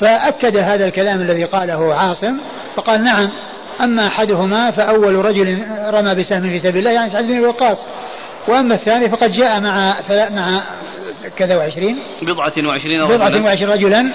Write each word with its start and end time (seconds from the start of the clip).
فأكد 0.00 0.56
هذا 0.56 0.84
الكلام 0.84 1.20
الذي 1.20 1.44
قاله 1.44 1.94
عاصم 1.94 2.38
فقال 2.76 3.04
نعم 3.04 3.32
أما 3.80 4.06
أحدهما 4.06 4.70
فأول 4.70 5.14
رجل 5.14 5.64
رمى 5.94 6.14
بسهم 6.14 6.40
في 6.40 6.58
سبيل 6.58 6.78
الله 6.78 6.90
يعني 6.90 7.10
سعد 7.10 7.24
بن 7.24 7.40
وقاص. 7.40 7.86
وأما 8.48 8.74
الثاني 8.74 9.10
فقد 9.10 9.30
جاء 9.30 9.60
مع 9.60 10.00
مع 10.10 10.62
كذا 11.36 11.56
وعشرين. 11.56 11.96
بضعة 12.22 12.68
وعشرين 12.68 13.00
رجلا. 13.00 13.16
بضعة 13.16 13.44
وعشرين 13.44 13.70
رجلا 13.70 14.12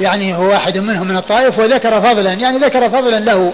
يعني 0.00 0.34
هو 0.34 0.48
واحد 0.48 0.78
منهم 0.78 1.08
من 1.08 1.16
الطائف 1.16 1.58
وذكر 1.58 2.00
فضلا 2.00 2.32
يعني 2.32 2.58
ذكر 2.58 2.90
فضلا 2.90 3.20
له 3.20 3.52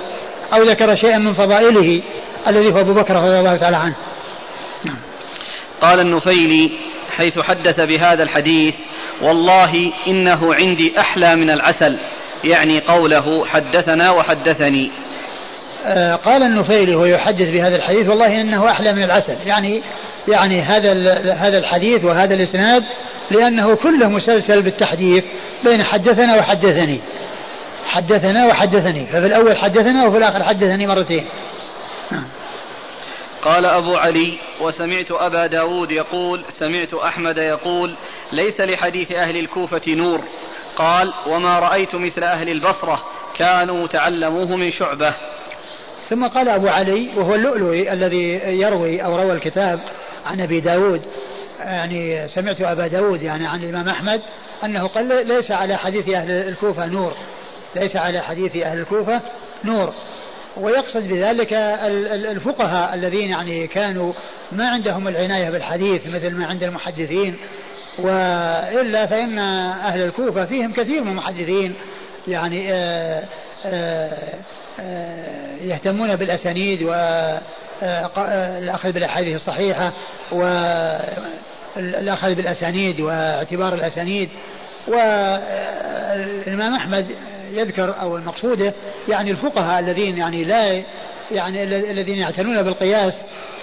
أو 0.52 0.62
ذكر 0.62 0.94
شيئا 0.94 1.18
من 1.18 1.32
فضائله 1.32 2.02
الذي 2.48 2.72
هو 2.72 2.80
أبو 2.80 2.94
بكر 2.94 3.14
رضي 3.14 3.38
الله 3.38 3.56
تعالى 3.56 3.76
عنه. 3.76 3.96
قال 5.82 6.00
النفيلي 6.00 6.70
حيث 7.10 7.40
حدث 7.40 7.80
بهذا 7.80 8.22
الحديث 8.22 8.74
والله 9.22 9.92
إنه 10.06 10.54
عندي 10.54 11.00
أحلى 11.00 11.36
من 11.36 11.50
العسل 11.50 11.98
يعني 12.44 12.80
قوله 12.80 13.46
حدثنا 13.46 14.10
وحدثني. 14.10 14.90
آه 15.86 16.14
قال 16.14 16.42
النفيلي 16.42 16.94
وهو 16.94 17.04
يحدث 17.04 17.50
بهذا 17.50 17.76
الحديث 17.76 18.08
والله 18.08 18.40
إنه 18.40 18.70
أحلى 18.70 18.92
من 18.92 19.02
العسل. 19.02 19.36
يعني 19.46 19.82
يعني 20.28 20.60
هذا 20.60 20.92
هذا 21.34 21.58
الحديث 21.58 22.04
وهذا 22.04 22.34
الإسناد 22.34 22.82
لأنه 23.30 23.76
كله 23.76 24.08
مسلسل 24.08 24.62
بالتحديث 24.62 25.24
بين 25.64 25.82
حدثنا 25.82 26.36
وحدثني. 26.36 27.00
حدثنا 27.86 28.46
وحدثني 28.46 29.06
ففي 29.06 29.26
الأول 29.26 29.56
حدثنا 29.56 30.04
وفي 30.04 30.18
الآخر 30.18 30.42
حدثني 30.42 30.86
مرتين. 30.86 31.24
نعم. 32.12 32.39
قال 33.42 33.64
أبو 33.64 33.96
علي 33.96 34.38
وسمعت 34.60 35.10
أبا 35.10 35.46
داود 35.46 35.90
يقول 35.90 36.44
سمعت 36.58 36.94
أحمد 36.94 37.38
يقول 37.38 37.94
ليس 38.32 38.60
لحديث 38.60 39.12
أهل 39.12 39.36
الكوفة 39.36 39.82
نور. 39.88 40.20
قال 40.76 41.12
وما 41.26 41.58
رأيت 41.58 41.94
مثل 41.94 42.22
أهل 42.22 42.48
البصرة 42.48 43.02
كانوا 43.36 43.86
تعلموه 43.86 44.56
من 44.56 44.70
شعبة. 44.70 45.14
ثم 46.08 46.28
قال 46.28 46.48
أبو 46.48 46.68
علي 46.68 47.08
وهو 47.16 47.34
اللؤلؤي 47.34 47.92
الذي 47.92 48.28
يروي 48.44 49.04
أو 49.04 49.16
روى 49.16 49.32
الكتاب 49.32 49.78
عن 50.26 50.40
أبي 50.40 50.60
داود 50.60 51.02
يعني 51.60 52.28
سمعت 52.28 52.60
أبا 52.60 52.86
داود 52.86 53.22
يعني 53.22 53.46
عن 53.46 53.64
الإمام 53.64 53.88
أحمد 53.88 54.22
أنه 54.64 54.88
قال 54.88 55.26
ليس 55.26 55.50
على 55.50 55.76
حديث 55.76 56.08
أهل 56.08 56.30
الكوفة 56.30 56.86
نور. 56.86 57.12
ليس 57.76 57.96
على 57.96 58.20
حديث 58.20 58.56
أهل 58.56 58.80
الكوفة 58.80 59.20
نور. 59.64 59.94
ويقصد 60.56 61.02
بذلك 61.02 61.52
الفقهاء 62.30 62.94
الذين 62.94 63.28
يعني 63.28 63.66
كانوا 63.66 64.12
ما 64.52 64.68
عندهم 64.68 65.08
العناية 65.08 65.50
بالحديث 65.50 66.06
مثل 66.06 66.30
ما 66.30 66.46
عند 66.46 66.62
المحدثين 66.62 67.36
وإلا 67.98 69.06
فإن 69.06 69.38
أهل 69.38 70.02
الكوفة 70.02 70.44
فيهم 70.44 70.72
كثير 70.72 71.04
من 71.04 71.10
المحدثين 71.10 71.74
يعني 72.28 72.72
آآ 72.72 73.24
آآ 73.64 74.38
آآ 74.80 75.56
يهتمون 75.62 76.16
بالأسانيد 76.16 76.82
والأخذ 77.82 78.92
بالأحاديث 78.92 79.34
الصحيحة 79.34 79.92
والأخذ 81.76 82.34
بالأسانيد 82.34 83.00
واعتبار 83.00 83.74
الأسانيد. 83.74 84.28
والإمام 84.88 86.74
أحمد 86.74 87.06
يذكر 87.50 88.00
أو 88.00 88.16
المقصودة 88.16 88.74
يعني 89.08 89.30
الفقهاء 89.30 89.80
الذين 89.80 90.16
يعني 90.16 90.44
لا 90.44 90.84
يعني 91.30 91.64
الذين 91.90 92.16
يعتنون 92.16 92.62
بالقياس 92.62 93.14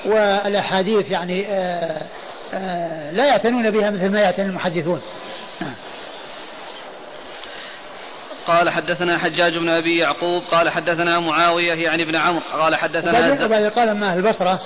والأحاديث 0.06 1.12
يعني 1.12 1.46
آآ 1.48 2.02
آآ 2.54 3.12
لا 3.12 3.26
يعتنون 3.26 3.72
بها 3.72 3.90
مثل 3.90 4.10
ما 4.10 4.20
يعتني 4.20 4.46
المحدثون. 4.46 5.02
قال 8.48 8.70
حدثنا 8.70 9.18
حجاج 9.18 9.58
بن 9.58 9.70
أبي 9.70 9.98
يعقوب 9.98 10.44
قال 10.52 10.70
حدثنا 10.70 11.20
معاوية 11.20 11.74
يعني 11.74 12.04
ابن 12.04 12.16
عمرو 12.16 12.42
قال 12.54 12.76
حدثنا 12.76 13.46
وبعد 13.46 13.66
قال 13.66 13.90
أما 13.90 14.08
أهل 14.08 14.18
البصرة 14.18 14.60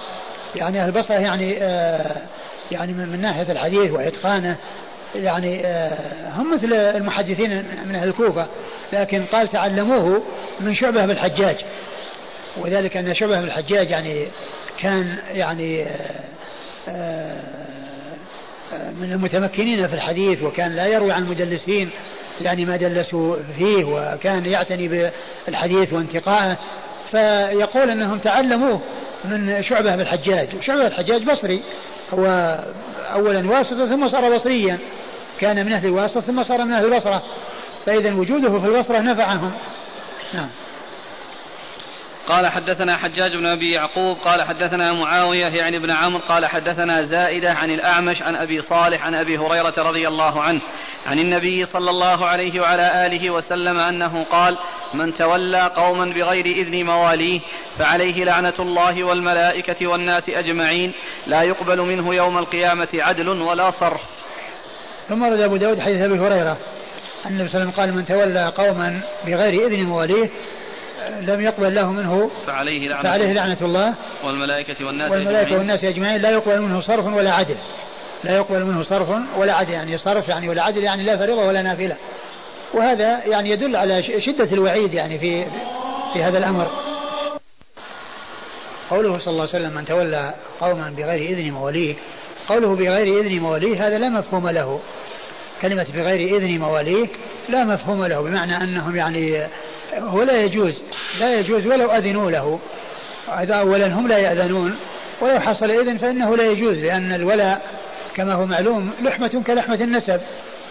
يعني 0.55 0.81
أهل 0.81 0.88
البصرة 0.88 1.16
يعني 1.16 1.57
آه 1.63 2.17
يعني 2.72 2.94
من, 2.94 3.09
من 3.09 3.22
ناحية 3.22 3.51
الحديث 3.51 3.91
وإتقانه 3.91 4.57
يعني 5.16 5.66
آه 5.66 6.29
هم 6.29 6.53
مثل 6.53 6.73
المحدثين 6.73 7.49
من 7.88 7.95
أهل 7.95 8.07
الكوفة 8.07 8.47
لكن 8.94 9.25
قال 9.25 9.47
تعلموه 9.47 10.23
من 10.59 10.73
شعبة 10.73 11.05
بالحجاج 11.05 11.55
وذلك 12.57 12.97
أن 12.97 13.13
شعبة 13.13 13.41
بالحجاج 13.41 13.89
يعني 13.89 14.27
كان 14.79 15.17
يعني 15.33 15.85
آه 16.89 17.41
من 18.72 19.11
المتمكنين 19.11 19.88
في 19.88 19.94
الحديث 19.94 20.44
وكان 20.44 20.75
لا 20.75 20.85
يروي 20.85 21.11
عن 21.11 21.23
المدلسين 21.23 21.89
يعني 22.41 22.66
ما 22.66 22.78
دلسوا 22.78 23.38
فيه 23.57 23.83
وكان 23.83 24.45
يعتني 24.45 25.11
بالحديث 25.47 25.93
وانتقائه. 25.93 26.57
فيقول 27.11 27.91
أنهم 27.91 28.19
تعلموه 28.19 28.81
من 29.25 29.61
شعبة 29.61 29.95
بالحجاج 29.95 30.55
وشعبه 30.55 30.88
الحجاج 30.88 31.23
بصري 31.31 31.63
هو 32.13 32.57
اولا 33.13 33.49
واسطة 33.49 33.85
ثم 33.85 34.09
صار 34.09 34.35
بصريا. 34.35 34.79
كان 35.39 35.66
من 35.66 35.73
أهل 35.73 35.88
الواسطة 35.88 36.22
ثم 36.22 36.44
صار 36.44 36.66
من 36.66 36.73
أهل 36.73 36.85
البصرة. 36.85 37.23
فاذا 37.85 38.13
وجوده 38.13 38.59
في 38.59 38.66
البصرة 38.67 38.99
نفعهم. 38.99 39.51
نعم. 40.33 40.49
قال 42.28 42.48
حدثنا 42.48 42.98
حجاج 42.98 43.36
بن 43.36 43.46
أبي 43.46 43.72
يعقوب 43.72 44.18
قال 44.18 44.44
حدثنا 44.44 44.94
معاوية 44.94 45.48
يعني 45.48 45.78
ابن 45.78 45.92
عمرو 45.92 46.22
قال 46.30 46.46
حدثنا 46.46 47.02
زائدة 47.02 47.52
عن 47.52 47.72
الأعمش 47.72 48.22
عن 48.22 48.36
أبي 48.36 48.62
صالح 48.62 49.06
عن 49.06 49.16
أبي 49.16 49.38
هريرة 49.38 49.74
رضي 49.78 50.08
الله 50.08 50.42
عنه 50.42 50.62
عن 51.06 51.20
النبي 51.20 51.66
صلى 51.66 51.90
الله 51.90 52.26
عليه 52.26 52.62
وعلى 52.62 53.06
آله 53.06 53.30
وسلم 53.30 53.78
أنه 53.78 54.24
قال 54.24 54.58
من 54.94 55.16
تولى 55.16 55.72
قوما 55.76 56.06
بغير 56.06 56.46
إذن 56.46 56.86
مواليه 56.86 57.40
فعليه 57.78 58.24
لعنة 58.24 58.53
الله 58.59 59.03
والملائكة 59.03 59.88
والناس 59.88 60.30
أجمعين 60.30 60.94
لا 61.28 61.42
يقبل 61.42 61.82
منه 61.82 62.16
يوم 62.16 62.38
القيامة 62.38 62.90
عدل 62.94 63.30
ولا 63.30 63.72
صرف. 63.72 64.02
ثم 65.09 65.24
رد 65.24 65.40
أبو 65.40 65.56
داود 65.56 65.80
حديث 65.80 66.02
أبي 66.02 66.20
هريرة 66.20 66.58
النبي 67.26 67.48
صلى 67.48 67.62
الله 67.62 67.72
عليه 67.72 67.72
وسلم 67.72 67.72
قال 67.72 67.94
من 67.94 68.06
تولى 68.06 68.53
قوما 68.58 69.02
بغير 69.26 69.68
إذن 69.68 69.84
مواليه 69.84 70.30
لم 71.22 71.41
يقبل 71.41 71.75
له 71.75 71.91
منه 71.91 72.29
فعليه 72.47 72.89
لعنة, 72.89 73.03
فعليه 73.03 73.33
لعنة 73.33 73.57
الله. 73.61 73.95
والملائكة 74.23 74.85
والناس 74.85 75.11
والملائكة 75.11 75.41
أجمعين. 75.41 75.57
والناس 75.57 75.83
أجمعين. 75.83 76.22
لا 76.22 76.29
يقبل 76.29 76.61
منه 76.61 76.81
صرف 76.81 77.05
ولا 77.05 77.31
عدل. 77.31 77.57
لا 78.23 78.35
يقبل 78.35 78.66
منه 78.66 78.83
صرف 78.83 79.09
ولا 79.38 79.53
عدل. 79.53 79.72
يعني 79.72 79.97
صرف 79.97 80.27
يعني 80.27 80.49
ولا 80.49 80.63
عدل 80.63 80.83
يعني 80.83 81.03
لا 81.03 81.17
فريضة 81.17 81.45
ولا 81.45 81.61
نافلة. 81.61 81.95
وهذا 82.73 83.25
يعني 83.25 83.49
يدل 83.49 83.75
على 83.75 84.03
شدة 84.03 84.53
الوعيد 84.53 84.94
يعني 84.94 85.17
في 85.17 85.45
في 86.13 86.23
هذا 86.23 86.38
الأمر. 86.38 86.67
قوله 88.89 89.17
صلى 89.17 89.28
الله 89.28 89.47
عليه 89.53 89.66
وسلم 89.66 89.73
من 89.73 89.85
تولى 89.85 90.33
قوما 90.59 90.89
بغير 90.97 91.38
إذن 91.38 91.51
مواليه 91.51 91.95
قوله 92.47 92.75
بغير 92.75 93.19
إذن 93.19 93.39
مواليه 93.39 93.88
هذا 93.88 93.97
لا 93.97 94.09
مفهوم 94.09 94.49
له. 94.49 94.79
كلمة 95.61 95.88
بغير 95.93 96.38
إذن 96.38 96.59
مواليه 96.59 97.07
لا 97.49 97.63
مفهوم 97.63 98.05
له 98.05 98.22
بمعنى 98.22 98.63
أنهم 98.63 98.95
يعني 98.95 99.47
هو 99.97 100.24
لا 100.24 100.34
يجوز 100.34 100.81
لا 101.19 101.40
يجوز 101.40 101.68
ولو 101.68 101.91
أذنوا 101.91 102.31
له. 102.31 102.59
هذا 103.34 103.56
أولا 103.56 103.88
هم 103.88 104.07
لا 104.07 104.18
يأذنون. 104.18 104.75
ولو 105.22 105.40
حصل 105.40 105.72
إذن 105.72 105.97
فإنه 105.97 106.38
لا 106.38 106.44
يجوز 106.44 106.78
لأن 106.78 107.13
الولاء 107.13 107.62
كما 108.16 108.34
هو 108.34 108.46
معلوم 108.46 108.91
لحمة 109.02 109.44
كلحمة 109.47 109.84
النسب. 109.84 110.19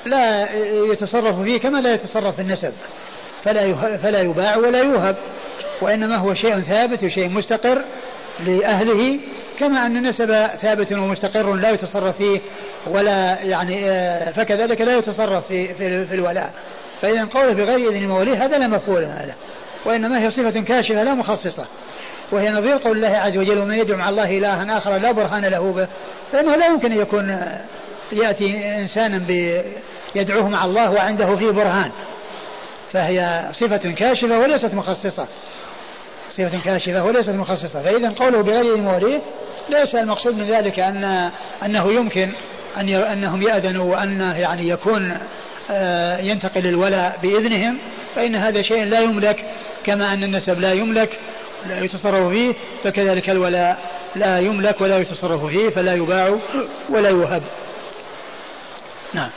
لا 0.07 0.49
يتصرف 0.93 1.43
فيه 1.43 1.59
كما 1.59 1.79
لا 1.79 1.95
يتصرف 1.95 2.37
في 2.37 2.43
النسب. 2.43 2.73
فلا 3.45 3.97
فلا 3.97 4.21
يباع 4.21 4.57
ولا 4.57 4.79
يوهب. 4.79 5.17
وإنما 5.83 6.17
هو 6.17 6.35
شيء 6.35 6.61
ثابت 6.61 7.05
وشيء 7.05 7.29
مستقر 7.29 7.85
لأهله 8.47 9.21
كما 9.59 9.87
أن 9.87 9.97
النسب 9.97 10.47
ثابت 10.63 10.93
ومستقر 10.93 11.55
لا 11.55 11.71
يتصرف 11.71 12.17
فيه 12.17 12.41
ولا 12.87 13.43
يعني 13.43 13.77
فكذلك 14.33 14.81
لا 14.81 14.99
يتصرف 14.99 15.47
في, 15.47 15.75
في 16.07 16.15
الولاء. 16.15 16.53
فإذا 17.03 17.25
قوله 17.25 17.53
بغير 17.53 17.91
إذن 17.91 18.03
المولي 18.03 18.37
هذا 18.37 18.59
لا 18.59 18.67
مفهوم 18.67 18.99
له 18.99 19.35
وإنما 19.85 20.23
هي 20.23 20.31
صفة 20.31 20.61
كاشفة 20.61 21.03
لا 21.03 21.15
مخصصة 21.15 21.67
وهي 22.33 22.51
نظير 22.51 22.77
قول 22.77 22.97
الله 22.97 23.19
عز 23.19 23.37
وجل 23.37 23.59
ومن 23.59 23.75
يدعو 23.75 23.99
مع 23.99 24.09
الله 24.09 24.39
إلها 24.39 24.77
آخر 24.77 24.97
لا 24.97 25.13
برهان 25.13 25.45
له 25.45 25.73
به 25.73 25.89
فإنه 26.33 26.57
لا 26.57 26.67
يمكن 26.67 26.93
أن 26.93 26.99
يكون 26.99 27.39
يأتي 28.13 28.77
إنسانا 28.77 29.23
يدعوه 30.15 30.49
مع 30.49 30.65
الله 30.65 30.91
وعنده 30.91 31.37
فيه 31.37 31.51
برهان 31.51 31.91
فهي 32.93 33.49
صفة 33.53 33.93
كاشفة 33.93 34.39
وليست 34.39 34.75
مخصصة 34.75 35.29
صفة 36.31 36.65
كاشفة 36.65 37.05
وليست 37.05 37.31
مخصصة 37.31 37.83
فإذا 37.83 38.13
قوله 38.19 38.43
بغير 38.43 38.75
الموليه 38.75 39.21
ليس 39.69 39.95
المقصود 39.95 40.35
من 40.35 40.45
ذلك 40.45 40.79
أن 40.79 41.31
أنه 41.65 41.93
يمكن 41.93 42.31
أن 42.77 42.89
أنهم 42.89 43.43
يأذنوا 43.43 43.93
وأنه 43.93 44.39
يعني 44.39 44.69
يكون 44.69 45.17
ينتقل 46.21 46.67
الولاء 46.67 47.19
بإذنهم 47.23 47.79
فإن 48.15 48.35
هذا 48.35 48.63
شيء 48.63 48.85
لا 48.85 49.01
يملك 49.01 49.45
كما 49.85 50.13
أن 50.13 50.25
النسب 50.25 50.61
لا 50.61 50.73
يملك 50.73 51.19
لا 51.67 51.85
يتصرف 51.85 52.29
فيه 52.29 52.55
فكذلك 52.85 53.31
الولاء 53.31 53.79
لا 54.17 54.39
يملك 54.39 54.81
ولا 54.81 54.99
يتصرف 54.99 55.45
فيه 55.45 55.69
فلا 55.69 55.95
يباع 55.95 56.37
ولا 56.89 57.09
يوهب. 57.09 57.43
نعم. 59.15 59.31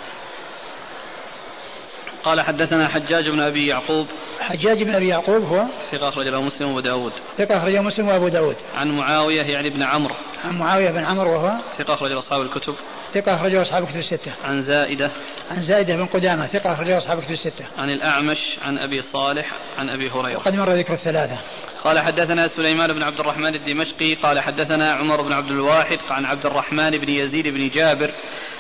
قال 2.24 2.42
حدثنا 2.42 2.88
حجاج 2.88 3.30
بن 3.30 3.40
أبي 3.40 3.68
يعقوب 3.68 4.08
حجاج 4.40 4.84
بن 4.84 4.96
أبي 4.96 5.08
يعقوب 5.08 5.44
هو 5.44 5.66
ثقة 5.92 6.08
أخرج 6.08 6.28
له 6.28 6.42
مسلم 6.42 6.68
وأبو 6.68 6.80
داود 6.80 7.12
ثقة 7.38 7.58
أخرج 7.58 7.78
مسلم 7.78 8.08
وأبو 8.08 8.28
داود 8.28 8.56
عن 8.76 8.92
معاوية 8.92 9.42
يعني 9.42 9.70
بن 9.70 9.84
عمرو 9.84 10.16
عن 10.44 10.58
معاوية 10.58 10.92
بن 10.92 11.04
عمرو 11.04 11.32
وهو 11.32 11.58
ثقة 11.78 11.94
أخرج 11.94 12.12
أصحاب 12.12 12.42
الكتب 12.42 12.76
ثقة 13.14 13.36
أخرجه 13.36 13.62
أصحاب 13.62 13.84
الكتب 13.84 13.98
الستة. 13.98 14.34
عن 14.44 14.62
زائدة. 14.62 15.12
عن 15.52 15.64
زائدة 15.64 15.96
بن 15.96 16.06
قدامة 16.06 16.48
ثقة 16.48 16.74
أخرجه 16.74 16.98
أصحاب 16.98 17.18
الكتب 17.18 17.32
الستة. 17.32 17.66
عن 17.78 17.90
الأعمش 17.90 18.60
عن 18.62 18.78
أبي 18.78 19.02
صالح 19.02 19.54
عن 19.78 19.90
أبي 19.90 20.10
هريرة. 20.10 20.38
وقد 20.38 20.56
مر 20.56 20.70
ذكر 20.70 20.94
الثلاثة. 20.94 21.38
قال 21.84 22.00
حدثنا 22.00 22.48
سليمان 22.48 22.94
بن 22.94 23.04
عبد 23.04 23.20
الرحمن 23.20 23.56
الدمشقي 23.56 24.16
قال 24.16 24.40
حدثنا 24.40 24.94
عمر 24.94 25.22
بن 25.22 25.32
عبد 25.32 25.48
الواحد 25.48 25.98
عن 26.10 26.26
عبد 26.26 26.46
الرحمن 26.46 26.98
بن 26.98 27.10
يزيد 27.10 27.48
بن 27.48 27.68
جابر 27.68 28.12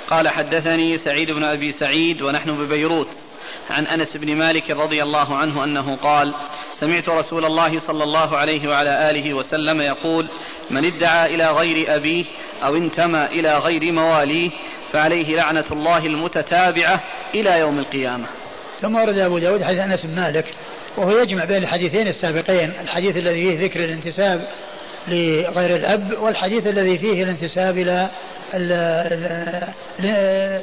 قال 0.10 0.30
حدثني 0.30 0.98
سعيد 0.98 1.31
بن 1.31 1.44
أبي 1.44 1.71
سعيد 1.71 2.21
ونحن 2.21 2.51
ببيروت 2.51 3.07
عن 3.69 3.88
أنس 3.88 4.18
بن 4.18 4.36
مالك 4.36 4.72
رضي 4.72 5.04
الله 5.04 5.36
عنه 5.36 5.63
أنه 5.63 5.95
قال 5.95 6.34
سمعت 6.74 7.10
رسول 7.10 7.45
الله 7.45 7.80
صلى 7.80 8.04
الله 8.04 8.38
عليه 8.38 8.69
وعلى 8.69 9.10
آله 9.10 9.34
وسلم 9.34 9.81
يقول 9.81 10.30
من 10.69 10.86
ادعى 10.86 11.36
إلى 11.36 11.51
غير 11.51 11.95
أبيه 11.95 12.25
أو 12.63 12.75
انتمى 12.75 13.25
إلى 13.25 13.57
غير 13.57 13.92
مواليه 13.92 14.51
فعليه 14.92 15.36
لعنة 15.36 15.66
الله 15.72 16.06
المتتابعة 16.06 17.04
إلى 17.36 17.60
يوم 17.60 17.80
القيامة. 17.80 18.28
ثم 18.81 18.95
ورد 18.95 19.18
أبو 19.18 19.38
داود 19.38 19.63
حديث 19.63 19.80
أنس 19.80 20.06
بن 20.06 20.16
مالك 20.16 20.46
وهو 20.98 21.18
يجمع 21.18 21.46
بين 21.46 21.57
الحديثين 21.57 22.07
السابقين 22.07 22.74
الحديث 22.81 23.18
الذي 23.18 23.57
فيه 23.57 23.66
ذكر 23.66 23.80
الانتساب 23.84 24.48
لغير 25.07 25.75
الأب 25.75 26.13
والحديث 26.19 26.68
الذي 26.68 26.98
فيه 26.98 27.24
الانتساب 27.24 27.78
إلى 27.78 28.10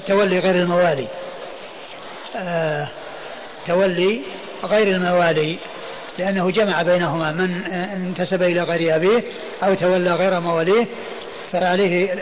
تولي 0.07 0.39
غير 0.39 0.57
الموالي 0.57 1.09
تولي 3.67 4.23
غير 4.65 4.97
الموالي 4.97 5.59
لأنه 6.19 6.51
جمع 6.51 6.83
بينهما 6.83 7.33
من 7.33 7.65
انتسب 7.73 8.43
إلى 8.43 8.63
غير 8.63 8.97
أبيه 8.97 9.23
أو 9.63 9.75
تولى 9.75 10.11
غير 10.11 10.41
مواليه 10.41 10.87
فعليه 11.53 12.15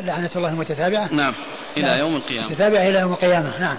لعنة 0.00 0.30
الله 0.36 0.48
المتتابعة. 0.48 1.14
نعم 1.14 1.34
إلى 1.76 1.86
نعم. 1.86 1.98
يوم 1.98 2.16
القيامة. 2.16 2.50
متتابعة 2.50 2.88
إلى 2.88 2.98
يوم 2.98 3.12
القيامة 3.12 3.60
نعم. 3.60 3.78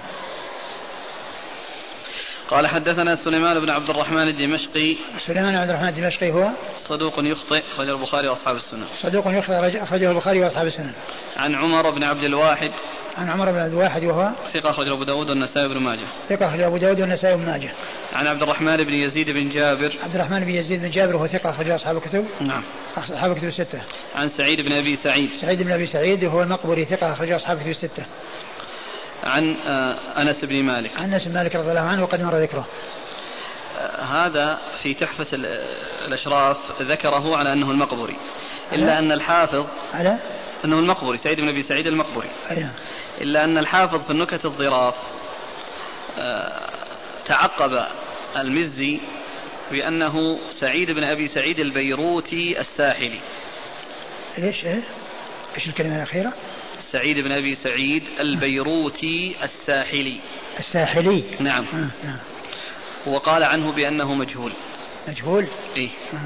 قال 2.49 2.67
حدثنا 2.67 3.15
سليمان 3.15 3.59
بن 3.59 3.69
عبد 3.69 3.89
الرحمن 3.89 4.27
الدمشقي. 4.27 4.97
سليمان 5.27 5.51
بن 5.51 5.57
عبد 5.57 5.69
الرحمن 5.69 5.87
الدمشقي 5.87 6.31
هو؟ 6.31 6.49
صدوق 6.77 7.13
يخطئ 7.17 7.67
أخرجه 7.67 7.91
البخاري 7.91 8.27
وأصحاب 8.27 8.55
السنن. 8.55 8.85
صدوق 9.01 9.27
يخطئ 9.27 9.83
أخرجه 9.83 10.11
البخاري 10.11 10.39
وأصحاب 10.39 10.65
السنن. 10.65 10.93
عن 11.37 11.55
عمر 11.55 11.89
بن 11.89 12.03
عبد 12.03 12.23
الواحد 12.23 12.71
عن 13.17 13.29
عمر 13.29 13.51
بن 13.51 13.57
عبد 13.57 13.73
الواحد 13.73 14.03
وهو 14.03 14.31
ثقة 14.53 14.69
أخرجه 14.69 14.93
أبو 14.93 15.03
داود 15.03 15.29
والنسائي 15.29 15.67
بن 15.67 15.77
ماجه. 15.77 16.07
ثقة 16.29 16.47
أخرجه 16.47 16.67
أبو 16.67 16.77
داود 16.77 17.01
والنسائي 17.01 17.37
بن 17.37 17.45
ماجه. 17.45 17.71
عن 18.13 18.27
عبد 18.27 18.41
الرحمن 18.41 18.77
بن 18.77 18.93
يزيد 18.93 19.29
بن 19.29 19.49
جابر. 19.49 19.97
عبد 20.03 20.15
الرحمن 20.15 20.39
بن 20.39 20.49
يزيد 20.49 20.81
بن 20.81 20.89
جابر 20.89 21.15
وهو 21.15 21.27
ثقة 21.27 21.49
أخرجه 21.49 21.75
أصحاب 21.75 21.97
الكتب. 21.97 22.25
نعم. 22.41 22.63
أصحاب 22.97 23.31
الكتب 23.31 23.47
الستة. 23.47 23.81
عن 24.15 24.29
سعيد 24.29 24.61
بن 24.61 24.71
أبي 24.71 24.95
سعيد. 24.95 25.29
سعيد 25.41 25.61
بن 25.63 25.71
أبي 25.71 25.87
سعيد 25.87 26.23
وهو 26.23 26.43
المقبري 26.43 26.85
ثقة 26.85 27.13
أخرجه 27.13 27.35
أصحاب 27.35 27.57
الكتب 27.57 27.71
الستة. 27.71 28.05
عن 29.23 29.55
آه، 29.67 29.95
أنس 30.21 30.45
بن 30.45 30.63
مالك. 30.63 30.91
عن 30.97 31.13
أنس 31.13 31.27
بن 31.27 31.33
مالك 31.33 31.55
رضي 31.55 31.69
الله 31.69 31.81
عنه 31.81 32.03
وقد 32.03 32.21
مر 32.21 32.35
ذكره. 32.35 32.67
آه، 33.79 34.01
هذا 34.01 34.59
في 34.83 34.93
تحفة 34.93 35.27
الأشراف 36.07 36.81
ذكره 36.81 37.37
على 37.37 37.53
أنه 37.53 37.71
المقبري 37.71 38.17
إلا 38.73 38.99
أن 38.99 39.11
الحافظ 39.11 39.65
على؟ 39.93 40.19
أنه 40.65 40.79
المقبري 40.79 41.17
سعيد 41.17 41.37
بن 41.37 41.49
أبي 41.49 41.61
سعيد 41.61 41.87
المقبري 41.87 42.29
أيه. 42.51 42.71
إلا 43.21 43.43
أن 43.43 43.57
الحافظ 43.57 44.05
في 44.05 44.11
النكت 44.11 44.45
الظراف 44.45 44.95
آه، 46.17 46.69
تعقب 47.25 47.87
المزي 48.37 48.99
بأنه 49.71 50.39
سعيد 50.51 50.91
بن 50.91 51.03
أبي 51.03 51.27
سعيد 51.27 51.59
البيروتي 51.59 52.59
الساحلي 52.59 53.19
إيش 54.37 54.65
إيه؟ 54.65 54.83
إيش 55.55 55.67
الكلمة 55.67 55.95
الأخيرة؟ 55.95 56.33
سعيد 56.79 57.17
بن 57.17 57.31
أبي 57.31 57.55
سعيد 57.55 58.03
البيروتي 58.19 59.35
الساحلي 59.43 60.19
الساحلي 60.59 61.23
نعم 61.39 61.65
آه 61.73 62.05
نعم 62.05 62.19
وقال 63.05 63.43
عنه 63.43 63.71
بأنه 63.71 64.13
مجهول 64.13 64.51
مجهول؟ 65.07 65.47
إيه 65.77 65.89
آه. 66.13 66.17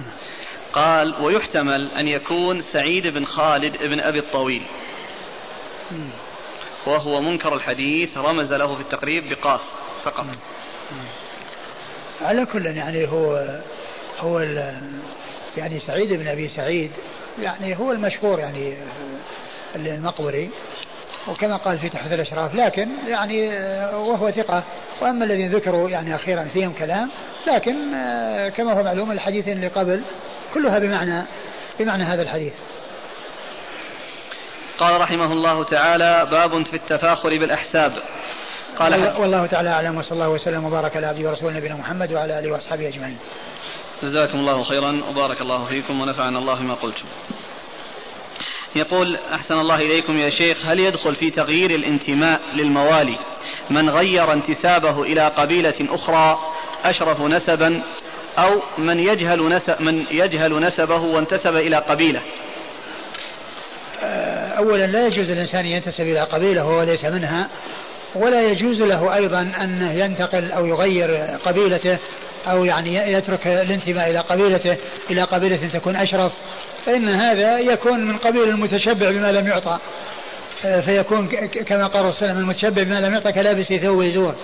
قال 0.78 1.22
ويحتمل 1.22 1.92
أن 1.92 2.08
يكون 2.08 2.62
سعيد 2.62 3.08
بن 3.08 3.26
خالد 3.26 3.78
بن 3.78 4.00
أبي 4.00 4.20
الطويل. 4.20 4.62
وهو 6.88 7.22
منكر 7.22 7.56
الحديث 7.56 8.18
رمز 8.18 8.54
له 8.54 8.76
في 8.76 8.82
التقريب 8.82 9.30
بقاف 9.30 9.62
فقط. 10.04 10.26
على 12.22 12.46
كل 12.46 12.66
يعني 12.66 13.08
هو 13.08 13.60
هو 14.20 14.40
يعني 15.58 15.80
سعيد 15.80 16.14
بن 16.14 16.28
أبي 16.28 16.48
سعيد 16.48 16.92
يعني 17.42 17.80
هو 17.80 17.92
المشهور 17.92 18.40
يعني 18.40 18.78
المقبري. 19.76 20.50
وكما 21.28 21.58
قال 21.58 21.78
في 21.78 21.90
تحفة 21.90 22.16
الأشراف 22.16 22.56
لكن 22.56 22.90
يعني 23.08 23.50
وهو 23.94 24.32
ثقة. 24.32 24.64
وأما 25.02 25.26
الذين 25.26 25.50
ذكروا 25.50 25.90
يعني 25.90 26.16
أخيرا 26.16 26.44
فيهم 26.44 26.74
كلام 26.74 27.10
لكن 27.48 27.76
كما 28.50 28.74
هو 28.74 28.84
معلوم 28.84 29.12
الحديثين 29.12 29.54
اللي 29.54 29.68
قبل 29.68 30.02
كلها 30.58 30.80
بمعنى 30.80 31.26
بمعنى 31.80 32.04
هذا 32.04 32.22
الحديث. 32.22 32.54
قال 34.78 35.02
رحمه 35.02 35.32
الله 35.32 35.64
تعالى 35.64 36.28
باب 36.32 36.66
في 36.66 36.74
التفاخر 36.74 37.30
بالأحساب. 37.30 37.94
قال 38.80 39.14
والله 39.20 39.46
تعالى 39.46 39.70
أعلم 39.70 39.98
وصلى 39.98 40.12
الله 40.12 40.30
وسلم 40.30 40.66
وبارك 40.66 40.98
على 40.98 41.08
عبده 41.08 41.30
ورسوله 41.30 41.58
نبينا 41.58 41.76
محمد 41.76 42.14
وعلى 42.14 42.40
آله 42.40 42.52
وأصحابه 42.52 42.88
أجمعين. 42.88 43.18
جزاكم 44.04 44.38
الله 44.38 44.64
خيرا 44.64 45.04
وبارك 45.10 45.42
الله 45.42 45.66
فيكم 45.66 46.02
ونفعنا 46.02 46.40
الله 46.40 46.56
بما 46.56 46.74
قلتم. 46.74 47.06
يقول 48.76 49.16
أحسن 49.34 49.54
الله 49.54 49.76
إليكم 49.76 50.20
يا 50.20 50.30
شيخ 50.30 50.66
هل 50.66 50.80
يدخل 50.80 51.16
في 51.16 51.32
تغيير 51.32 51.72
الانتماء 51.72 52.42
للموالي 52.54 53.18
من 53.70 53.90
غير 53.90 54.34
انتسابه 54.34 55.04
إلى 55.04 55.28
قبيلة 55.28 55.76
أخرى 55.82 56.38
أشرف 56.84 57.22
نسبا 57.22 57.84
أو 58.38 58.62
من 58.78 59.00
يجهل 59.00 59.50
نسب 59.50 59.82
من 59.82 60.06
يجهل 60.12 60.60
نسبه 60.60 61.04
وانتسب 61.04 61.56
إلى 61.56 61.78
قبيلة. 61.78 62.22
أولا 64.58 64.88
لا 64.88 65.08
يجوز 65.08 65.30
الإنسان 65.30 65.66
ينتسب 65.66 66.04
إلى 66.04 66.20
قبيلة 66.20 66.66
وهو 66.66 66.84
ليس 66.84 67.06
منها 67.06 67.50
ولا 68.16 68.42
يجوز 68.42 68.82
له 68.82 69.16
أيضا 69.16 69.42
أن 69.42 69.92
ينتقل 69.96 70.52
أو 70.52 70.66
يغير 70.66 71.38
قبيلته 71.46 71.98
أو 72.48 72.66
يعني 72.66 72.96
يترك 73.14 73.48
الانتماء 73.48 74.10
إلى 74.10 74.20
قبيلته 74.20 74.78
إلى 75.10 75.24
قبيلة 75.24 75.70
تكون 75.74 75.96
أشرف. 75.96 76.32
فإن 76.86 77.10
هذا 77.10 77.60
يكون 77.60 78.08
من 78.08 78.18
قبيل 78.18 78.44
المتشبع 78.44 79.12
بما 79.12 79.32
لم 79.32 79.48
يعطى. 79.48 79.80
فيكون 80.62 81.28
كما 81.66 81.88
قال 81.88 82.04
الرسول 82.04 82.30
المتشبع 82.30 82.84
بما 82.84 83.00
لم 83.00 83.14
يعطى 83.14 83.32
كلابس 83.32 83.74
ثوب 83.74 84.04
زور 84.04 84.36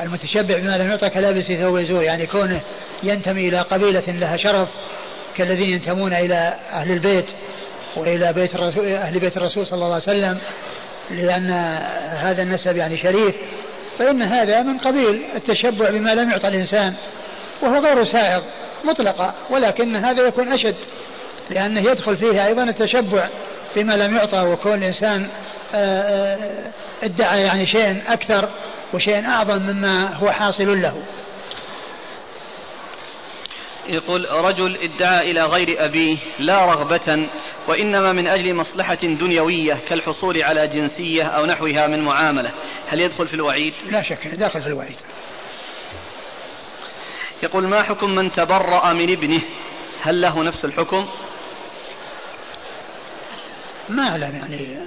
المتشبع 0.00 0.58
بما 0.58 0.78
لم 0.78 0.90
يعطى 0.90 1.10
كلابس 1.10 1.52
ثوب 1.52 1.80
زور 1.80 2.02
يعني 2.02 2.26
كونه 2.26 2.60
ينتمي 3.02 3.48
إلى 3.48 3.60
قبيلة 3.60 4.04
لها 4.08 4.36
شرف 4.36 4.68
كالذين 5.36 5.68
ينتمون 5.68 6.12
إلى 6.12 6.56
أهل 6.72 6.90
البيت 6.92 7.26
وإلى 7.96 8.32
بيت 8.32 8.54
أهل 8.78 9.18
بيت 9.18 9.36
الرسول 9.36 9.66
صلى 9.66 9.76
الله 9.76 9.94
عليه 9.94 9.96
وسلم 9.96 10.38
لأن 11.10 11.50
هذا 12.16 12.42
النسب 12.42 12.76
يعني 12.76 12.96
شريف. 12.96 13.36
فإن 13.98 14.22
هذا 14.22 14.62
من 14.62 14.78
قبيل 14.78 15.22
التشبع 15.34 15.90
بما 15.90 16.14
لم 16.14 16.30
يعطى 16.30 16.48
الإنسان 16.48 16.94
وهو 17.62 17.78
غير 17.78 18.04
سائغ 18.04 18.42
مطلقا 18.84 19.34
ولكن 19.50 19.96
هذا 19.96 20.26
يكون 20.28 20.52
أشد 20.52 20.74
لأنه 21.50 21.80
يدخل 21.80 22.16
فيه 22.16 22.46
أيضا 22.46 22.62
التشبع 22.62 23.28
بما 23.76 23.92
لم 23.92 24.16
يعطى 24.16 24.40
وكون 24.40 24.74
الإنسان 24.74 25.26
آه، 25.74 25.76
آه، 25.76 26.70
ادعى 27.02 27.42
يعني 27.42 27.66
شيء 27.66 28.02
أكثر 28.08 28.48
وشيء 28.94 29.26
أعظم 29.26 29.62
مما 29.62 30.14
هو 30.14 30.30
حاصل 30.30 30.82
له. 30.82 31.02
يقول 33.88 34.26
رجل 34.30 34.76
ادعى 34.76 35.30
إلى 35.30 35.44
غير 35.44 35.84
أبيه 35.84 36.18
لا 36.38 36.64
رغبة 36.64 37.28
وإنما 37.68 38.12
من 38.12 38.26
أجل 38.26 38.54
مصلحة 38.54 38.94
دنيوية 38.94 39.78
كالحصول 39.88 40.42
على 40.42 40.68
جنسية 40.68 41.22
أو 41.22 41.46
نحوها 41.46 41.86
من 41.86 42.02
معاملة. 42.02 42.52
هل 42.88 43.00
يدخل 43.00 43.28
في 43.28 43.34
الوعيد؟ 43.34 43.74
لا 43.90 44.02
شك 44.02 44.26
داخل 44.26 44.62
في 44.62 44.66
الوعيد. 44.66 44.96
يقول 47.42 47.68
ما 47.68 47.82
حكم 47.82 48.10
من 48.10 48.32
تبرأ 48.32 48.92
من 48.92 49.12
ابنه؟ 49.12 49.42
هل 50.02 50.20
له 50.20 50.42
نفس 50.42 50.64
الحكم؟ 50.64 51.08
ما 53.88 54.10
أعلم 54.10 54.36
يعني. 54.36 54.78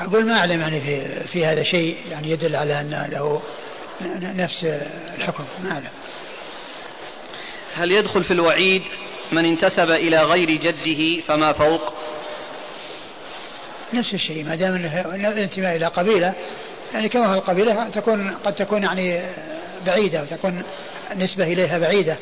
أقول 0.00 0.26
ما 0.26 0.38
أعلم 0.38 0.60
يعني 0.60 0.80
في, 0.80 1.24
في 1.28 1.46
هذا 1.46 1.62
شيء 1.62 1.96
يعني 2.10 2.30
يدل 2.30 2.56
على 2.56 2.80
أن 2.80 3.08
له 3.12 3.42
نفس 4.22 4.64
الحكم. 5.18 5.44
ما 5.64 5.72
أعلم. 5.72 5.99
هل 7.74 7.92
يدخل 7.92 8.24
في 8.24 8.30
الوعيد 8.30 8.82
من 9.32 9.44
انتسب 9.44 9.90
إلى 9.90 10.22
غير 10.22 10.50
جده 10.50 11.20
فما 11.20 11.52
فوق؟ 11.52 11.92
نفس 13.94 14.14
الشيء 14.14 14.44
ما 14.44 14.54
دام 14.54 14.76
الانتماء 15.14 15.76
إلى 15.76 15.86
قبيلة 15.86 16.34
يعني 16.94 17.08
كما 17.08 17.26
هو 17.26 17.38
القبيلة 17.38 17.88
تكون 17.88 18.30
قد 18.30 18.54
تكون 18.54 18.82
يعني 18.82 19.22
بعيدة 19.86 20.22
وتكون 20.22 20.62
نسبة 21.16 21.44
إليها 21.44 21.78
بعيدة. 21.78 22.16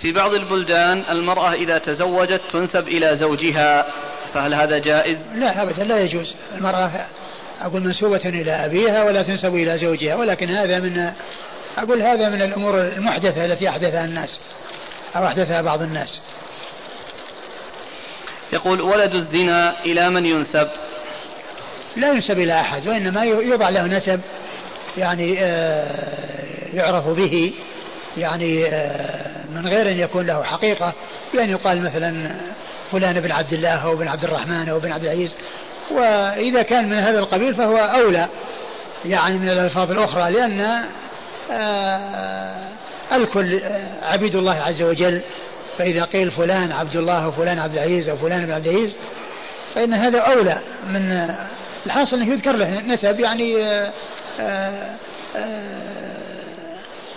في 0.00 0.12
بعض 0.12 0.30
البلدان 0.32 0.98
المرأة 1.10 1.52
إذا 1.52 1.78
تزوجت 1.78 2.40
تنسب 2.52 2.88
إلى 2.88 3.14
زوجها 3.14 3.86
فهل 4.34 4.54
هذا 4.54 4.78
جائز؟ 4.78 5.18
لا 5.34 5.62
أبدا 5.62 5.84
لا 5.84 6.00
يجوز. 6.00 6.36
المرأة 6.56 6.90
أقول 7.60 7.82
منسوبة 7.82 8.22
إلى 8.24 8.52
أبيها 8.52 9.04
ولا 9.04 9.22
تنسب 9.22 9.54
إلى 9.54 9.78
زوجها 9.78 10.16
ولكن 10.16 10.50
هذا 10.50 10.80
من 10.80 11.12
أقول 11.76 12.02
هذا 12.02 12.28
من 12.28 12.42
الأمور 12.42 12.80
المحدثة 12.80 13.44
التي 13.44 13.68
أحدثها 13.68 14.04
الناس 14.04 14.40
أو 15.16 15.26
أحدثها 15.26 15.62
بعض 15.62 15.82
الناس. 15.82 16.20
يقول 18.52 18.80
ولد 18.80 19.14
الزنا 19.14 19.84
إلى 19.84 20.10
من 20.10 20.24
ينسب؟ 20.24 20.68
لا 21.96 22.08
ينسب 22.08 22.38
إلى 22.38 22.60
أحد 22.60 22.88
وإنما 22.88 23.24
يوضع 23.24 23.68
له 23.68 23.86
نسب 23.86 24.20
يعني 24.96 25.36
آه، 25.40 25.86
يعرف 26.72 27.08
به 27.08 27.52
يعني 28.16 28.66
آه، 28.66 29.44
من 29.54 29.66
غير 29.66 29.88
أن 29.88 29.98
يكون 29.98 30.26
له 30.26 30.42
حقيقة. 30.42 30.92
بأن 31.34 31.50
يقال 31.50 31.82
مثلا 31.82 32.34
فلان 32.92 33.20
بن 33.20 33.32
عبد 33.32 33.52
الله 33.52 33.84
أو 33.84 33.96
بن 33.96 34.08
عبد 34.08 34.24
الرحمن 34.24 34.68
أو 34.68 34.80
بن 34.80 34.92
عبد 34.92 35.04
العزيز 35.04 35.36
وإذا 35.90 36.62
كان 36.62 36.88
من 36.88 36.98
هذا 36.98 37.18
القبيل 37.18 37.54
فهو 37.54 37.76
أولى 37.76 38.28
يعني 39.04 39.38
من 39.38 39.48
الألفاظ 39.48 39.90
الأخرى 39.90 40.30
لأن 40.30 40.84
الكل 43.12 43.60
عبيد 44.02 44.34
الله 44.34 44.54
عز 44.54 44.82
وجل. 44.82 45.20
فإذا 45.78 46.04
قيل 46.04 46.30
فلان 46.30 46.72
عبد 46.72 46.96
الله 46.96 47.28
وفلان 47.28 47.58
عبد 47.58 47.72
العزيز 47.72 48.08
أو 48.08 48.16
فلان 48.16 48.46
بن 48.46 48.52
عبد 48.52 48.66
العزيز 48.66 48.94
فإن 49.74 49.94
هذا 49.94 50.18
أولى 50.18 50.58
من 50.86 51.30
الحاصل 51.86 52.16
أنه 52.16 52.32
يذكر 52.32 52.52
له 52.52 52.70
نسب 52.70 53.20
يعني 53.20 53.54
آه، 54.40 54.96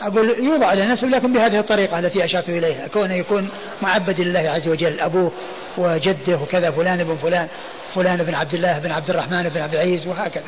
أقول 0.01 0.35
يوضع 0.39 0.73
له 0.73 0.93
نسب 0.93 1.09
لكن 1.09 1.33
بهذه 1.33 1.59
الطريقة 1.59 1.99
التي 1.99 2.25
أشرت 2.25 2.49
إليها. 2.49 2.87
كونه 2.87 3.13
يكون 3.13 3.49
معبد 3.81 4.21
لله 4.21 4.49
عز 4.49 4.67
وجل 4.67 4.99
أبوه 4.99 5.31
وجده 5.77 6.39
وكذا 6.41 6.71
فلان 6.71 7.03
بن 7.03 7.15
فلان 7.15 7.47
فلان 7.95 8.23
بن 8.23 8.35
عبد 8.35 8.53
الله 8.53 8.79
بن 8.79 8.91
عبد 8.91 9.09
الرحمن 9.09 9.49
بن 9.49 9.61
عبد 9.61 9.73
العزيز 9.73 10.07
وهكذا. 10.07 10.43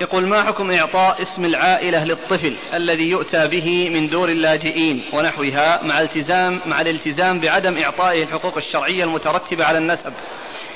يقول 0.00 0.26
ما 0.26 0.42
حكم 0.42 0.70
إعطاء 0.70 1.22
اسم 1.22 1.44
العائلة 1.44 2.04
للطفل 2.04 2.56
الذي 2.74 3.04
يؤتى 3.10 3.48
به 3.48 3.90
من 3.90 4.08
دور 4.08 4.28
اللاجئين 4.28 5.02
ونحوها 5.12 5.82
مع 5.82 6.00
التزام 6.00 6.60
مع 6.66 6.80
الالتزام 6.80 7.40
بعدم 7.40 7.78
إعطائه 7.78 8.22
الحقوق 8.22 8.56
الشرعية 8.56 9.04
المترتبة 9.04 9.64
على 9.64 9.78
النسب 9.78 10.12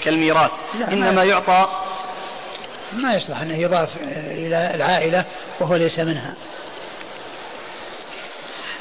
كالميراث؟ 0.05 0.51
إنما 0.93 1.25
يعطى 1.25 1.67
ما 2.93 3.15
يصلح 3.15 3.41
أنه 3.41 3.57
يضاف 3.57 3.89
إلى 4.31 4.73
العائلة 4.75 5.25
وهو 5.61 5.77
ليس 5.77 5.99
منها. 5.99 6.35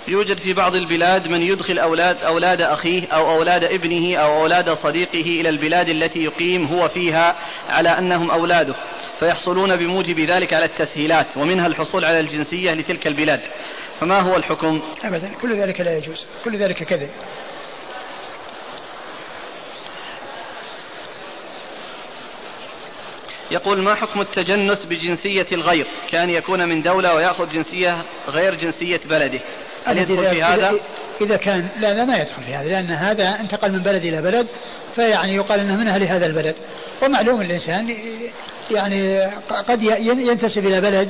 يوجد 0.10 0.38
في 0.38 0.54
بعض 0.54 0.75
البلاد 0.75 1.28
من 1.28 1.42
يدخل 1.42 1.80
أولاد 1.80 2.18
أولاد 2.18 2.62
أخيه 2.62 3.08
أو 3.08 3.32
أولاد 3.32 3.63
ابنه 3.63 4.18
أو 4.18 4.42
أولاد 4.42 4.70
صديقه 4.70 5.42
إلى 5.42 5.50
البلاد 5.50 5.89
التي 5.89 6.24
يقيم 6.24 6.66
هو 6.66 6.88
فيها 6.88 7.36
على 7.70 7.89
أنهم 7.89 8.32
أولاده 8.32 8.75
فيحصلون 9.20 9.75
بموجب 9.75 10.20
ذلك 10.20 10.54
على 10.54 10.66
التسهيلات 10.66 11.38
ومنها 11.38 11.68
الحصول 11.68 12.06
على 12.06 12.20
الجنسية 12.20 12.72
لتلك 12.72 13.08
البلاد. 13.08 13.42
فما 14.00 14.22
هو 14.22 14.36
الحكم؟ 14.36 14.82
أبدا. 15.04 15.32
كل 15.42 15.54
ذلك 15.54 15.82
لا 15.82 15.98
يجوز. 15.98 16.25
كل 16.46 16.58
ذلك 16.58 16.84
كذب. 16.84 17.10
يقول 23.51 23.82
ما 23.82 23.96
حكم 23.96 24.22
التجنس 24.22 24.86
بجنسية 24.86 25.48
الغير؟ 25.51 25.88
كان 26.10 26.30
يكون 26.30 26.70
من 26.70 26.82
دولة 26.82 27.13
ويأخذ 27.13 27.50
جنسية 27.50 28.06
غير 28.28 28.56
جنسية 28.56 29.01
بلده. 29.06 29.39
هل 29.91 29.98
يدخل 29.98 30.29
في 30.29 30.43
هذا؟ 30.43 30.72
إذا 31.22 31.38
كان 31.38 31.67
لا 31.79 31.93
لا 31.93 32.05
ما 32.05 32.17
يدخل 32.17 32.43
في 32.43 32.53
هذا 32.53 32.67
لأن 32.67 32.91
هذا 32.91 33.39
انتقل 33.41 33.72
من 33.72 33.79
بلد 33.79 34.05
إلى 34.05 34.22
بلد 34.22 34.48
فيعني 34.96 35.36
يقال 35.36 35.60
أنه 35.60 35.75
من 35.75 35.88
أهل 35.88 36.03
هذا 36.03 36.25
البلد. 36.25 36.55
ومعلوم 37.03 37.41
الإنسان 37.41 37.96
يعني 38.72 39.22
قد 39.67 39.81
ينتسب 40.01 40.67
إلى 40.67 40.81
بلد 40.81 41.10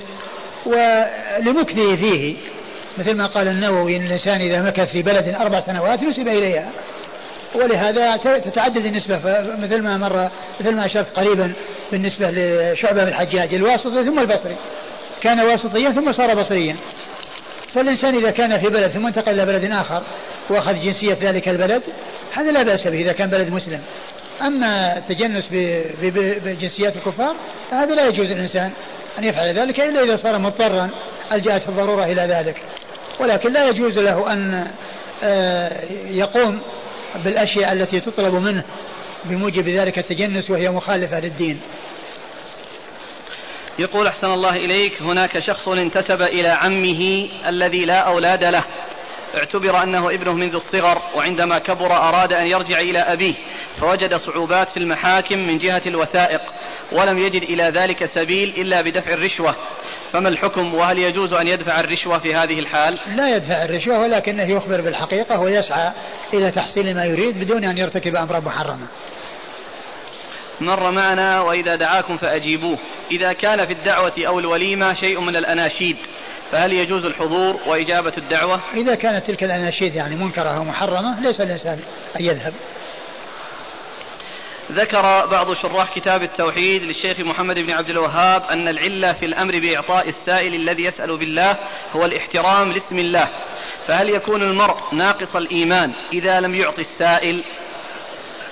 ولمكثه 0.66 1.96
فيه. 1.96 2.36
مثل 2.98 3.16
ما 3.16 3.26
قال 3.26 3.48
النووي 3.48 3.98
إن 3.98 4.06
الإنسان 4.06 4.42
إذا 4.42 4.62
مكث 4.62 4.92
في 4.92 5.02
بلد 5.02 5.28
أربع 5.28 5.62
سنوات 5.66 6.04
نسب 6.04 6.28
إليها. 6.28 6.72
ولهذا 7.56 8.18
تتعدد 8.18 8.86
النسبة 8.86 9.20
مثل 9.58 9.82
ما 9.82 9.98
مر 9.98 10.30
مثل 10.60 10.76
ما 10.76 10.86
أشرت 10.86 11.20
قريبا 11.20 11.54
بالنسبة 11.92 12.32
لشعبة 12.32 13.04
بن 13.04 13.08
الحجاج 13.08 13.54
الواسطي 13.54 14.04
ثم 14.04 14.20
البصري. 14.20 14.56
كان 15.22 15.40
واسطيا 15.40 15.92
ثم 15.92 16.12
صار 16.12 16.36
بصريا. 16.36 16.76
فالإنسان 17.74 18.16
إذا 18.16 18.32
كان 18.32 18.60
في 18.60 18.70
بلد 18.70 18.88
ثم 18.88 19.08
انتقل 19.08 19.34
إلى 19.34 19.46
بلد 19.46 19.72
آخر 19.72 20.04
وأخذ 20.50 20.74
جنسية 20.74 21.18
ذلك 21.22 21.50
البلد 21.50 21.84
هذا 22.34 22.52
لا 22.52 22.64
بأس 22.64 22.88
به 22.88 23.02
إذا 23.02 23.14
كان 23.14 23.30
بلد 23.30 23.50
مسلم. 23.50 23.80
أما 24.42 24.98
التجنس 24.98 25.48
بجنسيات 26.44 26.96
الكفار 26.96 27.36
فهذا 27.72 27.96
لا 27.96 28.08
يجوز 28.08 28.32
الإنسان 28.32 28.72
أن 29.18 29.24
يفعل 29.24 29.60
ذلك 29.60 29.80
إلا 29.80 30.04
إذا 30.04 30.16
صار 30.16 30.38
مضطرا 30.38 30.90
ألجأت 31.32 31.70
الضرورة 31.70 32.06
إلى 32.06 32.22
ذلك؟ 32.22 32.62
ولكن 33.20 33.54
لا 33.54 33.70
يجوز 33.70 33.98
له 33.98 34.34
أن 34.34 34.68
آه، 35.24 35.82
يقوم 36.06 36.62
بالأشياء 37.24 37.74
التي 37.74 38.00
تطلب 38.00 38.34
منه 38.34 38.64
بموجب 39.26 39.68
ذلك 39.68 40.00
التجنس 40.00 40.50
وهي 40.50 40.70
مخالفة 40.70 41.20
للدين. 41.20 41.60
يقول 43.80 44.08
أحسن 44.08 44.28
الله 44.28 44.56
إليك 44.56 45.02
هناك 45.02 45.40
شخص 45.40 45.68
انتسب 45.68 46.22
إلى 46.22 46.50
عمه 46.50 47.30
الذي 47.48 47.86
لا 47.86 48.00
أولاد 48.00 48.44
له. 48.44 48.66
اعتبر 49.38 49.84
أنه 49.84 50.10
ابنه 50.10 50.34
منذ 50.34 50.56
الصغر 50.56 51.02
وعندما 51.16 51.60
كبر 51.60 51.94
أراد 51.94 52.34
أن 52.34 52.48
يرجع 52.48 52.80
إلى 52.80 53.00
أبيه 53.00 53.36
فوجد 53.82 54.16
صعوبات 54.16 54.70
في 54.70 54.78
المحاكم 54.78 55.38
من 55.38 55.58
جهة 55.58 55.82
الوثائق 55.88 56.42
ولم 56.92 57.18
يجد 57.18 57.42
إلى 57.42 57.64
ذلك 57.64 58.06
سبيل 58.06 58.50
إلا 58.50 58.82
بدفع 58.82 59.14
الرشوة. 59.14 59.56
فما 60.12 60.30
الحكم؟ 60.30 60.74
وهل 60.74 60.98
يجوز 60.98 61.34
أن 61.34 61.48
يدفع 61.48 61.80
الرشوة 61.80 62.20
في 62.20 62.36
هذه 62.36 62.60
الحال؟ 62.60 63.00
لا 63.16 63.36
يدفع 63.36 63.66
الرشوة 63.66 64.00
ولكنه 64.00 64.52
يخبر 64.52 64.82
بالحقيقة 64.82 65.40
ويسعى 65.40 65.92
إلى 66.34 66.52
تحصيل 66.52 66.96
ما 66.96 67.06
يريد 67.06 67.40
بدون 67.40 67.64
أن 67.64 67.78
يرتكب 67.78 68.16
أمرا 68.16 68.40
محرما 68.40 68.88
مر 70.62 70.92
معنا 70.92 71.42
وإذا 71.42 71.76
دعاكم 71.76 72.18
فأجيبوه. 72.18 72.78
إذا 73.12 73.34
كان 73.34 73.66
في 73.66 73.74
الدعوة 73.74 74.14
أو 74.28 74.40
الوليمة 74.40 74.94
شيء 74.94 75.20
من 75.20 75.36
الأناشيد 75.36 75.98
فهل 76.52 76.74
يجوز 76.74 77.06
الحضور 77.06 77.60
وإجابة 77.68 78.14
الدعوة؟ 78.18 78.62
إذا 78.74 78.96
كانت 78.96 79.28
تلك 79.28 79.44
الأناشيد 79.44 79.96
يعني 79.96 80.16
منكرة 80.16 80.50
أو 80.50 80.64
محرمة 80.64 81.22
ليس 81.22 81.42
الإنسان 81.42 81.80
أن 82.20 82.26
يذهب. 82.26 82.54
ذكر 84.72 85.26
بعض 85.26 85.54
شراح 85.54 85.96
كتاب 85.96 86.24
التوحيد 86.24 86.84
للشيخ 86.84 87.20
محمد 87.20 87.56
بن 87.56 87.72
عبد 87.72 87.90
الوهاب 87.90 88.44
أن 88.44 88.68
العلة 88.68 89.12
في 89.12 89.26
الأمر 89.26 89.60
بإعطاء 89.60 90.08
السائل 90.08 90.56
الذي 90.56 90.84
يسأل 90.84 91.18
بالله 91.18 91.58
هو 91.92 92.06
الاحترام 92.06 92.72
لاسم 92.72 93.00
الله. 93.00 93.28
فهل 93.88 94.10
يكون 94.10 94.42
المرء 94.42 94.96
ناقص 94.96 95.36
الإيمان 95.36 95.94
إذا 96.14 96.40
لم 96.40 96.56
يعطي 96.56 96.82
السائل؟ 96.82 97.44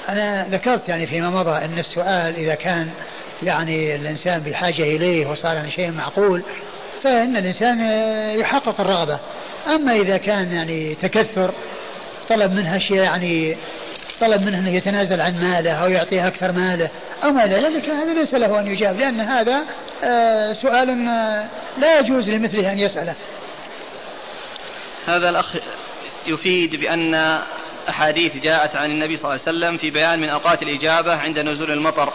أنا 0.09 0.47
ذكرت 0.49 0.89
يعني 0.89 1.07
فيما 1.07 1.29
مضى 1.29 1.65
أن 1.65 1.79
السؤال 1.79 2.35
إذا 2.35 2.55
كان 2.55 2.89
يعني 3.43 3.95
الإنسان 3.95 4.39
بحاجة 4.39 4.83
إليه 4.83 5.27
وصار 5.27 5.55
يعني 5.55 5.71
شيء 5.71 5.91
معقول 5.91 6.43
فإن 7.03 7.37
الإنسان 7.37 7.79
يحقق 8.39 8.81
الرغبة. 8.81 9.19
أما 9.67 9.93
إذا 9.93 10.17
كان 10.17 10.51
يعني 10.51 10.95
تكثر 10.95 11.53
طلب 12.29 12.51
منها 12.51 12.79
شيء 12.79 12.97
يعني 12.97 13.57
طلب 14.19 14.41
منه 14.41 14.59
أنه 14.59 14.73
يتنازل 14.73 15.21
عن 15.21 15.33
ماله 15.33 15.71
أو 15.71 15.89
يعطيه 15.89 16.27
أكثر 16.27 16.51
ماله 16.51 16.89
أو 17.23 17.31
ما 17.31 17.45
ذلك 17.45 17.89
هذا 17.89 18.13
ليس 18.13 18.33
له 18.33 18.59
أن 18.59 18.67
يجاب 18.67 18.99
لأن 18.99 19.21
هذا 19.21 19.63
آه، 20.03 20.53
سؤال 20.53 21.07
آه، 21.07 21.45
لا 21.77 21.99
يجوز 21.99 22.29
لمثله 22.29 22.71
أن 22.71 22.79
يسأله. 22.79 23.15
هذا 25.05 25.29
الأخ 25.29 25.55
يفيد 26.27 26.75
بأن 26.75 27.41
أحاديث 27.89 28.38
جاءت 28.38 28.75
عن 28.75 28.91
النبي 28.91 29.15
صلى 29.15 29.32
الله 29.32 29.41
عليه 29.48 29.58
وسلم 29.58 29.77
في 29.77 29.89
بيان 29.89 30.20
من 30.20 30.29
أوقات 30.29 30.63
الإجابة 30.63 31.15
عند 31.15 31.39
نزول 31.39 31.72
المطر. 31.72 32.13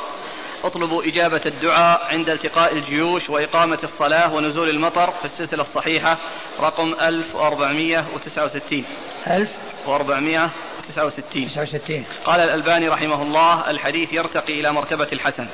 اطلبوا 0.64 1.04
إجابة 1.04 1.40
الدعاء 1.46 2.04
عند 2.04 2.28
التقاء 2.28 2.72
الجيوش 2.72 3.30
وإقامة 3.30 3.78
الصلاة 3.84 4.34
ونزول 4.34 4.70
المطر 4.70 5.10
في 5.10 5.24
السلسلة 5.24 5.60
الصحيحة 5.60 6.18
رقم 6.60 6.94
1469 6.94 8.84
1469 9.26 10.48
69 11.38 12.04
قال 12.24 12.40
الألباني 12.40 12.88
رحمه 12.88 13.22
الله 13.22 13.70
الحديث 13.70 14.12
يرتقي 14.12 14.60
إلى 14.60 14.72
مرتبة 14.72 15.08
الحسن. 15.12 15.46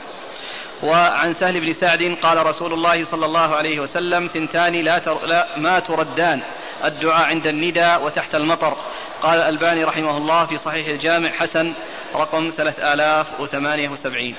وعن 0.82 1.32
سهل 1.32 1.60
بن 1.60 1.72
سعد 1.72 2.16
قال 2.22 2.46
رسول 2.46 2.72
الله 2.72 3.04
صلى 3.04 3.26
الله 3.26 3.56
عليه 3.56 3.80
وسلم 3.80 4.26
ثنتان 4.26 4.72
لا, 4.72 4.98
تر 4.98 5.26
لا 5.26 5.58
ما 5.58 5.80
تردان. 5.80 6.42
الدعاء 6.84 7.26
عند 7.26 7.46
الندى 7.46 7.96
وتحت 7.96 8.34
المطر. 8.34 8.76
قال 9.22 9.38
الألباني 9.38 9.84
رحمه 9.84 10.16
الله 10.16 10.46
في 10.46 10.56
صحيح 10.56 10.86
الجامع 10.86 11.30
حسن 11.30 11.74
رقم 12.14 12.48
3078 12.48 14.34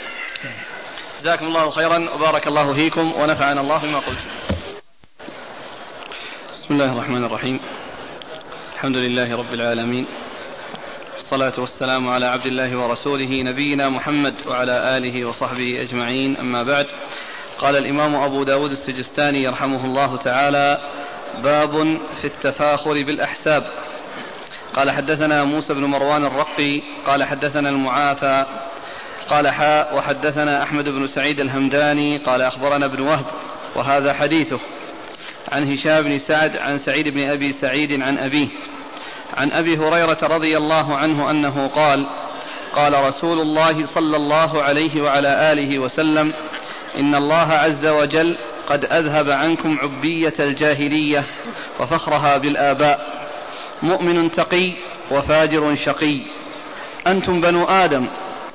جزاكم 1.19 1.45
الله 1.45 1.69
خيرا 1.69 2.09
وبارك 2.09 2.47
الله 2.47 2.73
فيكم 2.73 3.13
ونفعنا 3.21 3.61
الله 3.61 3.77
بما 3.77 3.99
قلت 3.99 4.19
بسم 6.53 6.73
الله 6.73 6.93
الرحمن 6.93 7.25
الرحيم. 7.25 7.59
الحمد 8.75 8.95
لله 8.95 9.37
رب 9.37 9.53
العالمين. 9.53 10.05
والصلاة 11.31 11.59
والسلام 11.59 12.07
على 12.07 12.25
عبد 12.25 12.45
الله 12.45 12.77
ورسوله 12.77 13.41
نبينا 13.43 13.89
محمد 13.89 14.33
وعلى 14.47 14.97
آله 14.97 15.25
وصحبه 15.25 15.81
أجمعين. 15.81 16.37
أما 16.37 16.63
بعد 16.63 16.85
قال 17.57 17.75
الإمام 17.77 18.15
أبو 18.15 18.43
داود 18.43 18.71
السجستاني 18.71 19.47
رحمه 19.47 19.85
الله 19.85 20.17
تعالى 20.17 20.77
باب 21.43 21.97
في 22.21 22.27
التفاخر 22.27 23.03
بالأحساب. 23.03 23.63
قال 24.73 24.91
حدثنا 24.91 25.43
موسى 25.43 25.73
بن 25.73 25.85
مروان 25.85 26.25
الرقي 26.25 26.81
قال 27.05 27.23
حدثنا 27.23 27.69
المعافى 27.69 28.45
قال 29.29 29.47
حاء 29.47 29.97
وحدثنا 29.97 30.63
أحمد 30.63 30.89
بن 30.89 31.07
سعيد 31.07 31.39
الهمداني 31.39 32.17
قال 32.17 32.41
أخبرنا 32.41 32.85
ابن 32.85 32.99
وهب 33.01 33.25
وهذا 33.75 34.13
حديثه. 34.13 34.59
عن 35.51 35.71
هشام 35.71 36.01
بن 36.03 36.17
سعد 36.17 36.57
عن 36.57 36.77
سعيد 36.77 37.07
بن 37.07 37.29
أبي 37.29 37.51
سعيد 37.51 38.01
عن 38.01 38.17
أبيه. 38.17 38.47
عن 39.37 39.51
أبي 39.51 39.77
هريرة 39.77 40.17
رضي 40.23 40.57
الله 40.57 40.97
عنه 40.97 41.31
أنه 41.31 41.67
قال 41.67 42.07
قال 42.73 42.93
رسول 42.93 43.39
الله 43.39 43.85
صلى 43.85 44.17
الله 44.17 44.63
عليه 44.63 45.01
وعلى 45.01 45.51
آله 45.51 45.79
وسلم 45.79 46.33
إن 46.97 47.15
الله 47.15 47.53
عز 47.53 47.87
وجل 47.87 48.37
قد 48.67 48.85
أذهب 48.85 49.29
عنكم 49.29 49.77
عبية 49.83 50.33
الجاهلية 50.39 51.23
وفخرها 51.79 52.37
بالآباء 52.37 53.29
مؤمن 53.83 54.31
تقي 54.31 54.73
وفاجر 55.11 55.75
شقي. 55.75 56.21
أنتم 57.07 57.41
بنو 57.41 57.63
آدم 57.65 58.07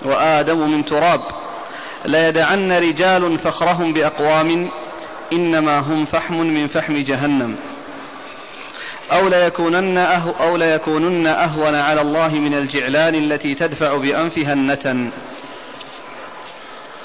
وآدم 0.05 0.71
من 0.71 0.85
تراب 0.85 1.21
ليدعن 2.05 2.73
رجال 2.73 3.39
فخرهم 3.39 3.93
بأقوام 3.93 4.71
إنما 5.33 5.79
هم 5.79 6.05
فحم 6.05 6.35
من 6.35 6.67
فحم 6.67 6.97
جهنم. 6.97 7.57
أو 9.13 9.29
ليكونن, 9.29 9.99
أهو 9.99 10.31
أو 10.31 10.57
ليكونن 10.57 11.27
أهون 11.27 11.75
على 11.75 12.01
الله 12.01 12.29
من 12.29 12.55
الجعلان 12.55 13.15
التي 13.15 13.55
تدفع 13.55 13.97
بأنفها 13.97 14.53
النتن. 14.53 15.11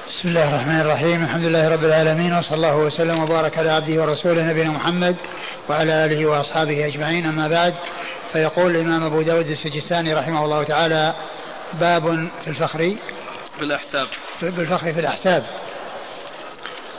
بسم 0.08 0.29
الله 0.29 0.50
الرحمن 0.50 0.82
الرحيم. 0.82 1.24
الحمد 1.24 1.44
لله 1.44 1.70
رب 1.70 1.84
العالمين 1.84 2.34
وصلى 2.34 2.56
الله 2.56 2.77
وسلم 2.77 3.24
وبارك 3.24 3.58
على 3.58 3.72
عبده 3.72 4.01
ورسوله 4.01 4.44
نبينا 4.44 4.70
محمد 4.70 5.15
وعلى 5.70 6.06
آله 6.06 6.25
وأصحابه 6.25 6.88
أجمعين. 6.88 7.25
أما 7.25 7.48
بعد 7.48 7.74
فيقول 8.34 8.75
الإمام 8.75 9.03
أبو 9.03 9.22
داود 9.22 9.46
السجستاني 9.46 10.13
رحمه 10.13 10.46
الله 10.46 10.63
تعالى 10.63 11.13
باب 11.79 12.29
في 12.44 12.48
الفخر. 12.48 12.96
بالأحساب 13.60 14.08
بالفخر 14.41 14.91
في 14.91 15.00
الأحساب 15.00 15.44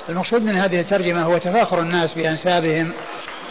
المقصود 0.08 0.42
من 0.42 0.56
هذه 0.56 0.80
الترجمة 0.80 1.22
هو 1.22 1.38
تفاخر 1.38 1.80
الناس 1.80 2.14
بأنسابهم 2.14 2.92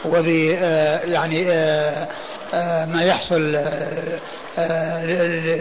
وب 0.06 0.27
آه، 0.58 1.00
يعني 1.06 1.46
آه، 1.51 2.08
آه، 2.53 2.86
ما 2.86 3.03
يحصل 3.03 3.51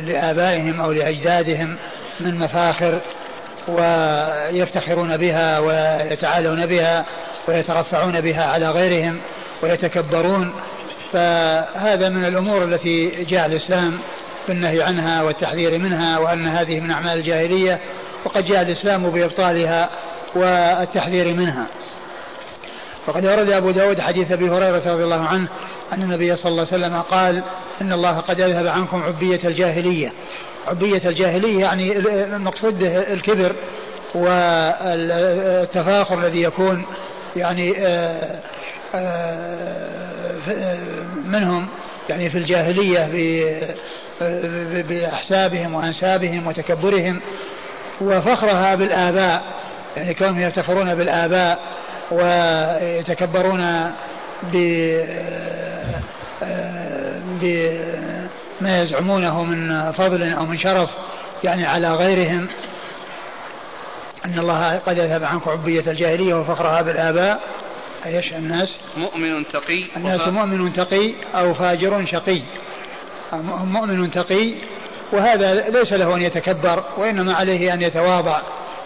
لآبائهم 0.06 0.80
أو 0.80 0.92
لأجدادهم 0.92 1.76
من 2.20 2.38
مفاخر 2.38 3.00
ويفتخرون 3.68 5.16
بها 5.16 5.58
ويتعالون 5.58 6.66
بها 6.66 7.06
ويترفعون 7.48 8.20
بها 8.20 8.44
على 8.44 8.70
غيرهم 8.70 9.20
ويتكبرون. 9.62 10.52
فهذا 11.12 12.08
من 12.08 12.24
الأمور 12.24 12.64
التي 12.64 13.24
جاء 13.24 13.46
الإسلام 13.46 13.98
بالنهي 14.48 14.82
عنها 14.82 15.22
والتحذير 15.22 15.78
منها 15.78 16.18
وأن 16.18 16.48
هذه 16.48 16.80
من 16.80 16.90
أعمال 16.90 17.18
الجاهلية 17.18 17.78
وقد 18.24 18.44
جاء 18.44 18.62
الإسلام 18.62 19.10
بإبطالها 19.10 19.88
والتحذير 20.34 21.34
منها. 21.34 21.66
وقد 23.08 23.26
ورد 23.26 23.48
أبو 23.48 23.70
داود 23.70 24.00
حديث 24.00 24.32
أبي 24.32 24.50
هريرة 24.50 24.92
رضي 24.92 25.04
الله 25.04 25.26
عنه 25.26 25.48
أن 25.92 26.02
النبي 26.02 26.36
صلى 26.36 26.50
الله 26.50 26.66
عليه 26.72 26.84
وسلم 26.84 27.02
قال 27.02 27.42
إن 27.80 27.92
الله 27.92 28.18
قد 28.18 28.40
أذهب 28.40 28.66
عنكم 28.66 29.02
عبية 29.02 29.40
الجاهلية. 29.44 30.12
عبية 30.66 31.08
الجاهلية 31.08 31.60
يعني 31.60 31.98
المقصود 32.36 32.82
الكبر 32.82 33.56
والتفاخر 34.14 35.06
الذي 36.18 36.42
يكون 36.42 36.86
يعني 37.36 37.74
آه، 37.78 38.40
آه، 38.94 40.36
منهم 41.24 41.68
يعني 42.08 42.30
في 42.30 42.38
الجاهلية 42.38 43.08
بأحسابهم 44.82 45.74
وأنسابهم 45.74 46.46
وتكبرهم. 46.46 47.20
وفخرها 48.00 48.74
بالآباء 48.74 49.42
يعني 49.96 50.14
كونهم 50.14 50.40
يفتخرون 50.40 50.94
بالآباء. 50.94 51.58
ويتكبرون 52.10 53.92
ب 54.42 54.56
بما 57.40 58.82
يزعمونه 58.82 59.44
من 59.44 59.92
فضل 59.92 60.32
أو 60.32 60.44
من 60.44 60.56
شرف 60.56 60.90
يعني 61.44 61.66
على 61.66 61.90
غيرهم. 61.90 62.48
أن 64.24 64.38
الله 64.38 64.78
قد 64.78 64.98
يذهب 64.98 65.24
عنكم 65.24 65.50
عبية 65.50 65.90
الجاهلية 65.90 66.34
وفخرها 66.34 66.82
بالآباء. 66.82 67.40
أيش 68.06 68.32
الناس؟ 68.32 68.76
مؤمن 68.96 69.48
تقي. 69.48 69.84
الناس 69.96 70.28
مؤمن 70.28 70.72
تقي 70.72 71.12
أو 71.34 71.54
فاجر 71.54 72.06
شقي. 72.06 72.42
مؤمن 73.64 74.10
تقي 74.10 74.54
وهذا 75.12 75.54
ليس 75.54 75.92
له 75.92 76.16
أن 76.16 76.22
يتكبر 76.22 76.84
وإنما 76.96 77.34
عليه 77.34 77.74
أن 77.74 77.82
يتواضع 77.82 78.40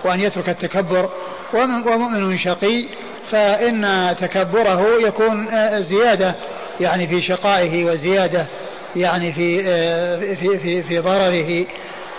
وأن 0.04 0.20
يترك 0.20 0.48
التكبر. 0.48 1.08
ومؤمن 1.54 2.38
شقي 2.38 2.84
فإن 3.30 4.14
تكبره 4.20 5.08
يكون 5.08 5.48
آه، 5.48 5.80
زيادة 5.80 6.34
يعني 6.80 7.06
في 7.08 7.20
شقائه 7.20 7.84
وزيادة 7.84 8.46
يعني 8.96 9.32
في 9.32 9.62
آه، 9.66 10.16
في 10.34 10.58
في, 10.58 10.82
في 10.82 10.98
ضرره 10.98 11.66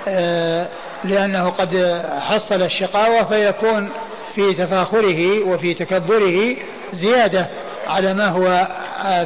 آه، 0.07 0.67
لأنه 1.03 1.49
قد 1.49 2.01
حصل 2.19 2.61
الشقاوة 2.61 3.23
فيكون 3.23 3.89
في 4.35 4.53
تفاخره 4.53 5.49
وفي 5.49 5.73
تكبره 5.73 6.55
زيادة 6.93 7.47
على 7.87 8.13
ما 8.13 8.29
هو 8.29 8.67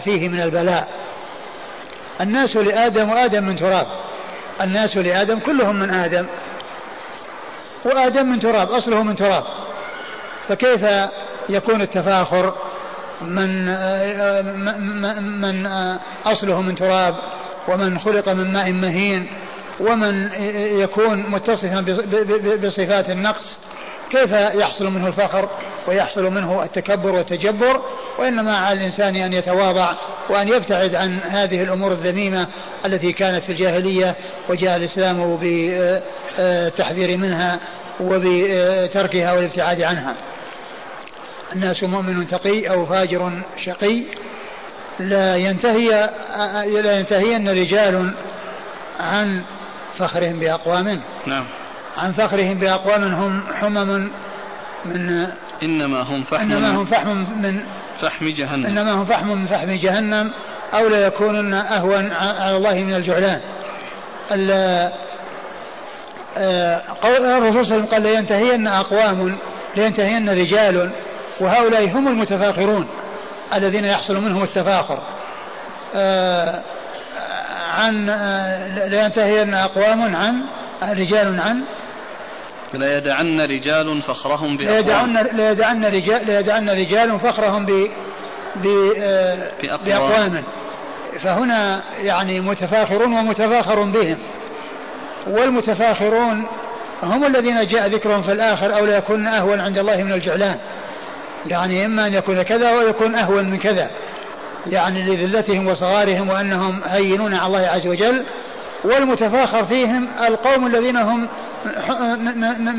فيه 0.04 0.30
من 0.30 0.42
البلاء. 0.42 0.88
الناس 2.22 2.56
لآدم 2.56 3.10
وآدم 3.10 3.44
من 3.44 3.56
تراب. 3.56 3.88
الناس 4.62 4.98
لآدم 4.98 5.40
كلهم 5.40 5.76
من 5.76 5.94
آدم. 5.94 6.28
وآدم 7.86 8.26
من 8.26 8.40
تراب 8.40 8.72
أصله 8.72 9.04
من 9.04 9.16
تراب. 9.16 9.44
فكيف 10.48 10.82
يكون 11.50 11.82
التفاخر 11.82 12.56
من 13.22 13.66
من 15.40 15.66
أصله 16.26 16.62
من 16.62 16.76
تراب 16.76 17.16
ومن 17.68 18.00
خلق 18.00 18.30
من 18.30 18.54
ماء 18.54 18.72
مهين 18.72 19.28
ومن 19.80 20.30
يكون 20.80 21.32
متصفا 21.32 21.86
بصفات 22.64 23.10
النقص. 23.10 23.60
كيف 24.10 24.32
يحصل 24.32 24.90
منه 24.90 25.08
الفخر 25.08 25.50
ويحصل 25.88 26.24
منه 26.24 26.64
التكبر 26.64 27.12
والتجبر؟ 27.12 27.82
وإنما 28.20 28.58
على 28.58 28.80
الإنسان 28.80 29.16
أن 29.16 29.34
يتواضع 29.34 29.96
وأن 30.30 30.48
يبتعد 30.48 30.96
عن 30.96 31.20
هذه 31.20 31.64
الأمور 31.64 31.92
الذميمة 31.92 32.48
التي 32.86 33.14
كانت 33.14 33.44
في 33.44 33.52
الجاهلية 33.52 34.16
وجاء 34.50 34.76
الإسلام 34.76 35.38
بالتحذير 35.38 37.18
منها 37.18 37.60
وبتركها 38.02 39.32
والابتعاد 39.32 39.82
عنها. 39.82 40.16
الناس 41.56 41.84
مؤمن 41.84 42.28
تقي 42.28 42.70
أو 42.70 42.86
فاجر 42.86 43.32
شقي 43.66 44.04
لا 45.00 45.36
ينتهي 45.36 46.10
لا 46.82 47.00
ينتهين 47.00 47.50
رجال 47.50 48.14
عن 49.00 49.42
فخرهم 49.98 50.40
بأقوام. 50.40 51.02
نعم. 51.28 51.46
عن 51.98 52.12
فخرهم 52.12 52.60
بأقوام 52.60 53.04
هم 53.04 53.44
حمم 53.54 54.10
من 54.86 55.28
إنما 55.64 56.02
هم 56.02 56.24
فحم 56.24 56.52
إنما 56.52 56.76
هم 56.76 56.86
فحم 56.86 57.26
من 57.42 57.64
فحم 58.02 58.26
جهنم. 58.28 58.66
إنما 58.66 59.02
هم 59.02 59.06
فحم 59.06 59.28
من 59.28 59.46
فحم 59.46 59.72
جهنم 59.72 60.32
أو 60.74 60.88
لا 60.88 61.08
يكونن 61.08 61.54
أهون 61.54 62.12
على 62.12 62.58
الله 62.58 62.74
من 62.74 62.94
الجعلان 62.94 63.42
آه، 66.38 66.82
قول 67.02 67.26
الرسول 67.26 67.66
صلى 67.66 67.78
الله 67.78 67.86
عليه 67.86 67.86
وسلم 67.86 67.86
قال 67.86 68.02
لينتهين 68.02 68.68
أقوام 68.68 69.38
لينتهين 69.78 70.30
رجال 70.30 70.92
وهؤلاء 71.42 71.88
هم 71.88 72.08
المتفاخرون 72.08 72.88
الذين 73.54 73.86
يحصل 73.86 74.18
منهم 74.18 74.44
التفاخر. 74.44 75.00
آه، 75.96 76.62
عن 77.78 78.10
آه، 78.10 78.88
لينتهين 78.88 79.54
أقوام 79.54 80.16
عن 80.16 80.44
رجال 80.84 81.40
عن. 81.40 81.64
لا 82.74 82.98
يدعن 82.98 83.42
رجال 83.42 84.02
فخرهم 84.02 84.58
بأقوام. 84.58 85.14
لا 85.14 85.52
يدعن 85.52 85.86
رجال 85.86 86.28
لا 86.28 86.40
يدعن 86.40 86.70
رجال 86.70 87.20
فخرهم 87.20 87.66
ب 87.66 87.90
بأقوام. 89.86 90.44
فهنا 91.24 91.84
يعني 92.00 92.40
متفاخرون 92.40 93.14
ومتفاخر 93.14 93.84
بهم. 93.84 94.18
والمتفاخرون 95.28 96.46
هم 97.04 97.26
الذين 97.26 97.66
جاء 97.66 97.88
ذكرهم 97.88 98.22
في 98.22 98.32
الآخر 98.32 98.76
أو 98.78 98.86
لا 98.86 98.98
يكون 98.98 99.28
أهون 99.28 99.60
عند 99.60 99.78
الله 99.78 100.04
من 100.04 100.12
الجعلان. 100.12 100.58
يعني 101.48 101.86
إما 101.86 102.08
أن 102.08 102.14
يكون 102.14 102.44
كذا 102.44 102.72
ويكون 102.72 103.16
أهون 103.16 103.50
من 103.50 103.60
كذا. 103.60 103.90
يعني 104.68 105.16
لذلتهم 105.16 105.68
وصغارهم 105.68 106.30
وأنهم 106.30 106.82
هينون 106.86 107.34
على 107.34 107.48
الله 107.48 107.68
عز 107.68 107.88
وجل 107.88 108.24
والمتفاخر 108.86 109.66
فيهم 109.66 110.08
القوم 110.28 110.68
الذين 110.68 110.98
هم 110.98 111.28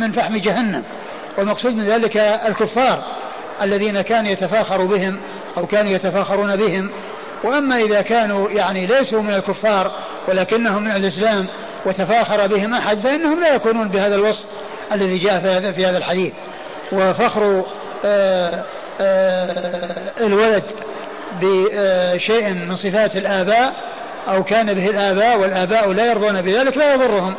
من 0.01 0.13
فحم 0.13 0.37
جهنم. 0.37 0.83
والمقصود 1.39 1.75
من 1.75 1.93
ذلك 1.93 2.17
الكفار 2.17 3.03
الذين 3.63 4.03
كان 4.03 4.27
يتفاخر 4.27 4.85
بهم 4.85 5.21
أو 5.59 5.67
كانوا 5.67 5.93
يتفاخرون 5.93 6.57
بهم. 6.57 6.91
وأما 7.45 7.77
إذا 7.77 8.03
كانوا 8.03 8.51
يعني 8.51 8.87
ليسوا 8.87 9.23
من 9.23 9.35
الكفار 9.35 9.91
ولكنهم 10.29 10.83
من 10.83 10.97
الإسلام 10.97 11.47
وتفاخر 11.87 12.47
بهم 12.47 12.75
أحد 12.75 12.99
فإنهم 12.99 13.41
لا 13.41 13.55
يكونون 13.55 13.89
بهذا 13.89 14.15
الوصف 14.15 14.45
الذي 14.93 15.19
جاء 15.19 15.41
في 15.73 15.87
هذا 15.87 15.99
الحديث. 15.99 16.33
وفخر 16.93 17.65
الولد 20.21 20.63
بشيء 21.43 22.49
من 22.49 22.77
صفات 22.77 23.17
الآباء 23.17 23.73
أو 24.29 24.45
كان 24.45 24.75
به 24.75 24.87
الآباء 24.87 25.39
والآباء 25.39 25.93
لا 25.93 26.07
يرضون 26.07 26.43
بذلك 26.43 26.77
لا 26.77 26.95
يضرهم 26.95 27.35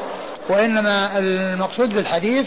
وإنما 0.49 1.17
المقصود 1.17 1.93
بالحديث 1.93 2.45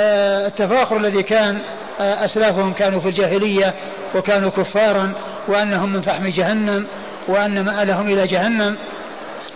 آه، 0.00 0.46
التفاخر 0.46 0.96
الذي 0.96 1.22
كان 1.22 1.62
أسلافهم 2.00 2.72
كانوا 2.72 3.00
في 3.00 3.08
الجاهلية 3.08 3.74
وكانوا 4.14 4.50
كفارا 4.50 5.12
وأنهم 5.48 5.92
من 5.92 6.00
فحم 6.00 6.26
جهنم 6.26 6.86
وأن 7.28 7.64
مآلهم 7.64 8.12
إلى 8.12 8.26
جهنم 8.26 8.76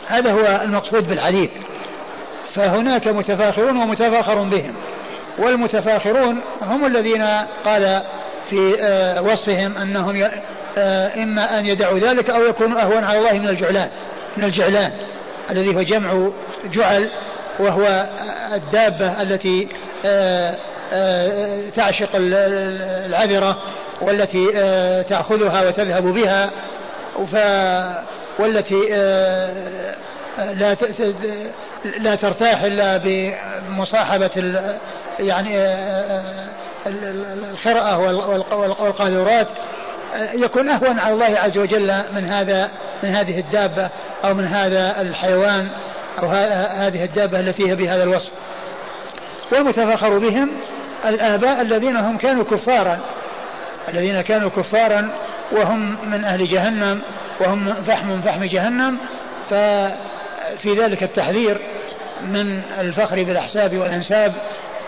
هذا 0.07 0.33
هو 0.33 0.61
المقصود 0.65 1.09
بالحديث 1.09 1.51
فهناك 2.55 3.09
متفاخرون 3.09 3.77
ومتفاخر 3.77 4.43
بهم. 4.43 4.75
والمتفاخرون 5.39 6.41
هم 6.63 6.87
الذين 6.87 7.23
قال 7.65 8.03
في 8.51 8.77
آه، 8.81 9.23
وصفهم 9.23 9.79
أنهم 9.79 10.31
آه، 10.79 11.23
إما 11.23 11.59
أن 11.59 11.67
يدعوا 11.67 11.99
ذلك 11.99 12.31
أو 12.31 12.45
يكونوا 12.45 12.83
أهون 12.83 13.05
على 13.05 13.19
الله 13.19 13.33
من 13.33 13.49
الجعلان 13.49 13.89
من 14.37 14.45
الجعلان 14.45 14.93
الذي 15.51 15.77
هو 15.77 15.83
جمع 15.83 16.31
جعل 16.73 17.09
وهو 17.59 18.07
الدابة 18.55 19.23
التي 19.23 19.69
آه، 20.07 20.57
تعشق 21.77 22.09
العذرة 22.15 23.57
والتي 24.01 24.47
تأخذها 25.09 25.69
وتذهب 25.69 26.03
بها 26.03 26.51
ف 27.33 27.37
والتي 28.39 28.81
لا 30.39 30.77
لا 31.99 32.15
ترتاح 32.15 32.63
إلا 32.63 33.01
بمصاحبة 33.05 34.31
يعني 35.19 35.75
الخرأة 37.53 37.99
والقاذورات 38.81 39.49
يكون 40.35 40.69
أهون 40.69 40.99
على 40.99 41.15
الله 41.15 41.39
عز 41.39 41.59
وجل 41.59 42.05
من 42.15 42.25
هذا 42.25 42.71
من 43.03 43.09
هذه 43.09 43.41
الدابة 43.41 43.91
أو 44.25 44.35
من 44.35 44.47
هذا 44.47 45.01
الحيوان 45.01 45.69
أو 46.23 46.27
هذه 46.85 47.05
الدابة 47.05 47.41
التي 47.41 47.69
هي 47.69 47.75
بهذا 47.75 48.03
الوصف. 48.03 48.31
والمتفخر 49.53 50.19
بهم 50.19 50.51
الآباء 51.05 51.61
الذين 51.61 51.97
هم 51.97 52.19
كانوا 52.19 52.45
كفارا 52.45 52.99
الذين 53.89 54.21
كانوا 54.21 54.51
كفارا 54.51 55.11
وهم 55.53 55.97
من 56.11 56.25
أهل 56.25 56.49
جهنم 56.49 57.03
وهم 57.41 57.75
فحم 57.75 58.09
من 58.09 58.23
فحم 58.23 58.45
جهنم 58.45 58.99
ففي 59.51 60.75
ذلك 60.77 61.03
التحذير 61.03 61.59
من 62.23 62.63
الفخر 62.79 63.23
بالأحساب 63.23 63.77
والأنساب 63.77 64.35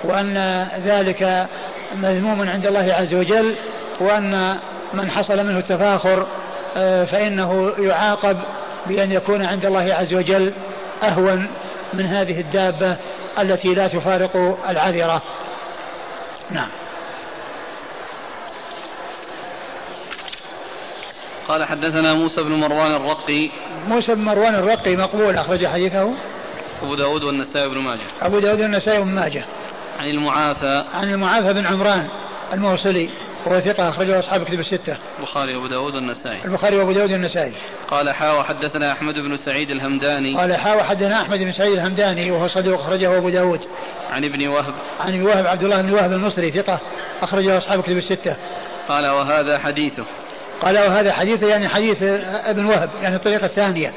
وأن 0.05 0.67
ذلك 0.85 1.49
مذموم 1.97 2.49
عند 2.49 2.67
الله 2.67 2.95
عز 2.95 3.15
وجل 3.15 3.55
وأن 4.01 4.57
من 4.95 5.11
حصل 5.11 5.47
منه 5.47 5.59
التفاخر 5.59 6.27
آه، 6.77 7.05
فإنه 7.05 7.73
يعاقب 7.79 8.37
بأن 8.87 9.13
يكون 9.13 9.45
عند 9.45 9.65
الله 9.65 9.95
عز 9.95 10.15
وجل 10.15 10.53
أهون 11.03 11.49
من 11.95 12.07
هذه 12.07 12.41
الدابة 12.41 12.97
التي 13.39 13.75
لا 13.75 13.89
تفارق 13.89 14.59
العذرة. 14.69 15.23
نعم. 16.51 16.69
قال 21.49 21.65
حدثنا 21.65 22.15
موسى 22.15 22.43
بن 22.43 22.51
مروان 22.51 22.95
الرقي. 22.97 23.51
موسى 23.89 24.15
بن 24.15 24.21
مروان 24.21 24.55
الرقي 24.55 24.97
مقبول 24.97 25.37
أخرج 25.37 25.67
حديثه. 25.67 26.15
أبو 26.83 26.95
داود 26.95 27.23
والنسائي 27.23 27.69
بن 27.69 27.79
ماجه. 27.79 28.01
أبو 28.23 28.39
داود 28.39 28.61
والنسائي 28.61 29.03
بن 29.03 29.15
ماجه. 29.15 29.45
عن 29.99 30.11
المعافى 30.11 30.85
عن 30.95 31.13
المعافى 31.13 31.53
بن 31.53 31.67
عمران 31.67 32.09
الموصلي 32.53 33.09
وهو 33.47 33.61
ثقة 33.61 33.89
أخرجه 33.89 34.19
أصحاب 34.19 34.43
كتب 34.43 34.61
الستة. 34.61 34.97
البخاري 35.19 35.57
وأبو 35.57 35.67
داود 35.67 35.95
والنسائي. 35.95 36.45
البخاري 36.45 36.77
وأبو 36.77 36.93
داود 36.93 37.13
والنسائي. 37.13 37.53
قال 37.89 38.11
حا 38.11 38.33
وحدثنا 38.33 38.93
أحمد 38.93 39.15
بن 39.15 39.37
سعيد 39.37 39.71
الهمداني. 39.71 40.37
قال 40.37 40.57
حا 40.57 40.75
وحدثنا 40.75 41.23
أحمد 41.23 41.39
بن 41.39 41.53
سعيد 41.53 41.73
الهمداني 41.73 42.31
وهو 42.31 42.49
صدوق 42.49 42.81
أخرجه 42.81 43.19
أبو 43.19 43.29
داود. 43.29 43.61
عن 44.11 44.25
ابن 44.25 44.49
وهب. 44.49 44.75
عن 45.01 45.15
ابن 45.15 45.23
وهب 45.23 45.47
عبد 45.47 45.63
الله 45.63 45.83
بن 45.83 45.93
وهب 45.93 46.13
المصري 46.13 46.51
ثقة 46.51 46.81
أخرجه 47.23 47.59
أصحاب 47.59 47.83
كتب 47.83 47.97
الستة. 47.97 48.37
قال 48.89 49.07
وهذا 49.07 49.59
حديثه. 49.59 50.05
قال 50.61 50.79
وهذا 50.79 51.13
حديث 51.13 51.43
يعني 51.43 51.69
حديث 51.69 52.03
ابن 52.47 52.65
وهب 52.65 52.91
يعني 53.03 53.17
الطريقة 53.17 53.47
الثانية 53.47 53.93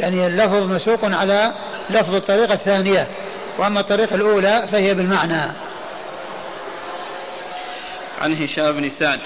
يعني 0.00 0.26
اللفظ 0.26 0.72
مسوق 0.72 1.04
على 1.04 1.52
لفظ 1.90 2.14
الطريقة 2.14 2.54
الثانية 2.54 3.06
وأما 3.58 3.80
الطريقة 3.80 4.14
الأولى 4.14 4.68
فهي 4.72 4.94
بالمعنى. 4.94 5.52
عن 8.18 8.42
هشام 8.42 8.72
بن 8.72 8.88
سعد. 8.88 9.18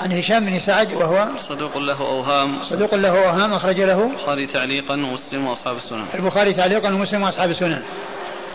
عن 0.00 0.12
هشام 0.12 0.46
بن 0.46 0.60
سعد 0.60 0.92
وهو 0.92 1.28
صدوق 1.48 1.78
له 1.78 2.00
أوهام. 2.00 2.62
صدوق 2.62 2.94
له 2.94 3.24
أوهام 3.24 3.54
أخرج 3.54 3.80
له 3.80 4.06
البخاري 4.06 4.46
تعليقا 4.46 4.94
ومسلم 4.94 5.46
وأصحاب 5.46 5.76
السنن. 5.76 6.06
البخاري 6.14 6.54
تعليقا 6.54 6.94
ومسلم 6.94 7.22
وأصحاب 7.22 7.50
السنن. 7.50 7.82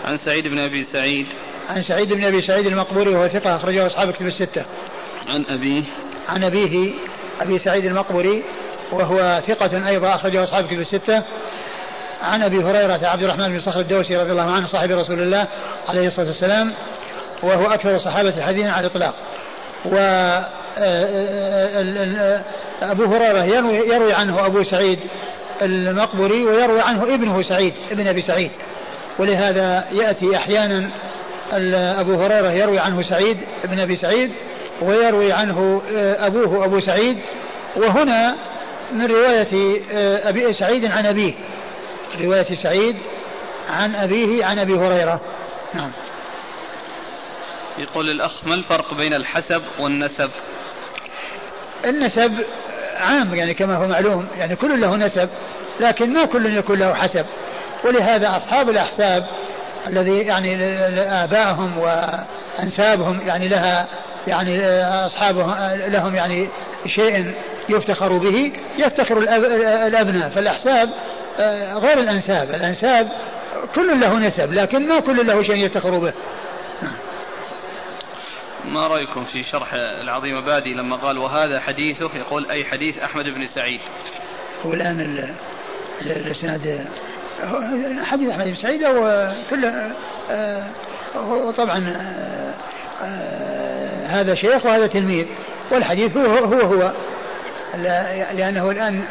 عن 0.04 0.18
سعيد 0.18 0.44
بن 0.44 0.60
أبي 0.60 0.84
سعيد. 0.84 1.28
عن 1.70 1.84
سعيد 1.84 2.14
بن 2.14 2.26
أبي 2.26 2.42
سعيد 2.42 2.66
المقبوري 2.66 3.16
وهو 3.16 3.28
ثقة 3.28 3.56
أخرجه 3.56 3.86
أصحاب 3.86 4.10
الكتب 4.10 4.26
الستة. 4.26 4.66
عن 5.28 5.46
أبيه. 5.46 5.84
عن 6.28 6.44
أبيه 6.44 6.94
أبي 7.42 7.60
سعيد 7.60 7.86
المقبري 7.86 8.44
وهو 8.92 9.42
ثقة 9.48 9.88
أيضا 9.88 10.16
أخرجه 10.16 10.44
أصحاب 10.44 10.66
كتب 10.66 10.80
الستة. 10.80 11.24
عن 12.26 12.44
أبي 12.44 12.64
هريرة 12.64 13.00
عبد 13.08 13.24
الرحمن 13.24 13.50
بن 13.50 13.60
صخر 13.60 13.80
الدوسي 13.80 14.18
رضي 14.18 14.32
الله 14.32 14.52
عنه 14.52 14.68
صاحب 14.68 14.92
رسول 14.92 15.22
الله 15.22 15.48
عليه 15.88 16.08
الصلاة 16.08 16.28
والسلام 16.28 16.74
وهو 17.44 17.66
أكثر 17.66 17.98
صحابة 17.98 18.38
الحديث 18.38 18.66
على 18.66 18.88
الإطلاق. 18.88 19.16
و 19.86 19.96
أبو 22.82 23.06
هريرة 23.06 23.44
يروي, 23.44 23.78
يروي 23.78 24.14
عنه 24.14 24.46
أبو 24.46 24.64
سعيد 24.64 25.00
المقبري 25.62 26.46
ويروي 26.46 26.82
عنه 26.82 27.04
ابنه 27.04 27.42
سعيد 27.42 27.74
ابن 27.92 28.08
أبي 28.08 28.22
سعيد. 28.22 28.52
ولهذا 29.20 29.86
يأتي 29.92 30.36
أحيانا 30.36 30.90
أبو 32.02 32.14
هريرة 32.14 32.52
يروي 32.52 32.80
عنه 32.80 33.02
سعيد 33.02 33.38
ابن 33.64 33.80
أبي 33.80 33.96
سعيد 33.96 34.32
ويروي 34.82 35.32
عنه 35.34 35.82
آه، 35.96 36.28
أبوه 36.28 36.66
أبو 36.66 36.80
سعيد. 36.80 37.18
وهنا 37.78 38.36
من 38.92 39.06
رواية 39.06 39.82
آه، 39.92 40.30
أبي 40.30 40.54
سعيد 40.54 40.86
عن 40.86 41.06
أبيه. 41.06 41.34
رواية 42.22 42.56
سعيد 42.56 42.96
عن 43.70 43.96
أبيه 43.96 44.46
عن 44.46 44.60
أبي 44.60 44.74
هريرة. 44.74 45.22
نعم. 45.74 45.92
يقول 47.78 48.10
الأخ 48.10 48.48
ما 48.48 48.54
الفرق 48.54 48.94
بين 48.94 49.14
الحسب 49.14 49.62
والنسب؟ 49.80 50.32
النسب 51.86 52.32
عام 52.96 53.36
يعني 53.36 53.54
كما 53.54 53.78
هو 53.78 53.88
معلوم 53.88 54.28
يعني 54.38 54.56
كل 54.56 54.82
له 54.82 54.96
نسب 54.96 55.30
لكن 55.80 56.14
ما 56.14 56.26
كل 56.26 56.58
يكون 56.58 56.80
له 56.80 56.94
حسب. 56.94 57.26
ولهذا 57.84 58.36
أصحاب 58.38 58.70
الأحساب 58.70 59.26
الذي 59.88 60.18
يعني 60.18 60.56
آبائهم 61.24 61.78
وأنسابهم 61.78 63.22
يعني 63.28 63.48
لها 63.48 63.88
يعني 64.28 64.84
أصحابه 64.84 65.46
لهم 65.88 66.16
يعني 66.16 66.50
شيء 66.96 67.34
يفتخر 67.70 68.18
به 68.18 68.54
يفتخر 68.78 69.18
الأبناء. 69.88 70.30
فالأحساب 70.30 70.90
آه، 71.40 71.74
غير 71.74 72.00
الأنساب. 72.00 72.50
الأنساب 72.50 73.08
كل 73.76 74.00
له 74.00 74.20
نسب 74.20 74.54
لكن 74.54 74.88
ما 74.88 75.00
كل 75.00 75.28
له 75.28 75.44
شيء 75.44 75.66
يفتخر 75.66 76.00
به. 76.00 76.14
ما 78.66 78.88
رأيكم 78.88 79.24
في 79.24 79.44
شرح 79.44 79.74
العظيم 79.74 80.46
بادي 80.46 80.74
لما 80.74 80.96
قال 80.96 81.18
وهذا 81.18 81.60
حديثه؟ 81.60 82.10
يقول 82.16 82.50
أي 82.50 82.66
حديث 82.66 83.00
أحمد 83.00 83.26
بن 83.26 83.48
سعيد. 83.48 83.82
هو 84.66 84.74
الآن 84.74 85.30
الإسناد 86.02 86.86
حديث 88.04 88.30
أحمد 88.30 88.46
بن 88.46 88.54
سعيد 88.54 88.84
آه، 90.30 90.64
وطبعا 91.16 91.96
آه، 93.02 93.65
هذا 94.06 94.36
شيخ 94.36 94.66
وهذا 94.66 94.88
تلميذ 94.88 95.26
والحديث 95.72 96.18
هو 96.18 96.38
هو, 96.38 96.62
هو. 96.62 96.92
لأنه 98.34 98.72
الآن 98.72 99.04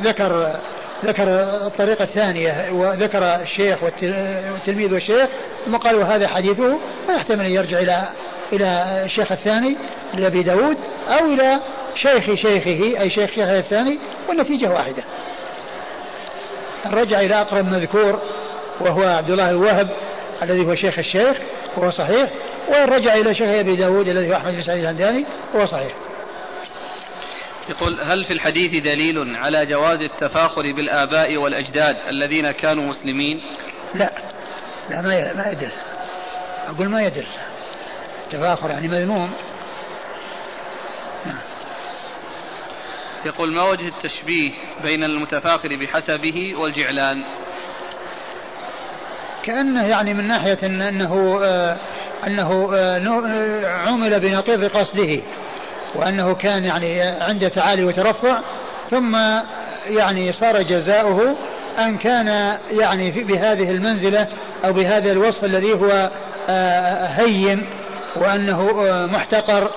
ذكر 0.00 0.56
ذكر 1.04 1.28
الطريقة 1.66 2.02
الثانية 2.02 2.72
وذكر 2.72 3.34
الشيخ 3.42 3.82
والتلميذ 3.82 4.94
والشيخ 4.94 5.28
ثم 5.66 5.76
قال 5.76 5.96
وهذا 5.96 6.28
حديثه 6.28 6.78
فيحتمل 7.06 7.40
أن 7.40 7.50
يرجع 7.50 7.78
إلى 7.78 8.08
إلى 8.52 9.02
الشيخ 9.04 9.32
الثاني 9.32 9.76
لأبي 10.14 10.42
داود 10.42 10.76
أو 11.08 11.24
إلى 11.24 11.60
شيخ 11.94 12.34
شيخه 12.34 13.00
أي 13.00 13.10
شيخ 13.10 13.30
شيخه 13.30 13.58
الثاني 13.58 13.98
والنتيجة 14.28 14.70
واحدة. 14.70 15.02
رجع 16.86 17.20
إلى 17.20 17.40
أقرب 17.40 17.64
مذكور 17.64 18.20
وهو 18.80 19.02
عبد 19.02 19.30
الله 19.30 19.50
الوهب 19.50 19.88
الذي 20.42 20.66
هو 20.66 20.74
شيخ 20.74 20.98
الشيخ 20.98 21.36
وهو 21.76 21.90
صحيح. 21.90 22.30
وإن 22.68 22.88
رجع 22.88 23.14
إلى 23.14 23.34
شيخ 23.34 23.48
أبي 23.48 23.76
داود 23.76 24.08
الذي 24.08 24.30
هو 24.30 24.36
أحمد 24.36 24.52
بن 24.52 24.62
سعيد 24.62 24.84
الهمداني 24.84 25.26
وهو 25.54 25.66
صحيح. 25.66 25.92
يقول 27.68 28.00
هل 28.00 28.24
في 28.24 28.32
الحديث 28.32 28.84
دليل 28.84 29.36
على 29.36 29.66
جواز 29.66 30.00
التفاخر 30.00 30.62
بالآباء 30.62 31.36
والأجداد 31.36 31.96
الذين 32.08 32.50
كانوا 32.50 32.84
مسلمين؟ 32.84 33.40
لا. 33.94 34.10
لا 34.90 35.02
ما 35.02 35.34
ما 35.34 35.50
يدل. 35.52 35.72
أقول 36.66 36.88
ما 36.88 37.02
يدل. 37.02 37.26
التفاخر 38.26 38.70
يعني 38.70 38.88
مذموم. 38.88 39.30
يقول 43.24 43.54
ما 43.54 43.62
وجه 43.62 43.88
التشبيه 43.88 44.52
بين 44.82 45.04
المتفاخر 45.04 45.76
بحسبه 45.76 46.54
والجعلان؟ 46.56 47.24
كأنه 49.42 49.86
يعني 49.86 50.14
من 50.14 50.28
ناحية 50.28 50.58
إن 50.62 50.82
أنه 50.82 51.40
آه 51.44 51.76
أنه 52.26 52.74
آه 52.74 52.98
عمل 53.66 54.20
بنقيض 54.20 54.64
قصده 54.64 55.22
وأنه 55.94 56.34
كان 56.34 56.64
يعني 56.64 57.02
عنده 57.02 57.48
تعالي 57.48 57.84
وترفع 57.84 58.42
ثم 58.90 59.16
يعني 59.86 60.32
صار 60.32 60.62
جزاؤه 60.62 61.36
أن 61.78 61.98
كان 61.98 62.58
يعني 62.70 63.10
بهذه 63.10 63.70
المنزلة 63.70 64.28
أو 64.64 64.72
بهذا 64.72 65.12
الوصف 65.12 65.44
الذي 65.44 65.72
هو 65.72 66.10
آه، 66.48 67.06
هين 67.06 67.66
وأنه 68.16 68.70
آه، 68.70 69.06
محتقر. 69.06 69.70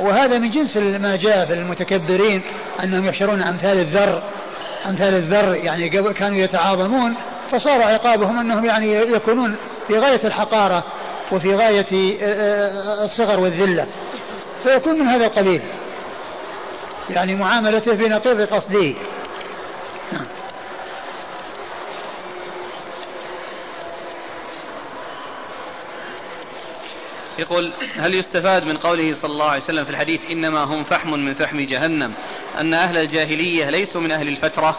وهذا 0.00 0.38
من 0.38 0.50
جنس 0.50 0.76
ما 0.76 1.16
جاء 1.16 1.46
في 1.46 1.52
المتكبرين 1.52 2.42
أنهم 2.84 3.06
يحشرون 3.06 3.42
أمثال 3.42 3.80
الذر 3.80 4.22
أمثال 4.86 5.14
الذر 5.14 5.54
يعني 5.54 6.12
كانوا 6.12 6.38
يتعاظمون 6.38 7.14
فصار 7.50 7.82
عقابهم 7.82 8.38
أنهم 8.38 8.64
يعني 8.64 8.92
يكونون 8.92 9.56
في 9.88 9.98
غاية 9.98 10.24
الحقارة. 10.24 10.84
وفي 11.32 11.54
غاية 11.54 12.16
آه، 12.22 13.04
الصغر 13.04 13.40
والذلة 13.40 13.86
فيكون 14.62 14.98
من 14.98 15.06
هذا 15.06 15.26
القبيل 15.26 15.62
يعني 17.10 17.34
معاملته 17.34 17.94
بنقيض 17.94 18.40
قصده 18.40 18.94
نعم. 20.12 20.26
يقول 27.38 27.72
هل 27.96 28.14
يستفاد 28.14 28.64
من 28.64 28.76
قوله 28.76 29.12
صلى 29.12 29.32
الله 29.32 29.50
عليه 29.50 29.62
وسلم 29.62 29.84
في 29.84 29.90
الحديث 29.90 30.26
إنما 30.30 30.64
هم 30.64 30.84
فحم 30.84 31.10
من 31.10 31.34
فحم 31.34 31.60
جهنم 31.60 32.14
أن 32.58 32.74
أهل 32.74 32.96
الجاهلية 32.96 33.70
ليسوا 33.70 34.00
من 34.00 34.10
أهل 34.10 34.28
الفترة؟ 34.28 34.78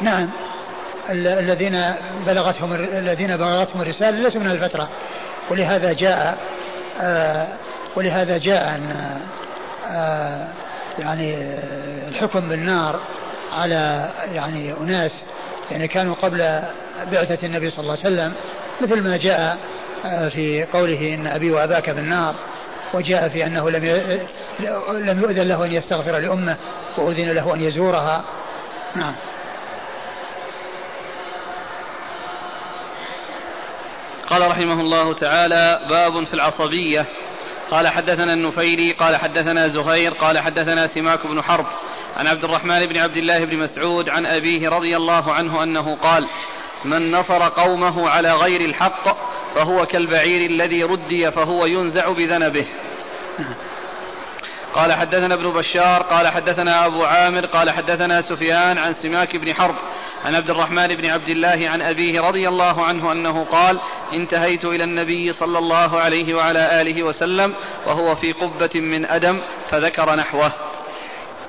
نعم 0.00 0.30
الذين 1.10 1.94
بلغتهم 2.26 2.72
الذين 2.74 3.36
بلغتهم 3.36 3.82
الرسالة 3.82 4.18
ليسوا 4.18 4.40
من 4.40 4.50
الفترة. 4.50 4.88
ولهذا 5.50 5.92
جاء 5.92 6.38
آه، 7.00 7.48
ولهذا 7.96 8.38
جاء 8.38 8.74
أن 8.74 8.96
آه، 9.90 10.46
يعني 10.98 11.36
الحكم 12.08 12.48
بالنار 12.48 13.00
على 13.52 14.10
يعني 14.32 14.72
أناس 14.72 15.22
يعني 15.70 15.88
كانوا 15.88 16.14
قبل 16.14 16.38
بعثة 17.12 17.46
النبي 17.46 17.70
صلى 17.70 17.82
الله 17.82 17.98
عليه 18.04 18.14
وسلم 18.14 18.32
مثل 18.80 19.08
ما 19.08 19.16
جاء 19.16 19.58
آه، 20.04 20.28
في 20.28 20.64
قوله 20.64 21.14
إن 21.14 21.26
أبي 21.26 21.50
وأباك 21.50 21.90
بالنار 21.90 22.34
وجاء 22.94 23.28
في 23.28 23.46
أنه 23.46 23.70
لم 23.70 23.84
لم 24.90 25.20
يؤذن 25.20 25.48
له 25.48 25.64
أن 25.64 25.72
يستغفر 25.72 26.18
لأمه 26.18 26.56
وأذن 26.98 27.30
له 27.30 27.54
أن 27.54 27.60
يزورها. 27.60 28.24
نعم. 28.96 29.14
قال 34.30 34.50
رحمه 34.50 34.80
الله 34.80 35.14
تعالى 35.14 35.80
باب 35.88 36.24
في 36.24 36.34
العصبية. 36.34 37.06
قال 37.70 37.88
حدثنا 37.88 38.32
النفيلي 38.32 38.92
قال 38.92 39.16
حدثنا 39.16 39.66
زهير 39.66 40.12
قال 40.12 40.38
حدثنا 40.38 40.86
سماك 40.86 41.26
بن 41.26 41.42
حرب. 41.42 41.66
عن 42.16 42.26
عبد 42.26 42.44
الرحمن 42.44 42.86
بن 42.86 42.96
عبد 42.96 43.16
الله 43.16 43.44
بن 43.44 43.56
مسعود 43.56 44.08
عن 44.08 44.26
أبيه 44.26 44.68
رضي 44.68 44.96
الله 44.96 45.32
عنه 45.32 45.62
أنه 45.62 45.96
قال 45.96 46.26
من 46.84 47.12
نصر 47.12 47.48
قومه 47.48 48.08
على 48.08 48.34
غير 48.34 48.60
الحق 48.60 49.16
فهو 49.54 49.86
كالبعير 49.86 50.50
الذي 50.50 50.82
ردي 50.82 51.30
فهو 51.30 51.66
ينزع 51.66 52.12
بذنبه. 52.12 52.66
قال 54.74 54.92
حدثنا 54.92 55.34
ابن 55.34 55.52
بشار 55.52 56.02
قال 56.02 56.28
حدثنا 56.28 56.86
أبو 56.86 57.04
عامر 57.04 57.46
قال 57.46 57.70
حدثنا 57.70 58.20
سفيان 58.22 58.78
عن 58.78 58.94
سماك 58.94 59.36
بن 59.36 59.54
حرب. 59.54 59.74
عن 60.24 60.34
عبد 60.34 60.50
الرحمن 60.50 60.96
بن 60.96 61.06
عبد 61.06 61.28
الله 61.28 61.68
عن 61.68 61.82
أبيه 61.82 62.20
رضي 62.20 62.48
الله 62.48 62.84
عنه 62.84 63.12
أنه 63.12 63.44
قال 63.44 63.80
انتهيت 64.12 64.64
إلى 64.64 64.84
النبي 64.84 65.32
صلى 65.32 65.58
الله 65.58 66.00
عليه 66.00 66.34
وعلى 66.34 66.80
آله 66.80 67.02
وسلم 67.02 67.54
وهو 67.86 68.14
في 68.14 68.32
قبة 68.32 68.80
من 68.80 69.06
أدم 69.06 69.40
فذكر 69.70 70.14
نحوه. 70.14 70.52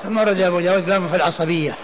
ثم 0.03 0.19
رد 0.19 0.41
أبو 0.41 0.59
داود 0.59 0.85
باب 0.85 1.09
في 1.09 1.15
العصبية. 1.15 1.75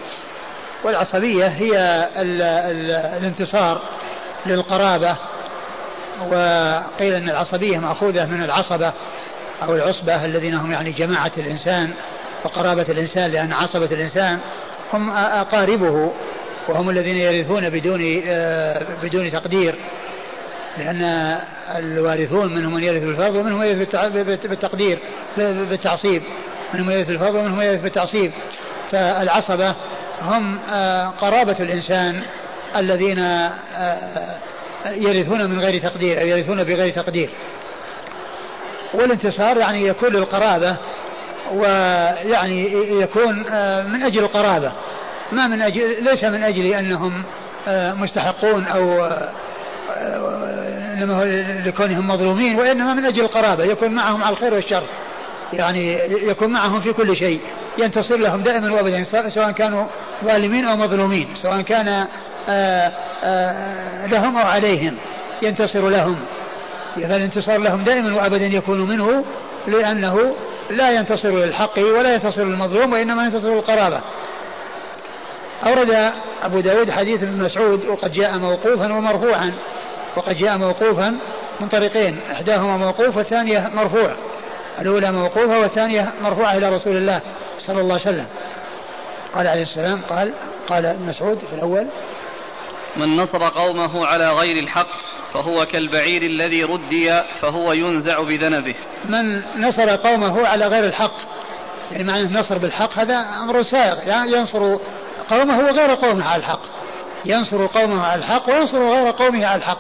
والعصبية 0.84 1.47
هي 1.47 1.78
ال 2.17 2.41
ال 2.41 2.91
الانتصار 2.91 3.82
للقرابة 4.45 5.15
وقيل 6.21 7.13
أن 7.13 7.30
العصبية 7.30 7.78
مأخوذة 7.78 8.26
من 8.26 8.43
العصبة 8.43 8.93
أو 9.63 9.76
العصبة 9.76 10.26
الذين 10.26 10.54
هم 10.54 10.71
يعني 10.71 10.91
جماعة 10.91 11.32
الإنسان 11.38 11.93
وقرابة 12.45 12.86
الإنسان 12.89 13.32
لأن 13.32 13.54
عصبة 13.54 13.86
الإنسان 13.86 14.39
هم 14.93 15.10
أقاربه. 15.10 16.13
وهم 16.70 16.90
الذين 16.90 17.18
يرثون 17.18 17.70
بدون 17.70 18.22
آه، 18.28 18.86
بدون 19.04 19.32
تقدير 19.32 19.76
لأن 20.78 21.04
الوارثون 21.76 22.56
منهم 22.56 22.74
من 22.74 22.84
يرث 22.84 23.04
الفرض 23.04 23.36
ومنهم 23.36 23.60
من 23.60 23.68
يرث 23.68 23.90
بالتقدير 24.48 25.00
بالتعصيب. 25.38 26.24
منهم 26.74 26.88
من 26.88 26.94
يرث 26.94 27.10
الفرض 27.10 27.36
ومنهم 27.36 27.58
من 27.58 27.66
يرث 27.66 27.82
بالتعصيب. 27.82 28.32
فالعصبة 28.92 29.76
هم 30.22 30.60
آه، 30.74 31.08
قرابة 31.08 31.60
الإنسان 31.60 32.22
الذين 32.76 33.20
آه، 33.20 34.38
يرثون 34.92 35.50
من 35.50 35.60
غير 35.60 35.82
تقدير 35.82 36.22
أو 36.22 36.26
يرثون 36.28 36.64
بغير 36.64 36.94
تقدير. 36.94 37.30
والانتصار 38.94 39.58
يعني 39.58 39.88
يكون 39.88 40.10
للقرابة 40.10 40.78
ويعني 41.54 42.74
يكون 43.02 43.36
من 43.92 44.04
أجل 44.04 44.20
القرابة. 44.20 44.72
ما 45.32 45.48
من 45.48 45.62
أجل 45.62 46.04
ليس 46.04 46.24
من 46.24 46.44
أجل 46.44 46.66
أنهم 46.66 47.24
آه، 47.68 47.94
مستحقون 47.94 48.66
أو 48.66 49.06
آه، 49.06 49.34
إنما 50.94 51.20
هو 51.20 51.24
لكونهم 51.66 52.08
مظلومين 52.08 52.60
وإنما 52.60 52.94
من 52.94 53.06
أجل 53.06 53.22
القرابة 53.22 53.63
يكون 53.63 53.92
معهم 53.92 54.24
على 54.24 54.34
الخير 54.34 54.54
والشر. 54.54 54.84
يعني 55.54 55.94
يكون 56.10 56.52
معهم 56.52 56.80
في 56.80 56.94
كل 56.94 57.16
شيء 57.18 57.40
ينتصر 57.78 58.16
لهم 58.16 58.44
دائما 58.44 58.74
وابدا 58.74 59.30
سواء 59.30 59.52
كانوا 59.52 59.86
ظالمين 60.24 60.66
أو 60.66 60.76
مظلومين 60.76 61.28
سواء 61.36 61.62
كان 61.62 62.08
آه، 62.50 64.06
لهم 64.08 64.38
أو 64.38 64.48
عليهم 64.48 64.98
ينتصر 65.42 65.90
لهم. 65.90 66.18
فالانتصار 66.96 67.58
لهم 67.58 67.84
دائما 67.84 68.16
وابدا 68.16 68.46
يكون 68.46 68.90
منه 68.90 69.26
لأنه 69.68 70.36
لا 70.70 70.92
ينتصر 70.92 71.30
للحق 71.30 71.80
ولا 71.80 72.13
ينتصر 72.13 72.44
للمظلوم 72.44 72.94
وإنما 72.94 73.26
ينتصر 73.26 73.54
للقرابة. 73.54 74.02
أورد 75.65 76.12
أبو 76.43 76.60
داود 76.60 76.91
حديث 76.91 77.24
ابن 77.24 77.43
مسعود 77.43 77.86
وقد 77.86 78.12
جاء 78.13 78.38
موقوفا 78.38 78.93
ومرفوعا. 78.93 79.54
وقد 80.15 80.36
جاء 80.38 80.58
موقوفا 80.58 81.17
من 81.60 81.67
طريقين 81.67 82.20
إحداهما 82.32 82.78
موقوف 82.78 83.17
والثانية 83.17 83.70
مرفوع. 83.74 84.15
الأولى 84.82 85.12
موقوفة 85.12 85.60
والثانية 85.60 86.13
مرفوعة 86.22 86.58
إلى 86.58 86.76
رسول 86.76 86.98
الله 86.98 87.22
صلى 87.60 87.82
الله 87.82 87.93
عليه 87.93 88.10
وسلم. 88.10 88.28
قال 89.36 89.48
عليه 89.48 89.62
السلام 89.62 90.02
قال 90.02 90.34
قال 90.67 90.86
ابن 90.86 91.06
مسعود 91.06 91.38
في 91.38 91.54
الأول 91.54 91.88
من 92.96 93.17
نصر 93.17 93.50
قومه 93.50 94.06
على 94.06 94.32
غير 94.32 94.63
الحق 94.63 94.89
فهو 95.34 95.65
كالبعير 95.65 96.22
الذي 96.22 96.63
ردي 96.63 97.22
فهو 97.41 97.74
ينزع 97.74 98.22
بذنبه. 98.24 98.76
من 99.10 99.41
نصر 99.58 99.96
قومه 99.96 100.48
على 100.48 100.67
غير 100.67 100.84
الحق 100.84 101.13
يعني 101.91 102.04
معنى 102.04 102.39
نصر 102.39 102.58
بالحق 102.58 103.00
هذا 103.00 103.15
أمر 103.43 103.63
سائغ 103.63 104.08
يعني 104.08 104.32
ينصر 104.32 104.78
قومه 105.30 105.60
وغير 105.60 105.94
قومه 105.94 106.26
على 106.26 106.40
الحق. 106.40 106.62
ينصر 107.26 107.66
قومه 107.66 108.02
على 108.02 108.20
الحق 108.20 108.50
وينصر 108.50 108.90
غير 108.90 109.12
قومه 109.12 109.46
على 109.46 109.56
الحق. 109.56 109.80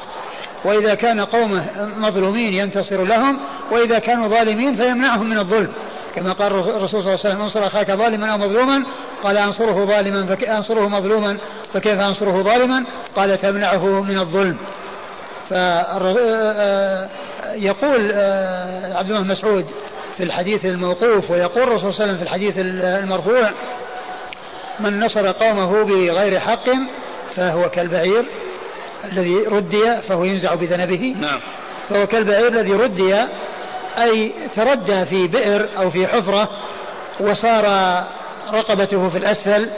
وإذا 0.65 0.95
كان 0.95 1.25
قومه 1.25 1.65
مظلومين 1.97 2.53
ينتصر 2.53 3.03
لهم 3.03 3.39
وإذا 3.71 3.99
كانوا 3.99 4.27
ظالمين 4.27 4.75
فيمنعهم 4.75 5.29
من 5.29 5.39
الظلم. 5.39 5.73
كما 6.15 6.33
قال 6.33 6.47
الرسول 6.47 6.89
صلى 6.89 6.99
الله 6.99 7.09
عليه 7.09 7.19
وسلم 7.19 7.41
انصر 7.41 7.67
أخاك 7.67 7.91
ظالما 7.91 8.31
أو 8.31 8.37
مظلوما؟ 8.37 8.85
قال 9.23 9.37
أنصره 9.37 9.85
ظالما 9.85 10.35
فك... 10.35 10.43
أنصره 10.43 10.87
مظلوما 10.87 11.37
فكيف 11.73 11.99
أنصره 11.99 12.41
ظالما؟ 12.41 12.85
قال 13.15 13.37
تمنعه 13.37 14.01
من 14.01 14.19
الظلم. 14.19 14.57
يقول 17.55 18.11
عبد 18.95 19.09
الله 19.09 19.23
مسعود 19.23 19.65
في 20.17 20.23
الحديث 20.23 20.65
الموقوف 20.65 21.31
ويقول 21.31 21.63
الرسول 21.63 21.93
صلى 21.93 22.03
الله 22.03 22.03
عليه 22.03 22.13
وسلم 22.13 22.17
في 22.17 22.23
الحديث 22.23 22.53
المرفوع 23.03 23.51
من 24.79 24.99
نصر 24.99 25.31
قومه 25.31 25.83
بغير 25.83 26.39
حق 26.39 26.69
فهو 27.35 27.69
كالبعير 27.69 28.25
الذي 29.11 29.37
ردي 29.47 29.97
فهو 30.09 30.23
ينزع 30.23 30.55
بذنبه. 30.55 31.15
نعم. 31.19 31.39
فهو 31.89 32.07
كالبعير 32.07 32.47
الذي 32.47 32.73
ردي 32.73 33.15
أي 34.01 34.33
تردى 34.55 35.05
في 35.05 35.27
بئر 35.27 35.67
أو 35.77 35.91
في 35.91 36.07
حفرة 36.07 36.49
وصار 37.19 37.65
رقبته 38.53 39.09
في 39.09 39.17
الأسفل 39.17 39.69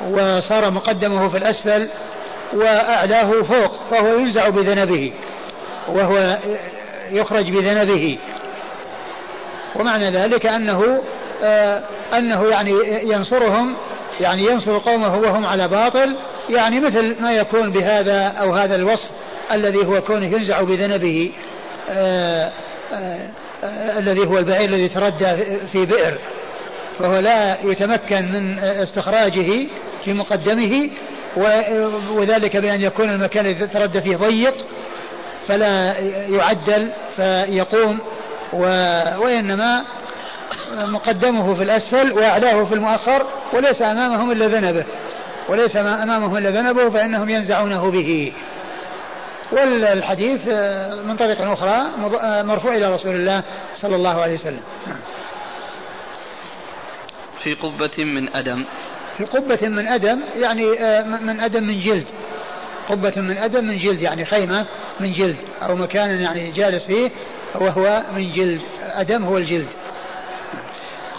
وصار 0.00 0.70
مقدمه 0.70 1.28
في 1.28 1.36
الأسفل 1.36 1.88
وأعلاه 2.54 3.42
فوق 3.42 3.72
فهو 3.90 4.18
ينزع 4.18 4.48
بذنبه 4.48 5.12
وهو 5.88 6.38
يخرج 7.10 7.50
بذنبه. 7.50 8.18
ومعنى 9.76 10.10
ذلك 10.10 10.46
أنه 10.46 11.02
آه 11.42 11.82
أنه 12.12 12.46
يعني 12.48 12.72
ينصرهم 13.02 13.76
يعني 14.20 14.42
ينصر 14.46 14.78
قومه 14.78 15.20
وهم 15.20 15.46
على 15.46 15.68
باطل 15.68 16.16
يعني 16.50 16.80
مثل 16.80 17.22
ما 17.22 17.32
يكون 17.32 17.72
بهذا 17.72 18.26
أو 18.26 18.52
هذا 18.52 18.74
الوصف 18.74 19.10
الذي 19.52 19.86
هو 19.86 20.00
كونه 20.00 20.26
ينزع 20.26 20.62
بذنبه 20.62 21.32
آه 21.90 22.52
آه 22.92 23.30
آه 23.64 23.98
الذي 23.98 24.26
هو 24.26 24.38
البعير 24.38 24.68
الذي 24.68 24.88
تردى 24.88 25.36
في 25.72 25.86
بئر 25.86 26.18
فهو 26.98 27.18
لا 27.18 27.58
يتمكن 27.64 28.32
من 28.32 28.58
استخراجه 28.58 29.66
في 30.04 30.12
مقدمه 30.12 30.90
وذلك 32.12 32.56
بأن 32.56 32.80
يكون 32.80 33.10
المكان 33.10 33.46
الذي 33.46 33.66
تردى 33.66 34.00
فيه 34.00 34.16
ضيق 34.16 34.54
فلا 35.46 35.98
يعدل 36.28 36.92
فيقوم 37.16 37.98
وإنما 39.18 39.84
مقدمه 40.72 41.54
في 41.54 41.62
الأسفل 41.62 42.12
وأعلاه 42.12 42.64
في 42.64 42.74
المؤخر 42.74 43.26
وليس 43.52 43.82
أمامهم 43.82 44.30
إلا 44.30 44.46
ذنبه. 44.46 44.84
وليس 45.48 45.76
أمامهم 45.76 46.36
إلا 46.36 46.50
ذنبه 46.50 46.90
فإنهم 46.90 47.30
ينزعونه 47.30 47.90
به. 47.90 48.32
والحديث 49.52 50.48
من 51.04 51.16
طريق 51.16 51.50
أخرى 51.50 51.86
مرفوع 52.42 52.76
إلى 52.76 52.94
رسول 52.94 53.14
الله 53.14 53.44
صلى 53.74 53.96
الله 53.96 54.22
عليه 54.22 54.34
وسلم. 54.34 54.62
في 57.42 57.54
قبة 57.54 58.04
من 58.04 58.36
أدم. 58.36 58.64
في 59.18 59.24
قبة 59.24 59.68
من 59.68 59.86
أدم 59.86 60.20
يعني 60.36 60.66
من 61.24 61.40
أدم 61.40 61.62
من 61.62 61.80
جلد. 61.80 62.06
قبة 62.88 63.12
من 63.16 63.38
أدم 63.38 63.64
من 63.64 63.78
جلد 63.78 64.02
يعني 64.02 64.24
خيمة 64.24 64.66
من 65.00 65.12
جلد 65.12 65.36
أو 65.62 65.76
مكان 65.76 66.20
يعني 66.20 66.50
جالس 66.50 66.84
فيه 66.84 67.10
وهو 67.54 68.02
من 68.16 68.32
جلد. 68.32 68.60
أدم 68.82 69.24
هو 69.24 69.38
الجلد. 69.38 69.68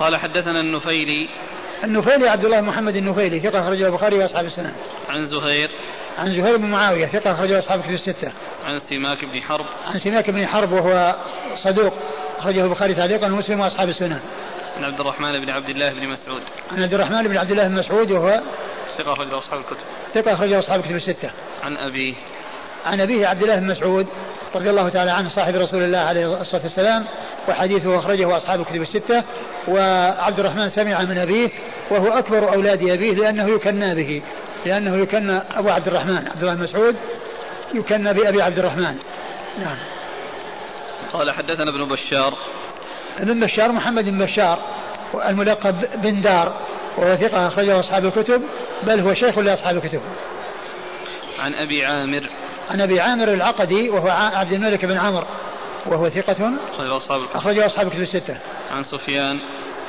قال 0.02 0.18
حدثنا 0.18 0.60
النفيلي. 0.60 1.30
النفيلي 1.84 2.30
عبد 2.30 2.46
الله 2.46 2.62
محمد 2.62 2.96
النفيلي 2.96 3.40
ثقة 3.40 3.60
أخرجه 3.60 3.88
البخاري 3.88 4.18
وأصحاب 4.18 4.46
السنة. 4.46 4.76
عن 5.10 5.28
زهير. 5.28 5.70
عن 6.18 6.36
زهير 6.36 6.58
بن 6.58 6.66
معاوية 6.66 7.06
ثقة 7.06 7.32
أخرجه 7.32 7.60
أصحاب 7.60 7.80
الكتب 7.80 7.94
الستة. 7.94 8.32
عن 8.66 8.80
سماك 8.80 9.26
بن 9.26 9.42
حرب. 9.42 9.66
عن 9.86 10.00
سماك 10.00 10.30
بن 10.30 10.48
حرب 10.48 10.72
وهو 10.72 11.16
صدوق 11.56 11.94
أخرجه 12.38 12.66
البخاري 12.66 12.96
تعليقا 12.96 13.28
ومسلم 13.28 13.60
وأصحاب 13.60 13.90
السنة. 13.90 14.22
عن 14.78 14.84
عبد 14.84 15.00
الرحمن 15.00 15.46
بن 15.46 15.50
عبد 15.50 15.70
الله 15.70 15.94
بن 15.94 16.08
مسعود. 16.08 16.42
عن 16.72 16.84
عبد 16.84 16.94
الرحمن 16.94 17.28
بن 17.28 17.38
عبد 17.38 17.52
الله 17.52 17.68
بن 17.68 17.76
مسعود 17.76 18.12
وهو 18.12 18.42
ثقة 18.98 19.14
أخرجه 19.14 19.38
أصحاب 19.38 19.60
الكتب. 19.60 19.84
ثقة 20.14 20.34
أخرجه 20.34 20.60
أصحاب 20.60 20.80
الكتب 20.80 20.96
الستة. 20.96 21.32
عن 21.64 21.78
أبيه. 21.78 22.14
عن 22.86 23.02
أبيه 23.02 23.28
عبد 23.28 23.42
الله 23.42 23.56
بن 23.56 23.68
مسعود. 23.68 24.08
رضي 24.56 24.70
الله 24.70 24.90
تعالى 24.90 25.12
عنه 25.12 25.30
صاحب 25.30 25.56
رسول 25.56 25.82
الله 25.82 26.00
عليه 26.00 26.42
الصلاة 26.42 26.64
والسلام 26.64 27.06
وحديثه 27.50 28.00
أخرجه 28.00 28.38
أصحاب 28.38 28.60
الكتب 28.60 28.82
الستة 28.82 29.24
وعبد 29.68 30.40
الرحمن 30.40 30.70
سمع 30.70 31.02
من 31.02 31.18
أبيه 31.18 31.50
وهو 31.92 32.08
أكبر 32.08 32.54
أولاد 32.54 32.90
أبيه 32.90 33.14
لأنه 33.14 33.50
يكنى 33.50 33.96
به 33.96 34.22
لأنه 34.66 34.98
يكنى 34.98 35.38
أبو 35.38 35.70
عبد 35.70 35.88
الرحمن 35.88 36.28
عبد 36.28 36.42
الله 36.42 36.56
مسعود 36.56 36.96
يكنى 37.74 38.14
بأبي 38.14 38.42
عبد 38.42 38.60
الرحمن. 38.60 38.96
نعم. 39.60 39.78
قال 41.14 41.32
حدثنا 41.32 41.70
ابن 41.70 41.90
بشار. 41.90 42.38
ابن 43.18 43.40
بشار 43.40 43.72
محمد 43.72 44.10
بن 44.10 44.26
بشار 44.26 44.60
الملقب 45.26 45.76
بن 45.96 46.22
دار 46.22 46.62
وهو 46.98 47.16
ثقة 47.16 47.48
أخرجه 47.48 47.80
أصحاب 47.80 48.06
الكتب 48.06 48.42
بل 48.84 49.00
هو 49.00 49.14
شيخ 49.14 49.38
لأصحاب 49.38 49.76
الكتب. 49.76 50.02
عن 51.40 51.54
أبي 51.54 51.86
عامر 51.86 52.30
عن 52.72 52.82
أبي 52.82 53.00
عامر 53.00 53.34
العقدي 53.34 53.90
وهو 53.90 54.10
عبد 54.10 54.52
الملك 54.52 54.86
بن 54.86 54.98
عمرو 54.98 55.28
وهو 55.86 56.10
ثقة 56.10 56.54
أخرجه 56.74 56.96
أصحاب 56.98 57.22
الكتب. 57.22 57.36
أخرجه 57.36 57.66
أصحاب 57.66 57.88
الكتب 57.88 58.02
الستة. 58.02 58.38
عن 58.72 58.84
سفيان. 58.84 59.40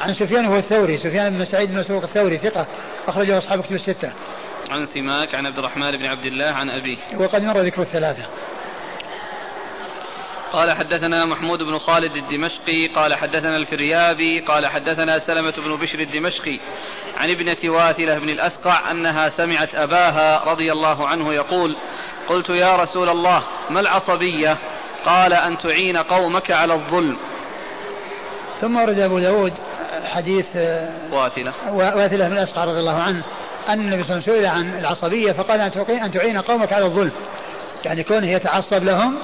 عن 0.00 0.14
سفيان 0.14 0.44
هو 0.44 0.56
الثوري 0.56 0.98
سفيان 0.98 1.38
بن 1.38 1.44
سعيد 1.44 1.68
بن 1.68 1.78
مسروق 1.78 2.02
الثوري 2.02 2.38
ثقة 2.38 2.66
أخرجه 3.08 3.38
أصحاب 3.38 3.58
الكتب 3.58 3.74
الستة. 3.74 4.12
عن 4.70 4.86
سماك 4.86 5.34
عن 5.34 5.46
عبد 5.46 5.58
الرحمن 5.58 5.90
بن 5.90 6.04
عبد 6.04 6.26
الله 6.26 6.46
عن 6.46 6.70
أبيه. 6.70 6.98
وقد 7.16 7.42
مر 7.42 7.60
ذكر 7.60 7.82
الثلاثة. 7.82 8.26
قال 10.52 10.72
حدثنا 10.72 11.24
محمود 11.24 11.58
بن 11.62 11.78
خالد 11.78 12.16
الدمشقي 12.16 12.86
قال 12.86 13.14
حدثنا 13.14 13.56
الفريابي 13.56 14.40
قال 14.40 14.66
حدثنا 14.66 15.18
سلمة 15.18 15.54
بن 15.56 15.76
بشر 15.76 16.00
الدمشقي. 16.00 16.58
عن 17.16 17.30
ابنة 17.30 17.56
واثلة 17.64 18.18
بن 18.18 18.28
الأسقع 18.28 18.90
أنها 18.90 19.28
سمعت 19.28 19.74
أباها 19.74 20.44
رضي 20.44 20.72
الله 20.72 21.08
عنه 21.08 21.34
يقول 21.34 21.76
قلت 22.28 22.50
يا 22.50 22.76
رسول 22.76 23.08
الله 23.08 23.42
ما 23.70 23.80
العصبية؟ 23.80 24.58
قال 25.04 25.32
أن 25.32 25.58
تعين 25.58 25.96
قومك 25.96 26.50
على 26.50 26.74
الظلم. 26.74 27.16
ثم 28.60 28.76
ورد 28.76 28.98
أبو 28.98 29.18
داود 29.18 29.52
حديث 30.04 30.46
واثلة. 31.12 31.52
واثلة 31.72 32.28
بن 32.28 32.32
الأسقع 32.32 32.64
رضي 32.64 32.80
الله 32.80 33.02
عنه 33.02 33.24
أن 33.68 33.80
النبي 33.80 34.04
صلى 34.04 34.16
الله 34.16 34.22
عليه 34.28 34.32
وسلم 34.32 34.34
سئل 34.34 34.46
عن 34.46 34.78
العصبية 34.78 35.32
فقال 35.32 35.60
أن 35.90 36.10
تعين 36.10 36.38
قومك 36.38 36.72
على 36.72 36.84
الظلم. 36.84 37.12
يعني 37.84 38.02
كونه 38.04 38.30
يتعصب 38.30 38.84
لهم 38.84 39.18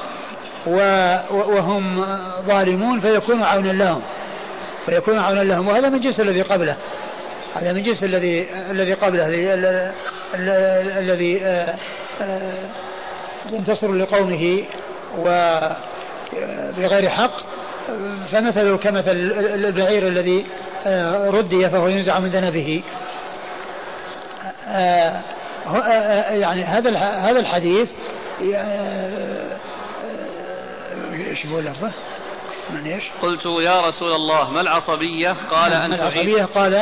وهم 1.30 2.04
ظالمون 2.46 3.00
فيكون 3.00 3.42
عونا 3.42 3.72
لهم. 3.72 4.02
فيكون 4.86 5.18
عونا 5.18 5.40
لهم. 5.40 5.68
وهذا 5.68 5.88
من 5.88 6.00
جنس 6.00 6.20
الذي 6.20 6.42
قبله. 6.42 6.76
هذا 7.54 7.72
من 7.72 7.82
جنس 7.82 8.02
الذي 8.02 8.48
الذي 8.70 8.94
قبله 8.94 9.26
الذي 10.98 11.40
ينتصر 13.52 13.92
لقومه 13.92 14.64
وبغير 15.18 17.08
حق 17.08 17.32
فمثله 18.30 18.76
كمثل 18.76 19.12
البعير 19.54 20.08
الذي 20.08 20.46
ردي 21.30 21.70
فهو 21.70 21.88
ينزع 21.88 22.18
من 22.18 22.28
ذنبه 22.28 22.82
يعني 26.30 26.64
هذا 26.64 26.98
هذا 26.98 27.40
الحديث 27.40 27.88
إيش 31.12 31.44
يقول 31.44 31.64
لفظه؟ 31.64 31.92
من 32.70 32.86
إيش؟ 32.86 33.04
قلت 33.22 33.46
يا 33.46 33.80
رسول 33.88 34.12
الله 34.12 34.50
ما 34.50 34.60
العصبية؟ 34.60 35.36
قال 35.50 35.72
أن 35.72 35.92
العصبية 35.92 36.44
قال 36.44 36.74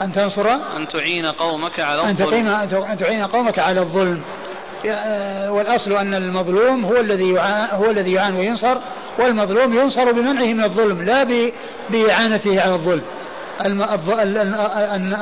أن 0.00 0.12
تنصر 0.12 0.50
أن 0.50 0.88
تعين 0.88 1.26
قومك 1.26 1.80
على 1.80 2.02
أن 2.02 2.10
الظلم 2.10 2.48
أن 2.48 2.98
تعين 2.98 3.26
قومك 3.26 3.58
على 3.58 3.80
الظلم 3.80 4.22
والأصل 5.48 5.92
أن 5.92 6.14
المظلوم 6.14 6.84
هو 6.84 6.96
الذي 6.96 7.38
هو 7.72 7.90
الذي 7.90 8.12
يعان 8.12 8.36
وينصر 8.36 8.76
والمظلوم 9.18 9.74
ينصر 9.74 10.12
بمنعه 10.12 10.52
من 10.52 10.64
الظلم 10.64 11.02
لا 11.02 11.24
بإعانته 11.90 12.60
على 12.60 12.74
الظلم. 12.74 13.02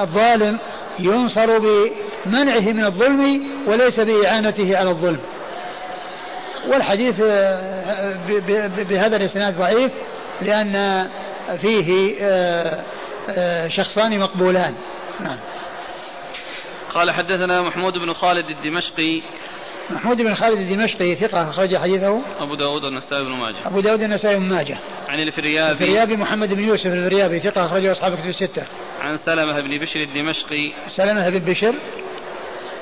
الظالم 0.00 0.58
ينصر 0.98 1.58
بمنعه 1.58 2.72
من 2.72 2.84
الظلم 2.84 3.42
وليس 3.66 4.00
بإعانته 4.00 4.76
على 4.76 4.90
الظلم. 4.90 5.20
والحديث 6.68 7.20
بهذا 8.88 9.16
الإسناد 9.16 9.58
ضعيف 9.58 9.92
لأن 10.42 11.06
فيه 11.60 12.14
شخصان 13.68 14.18
مقبولان. 14.18 14.74
نعم. 15.20 15.36
قال 16.94 17.10
حدثنا 17.10 17.62
محمود 17.62 17.98
بن 17.98 18.12
خالد 18.12 18.46
الدمشقي 18.50 19.22
محمود 19.90 20.22
بن 20.22 20.34
خالد 20.34 20.58
الدمشقي 20.58 21.14
ثقة 21.14 21.50
أخرج 21.50 21.76
حديثه. 21.76 22.20
أبو 22.38 22.54
داود 22.54 22.84
والنسائي 22.84 23.24
بن 23.24 23.30
ماجه. 23.30 23.66
أبو 23.66 23.80
داود 23.80 24.00
والنسائي 24.02 24.36
بن 24.38 24.48
ماجه. 24.48 24.78
عن 25.08 25.20
الفريابي. 25.20 25.72
الفريابي 25.72 26.16
محمد 26.16 26.54
بن 26.54 26.64
يوسف 26.64 26.86
الفريابي 26.86 27.38
ثقة 27.40 27.66
أخرجه 27.66 27.92
أصحاب 27.92 28.14
كتب 28.14 28.26
الستة. 28.26 28.66
عن 29.00 29.16
سلمة 29.16 29.60
بن 29.60 29.78
بشر 29.78 30.00
الدمشقي. 30.00 30.72
سلمة 30.96 31.30
بن 31.30 31.38
بشر. 31.38 31.74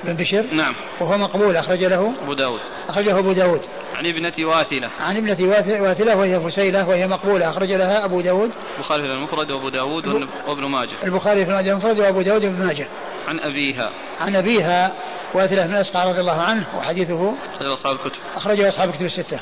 بن 0.05 0.13
بشر. 0.17 0.45
نعم. 0.53 0.75
وهو 1.01 1.19
مقبول 1.19 1.57
أخرج 1.57 1.85
له. 1.85 2.15
أبو 2.23 2.35
داود. 2.35 2.61
أخرجه 2.89 3.19
أبو 3.19 3.33
داود. 3.33 3.61
عن 3.95 4.07
ابنة 4.07 4.49
واثلة. 4.49 4.91
عن 5.01 5.17
ابنة 5.17 5.37
واث- 5.51 5.81
واثلة 5.81 6.17
وهي 6.17 6.41
فسيلة 6.41 6.89
وهي 6.89 7.07
مقبولة 7.07 7.51
أخرج 7.51 7.73
لها 7.73 8.05
أبو 8.05 8.21
داود. 8.21 8.51
البخاري 8.77 9.03
في 9.03 9.13
المفرد 9.13 9.51
وأبو 9.51 9.69
داود 9.69 10.07
وابن- 10.07 10.29
وابن 10.49 10.65
ماجه. 10.65 11.05
البخاري 11.05 11.45
في 11.45 11.61
المفرد 11.61 11.99
وأبو 11.99 12.23
داود 12.23 12.43
بن 12.43 12.67
ماجه 12.67 12.89
عن 13.29 13.41
أبيها. 13.41 13.91
عن 14.21 14.37
أبيها. 14.37 14.93
واثلة 15.35 15.67
بن 15.67 15.75
أسقع 15.75 16.05
رضي 16.05 16.21
الله 16.21 16.43
عنه 16.43 16.67
وحديثه 16.77 17.35
أخرجه 17.55 17.75
أصحاب 17.75 17.97
الكتب. 17.97 18.21
أخرجه 18.35 18.69
أصحاب 18.69 18.89
الكتب 18.89 19.05
الستة. 19.05 19.41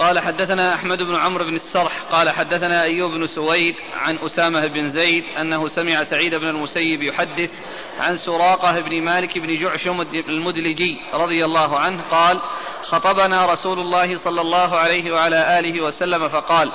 قال 0.00 0.18
حدثنا 0.18 0.74
أحمد 0.74 0.98
بن 1.02 1.16
عمرو 1.16 1.44
بن 1.44 1.54
السرح 1.54 2.02
قال 2.02 2.30
حدثنا 2.30 2.82
أيوب 2.82 3.10
بن 3.10 3.26
سويد 3.26 3.74
عن 3.94 4.16
أسامة 4.16 4.66
بن 4.66 4.88
زيد 4.88 5.24
أنه 5.40 5.68
سمع 5.68 6.04
سعيد 6.04 6.34
بن 6.34 6.48
المسيب 6.48 7.02
يحدث 7.02 7.50
عن 7.98 8.16
سراقة 8.16 8.80
بن 8.80 9.02
مالك 9.02 9.38
بن 9.38 9.58
جعشم 9.60 10.00
المدلجي 10.28 11.00
رضي 11.14 11.44
الله 11.44 11.78
عنه 11.78 12.02
قال 12.10 12.40
خطبنا 12.82 13.46
رسول 13.46 13.78
الله 13.78 14.18
صلى 14.18 14.40
الله 14.40 14.76
عليه 14.76 15.12
وعلى 15.12 15.58
آله 15.58 15.80
وسلم 15.80 16.28
فقال 16.28 16.72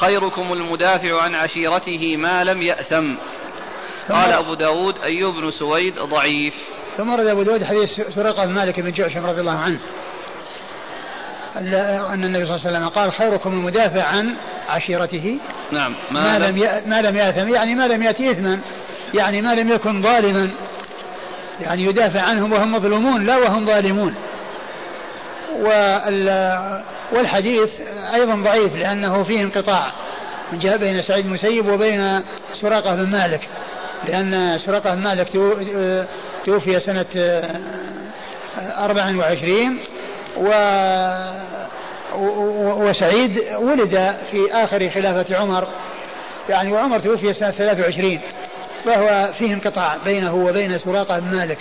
خيركم 0.00 0.52
المدافع 0.52 1.22
عن 1.22 1.34
عشيرته 1.34 2.16
ما 2.16 2.44
لم 2.44 2.62
يأثم. 2.62 3.14
قال 4.08 4.32
أبو 4.32 4.54
داود 4.54 4.98
أيوب 4.98 5.34
بن 5.34 5.50
سويد 5.50 5.94
ضعيف. 5.98 6.54
ثم 6.96 7.10
ورد 7.10 7.26
أبو 7.26 7.42
داود 7.42 7.64
حديث 7.64 7.90
سراقة 8.14 8.44
بن 8.46 8.52
مالك 8.52 8.80
بن 8.80 8.92
جعشم 8.92 9.26
رضي 9.26 9.40
الله 9.40 9.58
عنه. 9.58 9.78
أن 12.12 12.24
النبي 12.24 12.44
صلى 12.44 12.56
الله 12.56 12.66
عليه 12.66 12.76
وسلم 12.76 12.88
قال 12.88 13.12
خيركم 13.12 13.52
المدافع 13.52 14.02
عن 14.02 14.36
عشيرته. 14.68 15.40
نعم 15.72 15.96
ما, 16.10 16.38
ما 16.38 16.46
لم 16.46 16.56
ما 16.86 17.02
لم 17.02 17.16
يأثم 17.16 17.54
يعني 17.54 17.74
ما 17.74 17.88
لم 17.88 18.02
يأتي 18.02 18.30
إثما 18.30 18.60
يعني 19.14 19.42
ما 19.42 19.54
لم 19.54 19.72
يكن 19.72 20.02
ظالما. 20.02 20.50
يعني 21.60 21.84
يدافع 21.84 22.20
عنهم 22.20 22.52
وهم 22.52 22.72
مظلومون 22.72 23.26
لا 23.26 23.36
وهم 23.36 23.66
ظالمون. 23.66 24.14
والحديث 27.12 27.70
أيضا 28.14 28.34
ضعيف 28.34 28.76
لأنه 28.76 29.22
فيه 29.22 29.42
انقطاع 29.42 29.92
من 30.52 30.58
جهة 30.58 30.76
بين 30.76 31.02
سعيد 31.02 31.26
المسيب 31.26 31.68
وبين 31.68 32.22
سراقة 32.60 32.94
بن 32.94 33.10
مالك. 33.10 33.48
لأن 34.08 34.58
بن 34.58 34.94
مالك 34.94 35.28
توفي 36.44 36.80
سنة 36.80 37.06
24 38.58 39.80
و 40.36 40.48
وسعيد 42.88 43.54
ولد 43.58 44.16
في 44.30 44.52
آخر 44.52 44.88
خلافة 44.88 45.36
عمر. 45.36 45.68
يعني 46.48 46.72
وعمر 46.72 46.98
توفي 46.98 47.34
سنة 47.34 47.50
23 47.50 48.20
فهو 48.84 49.32
فيه 49.38 49.54
انقطاع 49.54 49.96
بينه 50.04 50.34
وبين 50.34 50.78
سراقة 50.78 51.18
بن 51.18 51.36
مالك 51.36 51.58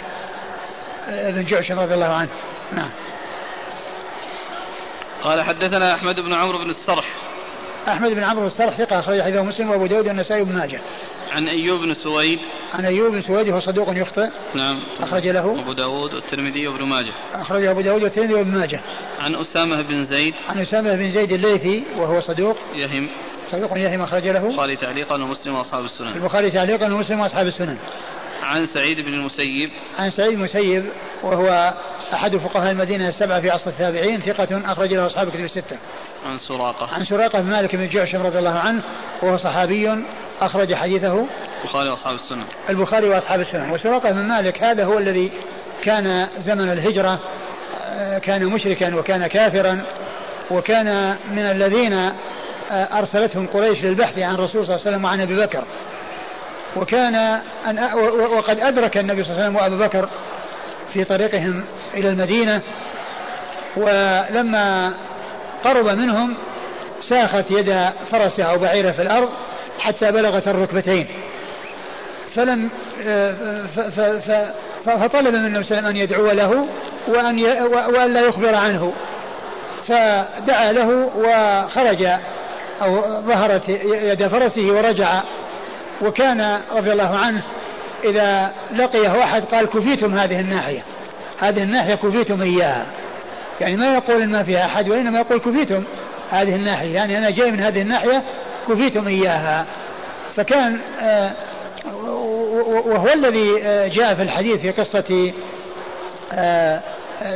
بن 1.07 1.43
جعش 1.43 1.71
رضي 1.71 1.93
الله 1.93 2.13
عنه. 2.13 2.29
نعم. 2.73 2.89
قال 5.23 5.43
حدثنا 5.43 5.95
أحمد 5.95 6.15
بن 6.15 6.33
عمرو 6.33 6.57
بن 6.57 6.69
الصرح. 6.69 7.24
أحمد 7.87 8.11
بن 8.11 8.23
عمرو 8.23 8.47
الصرح 8.47 8.77
ثقة 8.77 8.99
أخرج 8.99 9.21
حديثه 9.21 9.43
مسلم 9.43 9.69
وأبو 9.69 9.85
داود 9.85 10.07
والنسائي 10.07 10.43
بن 10.43 10.53
ماجه. 10.53 10.81
عن 11.31 11.47
أيوب 11.47 11.81
بن 11.81 11.95
سويد. 12.03 12.39
عن 12.73 12.85
أيوب 12.85 13.11
بن 13.11 13.21
سويد 13.21 13.49
هو 13.49 13.59
صدوق 13.59 13.97
يخطئ. 13.97 14.29
نعم. 14.55 14.81
أخرج 14.99 15.27
له. 15.27 15.61
أبو 15.61 15.73
داود 15.73 16.13
والترمذي 16.13 16.67
وابن 16.67 16.83
ماجه. 16.83 17.13
أخرج 17.33 17.65
أبو 17.65 17.81
داود 17.81 18.03
والترمذي 18.03 18.33
وابن 18.33 18.57
ماجه. 18.57 18.81
عن 19.19 19.35
أسامة 19.35 19.81
بن 19.81 20.05
زيد. 20.05 20.33
عن 20.49 20.59
أسامة 20.61 20.95
بن 20.95 21.11
زيد 21.11 21.31
الليثي 21.31 21.83
وهو 21.97 22.21
صدوق. 22.21 22.57
يهم. 22.75 23.09
صدوق 23.51 23.77
يهم 23.77 24.01
أخرج 24.01 24.27
له. 24.27 24.47
البخاري 24.47 24.75
تعليقا 24.75 25.15
ومسلم 25.15 25.55
وأصحاب 25.55 25.85
السنن. 25.85 26.07
البخاري 26.07 26.51
تعليقا 26.51 26.93
ومسلم 26.93 27.19
وأصحاب 27.19 27.47
السنن. 27.47 27.77
عن 28.43 28.65
سعيد 28.65 29.01
بن 29.01 29.13
المسيب. 29.13 29.69
عن 29.97 30.09
سعيد 30.09 30.33
المسيب 30.33 30.85
وهو 31.23 31.73
أحد 32.13 32.37
فقهاء 32.37 32.71
المدينة 32.71 33.07
السبعة 33.07 33.41
في 33.41 33.49
عصر 33.49 33.69
التابعين 33.69 34.21
ثقة 34.21 34.71
أخرج 34.71 34.93
له 34.93 35.05
أصحاب 35.05 35.29
كتب 35.29 35.39
الستة. 35.39 35.77
عن 36.25 36.37
سراقة. 36.37 36.93
عن 36.93 37.03
سراقة 37.03 37.41
بن 37.41 37.49
مالك 37.49 37.75
بن 37.75 37.87
جعشم 37.87 38.21
رضي 38.21 38.39
الله 38.39 38.59
عنه 38.59 38.83
وهو 39.21 39.37
صحابي 39.37 40.03
أخرج 40.41 40.73
حديثه 40.73 41.25
البخاري 41.63 41.89
وأصحاب 41.89 42.15
السنة. 42.15 42.45
البخاري 42.69 43.09
وأصحاب 43.09 43.41
السنة، 43.41 43.73
وسراقة 43.73 44.11
بن 44.11 44.27
مالك 44.27 44.63
هذا 44.63 44.85
هو 44.85 44.97
الذي 44.97 45.31
كان 45.83 46.27
زمن 46.37 46.71
الهجرة 46.71 47.19
آه، 47.85 48.19
كان 48.19 48.45
مشركا 48.45 48.95
وكان 48.95 49.27
كافرا 49.27 49.81
وكان 50.51 51.17
من 51.31 51.39
الذين 51.39 51.93
آه، 51.93 52.13
أرسلتهم 52.71 53.47
قريش 53.47 53.83
للبحث 53.83 54.19
عن 54.19 54.35
الرسول 54.35 54.65
صلى 54.65 54.75
الله 54.75 54.85
عليه 54.85 54.95
وسلم 54.95 55.05
وعن 55.05 55.21
أبي 55.21 55.35
بكر 55.35 55.63
وكان 56.75 57.15
أن 57.67 57.79
وقد 58.37 58.59
أدرك 58.59 58.97
النبي 58.97 59.23
صلى 59.23 59.31
الله 59.31 59.43
عليه 59.43 59.55
وسلم 59.55 59.55
وأبو 59.55 59.83
بكر 59.83 60.09
في 60.95 61.03
طريقهم 61.03 61.63
إلى 61.93 62.09
المدينة 62.09 62.61
ولما 63.77 64.93
قرب 65.63 65.85
منهم 65.85 66.37
ساخت 67.09 67.51
يد 67.51 67.89
فرسه 68.11 68.43
أو 68.43 68.57
بعيره 68.57 68.91
في 68.91 69.01
الأرض 69.01 69.29
حتى 69.79 70.11
بلغت 70.11 70.47
الركبتين. 70.47 71.07
فلم 72.35 72.69
فطلب 74.85 75.27
من 75.27 75.45
النبي 75.45 75.63
صلى 75.63 75.79
أن 75.79 75.95
يدعو 75.95 76.31
له 76.31 76.67
وأن 77.07 77.39
وأن 77.67 78.13
لا 78.13 78.21
يخبر 78.21 78.55
عنه. 78.55 78.93
فدعا 79.87 80.71
له 80.71 81.11
وخرج 81.15 82.03
أو 82.81 83.01
ظهرت 83.21 83.69
يد 83.83 84.27
فرسه 84.27 84.71
ورجع 84.71 85.23
وكان 86.01 86.61
رضي 86.75 86.91
الله 86.91 87.17
عنه 87.17 87.43
إذا 88.09 88.51
لقيه 88.75 89.23
أحد 89.23 89.43
قال 89.43 89.65
كفيتم 89.65 90.17
هذه 90.17 90.39
الناحية. 90.39 90.81
هذه 91.39 91.63
الناحية 91.63 91.95
كفيتم 91.95 92.41
إياها. 92.41 92.85
يعني 93.61 93.75
ما 93.75 93.93
يقول 93.93 94.21
إن 94.21 94.31
ما 94.31 94.43
فيها 94.43 94.65
أحد 94.65 94.89
وإنما 94.89 95.19
يقول 95.19 95.39
كفيتم 95.39 95.83
هذه 96.29 96.55
الناحية. 96.55 96.93
يعني 96.93 97.17
أنا 97.17 97.29
جاي 97.29 97.51
من 97.51 97.59
هذه 97.59 97.81
الناحية 97.81 98.23
كفيتم 98.69 99.07
إياها. 99.07 99.65
فكان 100.35 100.79
آه، 101.01 101.31
وهو 102.85 103.13
الذي 103.13 103.63
آه، 103.63 103.87
جاء 103.87 104.15
في 104.15 104.21
الحديث 104.21 104.61
في 104.61 104.71
قصة 104.71 105.33
آه، 106.33 106.81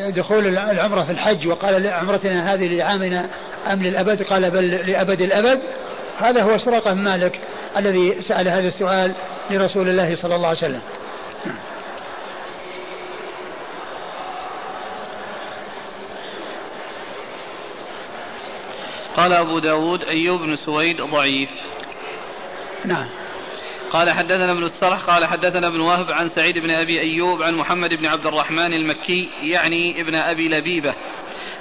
دخول 0.09 0.47
العمرة 0.57 1.03
في 1.03 1.11
الحج 1.11 1.47
وقال 1.47 1.87
عمرتنا 1.87 2.53
هذه 2.53 2.67
لعامنا 2.77 3.29
أم 3.67 3.83
للأبد؟ 3.83 4.23
قال 4.23 4.51
بل 4.51 4.71
لأبد 4.71 5.21
الأبد. 5.21 5.59
هذا 6.19 6.41
هو 6.41 6.57
سرقة 6.57 6.93
مالك. 6.93 7.39
الذي 7.77 8.21
سأل 8.21 8.47
هذا 8.47 8.67
السؤال 8.67 9.15
لرسول 9.51 9.89
الله 9.89 10.15
صلى 10.15 10.35
الله 10.35 10.47
عليه 10.47 10.57
وسلم. 10.57 10.81
قال 19.15 19.33
أبو 19.33 19.59
داود 19.59 20.03
أيوب 20.03 20.41
بن 20.41 20.55
سويد 20.55 21.01
ضعيف. 21.01 21.49
نعم. 22.85 23.09
قال 23.91 24.11
حدثنا 24.11 24.51
ابن 24.51 24.63
الصرح 24.63 24.99
قال 24.99 25.25
حدثنا 25.25 25.67
ابن 25.67 25.79
وهب 25.79 26.11
عن 26.11 26.27
سعيد 26.27 26.57
بن 26.57 26.71
أبي 26.71 26.99
أيوب 26.99 27.41
عن 27.41 27.55
محمد 27.55 27.93
بن 27.93 28.05
عبد 28.05 28.25
الرحمن 28.25 28.73
المكي 28.73 29.29
يعني 29.41 30.01
ابن 30.01 30.15
أبي 30.15 30.49
لبيبة. 30.49 30.93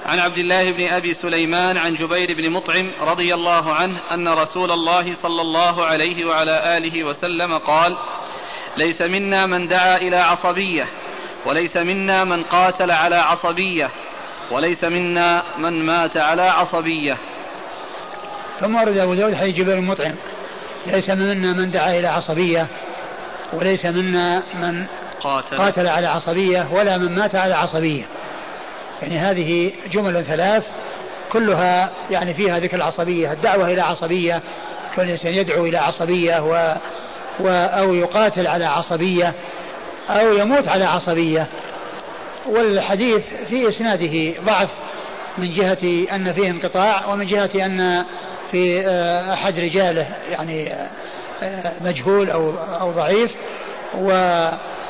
عن 0.06 0.18
عبد 0.18 0.38
الله 0.38 0.72
بن 0.72 0.86
أبي 0.86 1.12
سليمان 1.12 1.76
عن 1.76 1.94
جبير 1.94 2.34
بن 2.36 2.50
مطعم 2.50 2.92
رضي 3.00 3.34
الله 3.34 3.72
عنه 3.72 4.00
أن 4.10 4.28
رسول 4.28 4.70
الله 4.70 5.14
صلى 5.14 5.40
الله 5.40 5.84
عليه 5.84 6.24
وعلى 6.24 6.76
آله 6.76 7.04
وسلم 7.04 7.58
قال 7.58 7.96
ليس 8.76 9.02
منا 9.02 9.46
من 9.46 9.68
دعا 9.68 9.96
إلى 9.96 10.16
عصبية 10.16 10.88
وليس 11.46 11.76
منا 11.76 12.24
من 12.24 12.42
قاتل 12.42 12.90
على 12.90 13.16
عصبية 13.16 13.90
وليس 14.50 14.84
منا 14.84 15.58
من 15.58 15.86
مات 15.86 16.16
على 16.16 16.42
عصبية. 16.42 17.16
ثم 18.60 18.74
ورد 18.74 18.96
أبو 18.96 19.14
داود 19.14 19.34
حديث 19.34 19.54
جبير 19.54 19.80
بن 19.80 19.86
مطعم 19.86 20.14
ليس 20.86 21.10
منا 21.10 21.52
من 21.52 21.70
دعا 21.70 21.98
إلى 21.98 22.08
عصبية 22.08 22.66
وليس 23.52 23.86
منا 23.86 24.42
من 24.54 24.86
قاتل, 25.20 25.58
قاتل 25.58 25.86
على 25.86 26.06
عصبية 26.06 26.74
ولا 26.74 26.98
من 26.98 27.14
مات 27.14 27.34
على 27.34 27.54
عصبية. 27.54 28.04
يعني 29.02 29.18
هذه 29.18 29.72
جمل 29.92 30.24
ثلاث 30.24 30.64
كلها 31.32 31.90
يعني 32.10 32.34
فيها 32.34 32.58
ذكر 32.58 32.76
العصبية 32.76 33.32
الدعوة 33.32 33.70
إلى 33.70 33.82
عصبية 33.82 34.42
كل 34.96 35.10
إنسان 35.10 35.34
يدعو 35.34 35.66
إلى 35.66 35.78
عصبية 35.78 36.42
و, 36.42 36.74
و 37.40 37.48
أو 37.48 37.94
يقاتل 37.94 38.46
على 38.46 38.64
عصبية 38.64 39.34
أو 40.10 40.32
يموت 40.32 40.68
على 40.68 40.84
عصبية. 40.84 41.46
والحديث 42.46 43.26
في 43.48 43.68
إسناده 43.68 44.40
ضعف 44.42 44.68
من 45.38 45.54
جهة 45.54 46.14
أن 46.14 46.32
فيه 46.32 46.50
انقطاع 46.50 47.12
ومن 47.12 47.26
جهة 47.26 47.50
أن 47.54 48.04
في 48.50 48.86
آه، 48.86 49.32
أحد 49.32 49.58
رجاله 49.58 50.06
يعني 50.30 50.72
آه، 51.42 51.72
مجهول 51.80 52.30
أو 52.30 52.50
أو 52.80 52.90
ضعيف 52.90 53.34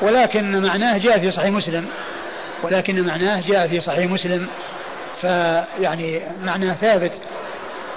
ولكن 0.01 0.61
معناه 0.61 0.97
جاء 0.97 1.19
في 1.19 1.31
صحيح 1.31 1.49
مسلم. 1.49 1.85
ولكن 2.63 3.07
معناه 3.07 3.41
جاء 3.47 3.67
في 3.67 3.81
صحيح 3.81 4.11
مسلم 4.11 4.47
فيعني 5.21 6.21
معناه 6.41 6.73
ثابت 6.73 7.11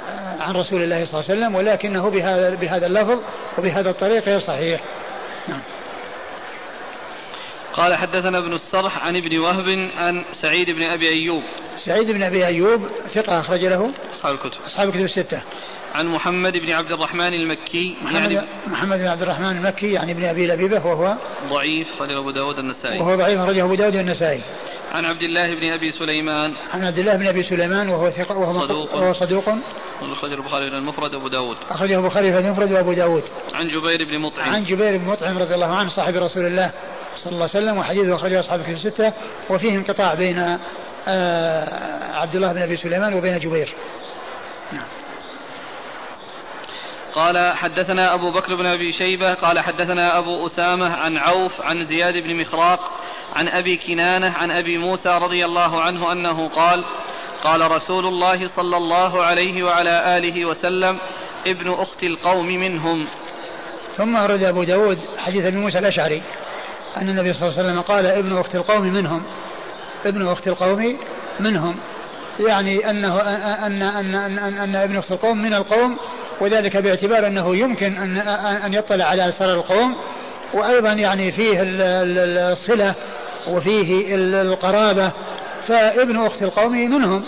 آه، 0.08 0.42
عن 0.42 0.54
رسول 0.54 0.82
الله 0.82 1.04
صلى 1.04 1.20
الله 1.20 1.30
عليه 1.30 1.40
وسلم 1.40 1.54
ولكنه 1.54 2.10
بهذا 2.10 2.54
بهذا 2.54 2.86
اللفظ 2.86 3.22
وبهذا 3.58 3.90
الطريق 3.90 4.24
غير 4.24 4.40
صحيح. 4.40 4.80
نعم. 5.48 5.62
قال 7.72 7.94
حدثنا 7.94 8.38
ابن 8.38 8.52
الصرح 8.52 9.06
عن 9.06 9.16
ابن 9.16 9.38
وهب 9.38 9.90
عن 9.96 10.24
سعيد 10.32 10.70
بن 10.70 10.82
أبي 10.82 11.08
أيوب. 11.08 11.42
سعيد 11.84 12.10
بن 12.10 12.22
أبي 12.22 12.46
أيوب 12.46 12.88
ثقة 13.14 13.40
أخرج 13.40 13.64
له؟ 13.64 13.92
أصحاب 14.14 14.34
الكتب. 14.34 14.60
أصحاب 14.66 14.88
الكتب 14.88 15.04
الستة. 15.04 15.42
عن 15.94 16.06
محمد 16.06 16.52
بن 16.52 16.72
عبد 16.72 16.92
الرحمن 16.92 17.34
المكي 17.34 17.96
محمد, 18.02 18.14
يعني 18.14 18.40
محمد 18.66 18.98
بن 18.98 19.06
عبد 19.06 19.22
الرحمن 19.22 19.56
المكي 19.56 19.92
يعني 19.92 20.12
ابن 20.12 20.24
أبي 20.24 20.46
لبيبة 20.46 20.86
وهو 20.86 21.16
ضعيف 21.48 21.88
خرج 21.98 22.12
أبو 22.12 22.30
داود 22.30 22.58
النسائي. 22.58 23.00
وهو 23.00 23.14
ضعيف 23.14 23.38
خرجه 23.38 23.64
أبو 23.64 23.74
داود 23.74 23.94
النسائي. 23.94 24.40
عن 24.92 25.04
عبد 25.04 25.22
الله 25.22 25.54
بن 25.54 25.72
أبي 25.72 25.92
سليمان. 25.92 26.54
عن 26.74 26.84
عبد 26.84 26.98
الله 26.98 27.16
بن 27.16 27.26
أبي 27.26 27.42
سليمان 27.42 27.88
وهو 27.88 28.10
ثقة 28.10 28.38
وهو 28.38 28.66
صدوق. 28.66 28.94
وهو 28.94 29.12
صدوق. 29.12 29.44
أخرجه 30.02 30.34
البخاري 30.34 30.70
في 30.70 30.76
المفرد 30.76 31.14
وأبو 31.14 31.28
داود. 31.28 31.56
أخرجه 31.68 31.98
البخاري 31.98 32.32
في 32.32 32.38
المفرد 32.38 32.72
وأبو 32.72 32.92
داود. 32.92 33.22
عن 33.54 33.68
جبير 33.68 34.04
بن 34.04 34.18
مطعم. 34.18 34.48
عن 34.48 34.64
جبير 34.64 34.96
بن 34.98 35.04
مطعم 35.04 35.38
رضي 35.38 35.54
الله 35.54 35.76
عنه 35.76 35.88
صاحب 35.88 36.14
رسول 36.14 36.46
الله 36.46 36.72
صلى 37.16 37.32
الله 37.32 37.48
عليه 37.54 37.64
وسلم 37.64 37.78
وحديثه 37.78 38.14
أخرجه 38.14 38.40
أصحاب 38.40 38.60
الكتب 38.60 38.72
الستة 38.72 39.12
وفيه 39.50 39.76
انقطاع 39.76 40.14
بين 40.14 40.58
آه 41.08 42.16
عبد 42.16 42.34
الله 42.34 42.52
بن 42.52 42.62
أبي 42.62 42.76
سليمان 42.76 43.14
وبين 43.14 43.38
جبير 43.38 43.74
نعم 44.72 44.86
قال 47.14 47.56
حدثنا 47.56 48.14
أبو 48.14 48.32
بكر 48.32 48.54
بن 48.54 48.66
أبي 48.66 48.92
شيبة 48.92 49.34
قال 49.34 49.60
حدثنا 49.60 50.18
أبو 50.18 50.46
أسامة 50.46 50.96
عن 50.96 51.16
عوف 51.16 51.60
عن 51.60 51.84
زياد 51.84 52.14
بن 52.14 52.40
مخراق 52.40 52.80
عن 53.34 53.48
أبي 53.48 53.76
كنانة 53.76 54.30
عن 54.30 54.50
أبي 54.50 54.78
موسى 54.78 55.08
رضي 55.08 55.44
الله 55.44 55.82
عنه 55.82 56.12
أنه 56.12 56.48
قال 56.48 56.84
قال 57.44 57.70
رسول 57.70 58.06
الله 58.06 58.48
صلى 58.48 58.76
الله 58.76 59.22
عليه 59.22 59.62
وعلى 59.62 60.16
آله 60.18 60.44
وسلم 60.44 60.98
ابن 61.46 61.72
أخت 61.72 62.02
القوم 62.02 62.46
منهم. 62.46 63.08
ثم 63.96 64.16
أرد 64.16 64.42
أبو 64.42 64.64
داود 64.64 64.98
حديث 65.18 65.44
أبي 65.44 65.56
موسى 65.56 65.78
الأشعري 65.78 66.22
أن 66.96 67.08
النبي 67.08 67.32
صلى 67.32 67.48
الله 67.48 67.58
عليه 67.58 67.68
وسلم 67.68 67.80
قال 67.80 68.06
ابن 68.06 68.38
أخت 68.38 68.54
القوم 68.54 68.82
منهم 68.82 69.22
ابن 70.04 70.28
أخت 70.28 70.48
القوم 70.48 70.98
منهم. 71.40 71.76
يعني 72.40 72.90
أنه 72.90 73.20
أن 73.20 73.82
أن 73.82 74.14
أن, 74.14 74.38
أن, 74.38 74.54
أن 74.58 74.76
ابن 74.76 74.96
أخت 74.96 75.12
القوم 75.12 75.38
من 75.38 75.54
القوم 75.54 75.98
وذلك 76.42 76.76
باعتبار 76.76 77.26
أنه 77.26 77.56
يمكن 77.56 77.96
أن 77.96 78.18
أن 78.64 78.74
يطلع 78.74 79.04
على 79.04 79.28
أسرار 79.28 79.54
القوم 79.54 79.96
وأيضا 80.54 80.92
يعني 80.92 81.32
فيه 81.32 81.60
الصلة 81.62 82.94
وفيه 83.48 84.14
القرابة 84.14 85.12
فابن 85.66 86.26
أخت 86.26 86.42
القوم 86.42 86.72
منهم 86.72 87.24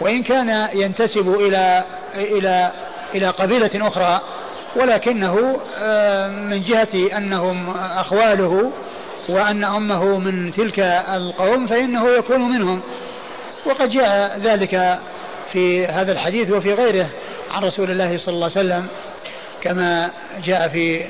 وإن 0.00 0.22
كان 0.22 0.68
ينتسب 0.74 1.28
إلى 1.28 1.84
إلى 2.14 2.72
إلى 3.14 3.28
قبيلة 3.28 3.88
أخرى 3.88 4.20
ولكنه 4.76 5.60
آه، 5.76 6.28
من 6.28 6.62
جهة 6.62 7.16
أنهم 7.16 7.70
أخواله 7.76 8.72
وأن 9.28 9.64
أمه 9.64 10.18
من 10.18 10.52
تلك 10.52 10.78
القوم 11.14 11.66
فإنه 11.66 12.08
يكون 12.08 12.40
منهم. 12.40 12.82
وقد 13.66 13.88
جاء 13.88 14.38
ذلك 14.38 14.98
في 15.52 15.86
هذا 15.86 16.12
الحديث 16.12 16.50
وفي 16.50 16.72
غيره. 16.72 17.06
عن 17.52 17.64
رسول 17.64 17.90
الله 17.90 18.18
صلى 18.18 18.34
الله 18.34 18.50
عليه 18.56 18.60
وسلم 18.60 18.88
كما 19.62 20.10
جاء 20.44 20.68
في 20.68 21.04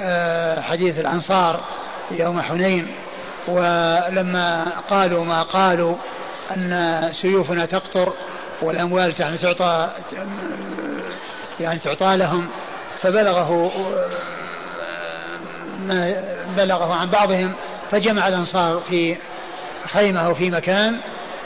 آه، 0.00 0.60
حديث 0.60 0.98
الأنصار 0.98 1.60
يوم 2.10 2.40
حنين 2.40 2.86
ولما 3.48 4.72
قالوا 4.90 5.24
ما 5.24 5.42
قالوا 5.42 5.96
أن 6.56 7.10
سيوفنا 7.12 7.66
تقطر 7.66 8.12
والأموال 8.62 9.14
يعني 9.18 9.38
تعطى 9.38 9.90
يعني 11.60 11.78
تعطى 11.78 12.16
لهم 12.16 12.48
فبلغه 13.00 13.72
ما 15.78 16.24
بلغه 16.56 16.94
عن 16.94 17.10
بعضهم 17.10 17.52
فجمع 17.90 18.28
الأنصار 18.28 18.78
في 18.78 19.16
خيمة 19.92 20.20
أو 20.20 20.34
في 20.34 20.50
مكان 20.50 20.96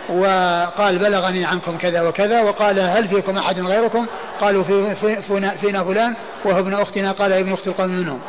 وقال 0.09 0.99
بلغني 0.99 1.45
عنكم 1.45 1.79
كذا 1.79 2.03
وكذا 2.03 2.43
وقال 2.43 2.81
هل 2.81 3.09
فيكم 3.09 3.39
أحد 3.39 3.61
غيركم؟ 3.61 4.07
قالوا 4.41 4.65
في 4.65 5.23
فينا 5.61 5.85
فلان 5.85 6.15
وهو 6.45 6.59
ابن 6.59 6.75
أختنا 6.75 7.13
قال 7.13 7.33
ابن 7.33 7.53
أخت 7.53 7.67
القوم 7.67 7.91
منهم. 7.91 8.21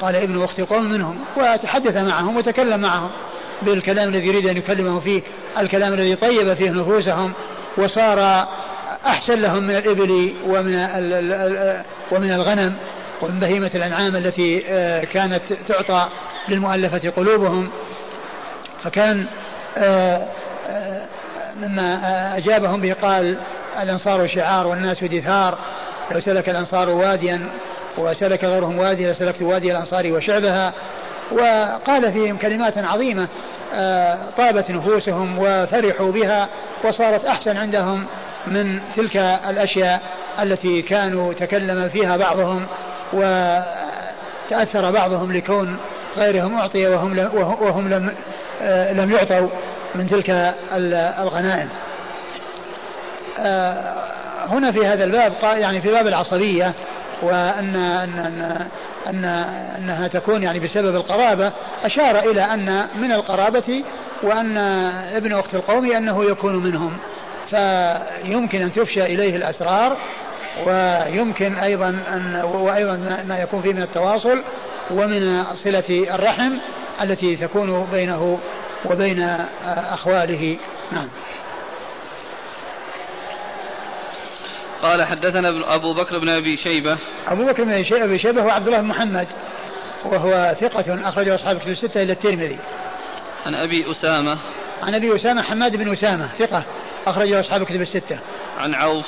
قال 0.00 0.16
ابن 0.16 0.42
أخت 0.42 0.58
القوم 0.58 0.84
منهم. 0.84 1.18
وتحدث 1.36 1.96
معهم 1.96 2.36
وتكلم 2.36 2.80
معهم 2.80 3.10
بالكلام 3.62 4.08
الذي 4.08 4.26
يريد 4.26 4.46
أن 4.46 4.56
يكلمه 4.56 5.00
فيه 5.00 5.22
الكلام 5.58 5.94
الذي 5.94 6.16
طيب 6.16 6.54
فيه 6.54 6.70
نفوسهم 6.70 7.32
وصار 7.78 8.46
أحسن 9.06 9.34
لهم 9.34 9.62
من 9.62 9.76
الإبل 9.76 10.32
ومن 10.46 10.74
ومن 12.12 12.32
الغنم 12.32 12.74
ومن 13.22 13.40
بهيمة 13.40 13.70
الأنعام 13.74 14.16
التي 14.16 14.64
آه، 14.68 15.04
كانت 15.04 15.42
تعطى 15.68 16.08
للمؤلفة 16.48 17.10
قلوبهم. 17.10 17.70
فكان 18.82 19.26
آه، 19.76 20.26
آه، 20.66 21.06
مما 21.58 22.36
أجابهم 22.36 22.80
به 22.80 22.92
قال 22.92 23.38
الأنصار 23.82 24.28
شعار 24.28 24.66
والناس 24.66 25.04
دثار 25.04 25.58
لو 26.10 26.20
سلك 26.20 26.48
الأنصار 26.48 26.90
واديا 26.90 27.48
وسلك 27.98 28.44
غيرهم 28.44 28.78
واديا 28.78 29.10
لسلكت 29.10 29.42
وادي 29.42 29.72
الأنصار 29.72 30.12
وشعبها. 30.12 30.72
وقال 31.32 32.12
فيهم 32.12 32.36
كلمات 32.36 32.78
عظيمة 32.78 33.28
طابت 34.36 34.70
نفوسهم 34.70 35.38
وفرحوا 35.38 36.12
بها 36.12 36.48
وصارت 36.84 37.24
أحسن 37.24 37.56
عندهم 37.56 38.06
من 38.46 38.80
تلك 38.96 39.16
الأشياء 39.50 40.00
التي 40.42 40.82
كانوا 40.82 41.32
تكلم 41.32 41.88
فيها 41.88 42.16
بعضهم 42.16 42.66
وتأثر 43.12 44.90
بعضهم 44.90 45.32
لكون 45.32 45.76
غيرهم 46.16 46.54
أعطي 46.54 46.86
وهم 46.86 47.14
لم, 47.14 47.30
وهم 47.60 47.88
لم, 47.88 48.14
آه، 48.62 48.92
لم 48.92 49.10
يعطوا. 49.10 49.48
من 49.94 50.06
تلك 50.06 50.54
الغنائم. 51.18 51.68
آه، 53.38 53.94
هنا 54.46 54.72
في 54.72 54.86
هذا 54.86 55.04
الباب 55.04 55.32
يعني 55.42 55.80
في 55.80 55.88
باب 55.88 56.06
العصبية 56.06 56.74
وأن 57.22 57.76
أن 57.76 58.18
أن 58.18 58.68
أن 59.06 59.24
أنها 59.78 60.08
تكون 60.08 60.42
يعني 60.42 60.60
بسبب 60.60 60.96
القرابة 60.96 61.52
أشار 61.84 62.18
إلى 62.18 62.44
أن 62.44 62.88
من 63.00 63.12
القرابة 63.12 63.84
وأن 64.22 64.56
ابن 65.16 65.32
أخت 65.32 65.54
القوم 65.54 65.92
أنه 65.92 66.24
يكون 66.24 66.64
منهم. 66.64 66.98
فيمكن 67.50 68.62
أن 68.62 68.72
تفشى 68.72 69.04
إليه 69.04 69.36
الأسرار 69.36 69.96
ويمكن 70.66 71.54
أيضا 71.54 71.88
أن 71.88 72.42
وأيضا 72.44 73.24
ما 73.26 73.38
يكون 73.38 73.62
فيه 73.62 73.72
من 73.72 73.82
التواصل 73.82 74.44
ومن 74.90 75.44
صلة 75.44 76.14
الرحم 76.14 76.58
التي 77.02 77.36
تكون 77.36 77.86
بينه 77.92 78.38
وبين 78.84 79.22
أخواله 79.64 80.56
نعم 80.92 81.08
قال 84.82 85.04
حدثنا 85.04 85.74
أبو 85.74 85.94
بكر 85.94 86.18
بن 86.18 86.28
أبي 86.28 86.56
شيبة 86.56 86.98
أبو 87.28 87.44
بكر 87.44 87.64
بن 87.64 87.72
أبي 87.72 88.18
شيبة 88.18 88.42
هو 88.42 88.50
عبد 88.50 88.66
الله 88.66 88.80
بن 88.80 88.86
محمد 88.86 89.26
وهو 90.04 90.56
ثقة 90.60 91.08
أخرجه 91.08 91.34
أصحاب 91.34 91.56
الكتب 91.56 91.70
الستة 91.70 92.02
إلى 92.02 92.12
الترمذي 92.12 92.58
عن 93.46 93.54
أبي 93.54 93.90
أسامة 93.90 94.38
عن 94.82 94.94
أبي 94.94 95.16
أسامة 95.16 95.42
حماد 95.42 95.76
بن 95.76 95.92
أسامة 95.92 96.30
ثقة 96.38 96.64
أخرجه 97.06 97.40
أصحاب 97.40 97.62
الكتب 97.62 97.80
الستة. 97.80 98.18
عن 98.58 98.74
عوف. 98.74 99.06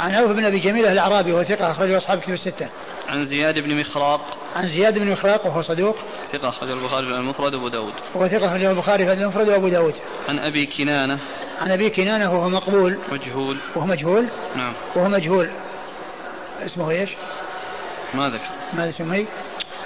عن 0.00 0.14
عوف 0.14 0.30
بن 0.30 0.44
أبي 0.44 0.58
جميلة 0.58 0.92
الأعرابي 0.92 1.32
وهو 1.32 1.44
ثقة 1.44 1.70
أخرجه 1.70 1.98
أصحاب 1.98 2.18
الكتب 2.18 2.32
الستة. 2.32 2.68
عن 3.08 3.26
زياد 3.26 3.58
بن 3.58 3.80
مخراق. 3.80 4.38
عن 4.56 4.68
زياد 4.68 4.98
بن 4.98 5.10
مخراق 5.10 5.46
وهو 5.46 5.62
صدوق. 5.62 5.96
ثقة 6.32 6.48
أخرجه 6.48 6.72
البخاري 6.72 7.06
في 7.06 7.12
المفرد 7.12 7.54
وأبو 7.54 7.68
داود. 7.68 7.92
وهو 8.14 8.28
ثقة 8.28 8.46
أخرجه 8.46 8.70
البخاري 8.70 9.06
في 9.06 9.12
المفرد 9.12 9.48
وأبو 9.48 9.68
داود. 9.68 9.94
عن 10.28 10.38
أبي 10.38 10.66
كنانة. 10.66 11.18
عن 11.60 11.70
أبي 11.70 11.90
كنانة 11.90 12.32
وهو 12.32 12.48
مقبول. 12.48 12.98
مجهول. 13.12 13.56
وهو 13.76 13.86
مجهول. 13.86 14.28
نعم. 14.56 14.72
وهو 14.96 15.08
مجهول. 15.08 15.50
اسمه 16.66 16.90
إيش؟ 16.90 17.10
ما 18.14 18.28
ذكر. 18.28 18.50
ماذا 18.72 18.92
سمي؟ 18.92 19.26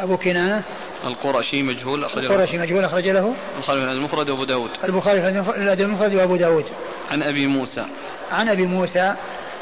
أبو 0.01 0.17
كنانة. 0.17 0.63
القرشي 1.05 1.63
مجهول 1.63 2.05
أخرج 2.05 2.25
القرشي 2.25 2.59
مجهول 2.59 2.85
أخرج 2.85 3.09
له 3.09 3.35
البخاري 3.57 3.81
في 3.81 3.93
المفرد 3.93 4.31
وأبو 4.31 4.45
داود 4.45 4.71
البخاري 4.85 5.23
في 5.23 5.83
المفرد 5.85 6.15
وأبو 6.15 6.37
داود 6.37 6.65
عن 7.11 7.23
أبي 7.23 7.47
موسى 7.47 7.85
عن 8.33 8.49
أبي 8.49 8.67
موسى 8.67 9.15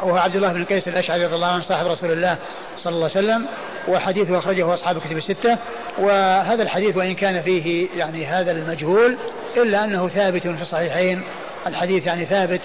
وهو 0.02 0.16
عبد 0.16 0.36
الله 0.36 0.52
بن 0.52 0.64
قيس 0.64 0.88
الأشعري 0.88 1.24
رضي 1.24 1.34
الله 1.34 1.46
عنه 1.46 1.62
صاحب 1.62 1.86
رسول 1.86 2.12
الله 2.12 2.38
صلى 2.76 2.94
الله 2.94 3.10
عليه 3.16 3.26
وسلم 3.26 3.46
وحديثه 3.88 4.38
أخرجه 4.38 4.74
أصحاب 4.74 4.96
الكتب 4.96 5.16
الستة. 5.16 5.58
وهذا 5.98 6.62
الحديث 6.62 6.96
وإن 6.96 7.14
كان 7.14 7.42
فيه 7.42 7.88
يعني 7.96 8.26
هذا 8.26 8.52
المجهول 8.52 9.18
إلا 9.56 9.84
أنه 9.84 10.08
ثابت 10.08 10.42
في 10.42 10.62
الصحيحين. 10.62 11.22
الحديث 11.66 12.06
يعني 12.06 12.26
ثابت 12.26 12.60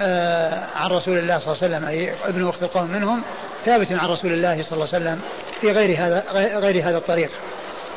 آه 0.00 0.64
عن 0.76 0.90
رسول 0.90 1.18
الله 1.18 1.38
صلى 1.38 1.54
الله 1.54 1.64
عليه 1.64 1.76
وسلم 1.76 1.88
أي 1.88 2.28
ابن 2.28 2.48
أخت 2.48 2.62
القوم 2.62 2.90
منهم 2.90 3.22
ثابت 3.64 3.92
عن 3.92 4.08
رسول 4.08 4.32
الله 4.32 4.62
صلى 4.62 4.72
الله 4.72 4.94
عليه 4.94 5.04
وسلم 5.04 5.20
في 5.60 5.72
غير 5.72 5.98
هذا 5.98 6.24
غير 6.58 6.88
هذا 6.88 6.98
الطريق 6.98 7.30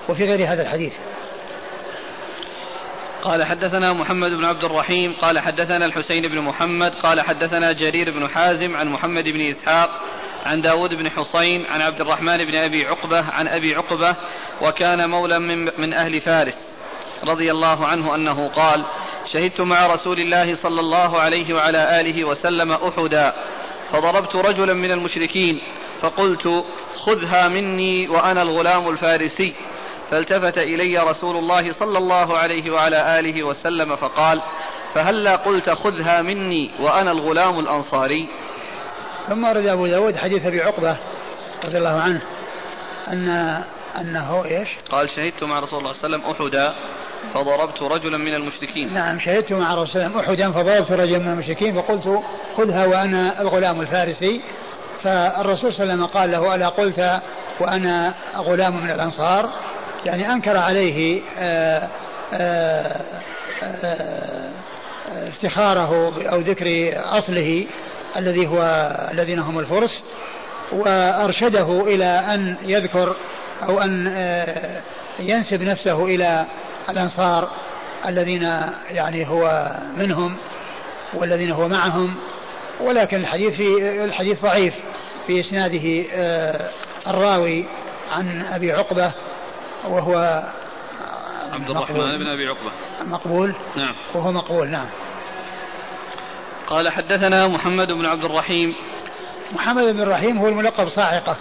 وفي 0.10 0.24
غير 0.24 0.54
هذا 0.54 0.62
الحديث. 0.62 0.94
قال 3.22 3.44
حدثنا 3.44 3.94
محمد 3.94 4.32
بن 4.32 4.46
عبد 4.46 4.64
الرحيم 4.64 5.14
قال 5.14 5.40
حدثنا 5.40 5.86
الحسين 5.86 6.28
بن 6.28 6.40
محمد 6.40 6.94
قال 6.94 7.22
حدثنا 7.22 7.72
جرير 7.72 8.12
بن 8.12 8.30
حازم 8.30 8.76
عن 8.76 8.88
محمد 8.88 9.24
بن 9.24 9.42
إسحاق 9.42 9.90
عن 10.46 10.62
داود 10.62 10.94
بن 10.94 11.10
حصين 11.10 11.66
عن 11.66 11.82
عبد 11.82 12.02
الرحمن 12.02 12.38
بن 12.38 12.56
أبي 12.56 12.86
عقبة 12.86 13.22
عن 13.22 13.48
أبي 13.48 13.76
عقبة 13.76 14.16
وكان 14.62 15.10
مولى 15.10 15.40
من, 15.40 15.66
من 15.82 15.94
أهل 15.94 16.22
فارس 16.22 16.80
رضي 17.24 17.52
الله 17.52 17.88
عنه 17.88 18.16
أنه 18.16 18.48
قال 18.48 18.86
شهدت 19.34 19.62
مع 19.62 19.88
رسول 19.88 20.20
الله 20.20 20.56
صلى 20.56 20.80
الله 20.80 21.20
عليه 21.20 21.54
وعلى 21.54 22.02
آله 22.02 22.24
وسلم 22.24 22.72
أحدا 22.72 23.34
فضربت 23.92 24.36
رجلا 24.36 24.74
من 24.74 24.92
المشركين 24.92 25.62
فقلت 26.02 26.66
خذها 26.94 27.48
مني 27.48 28.08
وأنا 28.08 28.42
الغلام 28.42 28.90
الفارسي. 28.90 29.56
فالتفت 30.12 30.58
إلي 30.58 31.00
رسول 31.00 31.38
الله 31.38 31.74
صلى 31.74 31.98
الله 31.98 32.38
عليه 32.38 32.72
وعلى 32.72 33.20
آله 33.20 33.44
وسلم 33.44 33.96
فقال 33.96 34.42
فهلا 34.94 35.36
قلت 35.36 35.70
خذها 35.70 36.22
مني 36.22 36.72
وأنا 36.80 37.12
الغلام 37.12 37.60
الأنصاري. 37.60 38.28
ثم 39.30 39.44
ورد 39.44 39.66
أبو 39.66 39.88
داود 39.88 40.16
حديث 40.16 40.46
أبي 40.46 40.62
عقبة 40.62 40.98
رضي 41.66 41.78
الله 41.78 42.02
عنه 42.02 42.22
أن 43.08 43.30
أنه 44.02 44.46
إيش؟ 44.46 44.70
قال 44.92 45.10
شهدت 45.10 45.44
مع 45.44 45.60
رسول 45.60 45.80
الله 45.80 45.94
صلى 45.94 46.08
الله 46.08 46.20
عليه 46.20 46.28
وسلم 46.28 46.46
أحدا 46.48 46.76
فضربت 47.34 47.82
رجلا 47.82 48.18
من 48.18 48.34
المشركين. 48.34 48.94
نعم 48.94 49.20
شهدت 49.20 49.52
مع 49.52 49.76
رسول 49.76 50.02
الله 50.02 50.20
أحدا 50.20 50.52
فضربت 50.52 50.92
رجلا 50.92 51.20
من 51.20 51.32
المشركين 51.32 51.82
فقلت 51.82 52.24
خذها 52.58 52.86
وأنا 52.86 53.42
الغلام 53.42 53.82
الفارسي. 53.82 54.42
فالرسول 55.04 55.74
صلى 55.74 55.84
الله 55.84 55.94
عليه 55.94 56.04
وسلم 56.04 56.06
قال 56.06 56.32
له 56.32 56.56
ألا 56.56 56.70
قلت 56.70 57.22
وأنا 57.60 58.16
غلام 58.38 58.84
من 58.84 58.92
الأنصار؟ 58.92 59.50
يعني 60.06 60.34
أنكر 60.34 60.58
عليه 60.58 61.22
آآ 61.38 61.90
آآ 62.34 63.02
آآ 63.64 64.50
افتخاره 65.28 66.14
أو 66.32 66.40
ذكر 66.40 66.66
أصله 66.96 67.66
الذي 68.18 68.48
هو 68.48 68.62
الذين 69.12 69.40
هم 69.40 69.60
الفرس 69.60 70.04
وأرشده 70.72 71.82
إلى 71.82 72.06
أن 72.06 72.58
يذكر 72.64 73.16
أو 73.64 73.82
أن 73.82 74.12
ينسب 75.20 75.64
نفسه 75.64 76.06
إلى 76.06 76.46
الأنصار 76.90 77.50
الذين 78.08 78.42
يعني 78.90 79.28
هو 79.28 79.72
منهم 79.98 80.38
والذين 81.14 81.52
هو 81.52 81.68
معهم. 81.68 82.16
ولكن 82.82 83.18
الحديث 83.18 83.56
في 83.56 84.04
الحديث 84.04 84.42
ضعيف 84.42 84.74
في 85.28 85.40
إسناده 85.40 86.06
الراوي 87.08 87.66
عن 88.12 88.42
أبي 88.42 88.72
عقبة 88.72 89.12
وهو 89.88 90.44
عبد 91.54 91.70
الرحمن 91.70 92.18
بن 92.18 92.28
أبي 92.28 92.48
عقبة. 92.48 92.72
مقبول؟ 93.06 93.56
نعم. 93.76 93.96
وهو 94.14 94.32
مقبول 94.32 94.68
نعم. 94.68 94.88
قال 96.68 96.90
حدثنا 96.90 97.48
محمد 97.48 97.92
بن 97.92 98.06
عبد 98.06 98.24
الرحيم. 98.24 98.76
محمد 99.52 99.84
بن 99.84 100.02
الرحيم 100.02 100.38
هو 100.38 100.48
الملقب 100.48 100.88
صاعقة 100.88 101.38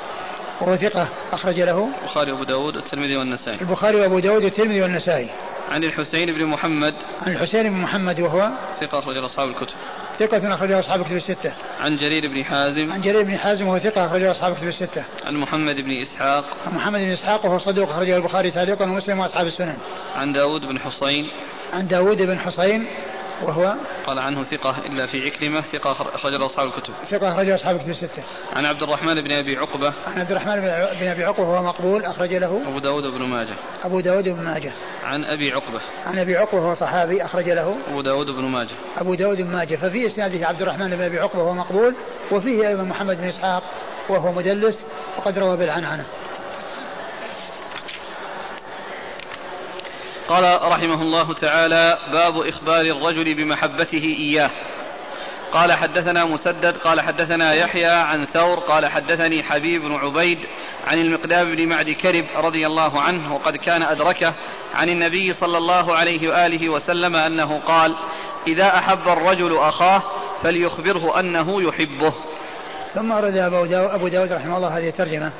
وهو 0.60 0.76
ثقة 0.76 1.08
أخرج 1.32 1.60
له. 1.60 1.88
البخاري 2.02 2.32
وأبو 2.32 2.44
داود 2.44 2.76
والترمذي 2.76 3.16
والنسائي. 3.16 3.60
البخاري 3.60 4.00
وأبو 4.00 4.18
داود 4.18 4.44
والترمذي 4.44 4.82
والنسائي. 4.82 5.30
عن 5.70 5.84
الحسين 5.84 6.32
بن 6.32 6.44
محمد. 6.44 6.94
عن 7.26 7.32
الحسين 7.32 7.70
بن 7.70 7.76
محمد 7.76 8.20
وهو 8.20 8.50
ثقة 8.80 8.98
أخرج 8.98 9.16
أصحاب 9.16 9.48
الكتب. 9.48 9.74
ثقة 10.18 10.54
أخرجه 10.54 10.78
أصحاب 10.78 11.00
الكتب 11.00 11.16
الستة. 11.16 11.52
عن 11.80 11.96
جرير 11.96 12.28
بن 12.28 12.44
حازم. 12.44 12.92
عن 12.92 13.00
جرير 13.00 13.22
بن 13.22 13.38
حازم 13.38 13.66
وهو 13.66 13.78
ثقة 13.78 14.06
أخرجه 14.06 14.30
أصحاب 14.30 14.52
الكتب 14.52 14.68
الستة. 14.68 15.04
عن 15.24 15.36
محمد 15.36 15.74
بن 15.74 15.90
إسحاق. 15.90 16.44
عن 16.66 16.74
محمد 16.74 17.00
بن 17.00 17.10
إسحاق 17.10 17.46
وهو 17.46 17.58
صدوق 17.58 17.90
أخرجه 17.90 18.16
البخاري 18.16 18.50
تعليقا 18.50 18.84
ومسلم 18.84 19.18
وأصحاب 19.20 19.46
السنن. 19.46 19.76
عن 20.14 20.32
داود 20.32 20.60
بن 20.60 20.78
حصين. 20.78 21.28
عن 21.72 21.88
داود 21.88 22.22
بن 22.22 22.38
حصين 22.38 22.86
وهو 23.42 23.74
قال 24.06 24.18
عنه 24.18 24.44
ثقة 24.44 24.78
إلا 24.78 25.06
في 25.06 25.26
عكرمة 25.26 25.60
ثقة 25.60 25.92
أخرج 26.14 26.32
له 26.32 26.46
أصحاب 26.46 26.66
الكتب. 26.66 26.94
ثقة 27.10 27.32
أخرج 27.32 27.50
أصحاب 27.50 27.76
الكتب 27.76 27.90
الستة. 27.90 28.22
عن 28.52 28.66
عبد 28.66 28.82
الرحمن 28.82 29.14
بن 29.14 29.32
أبي 29.32 29.56
عقبة. 29.56 29.92
عن 30.06 30.20
عبد 30.20 30.30
الرحمن 30.30 30.60
بن 31.00 31.06
أبي 31.06 31.24
عقبة 31.24 31.42
وهو 31.42 31.62
مقبول 31.62 32.04
أخرج 32.04 32.34
له 32.34 32.62
أبو 32.68 32.78
داود 32.78 33.04
بن 33.04 33.22
ماجه. 33.22 33.54
أبو 33.84 34.00
داود 34.00 34.28
بن 34.28 34.44
ماجه. 34.44 34.72
عن 35.02 35.24
أبي 35.24 35.52
عقبة. 35.52 35.80
عن 36.06 36.18
أبي 36.18 36.36
عقبة 36.36 36.60
وهو 36.60 36.74
صحابي 36.74 37.24
أخرج 37.24 37.50
له 37.50 37.76
أبو 37.88 38.00
داود 38.00 38.26
بن 38.26 38.44
ماجه. 38.44 38.74
أبو 38.96 39.14
داود 39.14 39.42
بن 39.42 39.50
ماجه. 39.50 39.76
ففي 39.76 40.06
إسناده 40.06 40.46
عبد 40.46 40.62
الرحمن 40.62 40.96
بن 40.96 41.02
أبي 41.02 41.18
عقبة 41.18 41.42
وهو 41.42 41.54
مقبول 41.54 41.94
وفيه 42.32 42.68
أيضا 42.68 42.82
محمد 42.82 43.16
بن 43.16 43.24
إسحاق 43.24 43.62
وهو 44.08 44.32
مدلس 44.32 44.84
وقد 45.18 45.38
روى 45.38 45.56
بالعنعنة. 45.56 46.06
قال 50.28 50.58
رحمه 50.62 51.02
الله 51.02 51.34
تعالى 51.34 51.98
باب 52.12 52.40
إخبار 52.40 52.80
الرجل 52.80 53.34
بمحبته 53.34 54.02
إياه. 54.02 54.50
قال 55.52 55.72
حدثنا 55.72 56.24
مسدد 56.24 56.76
قال 56.76 57.00
حدثنا 57.00 57.54
يحيى 57.54 57.86
عن 57.86 58.26
ثور 58.26 58.58
قال 58.58 58.86
حدثني 58.86 59.42
حبيب 59.42 59.82
بن 59.82 59.94
عبيد 59.94 60.38
عن 60.86 60.98
المقدام 60.98 61.56
بن 61.56 61.68
معد 61.68 61.90
كرب 61.90 62.24
رضي 62.36 62.66
الله 62.66 63.00
عنه 63.00 63.34
وقد 63.34 63.56
كان 63.56 63.82
أدركه 63.82 64.34
عن 64.74 64.88
النبي 64.88 65.32
صلى 65.32 65.58
الله 65.58 65.96
عليه 65.96 66.28
وآله 66.28 66.68
وسلم 66.68 67.16
أنه 67.16 67.58
قال 67.58 67.94
إذا 68.46 68.78
أحب 68.78 69.08
الرجل 69.08 69.58
أخاه 69.58 70.02
فليخبره 70.42 71.20
أنه 71.20 71.62
يحبه. 71.62 72.14
ثم 72.94 73.12
أرد 73.12 73.36
أبو 73.36 73.64
أبو 73.74 74.08
داود 74.08 74.32
رحمه 74.32 74.56
الله 74.56 74.78
هذه 74.78 74.88
الترجمة. 74.88 75.32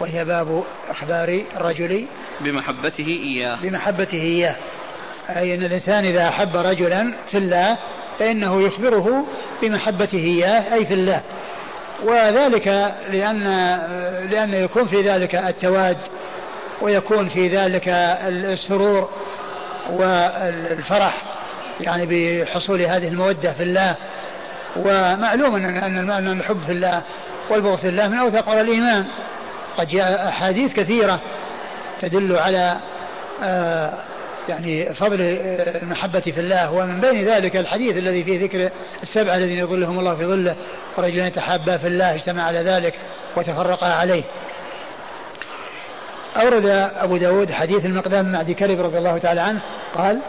وهي 0.00 0.24
باب 0.24 0.64
إخبار 0.88 1.44
الرجل 1.56 2.06
بمحبته 2.40 3.06
إياه. 3.06 3.58
بمحبته 3.62 4.22
إياه. 4.22 4.56
أي 5.36 5.54
أن 5.54 5.64
الإنسان 5.64 6.04
إذا 6.04 6.28
أحب 6.28 6.56
رجلا 6.56 7.12
في 7.30 7.38
الله 7.38 7.76
فإنه 8.18 8.62
يخبره 8.62 9.26
بمحبته 9.62 10.18
إياه 10.18 10.74
أي 10.74 10.86
في 10.86 10.94
الله. 10.94 11.22
وذلك 12.04 12.66
لأن 13.10 13.44
لأن 14.30 14.54
يكون 14.54 14.86
في 14.86 15.00
ذلك 15.00 15.34
التواد 15.34 15.96
ويكون 16.82 17.28
في 17.28 17.48
ذلك 17.48 17.88
السرور 18.28 19.10
والفرح 19.90 21.22
يعني 21.80 22.06
بحصول 22.06 22.82
هذه 22.82 23.08
المودة 23.08 23.52
في 23.52 23.62
الله. 23.62 23.96
ومعلوم 24.76 25.54
أن 25.54 26.10
أن 26.10 26.40
الحب 26.40 26.60
في 26.66 26.72
الله 26.72 27.02
والبغض 27.50 27.78
في 27.78 27.88
الله 27.88 28.08
من 28.08 28.18
أوثق 28.18 28.48
على 28.48 28.60
الإيمان. 28.60 29.06
قد 29.78 29.88
جاء 29.88 30.28
أحاديث 30.28 30.74
كثيرة 30.74 31.20
تدل 32.00 32.36
على 32.36 32.80
آه 33.42 33.92
يعني 34.48 34.94
فضل 34.94 35.20
المحبة 35.82 36.20
في 36.20 36.40
الله. 36.40 36.72
ومن 36.72 37.00
بين 37.00 37.24
ذلك 37.24 37.56
الحديث 37.56 37.96
الذي 37.96 38.24
فيه 38.24 38.44
ذكر 38.44 38.70
السبعة 39.02 39.36
الذين 39.36 39.58
يظلهم 39.58 39.98
الله 39.98 40.14
في 40.14 40.24
ظله 40.24 40.56
ورجلان 40.98 41.32
تحابا 41.32 41.76
في 41.76 41.86
الله 41.86 42.14
اجتمع 42.14 42.42
على 42.42 42.58
ذلك 42.58 42.98
وتفرقا 43.36 43.86
عليه. 43.86 44.24
أورد 46.36 46.66
أبو 46.96 47.16
داود 47.16 47.52
حديث 47.52 47.86
المقدام 47.86 48.32
مع 48.32 48.42
كرب 48.42 48.80
رضي 48.80 48.98
الله 48.98 49.18
تعالى 49.18 49.40
عنه. 49.40 49.60
قال 49.94 50.20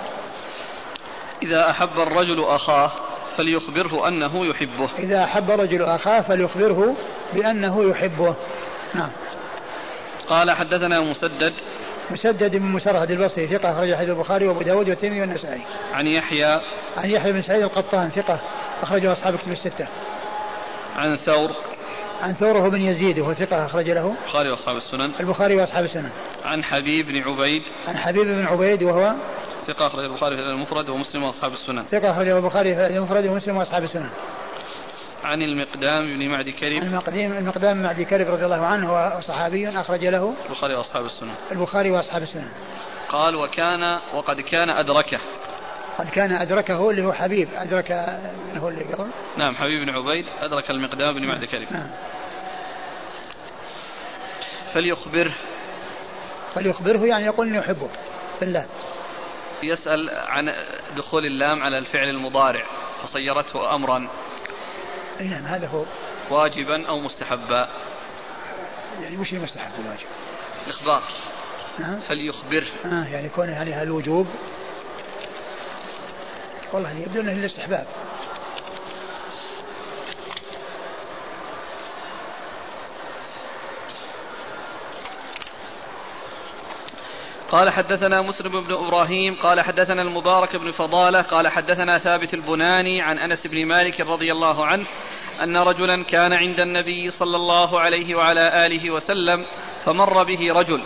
إذا 1.44 1.70
أحب 1.70 2.00
الرجل 2.00 2.44
أخاه 2.44 2.92
فليخبره 3.38 4.08
أنه 4.08 4.46
يحبه. 4.46 4.90
إذا 5.00 5.24
أحب 5.24 5.52
الرجل 5.52 5.84
أخاه 5.84 6.22
فليخبره 6.22 6.96
بأنه 7.34 7.90
يحبه. 7.90 8.36
نعم. 8.94 9.10
قال 10.30 10.52
حدثنا 10.52 11.02
مسدد 11.02 11.54
مسدد 12.12 12.56
بن 12.56 12.66
مسرهد 12.66 13.12
البصري 13.12 13.48
ثقة 13.48 13.72
أخرج 13.72 13.96
حديث 13.96 14.10
البخاري 14.10 14.48
وأبو 14.48 14.62
داود 14.62 14.90
والترمذي 14.90 15.22
والنسائي. 15.22 15.62
عن 15.94 16.08
يحيى 16.08 16.62
عن 16.98 17.10
يحيى 17.10 17.32
بن 17.32 17.42
سعيد 17.42 17.64
القطان 17.64 18.10
ثقة 18.10 18.40
أخرجه 18.82 19.14
أصحاب 19.14 19.36
كتب 19.36 19.52
الستة. 19.52 19.88
عن 20.96 21.18
ثور 21.18 21.52
عن 22.22 22.34
ثور 22.34 22.70
بن 22.70 22.82
يزيد 22.82 23.20
وهو 23.20 23.34
ثقة 23.34 23.66
أخرج 23.66 23.90
له 23.90 24.16
البخاري 24.26 24.50
وأصحاب 24.50 24.78
السنن 24.78 25.12
البخاري 25.20 25.56
وأصحاب 25.56 25.86
السنن. 25.86 26.10
عن 26.46 26.64
حبيب 26.64 27.08
بن 27.08 27.22
عبيد 27.22 27.62
عن 27.88 27.98
حبيب 27.98 28.26
بن 28.26 28.46
عبيد 28.46 28.84
وهو 28.84 29.14
ثقة 29.68 29.88
أخرج 29.88 30.04
البخاري 30.04 30.36
في 30.36 30.42
المفرد 30.42 30.90
ومسلم 30.90 31.24
وأصحاب 31.24 31.54
السنن. 31.54 31.84
ثقة 31.84 32.12
أخرجه 32.12 32.38
البخاري 32.38 32.76
في 32.76 32.98
المفرد 32.98 33.26
ومسلم 33.26 33.58
وأصحاب 33.58 33.84
السنن. 33.84 34.10
عن 35.24 35.42
المقدام 35.42 36.18
بن 36.18 36.28
معدي 36.28 36.52
كريم. 36.52 36.84
المقدام 36.84 37.38
المقدام 37.38 37.74
بن 37.74 37.84
معدي 37.84 38.06
كريم 38.06 38.28
رضي 38.28 38.46
الله 38.46 38.66
عنه 38.66 38.90
هو 38.90 39.22
صحابي 39.22 39.70
أخرج 39.70 40.06
له 40.06 40.34
البخاري 40.46 40.76
وأصحاب 40.76 41.06
السنن 41.06 41.36
البخاري 41.52 41.92
وأصحاب 41.92 42.22
السنن 42.22 42.50
قال 43.10 43.36
وكان 43.36 44.00
وقد 44.14 44.42
كان 44.42 44.70
أدركه. 44.70 45.20
قد 45.98 46.10
كان 46.10 46.32
أدركه 46.32 46.90
اللي 46.90 47.04
هو 47.06 47.14
حبيب. 47.14 47.50
أدرك 47.56 47.92
هو 48.58 48.70
اللي 48.70 48.84
قبل 48.84 49.08
نعم 49.38 49.56
حبيب 49.56 49.82
بن 49.82 49.90
عبيد 49.90 50.26
أدرك 50.40 50.72
المقدام 50.72 51.14
بن 51.14 51.26
معدي 51.26 51.48
كريم. 51.48 51.68
نعم. 51.72 51.90
فليخبره. 54.74 55.34
فليخبره 56.54 57.06
يعني 57.06 57.26
يقول 57.26 57.48
إنه 57.48 57.58
يحبه. 57.58 57.90
بالله. 58.42 58.66
يسأل 59.64 60.10
عن 60.10 60.54
دخول 60.98 61.26
اللام 61.26 61.64
على 61.64 61.78
الفعل 61.78 62.10
المضارع 62.10 62.64
فصيرته 63.04 63.76
أمرا. 63.76 64.08
اي 65.20 65.28
نعم 65.28 65.46
هذا 65.46 65.68
هو. 65.68 65.86
واجبا 66.30 66.88
أو 66.88 67.00
مستحبا؟ 67.00 67.70
يعني 69.02 69.18
وش 69.18 69.34
المستحب 69.34 69.72
الواجب؟ 69.80 70.08
الاخبار 70.66 71.04
نعم 71.80 72.00
فليخبر. 72.00 72.64
آه 72.86 73.06
يعني 73.08 73.30
كون 73.30 73.50
عليها 73.54 73.84
الوجوب. 73.84 74.28
والله 76.74 77.00
يبدو 77.00 77.22
إنه 77.22 77.32
الاستحباب 77.32 77.88
قال 87.52 87.70
حدثنا 87.70 88.22
مسلم 88.22 88.62
بن 88.62 88.74
إبراهيم 88.74 89.36
قال 89.36 89.62
حدثنا 89.62 90.02
المبارك 90.02 90.56
بن 90.56 90.72
فضالة 90.72 91.22
قال 91.22 91.48
حدثنا 91.48 91.98
ثابت 91.98 92.34
البناني 92.34 93.02
عن 93.02 93.20
أنس 93.20 93.48
بن 93.48 93.66
مالك 93.66 94.02
رضي 94.02 94.32
الله 94.32 94.66
عنه 94.66 94.86
أن 95.44 95.58
رجلا 95.58 96.04
كان 96.04 96.34
عند 96.34 96.60
النبي 96.60 97.10
صلى 97.10 97.36
الله 97.36 97.80
عليه 97.80 98.16
وعلى 98.16 98.66
آله 98.66 98.92
وسلم 98.92 99.46
فمر 99.86 100.24
به 100.24 100.54
رجل 100.54 100.82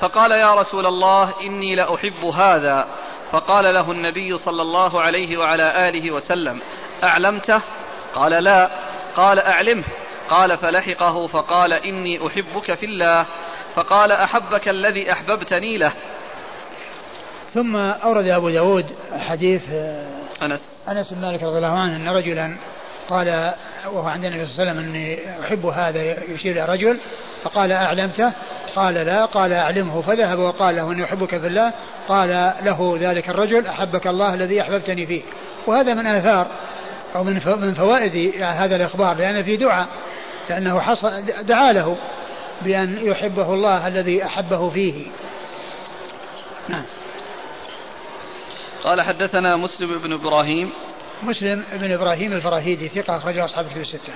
فقال 0.00 0.30
يا 0.30 0.54
رسول 0.54 0.86
الله 0.86 1.34
إني 1.42 1.74
لأحب 1.74 2.24
هذا 2.24 2.88
فقال 3.30 3.74
له 3.74 3.92
النبي 3.92 4.36
صلى 4.36 4.62
الله 4.62 5.00
عليه 5.00 5.36
وعلى 5.36 5.88
آله 5.88 6.10
وسلم 6.10 6.60
أعلمته؟ 7.04 7.62
قال 8.14 8.44
لا 8.44 8.70
قال 9.16 9.38
أعلمه 9.38 9.84
قال 10.28 10.58
فلحقه 10.58 11.26
فقال 11.26 11.72
إني 11.72 12.26
أحبك 12.26 12.74
في 12.74 12.86
الله. 12.86 13.26
فقال 13.74 14.12
أحبك 14.12 14.68
الذي 14.68 15.12
أحببتني 15.12 15.78
له. 15.78 15.92
ثم 17.54 17.76
أورد 17.76 18.26
أبو 18.26 18.50
داود 18.50 18.86
حديث 19.18 19.62
آه، 19.72 20.06
أنس. 20.42 20.60
أنس 20.88 21.12
بن 21.12 21.20
مالك 21.20 21.42
رضي 21.42 21.56
الله 21.56 21.78
عنه 21.78 21.96
أن 21.96 22.08
رجلا 22.08 22.56
قال 23.08 23.54
وهو 23.86 24.08
عند 24.08 24.24
النبي 24.24 24.46
صلى 24.46 24.52
الله 24.52 24.70
عليه 24.70 24.80
وسلم 24.80 24.94
أني 24.94 25.18
أحب 25.44 25.66
هذا 25.66 26.30
يشير 26.32 26.52
إلى 26.52 26.72
رجل 26.72 26.98
فقال 27.42 27.72
أعلمته؟ 27.72 28.32
قال 28.76 28.94
لا. 28.94 29.24
قال 29.24 29.52
أعلمه. 29.52 30.02
فذهب 30.02 30.38
وقال 30.38 30.76
له 30.76 30.92
أني 30.92 31.04
أحبك 31.04 31.38
في 31.38 31.46
الله. 31.46 31.72
قال 32.08 32.52
له 32.62 32.98
ذلك 33.00 33.28
الرجل 33.28 33.66
أحبك 33.66 34.06
الله 34.06 34.34
الذي 34.34 34.60
أحببتني 34.60 35.06
فيه. 35.06 35.22
وهذا 35.66 35.94
من 35.94 36.06
آثار 36.06 36.46
أو 37.16 37.24
من 37.24 37.74
فوائد 37.74 38.42
هذا 38.42 38.76
الإخبار 38.76 39.16
لأن 39.16 39.42
في 39.42 39.56
دعاء 39.56 39.88
لأنه 40.50 40.80
حصل 40.80 41.24
دعا 41.42 41.72
له. 41.72 41.96
بأن 42.62 43.06
يحبه 43.06 43.54
الله 43.54 43.86
الذي 43.86 44.24
أحبه 44.24 44.70
فيه. 44.70 45.06
نعم. 46.68 46.84
قال 48.84 49.02
حدثنا 49.02 49.56
مسلم 49.56 49.98
بن 49.98 50.12
إبراهيم. 50.12 50.70
مسلم 51.22 51.64
بن 51.72 51.92
إبراهيم 51.92 52.32
الفراهيدي 52.32 52.88
ثقة 52.88 53.16
أخرجه 53.16 53.44
أصحاب 53.44 53.66
الكتب 53.66 53.80
الستة. 53.80 54.12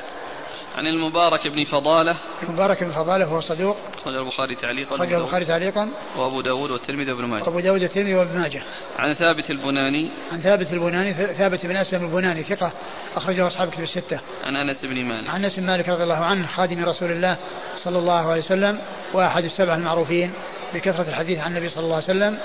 عن 0.76 0.86
المبارك 0.86 1.46
بن 1.46 1.64
فضالة. 1.64 2.16
المبارك 2.42 2.84
بن 2.84 2.90
فضالة 2.90 3.24
هو 3.24 3.40
صدوق. 3.40 3.76
أخرج 3.98 4.14
البخاري 4.14 4.54
تعليقا 4.54 4.96
أخرج 4.96 5.12
البخاري 5.12 5.44
تعليقا. 5.44 5.88
وأبو 6.16 6.40
داود 6.40 6.70
والترمذي 6.70 7.12
وابن 7.12 7.24
ماجه. 7.24 7.42
وأبو 7.42 7.60
داود 7.60 7.82
والترمذي 7.82 8.14
وابن 8.14 8.38
ماجه. 8.38 8.62
عن 8.98 9.14
ثابت 9.14 9.50
البناني. 9.50 10.10
عن 10.32 10.40
ثابت 10.40 10.72
البناني 10.72 11.14
ثابت 11.14 11.66
بن 11.66 11.76
أسلم 11.76 12.04
البناني 12.04 12.42
ثقة. 12.42 12.72
أخرجه 13.14 13.46
أصحاب 13.46 13.68
الكتب 13.68 13.82
الستة. 13.82 14.20
عن 14.44 14.56
أنس 14.56 14.84
بن 14.84 15.04
مالك. 15.04 15.30
عن 15.30 15.44
أنس 15.44 15.58
بن 15.58 15.66
مالك 15.66 15.88
رضي 15.88 16.02
الله 16.02 16.24
عنه 16.24 16.46
خادم 16.46 16.84
رسول 16.84 17.10
الله 17.10 17.36
صلى 17.76 17.98
الله 17.98 18.30
عليه 18.30 18.42
وسلم 18.42 18.78
وأحد 19.14 19.44
السبع 19.44 19.74
المعروفين 19.74 20.32
بكثرة 20.74 21.08
الحديث 21.08 21.40
عن 21.40 21.50
النبي 21.50 21.68
صلى 21.68 21.84
الله 21.84 21.94
عليه 21.94 22.04
وسلم. 22.04 22.38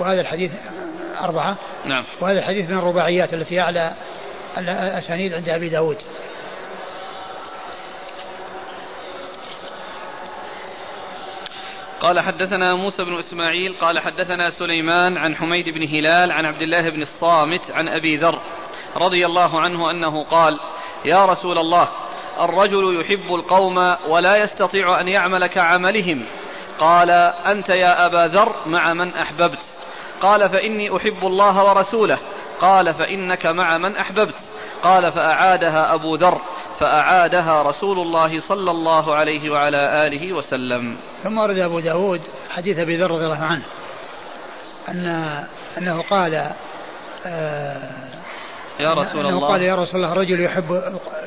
وهذا 0.00 0.20
الحديث 0.20 0.52
أربعة. 1.20 1.56
نعم. 1.84 2.04
وهذا 2.20 2.38
الحديث 2.38 2.70
من 2.70 2.78
الرباعيات 2.78 3.34
التي 3.34 3.60
أعلى 3.60 3.92
الأسانيد 4.58 5.32
عند 5.32 5.48
أبي 5.48 5.68
داود. 5.68 5.96
قال 12.02 12.20
حدثنا 12.20 12.74
موسى 12.74 13.04
بن 13.04 13.18
إسماعيل 13.18 13.74
قال 13.80 13.98
حدثنا 13.98 14.50
سليمان 14.50 15.16
عن 15.16 15.36
حميد 15.36 15.68
بن 15.68 15.82
هلال 15.82 16.32
عن 16.32 16.46
عبد 16.46 16.62
الله 16.62 16.90
بن 16.90 17.02
الصامت 17.02 17.70
عن 17.70 17.88
أبي 17.88 18.16
ذر 18.16 18.40
رضي 18.96 19.26
الله 19.26 19.60
عنه 19.60 19.90
أنه 19.90 20.24
قال 20.24 20.60
يا 21.04 21.26
رسول 21.26 21.58
الله 21.58 21.88
الرجل 22.40 23.00
يحب 23.00 23.34
القوم 23.34 23.96
ولا 24.08 24.36
يستطيع 24.36 25.00
أن 25.00 25.08
يعمل 25.08 25.46
كعملهم. 25.46 26.24
قال 26.78 27.10
أنت 27.46 27.68
يا 27.68 28.06
أبا 28.06 28.34
ذر 28.34 28.56
مع 28.66 28.94
من 28.94 29.14
أحببت. 29.14 29.62
قال 30.20 30.48
فإني 30.48 30.96
أحب 30.96 31.26
الله 31.26 31.64
ورسوله. 31.64 32.18
قال 32.60 32.94
فإنك 32.94 33.46
مع 33.46 33.78
من 33.78 33.96
أحببت. 33.96 34.34
قال 34.82 35.12
فأعادها 35.12 35.94
أبو 35.94 36.14
ذر 36.14 36.40
فأعادها 36.78 37.62
رسول 37.62 37.98
الله 37.98 38.38
صلى 38.38 38.70
الله 38.70 39.14
عليه 39.14 39.50
وعلى 39.50 40.06
آله 40.06 40.32
وسلم. 40.32 40.96
ثم 41.22 41.38
ورد 41.38 41.58
أبو 41.58 41.80
داود 41.80 42.20
حديث 42.50 42.78
أبي 42.78 42.96
ذر 42.96 43.10
رضي 43.10 43.24
الله 43.24 43.42
عنه 43.44 43.62
أن 44.88 45.06
أنه 45.78 46.02
قال 46.02 46.34
آه 47.26 48.12
يا 48.80 48.94
رسول 48.94 49.26
أنه 49.26 49.36
الله. 49.36 49.48
قال 49.48 49.62
يا 49.62 49.74
رسول 49.74 50.04
الله 50.04 50.14
رجل 50.14 50.40
يحب 50.40 50.82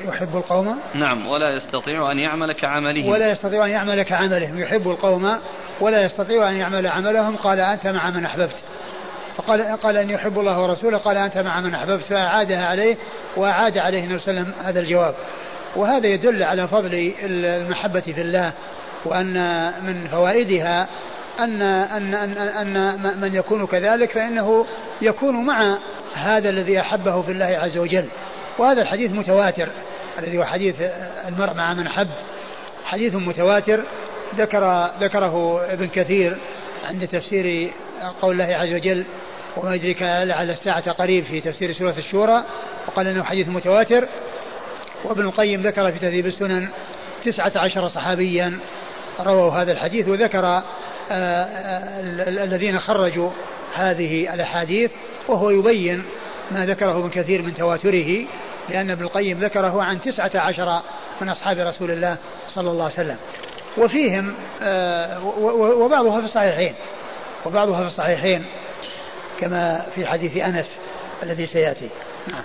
يحب 0.07 0.35
القوم؟ 0.35 0.79
نعم 0.93 1.27
ولا 1.27 1.55
يستطيع 1.55 2.11
أن 2.11 2.19
يعمل 2.19 2.53
كعملهم 2.53 3.09
ولا 3.09 3.31
يستطيع 3.31 3.65
أن 3.65 3.71
يعمل 3.71 4.03
كعملهم 4.03 4.59
يحب 4.59 4.87
القوم 4.87 5.37
ولا 5.81 6.01
يستطيع 6.01 6.49
أن 6.49 6.55
يعمل 6.55 6.87
عملهم 6.87 7.35
قال 7.37 7.59
أنت 7.59 7.87
مع 7.87 8.09
من 8.09 8.25
أحببت. 8.25 8.55
فقال 9.37 9.77
قال 9.77 9.97
أن 9.97 10.09
يحب 10.09 10.39
الله 10.39 10.63
ورسوله 10.63 10.97
قال 10.97 11.17
أنت 11.17 11.37
مع 11.37 11.61
من 11.61 11.73
أحببت 11.73 12.03
فأعادها 12.03 12.65
عليه 12.65 12.97
وأعاد 13.37 13.77
عليه 13.77 14.03
النبي 14.03 14.19
صلى 14.19 14.31
الله 14.31 14.41
عليه 14.41 14.51
وسلم 14.51 14.65
هذا 14.67 14.79
الجواب. 14.79 15.15
وهذا 15.75 16.07
يدل 16.07 16.43
على 16.43 16.67
فضل 16.67 17.13
المحبة 17.23 17.99
في 18.01 18.21
الله 18.21 18.53
وأن 19.05 19.33
من 19.85 20.07
فوائدها 20.07 20.87
أن 21.39 21.61
أن 21.61 22.13
أن, 22.15 22.77
أن 22.77 23.19
من 23.21 23.35
يكون 23.35 23.67
كذلك 23.67 24.11
فإنه 24.11 24.65
يكون 25.01 25.45
مع 25.45 25.77
هذا 26.13 26.49
الذي 26.49 26.79
أحبه 26.79 27.21
في 27.21 27.31
الله 27.31 27.45
عز 27.45 27.77
وجل. 27.77 28.05
وهذا 28.57 28.81
الحديث 28.81 29.11
متواتر 29.11 29.69
الذي 30.19 30.37
هو 30.37 30.43
حديث 30.43 30.75
المرء 31.27 31.53
مع 31.53 31.73
من 31.73 31.87
أحب. 31.87 32.09
حديث 32.85 33.15
متواتر 33.15 33.83
ذكر 34.35 34.89
ذكره 34.99 35.65
ابن 35.73 35.87
كثير 35.87 36.37
عند 36.85 37.07
تفسير 37.07 37.71
قول 38.21 38.41
الله 38.41 38.55
عز 38.55 38.73
وجل 38.73 39.05
وما 39.57 39.75
يدريك 39.75 40.01
لعل 40.01 40.51
الساعة 40.51 40.91
قريب 40.91 41.23
في 41.23 41.41
تفسير 41.41 41.71
سورة 41.71 41.95
الشورى 41.97 42.43
وقال 42.87 43.07
إنه 43.07 43.23
حديث 43.23 43.47
متواتر. 43.49 44.07
وابن 45.05 45.21
القيم 45.21 45.61
ذكر 45.61 45.91
في 45.91 45.99
تهذيب 45.99 46.25
السنن 46.25 46.67
تسعة 47.23 47.51
عشر 47.55 47.87
صحابيا 47.87 48.59
رووا 49.19 49.51
هذا 49.51 49.71
الحديث 49.71 50.07
وذكر 50.07 50.45
آه، 50.45 50.63
آه، 51.11 51.99
الذين 52.43 52.79
خرجوا 52.79 53.29
هذه 53.75 54.33
الأحاديث 54.33 54.91
وهو 55.27 55.49
يبين 55.49 56.03
ما 56.51 56.65
ذكره 56.65 56.99
ابن 56.99 57.09
كثير 57.09 57.41
من 57.41 57.53
تواتره 57.53 58.25
لأن 58.69 58.91
ابن 58.91 59.03
القيم 59.03 59.39
ذكره 59.39 59.83
عن 59.83 60.01
تسعة 60.01 60.31
عشر 60.35 60.81
من 61.21 61.29
أصحاب 61.29 61.57
رسول 61.57 61.91
الله 61.91 62.17
صلى 62.47 62.71
الله 62.71 62.83
عليه 62.83 62.93
وسلم. 62.93 63.17
وفيهم 63.77 64.33
آه، 64.61 65.25
وبعضها 65.79 66.19
في 66.19 66.25
الصحيحين. 66.25 66.73
وبعضها 67.45 67.81
في 67.81 67.87
الصحيحين. 67.87 68.45
كما 69.39 69.85
في 69.95 70.05
حديث 70.05 70.37
أنس 70.37 70.67
الذي 71.23 71.47
سيأتي. 71.47 71.89
نعم. 72.27 72.43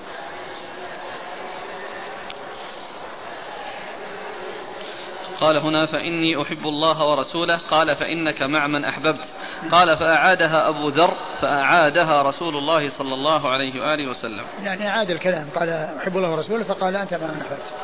قال 5.41 5.57
هنا 5.57 5.87
فإني 5.87 6.43
أحب 6.43 6.67
الله 6.67 7.11
ورسوله. 7.11 7.57
قال 7.57 7.97
فإنك 7.97 8.43
مع 8.43 8.67
من 8.67 8.85
أحببت. 8.85 9.25
قال 9.73 9.97
فأعادها 9.97 10.69
أبو 10.69 10.89
ذر 10.89 11.15
فأعادها 11.41 12.23
رسول 12.23 12.57
الله 12.57 12.89
صلى 12.89 13.15
الله 13.15 13.49
عليه 13.49 13.81
وآله 13.81 14.11
وسلم. 14.11 14.45
يعني 14.63 14.89
أعاد 14.89 15.11
الكلام. 15.11 15.47
قال 15.57 15.69
أحب 15.69 16.17
الله 16.17 16.33
ورسوله 16.33 16.65
فقال 16.65 16.97
أنت 16.97 17.15
مع 17.15 17.27
من 17.27 17.41
أحببت. 17.41 17.75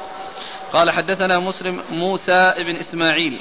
قال 0.72 0.90
حدثنا 0.90 1.38
مسلم 1.38 1.82
موسى 1.90 2.54
بن 2.59 2.76
إسماعيل. 2.76 3.40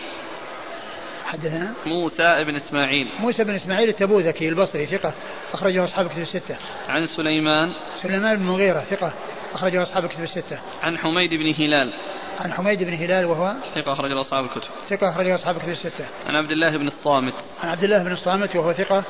حدثنا؟ 1.25 1.73
موسى 1.85 2.43
بن 2.43 2.55
إسماعيل. 2.55 3.07
موسى 3.19 3.43
بن 3.43 3.55
إسماعيل 3.55 3.89
التبوذكي 3.89 4.49
البصري 4.49 4.85
ثقة 4.85 5.13
أخرجه 5.53 5.83
أصحاب 5.83 6.07
كتب 6.07 6.17
الستة. 6.17 6.57
عن 6.87 7.05
سليمان. 7.05 7.73
سليمان 8.01 8.37
بن 8.37 8.43
مغيرة 8.45 8.79
ثقة 8.79 9.13
أخرجه 9.53 9.83
أصحاب 9.83 10.07
كتب 10.07 10.23
الستة. 10.23 10.59
عن 10.83 10.97
حميد 10.97 11.29
بن 11.29 11.63
هلال. 11.63 11.93
عن 12.39 12.53
حميد 12.53 12.83
بن 12.83 12.93
هلال 12.93 13.25
وهو؟ 13.25 13.53
ثقة 13.75 13.93
أخرج 13.93 14.11
أصحاب 14.11 14.45
الكتب. 14.45 14.69
ثقة 14.87 15.09
أخرج 15.09 15.29
أصحاب 15.29 15.55
الكتب 15.55 15.69
الستة. 15.69 16.05
عن 16.25 16.35
عبد 16.35 16.51
الله 16.51 16.77
بن 16.77 16.87
الصامت. 16.87 17.33
عن 17.63 17.69
عبد 17.69 17.83
الله 17.83 18.03
بن 18.03 18.11
الصامت 18.11 18.55
وهو 18.55 18.73
ثقة 18.73 19.03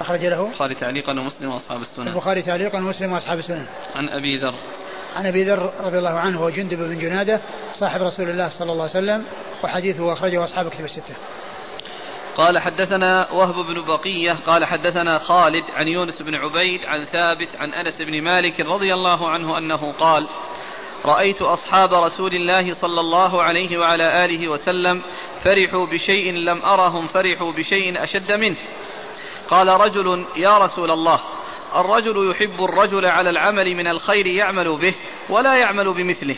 أخرج 0.00 0.24
له؟ 0.24 0.46
البخاري 0.46 0.74
تعليقا 0.74 1.12
ومسلم 1.12 1.50
وأصحاب 1.50 1.80
السنن. 1.80 2.08
البخاري 2.08 2.42
تعليقا 2.42 2.78
ومسلم 2.78 3.12
وأصحاب 3.12 3.38
السنن. 3.38 3.66
عن 3.94 4.08
أبي 4.08 4.38
ذر. 4.38 4.54
عن 5.16 5.26
أبي 5.26 5.44
ذر 5.44 5.72
رضي 5.80 5.98
الله 5.98 6.18
عنه 6.18 6.38
هو 6.40 6.50
جندب 6.50 6.78
بن 6.78 6.98
جنادة 6.98 7.40
صاحب 7.72 8.02
رسول 8.02 8.30
الله 8.30 8.48
صلى 8.48 8.72
الله 8.72 8.82
عليه 8.82 8.98
وسلم 8.98 9.24
وحديثه 9.64 10.12
أخرجه 10.12 10.44
أصحاب 10.44 10.68
كتب 10.68 10.84
الستة. 10.84 11.14
قال 12.36 12.58
حدثنا 12.58 13.32
وهب 13.32 13.54
بن 13.54 13.84
بقية 13.84 14.32
قال 14.46 14.64
حدثنا 14.64 15.18
خالد 15.18 15.64
عن 15.70 15.88
يونس 15.88 16.22
بن 16.22 16.34
عبيد 16.34 16.84
عن 16.84 17.04
ثابت 17.04 17.56
عن 17.56 17.74
أنس 17.74 18.02
بن 18.02 18.22
مالك 18.22 18.60
رضي 18.60 18.94
الله 18.94 19.28
عنه 19.28 19.58
أنه 19.58 19.92
قال 19.92 20.28
رأيت 21.04 21.42
أصحاب 21.42 21.94
رسول 21.94 22.34
الله 22.34 22.74
صلى 22.74 23.00
الله 23.00 23.42
عليه 23.42 23.78
وعلى 23.78 24.24
آله 24.24 24.48
وسلم 24.48 25.02
فرحوا 25.44 25.86
بشيء 25.86 26.32
لم 26.32 26.62
أرهم 26.62 27.06
فرحوا 27.06 27.52
بشيء 27.52 28.02
أشد 28.02 28.32
منه. 28.32 28.56
قال 29.48 29.68
رجل 29.68 30.24
يا 30.36 30.58
رسول 30.58 30.90
الله 30.90 31.20
الرجل 31.74 32.30
يحب 32.30 32.64
الرجل 32.64 33.06
على 33.06 33.30
العمل 33.30 33.74
من 33.74 33.86
الخير 33.86 34.26
يعمل 34.26 34.78
به 34.78 34.94
ولا 35.30 35.54
يعمل 35.54 35.94
بمثله. 35.94 36.36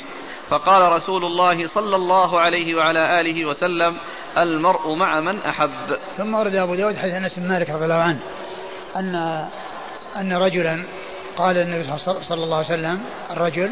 فقال 0.49 0.93
رسول 0.93 1.25
الله 1.25 1.67
صلى 1.67 1.97
الله 1.97 2.41
عليه 2.41 2.75
وعلى 2.75 3.21
آله 3.21 3.47
وسلم 3.47 3.97
المرء 4.39 4.95
مع 4.95 5.21
من 5.21 5.39
أحب. 5.39 5.99
ثم 6.17 6.35
ورد 6.35 6.55
أبو 6.55 6.75
داود 6.75 6.97
حديث 6.97 7.15
أنس 7.15 7.39
بن 7.39 7.49
مالك 7.49 7.71
رضي 7.71 7.85
الله 7.85 7.95
عنه 7.95 8.19
أن 8.97 9.15
أن 10.17 10.33
رجلا 10.33 10.85
قال 11.37 11.57
النبي 11.57 11.99
صلى 11.99 12.45
الله 12.45 12.57
عليه 12.57 12.67
وسلم 12.67 13.01
الرجل 13.31 13.71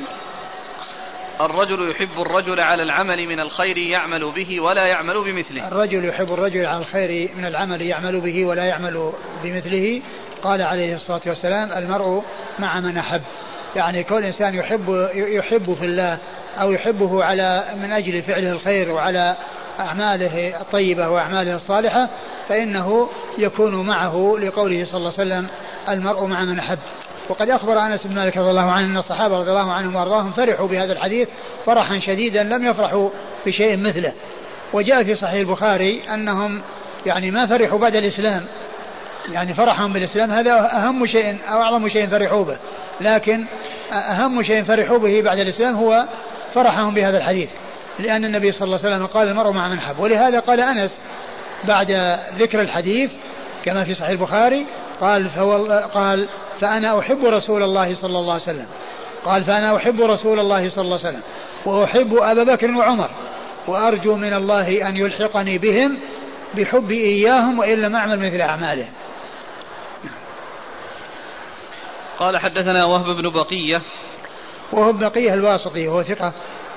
الرجل 1.41 1.91
يحب 1.91 2.21
الرجل 2.21 2.61
على 2.61 2.83
العمل 2.83 3.27
من 3.27 3.41
الخير 3.41 3.77
يعمل 3.77 4.33
به 4.33 4.61
ولا 4.61 4.87
يعمل 4.87 5.25
بمثله. 5.25 5.69
الرجل 5.69 6.05
يحب 6.05 6.33
الرجل 6.33 6.67
على 6.67 6.79
الخير 6.79 7.31
من 7.37 7.45
العمل 7.45 7.83
يعمل 7.83 8.21
به 8.21 8.45
ولا 8.45 8.65
يعمل 8.65 9.13
بمثله. 9.43 10.03
قال 10.43 10.63
عليه 10.63 10.95
الصلاة 10.95 11.21
والسلام 11.27 11.73
المرء 11.73 12.25
مع 12.59 12.81
من 12.81 12.97
أحب. 12.97 13.23
يعني 13.77 14.05
كل 14.05 14.25
إنسان 14.25 14.55
يحب 14.55 15.09
يحب 15.15 15.75
في 15.75 15.85
الله 15.85 16.19
أو 16.61 16.73
يحبه 16.73 17.25
على 17.25 17.65
من 17.77 17.93
أجل 17.93 18.23
فعله 18.23 18.53
الخير 18.53 18.91
وعلى 18.91 19.37
أعماله 19.81 20.61
الطيبة 20.61 21.09
وأعماله 21.09 21.57
الصالحة 21.57 22.11
فإنه 22.49 23.09
يكون 23.39 23.87
معه 23.87 24.37
لقوله 24.41 24.85
صلى 24.85 24.97
الله 24.97 25.13
عليه 25.19 25.29
وسلم 25.29 25.47
المرء 25.89 26.27
مع 26.27 26.45
من 26.45 26.59
أحب. 26.59 26.79
وقد 27.29 27.51
أخبر 27.51 27.79
أنس 27.79 28.07
بن 28.07 28.15
مالك 28.15 28.37
رضي 28.37 28.51
الله 28.51 28.71
عنه 28.71 28.87
أن 28.87 28.97
الصحابة 28.97 29.39
رضي 29.39 29.51
الله 29.51 29.73
عنهم 29.73 29.97
وأرضاهم 29.97 30.31
فرحوا 30.31 30.69
بهذا 30.69 30.93
الحديث 30.93 31.29
فرحا 31.67 31.99
شديدا 31.99 32.43
لم 32.43 32.67
يفرحوا 32.67 33.11
بشيء 33.47 33.77
مثله. 33.77 34.13
وجاء 34.73 35.05
في 35.05 35.15
صحيح 35.15 35.41
البخاري 35.41 36.03
أنهم 36.15 36.63
يعني 37.07 37.31
ما 37.31 37.47
فرحوا 37.47 37.79
بعد 37.79 37.95
الإسلام. 37.95 38.45
يعني 39.33 39.55
فرحهم 39.55 39.93
بالإسلام 39.93 40.31
هذا 40.31 40.77
أهم 40.77 41.07
شيء 41.07 41.39
أو 41.49 41.63
أعظم 41.63 41.89
شيء 41.89 42.07
فرحوا 42.07 42.45
به. 42.45 42.59
لكن 43.01 43.45
أهم 43.93 44.43
شيء 44.43 44.63
فرحوا 44.63 44.99
به 44.99 45.23
بعد 45.23 45.39
الإسلام 45.39 45.75
هو 45.75 46.05
فرحهم 46.55 46.95
بهذا 46.95 47.19
الحديث. 47.19 47.51
لأن 47.99 48.25
النبي 48.25 48.53
صلى 48.53 48.67
الله 48.67 48.79
عليه 48.79 48.89
وسلم 48.89 49.07
قال 49.07 49.29
المرء 49.29 49.51
مع 49.51 49.69
من 49.69 49.81
حب. 49.81 49.99
ولهذا 49.99 50.41
قال 50.41 50.61
أنس 50.61 51.01
بعد 51.65 51.91
ذكر 52.39 52.61
الحديث 52.61 53.11
كما 53.65 53.85
في 53.85 53.95
صحيح 53.95 54.09
البخاري 54.11 54.67
قال 55.01 55.31
قال 55.95 56.29
فأنا 56.61 56.99
أحب 56.99 57.25
رسول 57.25 57.63
الله 57.63 57.95
صلى 57.95 58.19
الله 58.19 58.33
عليه 58.33 58.43
وسلم. 58.43 58.67
قال 59.25 59.45
فأنا 59.45 59.77
أحب 59.77 60.01
رسول 60.01 60.41
الله 60.41 60.71
صلى 60.71 60.85
الله 60.85 60.99
عليه 60.99 61.09
وسلم. 61.09 61.23
وأحب 61.67 62.15
أبا 62.15 62.55
بكر 62.55 62.71
وعمر. 62.71 63.11
وأرجو 63.67 64.17
من 64.17 64.35
الله 64.35 64.89
أن 64.89 64.97
يلحقني 64.97 65.59
بهم 65.59 65.99
بحبي 66.55 67.05
إياهم 67.05 67.59
وإن 67.59 67.83
لم 67.83 67.97
أعمل 67.97 68.19
مثل 68.19 68.41
أعمالهم. 68.41 68.93
قال 72.19 72.39
حدثنا 72.39 72.85
وهب 72.85 73.17
بن 73.17 73.31
بقية. 73.31 73.83
وهب 74.73 74.99
بقية 74.99 75.35
الواسطي 75.35 75.89
وهو 75.89 76.03
ثقة. 76.03 76.33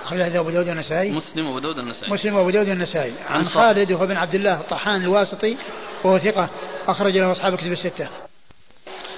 أخرجه 0.08 0.40
أبو 0.40 0.50
داود 0.50 0.68
النسائي 0.68 1.12
مسلم 1.12 1.46
وأبو 1.46 1.60
داود 1.60 1.80
النسائي 1.80 2.14
مسلم 2.14 2.36
وأبو 2.36 2.50
داود 2.50 2.68
النسائي 2.68 3.14
عن, 3.30 3.40
عن 3.40 3.46
خالد 3.46 3.92
وهو 3.92 4.08
بن 4.08 4.18
عبد 4.18 4.36
الله 4.36 4.60
الطحان 4.60 5.04
الواسطي 5.04 5.58
وهو 6.04 6.18
ثقة 6.20 6.50
أخرج 6.88 7.18
له 7.18 7.32
أصحاب 7.32 7.54
الكتب 7.54 7.72
الستة. 7.72 8.10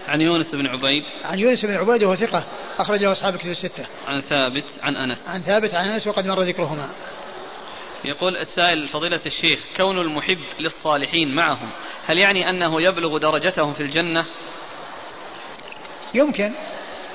عن 0.08 0.22
يونس 0.22 0.56
بن 0.56 0.68
عبيد. 0.68 1.04
عن 1.24 1.40
يونس 1.40 1.66
بن 1.66 1.76
عبيد 1.76 2.04
وهو 2.04 2.16
ثقة 2.16 2.44
أخرج 2.78 3.04
له 3.04 3.12
أصحاب 3.12 3.34
الكتب 3.34 3.50
الستة. 3.50 3.88
عن 4.08 4.20
ثابت 4.20 4.66
عن 4.82 4.96
أنس. 4.96 5.28
عن 5.28 5.40
ثابت 5.40 5.74
عن 5.74 5.90
أنس 5.90 6.08
وقد 6.08 6.26
مر 6.26 6.42
ذكرهما. 6.42 6.90
يقول 8.06 8.38
السائل 8.38 8.88
فضيلة 8.88 9.22
الشيخ 9.26 9.60
كون 9.78 9.98
المحب 9.98 10.40
للصالحين 10.60 11.36
معهم 11.36 11.70
هل 12.06 12.18
يعني 12.18 12.50
أنه 12.50 12.82
يبلغ 12.82 13.18
درجتهم 13.18 13.74
في 13.74 13.84
الجنة؟ 13.84 14.26
يمكن. 16.14 16.54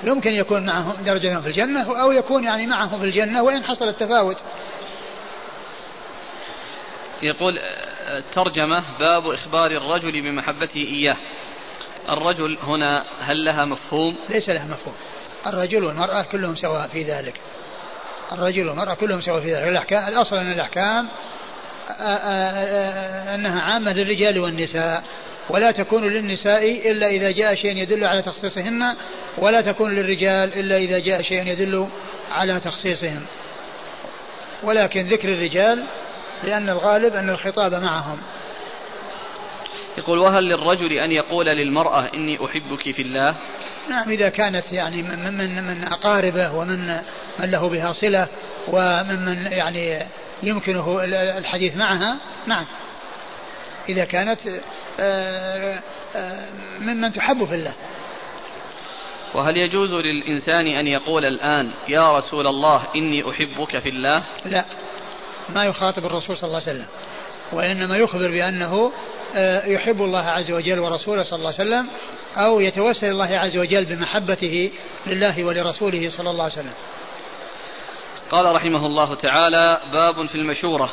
يمكن 0.05 0.30
يكون 0.30 0.66
معهم 0.66 1.05
درجتهم 1.05 1.42
في 1.42 1.48
الجنة 1.48 2.00
أو 2.02 2.12
يكون 2.12 2.44
يعني 2.44 2.66
معهم 2.66 2.98
في 2.98 3.05
الجنة 3.05 3.42
وإن 3.42 3.64
حصل 3.64 3.88
التفاوت. 3.88 4.36
يقول 7.22 7.59
ترجمة 8.34 8.82
باب 8.98 9.26
إخبار 9.26 9.70
الرجل 9.70 10.22
بمحبته 10.22 10.80
إياه. 10.80 11.16
الرجل 12.09 12.59
هنا 12.62 13.05
هل 13.20 13.44
لها 13.44 13.64
مفهوم؟ 13.64 14.16
ليس 14.28 14.48
لها 14.48 14.66
مفهوم. 14.66 14.94
الرجل 15.46 15.84
والمرأة 15.84 16.22
كلهم 16.22 16.55
سواء 16.55 16.88
في 16.88 17.02
ذلك. 17.02 17.40
الرجل 18.32 18.68
والمرأة 18.68 18.94
كلهم 18.94 19.20
سواء 19.20 19.40
في 19.40 19.55
ذلك. 19.55 19.68
الأحكام 19.68 20.09
الأصل 20.09 20.36
أن 20.36 20.52
الأحكام 20.52 21.09
أنها 23.34 23.61
عامة 23.61 23.92
للرجال 23.92 24.38
والنساء. 24.38 25.05
ولا 25.51 25.70
تكون 25.70 26.09
للنساء 26.09 26.90
إلا 26.90 27.07
إذا 27.07 27.30
جاء 27.30 27.55
شيء 27.55 27.76
يدل 27.76 28.05
على 28.05 28.22
تخصيصهن 28.22 28.97
ولا 29.38 29.61
تكون 29.61 29.95
للرجال 29.95 30.59
إلا 30.59 30.76
إذا 30.76 30.99
جاء 30.99 31.22
شيء 31.22 31.47
يدل 31.47 31.88
على 32.30 32.61
تخصيصهم 32.61 33.22
ولكن 34.62 35.07
ذكر 35.07 35.28
الرجال 35.28 35.84
لأن 36.45 36.68
الغالب 36.68 37.14
أن 37.14 37.30
الخطاب 37.30 37.74
معهم. 37.74 38.18
يقول 39.99 40.18
وهل 40.18 40.45
للرجل 40.45 40.92
أن 40.92 41.12
يقول 41.12 41.47
للمرأة 41.47 42.11
إني 42.14 42.45
أحبك 42.45 42.90
في 42.95 43.03
الله؟ 43.03 43.34
نعم 43.88 44.11
إذا 44.11 44.28
كانت 44.28 44.72
يعني 44.72 45.03
من, 45.03 45.38
من, 45.38 45.64
من 45.64 45.84
أقاربه 45.84 46.55
ومن 46.55 46.86
من 47.38 47.51
له 47.51 47.68
بها 47.68 47.92
صلة 47.92 48.26
وممن 48.68 49.47
يعني 49.51 49.99
يمكنه 50.42 51.05
الحديث 51.38 51.76
معها 51.76 52.16
نعم. 52.47 52.64
إذا 53.89 54.05
كانت 54.05 54.41
آه، 55.01 55.82
آه، 56.16 56.49
ممن 56.78 57.12
تحب 57.12 57.45
في 57.45 57.55
الله. 57.55 57.72
وهل 59.35 59.57
يجوز 59.57 59.95
للإنسان 59.95 60.66
أن 60.66 60.87
يقول 60.87 61.24
الآن 61.24 61.72
يا 61.89 62.16
رسول 62.16 62.47
الله 62.47 62.87
إني 62.97 63.30
أحبك 63.30 63.78
في 63.78 63.89
الله 63.89 64.22
لا. 64.45 64.64
ما 65.49 65.64
يخاطب 65.64 66.07
الرسول 66.07 66.37
صلى 66.37 66.49
الله 66.49 66.61
عليه 66.66 66.72
وسلم. 66.72 66.87
وإنما 67.53 67.97
يخبر 67.97 68.30
بأنه 68.30 68.93
آه، 69.37 69.66
يحب 69.66 70.03
الله 70.03 70.22
عز 70.22 70.51
وجل 70.51 70.78
ورسوله 70.78 71.22
صلى 71.22 71.39
الله 71.39 71.55
عليه 71.59 71.68
وسلم 71.70 71.87
أو 72.37 72.61
يتوسل 72.61 73.07
الله 73.07 73.39
عز 73.39 73.57
وجل 73.57 73.85
بمحبته 73.85 74.72
لله 75.07 75.45
ولرسوله 75.45 76.11
صلى 76.11 76.30
الله 76.30 76.45
عليه 76.45 76.53
وسلم. 76.53 76.74
قال 78.30 78.55
رحمه 78.55 78.87
الله 78.87 79.14
تعالى 79.14 79.80
باب 79.93 80.26
في 80.26 80.35
المشورة 80.35 80.91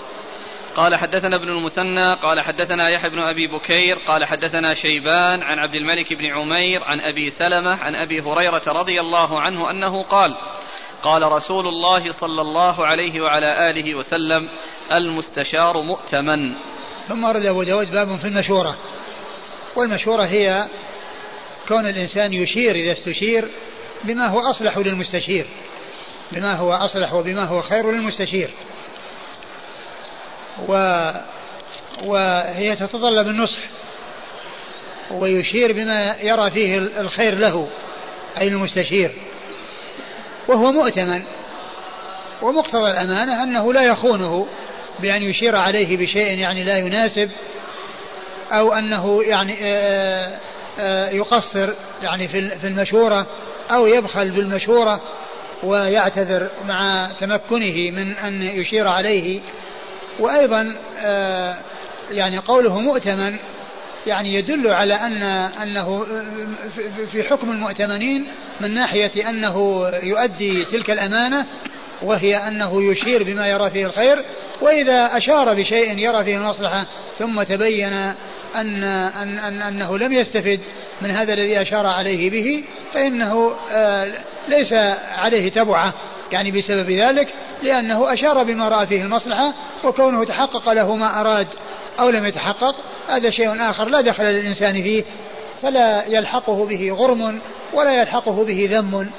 قال 0.76 0.96
حدثنا 0.96 1.36
ابن 1.36 1.50
المثنى 1.50 2.14
قال 2.14 2.42
حدثنا 2.42 2.90
يحيى 2.90 3.10
بن 3.10 3.20
أبي 3.20 3.48
بكير 3.48 3.96
قال 4.08 4.26
حدثنا 4.26 4.74
شيبان 4.74 5.44
عن 5.44 5.60
عبد 5.60 5.76
الملك 5.76 6.14
بن 6.14 6.26
عمير 6.26 6.84
عن 6.84 7.00
أبي 7.00 7.30
سلمة 7.30 7.76
عن 7.76 7.96
أبي 7.96 8.22
هريرة 8.22 8.62
رضي 8.68 9.02
الله 9.02 9.42
عنه 9.42 9.72
أنه 9.72 10.04
قال 10.04 10.36
قال 11.04 11.32
رسول 11.32 11.68
الله 11.68 12.12
صلى 12.12 12.42
الله 12.42 12.86
عليه 12.86 13.22
وعلى 13.22 13.70
آله 13.70 13.96
وسلم 13.96 14.50
المستشار 14.94 15.82
مؤتمن. 15.82 16.54
ثم 17.08 17.24
ورد 17.24 17.46
أبو 17.46 17.64
داود 17.64 17.92
باب 17.92 18.20
في 18.20 18.28
المشوره 18.28 18.78
والمشوره 19.76 20.24
هي 20.26 20.66
كون 21.68 21.86
الإنسان 21.86 22.34
يشير 22.34 22.76
إذا 22.76 22.92
استشير 22.92 23.46
بما 24.04 24.28
هو 24.28 24.40
أصلح 24.40 24.78
للمستشير 24.78 25.46
بما 26.32 26.54
هو 26.56 26.74
أصلح 26.74 27.14
وبما 27.14 27.44
هو 27.44 27.62
خير 27.62 27.92
للمستشير. 27.92 28.50
و 30.68 30.74
وهي 32.04 32.76
تتطلب 32.76 33.28
النصح 33.28 33.60
ويشير 35.12 35.74
بما 35.74 36.16
يرى 36.22 36.52
فيه 36.52 36.78
الخير 36.78 37.36
له 37.36 37.68
أي 38.38 38.48
المستشير. 38.48 39.12
وهو 40.48 40.72
مؤتمن 40.72 41.24
ومقتضى 42.42 42.92
الأمانة 42.92 43.44
أنه 43.44 43.74
لا 43.74 43.84
يخونه 43.84 44.48
بأن 45.00 45.24
يشير 45.24 45.56
عليه 45.56 45.98
بشيء 45.98 46.38
يعني 46.40 46.64
لا 46.64 46.78
يناسب 46.78 47.30
أو 48.52 48.74
أنه 48.74 49.24
يعني 49.24 49.58
آه، 49.62 50.40
آه، 50.80 51.10
يقصر 51.10 51.74
يعني 52.04 52.28
في 52.28 52.68
المشورة 52.68 53.28
أو 53.72 53.88
يبخل 53.88 54.32
بالمشورة 54.32 55.02
ويعتذر 55.64 56.50
مع 56.66 57.12
تمكنه 57.20 57.92
من 57.92 58.12
أن 58.12 58.42
يشير 58.42 58.88
عليه 58.88 59.42
وأيضا 60.22 60.76
آه، 61.00 61.56
يعني 62.12 62.38
قوله 62.38 62.80
مؤتمن 62.80 63.36
يعني 64.08 64.34
يدل 64.34 64.68
على 64.68 64.94
أن 64.94 65.24
أنه 65.62 66.06
في 67.12 67.24
حكم 67.24 67.52
المؤتمنين 67.52 68.28
من 68.62 68.74
ناحية 68.74 69.30
أنه 69.30 69.88
يؤدي 70.04 70.66
تلك 70.66 70.90
الأمانة 70.90 71.46
وهي 72.02 72.38
أنه 72.38 72.92
يشير 72.92 73.24
بما 73.24 73.48
يرى 73.48 73.70
فيه 73.70 73.86
الخير 73.86 74.26
وإذا 74.62 75.18
أشار 75.18 75.54
بشيء 75.54 75.98
يرى 75.98 76.24
فيه 76.24 76.38
المصلحة 76.38 76.86
ثم 77.20 77.44
تبين 77.44 77.94
أن, 78.56 78.84
أن, 78.84 79.40
أن 79.40 79.62
أنه 79.62 79.98
لم 79.98 80.14
يستفد 80.14 80.60
من 81.02 81.12
هذا 81.12 81.34
الذي 81.34 81.62
أشار 81.62 81.86
عليه 81.86 82.30
به 82.30 82.64
فإنه 82.94 83.56
آه، 83.72 84.08
ليس 84.48 84.74
عليه 85.18 85.52
تبعة. 85.52 85.94
يعني 86.32 86.52
بسبب 86.52 86.90
ذلك 86.90 87.34
لأنه 87.64 88.14
أشار 88.14 88.44
بما 88.44 88.70
رأى 88.70 88.88
فيه 88.88 89.02
المصلحة 89.02 89.54
وكونه 89.84 90.26
تحقق 90.26 90.72
له 90.72 90.96
ما 90.96 91.22
أراد 91.22 91.48
أو 92.00 92.10
لم 92.10 92.26
يتحقق 92.26 92.76
هذا 93.10 93.30
شيء 93.30 93.70
آخر 93.70 93.86
لا 93.86 94.02
دخل 94.02 94.24
للإنسان 94.24 94.74
فيه 94.74 95.04
فلا 95.62 96.06
يلحقه 96.08 96.66
به 96.66 96.92
غرم 96.92 97.42
ولا 97.74 98.02
يلحقه 98.02 98.46
به 98.46 98.70
ذم. 98.72 99.10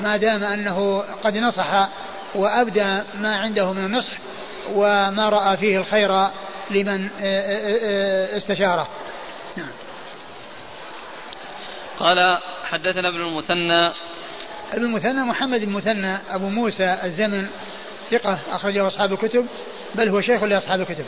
ما 0.00 0.16
دام 0.16 0.44
أنه 0.44 1.04
قد 1.24 1.36
نصح 1.36 1.88
وأبدى 2.34 3.02
ما 3.20 3.36
عنده 3.36 3.72
من 3.72 3.84
النصح 3.84 4.12
وما 4.74 5.28
رأى 5.28 5.56
فيه 5.56 5.78
الخير 5.78 6.10
لمن 6.70 7.04
آه، 7.04 7.24
آه، 7.24 7.78
آه، 7.82 8.36
استشاره. 8.36 8.88
نعم. 9.56 9.70
قال 11.98 12.38
حدثنا 12.64 13.08
ابن 13.08 13.20
المثنى 13.20 13.92
المثنى 14.74 15.20
محمد 15.20 15.62
المثنى 15.62 16.16
أبو 16.30 16.48
موسى 16.48 16.98
الزمن 17.04 17.46
ثقة 18.10 18.38
أخرجه 18.50 18.86
أصحاب 18.86 19.12
الكتب 19.12 19.46
بل 19.94 20.08
هو 20.08 20.20
شيخ 20.20 20.42
لأصحاب 20.42 20.80
الكتب. 20.80 21.04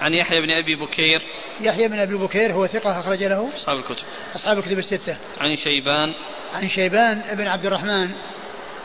عن 0.00 0.14
يحيى 0.14 0.40
بن 0.40 0.50
أبي 0.50 0.76
بكير. 0.76 1.22
يحيى 1.60 1.88
بن 1.88 2.00
أبي 2.00 2.14
بكير 2.14 2.52
هو 2.52 2.66
ثقة 2.66 3.00
أخرج 3.00 3.22
له 3.22 3.50
أصحاب 3.54 3.78
الكتب. 3.78 4.04
أصحاب 4.34 4.58
الكتب 4.58 4.78
الستة. 4.78 5.16
عن 5.40 5.56
شيبان. 5.56 6.14
عن 6.54 6.68
شيبان 6.68 7.22
بن 7.32 7.46
عبد 7.46 7.66
الرحمن 7.66 8.14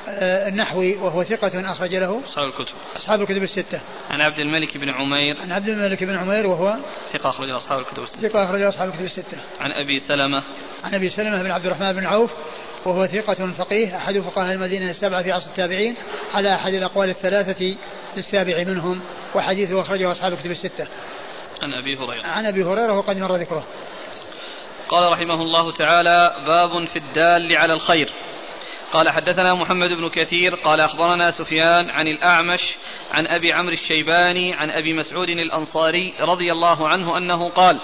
آه، 0.07 0.47
النحوي 0.47 0.95
وهو 0.95 1.23
ثقة 1.23 1.71
أخرج 1.71 1.95
له 1.95 2.23
أصحاب 2.25 2.45
الكتب. 2.47 2.75
أصحاب 2.95 3.21
الكتب 3.21 3.43
الستة. 3.43 3.81
عن 4.09 4.21
عبد 4.21 4.39
الملك 4.39 4.77
بن 4.77 4.89
عمير. 4.89 5.41
عن 5.41 5.51
عبد 5.51 5.69
الملك 5.69 6.03
بن 6.03 6.17
عمير 6.17 6.47
وهو 6.47 6.77
ثقة 7.13 7.29
أخرج 7.29 7.49
أصحاب 7.49 7.79
الكتب 7.79 8.03
الستة. 8.03 8.29
ثقة 8.29 8.43
أخرج 8.43 8.61
أصحاب 8.61 8.89
الكتب 8.89 9.05
الستة. 9.05 9.37
عن 9.59 9.71
أبي 9.71 9.99
سلمة. 9.99 10.43
عن 10.83 10.93
أبي 10.93 11.09
سلمة 11.09 11.43
بن 11.43 11.51
عبد 11.51 11.65
الرحمن 11.65 11.93
بن 11.93 12.05
عوف 12.05 12.31
وهو 12.85 13.05
ثقة 13.05 13.51
فقيه 13.51 13.97
أحد 13.97 14.19
فقهاء 14.19 14.53
المدينة 14.53 14.89
السبعة 14.89 15.23
في 15.23 15.31
عصر 15.31 15.49
التابعين 15.49 15.95
على 16.33 16.55
أحد 16.55 16.73
الأقوال 16.73 17.09
الثلاثة 17.09 17.75
السابع 18.17 18.63
منهم 18.67 19.01
وحديثه 19.35 19.81
أخرجه 19.81 20.11
أصحاب 20.11 20.33
الكتب 20.33 20.51
الستة. 20.51 20.87
عن 21.63 21.73
أبي 21.73 21.95
هريرة. 21.95 22.27
عن 22.27 22.45
أبي 22.45 22.63
هريرة 22.63 22.97
وقد 22.97 23.17
مر 23.17 23.35
ذكره. 23.35 23.65
قال 24.89 25.11
رحمه 25.11 25.41
الله 25.41 25.71
تعالى 25.71 26.35
باب 26.45 26.87
في 26.87 26.99
الدال 26.99 27.57
على 27.57 27.73
الخير. 27.73 28.09
قال 28.93 29.09
حدثنا 29.09 29.55
محمد 29.55 29.89
بن 29.89 30.09
كثير 30.09 30.55
قال 30.55 30.79
أخبرنا 30.79 31.31
سفيان 31.31 31.89
عن 31.89 32.07
الأعمش 32.07 32.77
عن 33.11 33.27
أبي 33.27 33.53
عمرو 33.53 33.73
الشيباني 33.73 34.53
عن 34.53 34.69
أبي 34.69 34.93
مسعود 34.93 35.29
الأنصاري 35.29 36.13
رضي 36.19 36.51
الله 36.51 36.87
عنه 36.87 37.17
أنه 37.17 37.49
قال 37.49 37.81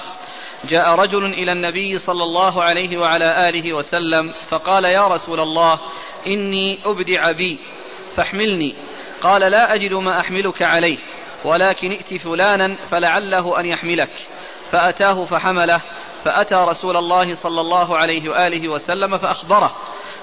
جاء 0.66 0.96
رجل 0.96 1.26
إلى 1.26 1.52
النبي 1.52 1.98
صلى 1.98 2.24
الله 2.24 2.64
عليه 2.64 2.98
وعلى 2.98 3.50
آله 3.50 3.74
وسلم 3.74 4.34
فقال 4.50 4.86
يا 4.86 5.08
رسول 5.08 5.40
الله 5.40 5.80
إني 6.28 6.80
أبدع 6.86 7.32
بي 7.32 7.60
فاحملني. 8.16 8.76
قال 9.22 9.42
لا 9.42 9.74
أجد 9.74 9.94
ما 9.94 10.20
أحملك 10.20 10.62
عليه 10.62 10.98
ولكن 11.46 11.92
ائت 11.92 12.14
فلانا 12.22 12.76
فلعله 12.76 13.60
أن 13.60 13.66
يحملك. 13.66 14.10
فأتاه 14.72 15.24
فحمله 15.24 15.82
فأتى 16.24 16.56
رسول 16.56 16.98
الله 16.98 17.34
صلى 17.34 17.62
الله 17.62 17.98
عليه 17.98 18.30
وآله 18.30 18.70
وسلم 18.70 19.18
فأخبره. 19.18 19.76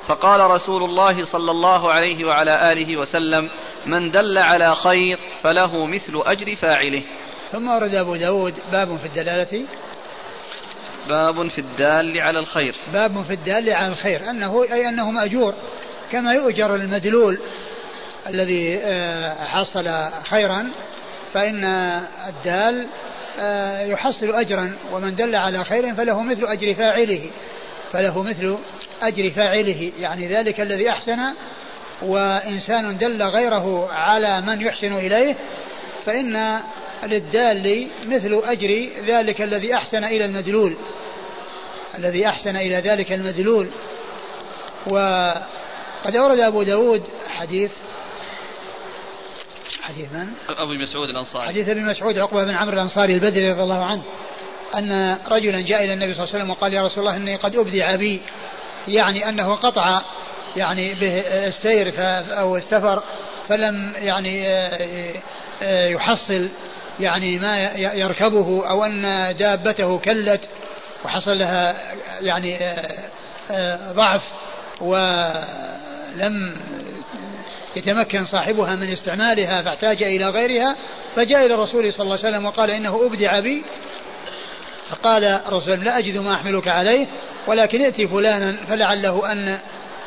فقال 0.06 0.40
رسول 0.40 0.82
الله 0.82 1.22
صلى 1.22 1.50
الله 1.50 1.92
عليه 1.92 2.24
وعلى 2.24 2.72
آله 2.72 2.96
وسلم 2.96 3.50
من 3.86 4.10
دل 4.10 4.38
على 4.38 4.74
خير 4.74 5.18
فله 5.42 5.86
مثل 5.86 6.12
أجر 6.26 6.54
فاعله. 6.54 7.02
ثم 7.48 7.68
ورد 7.68 7.94
أبو 7.94 8.16
داود 8.16 8.54
باب 8.72 8.96
في 8.96 9.06
الدلالة 9.06 9.66
باب 11.08 11.48
في 11.48 11.58
الدال 11.58 12.20
على 12.20 12.38
الخير. 12.38 12.76
باب 12.92 13.22
في 13.22 13.32
الدال 13.32 13.70
على 13.70 13.88
الخير 13.88 14.30
أنه 14.30 14.62
أي 14.62 14.88
أنه 14.88 15.10
مأجور 15.10 15.54
كما 16.10 16.32
يؤجر 16.32 16.74
المدلول 16.74 17.38
الذي 18.28 18.78
آه، 18.78 19.44
حصل 19.44 20.10
خيرا 20.24 20.70
فإن 21.34 21.64
الدال 22.28 22.86
آه، 23.38 23.82
يحصل 23.82 24.30
أجرا 24.30 24.76
ومن 24.92 25.16
دل 25.16 25.36
على 25.36 25.64
خير 25.64 25.94
فله 25.94 26.22
مثل 26.22 26.44
أجر 26.44 26.74
فاعله 26.74 27.30
فله 27.92 28.22
مثل 28.22 28.56
أجر 29.02 29.30
فاعله 29.30 29.92
يعني 30.00 30.28
ذلك 30.28 30.60
الذي 30.60 30.90
أحسن 30.90 31.18
وإنسان 32.02 32.98
دل 32.98 33.22
غيره 33.22 33.92
على 33.92 34.40
من 34.40 34.60
يحسن 34.60 34.92
إليه 34.92 35.36
فإن 36.06 36.60
للدال 37.02 37.88
مثل 38.06 38.40
أجر 38.44 38.88
ذلك 39.06 39.42
الذي 39.42 39.74
أحسن 39.74 40.04
إلى 40.04 40.24
المدلول 40.24 40.76
الذي 41.98 42.26
أحسن 42.26 42.56
إلى 42.56 42.76
ذلك 42.76 43.12
المدلول. 43.12 43.68
وقد 44.86 46.16
أورد 46.16 46.38
أبو 46.38 46.62
داود 46.62 47.02
حديث 47.28 47.72
حديث 49.82 50.12
من؟ 50.12 50.26
أبو 50.48 50.82
مسعود 50.82 51.08
الأنصاري. 51.08 51.48
حديث 51.48 51.68
أبي 51.68 51.80
مسعود 51.80 52.18
عقبة 52.18 52.44
بن 52.44 52.50
عمرو 52.50 52.74
الأنصاري 52.74 53.14
البدري 53.14 53.46
رضي 53.46 53.62
الله 53.62 53.84
عنه 53.84 54.02
أن 54.74 55.18
رجلا 55.28 55.60
جاء 55.60 55.84
إلى 55.84 55.92
النبي 55.92 56.14
صلى 56.14 56.24
الله 56.24 56.34
عليه 56.34 56.44
وسلم 56.44 56.50
وقال 56.50 56.72
يا 56.74 56.82
رسول 56.82 57.04
الله 57.04 57.16
إني 57.16 57.36
قد 57.36 57.56
أبدع 57.56 57.96
بي. 57.96 58.20
يعني 58.88 59.28
أنه 59.28 59.54
قطع 59.54 60.02
يعني 60.56 60.94
به 60.94 61.18
السير 61.46 61.92
أو 62.38 62.56
السفر 62.56 63.02
فلم 63.48 63.92
يعني 63.96 64.48
آه، 64.48 65.14
آه، 65.62 65.88
يحصل 65.88 66.48
يعني 67.02 67.38
ما 67.38 67.72
يركبه 67.76 68.70
أو 68.70 68.84
أن 68.84 69.02
دابته 69.38 69.98
كلت 69.98 70.40
وحصل 71.04 71.38
لها 71.38 71.76
يعني 72.20 72.58
آه، 73.50 73.92
ضعف 73.92 74.22
ولم 74.80 76.56
يتمكن 77.76 78.24
صاحبها 78.24 78.76
من 78.76 78.92
استعمالها 78.92 79.62
فاحتاج 79.62 80.02
إلى 80.02 80.30
غيرها 80.30 80.76
فجاء 81.16 81.46
إلى 81.46 81.54
الرسول 81.54 81.92
صلى 81.92 82.04
الله 82.04 82.18
عليه 82.18 82.28
وسلم 82.28 82.46
وقال 82.46 82.70
إنه 82.70 83.06
أبدع 83.06 83.40
بي. 83.40 83.64
فقال 84.88 85.24
الرسول 85.24 85.84
لا 85.84 85.98
أجد 85.98 86.18
ما 86.18 86.34
أحملك 86.34 86.68
عليه 86.68 87.06
ولكن 87.46 87.82
ائتي 87.82 88.08
فلانا 88.08 88.56
فلعله 88.68 89.32
أن 89.32 89.58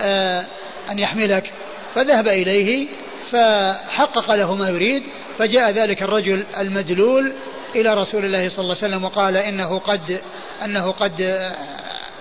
آه 0.01 0.45
أن 0.91 0.99
يحملك. 0.99 1.51
فذهب 1.95 2.27
إليه 2.27 2.87
فحقق 3.31 4.31
له 4.31 4.55
ما 4.55 4.69
يريد 4.69 5.03
فجاء 5.37 5.71
ذلك 5.71 6.03
الرجل 6.03 6.45
المدلول 6.57 7.33
إلى 7.75 7.93
رسول 7.93 8.25
الله 8.25 8.49
صلى 8.49 8.63
الله 8.63 8.75
عليه 8.81 8.87
وسلم 8.87 9.03
وقال 9.03 9.37
إنه 9.37 9.79
قد 9.79 10.21
أنه 10.63 10.91
قد 10.91 11.51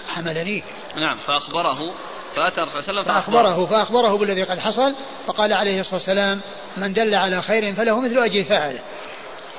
حملني. 0.09 0.65
نعم 0.97 1.19
فأخبره 1.27 1.79
فأتى 2.37 2.61
الرسول 2.61 2.83
صلى 2.85 3.01
الله 3.01 3.13
عليه 3.13 3.23
وسلم 3.23 3.33
فأخبره. 3.33 3.67
فأخبره 3.67 4.19
بالذي 4.19 4.43
قد 4.43 4.59
حصل 4.59 4.95
فقال 5.27 5.53
عليه 5.53 5.81
الصلاة 5.81 5.95
والسلام 5.95 6.41
من 6.77 6.93
دل 6.93 7.15
على 7.15 7.43
خير 7.43 7.73
فله 7.73 8.01
مثل 8.01 8.19
أجر 8.19 8.45
فاعله. 8.45 8.81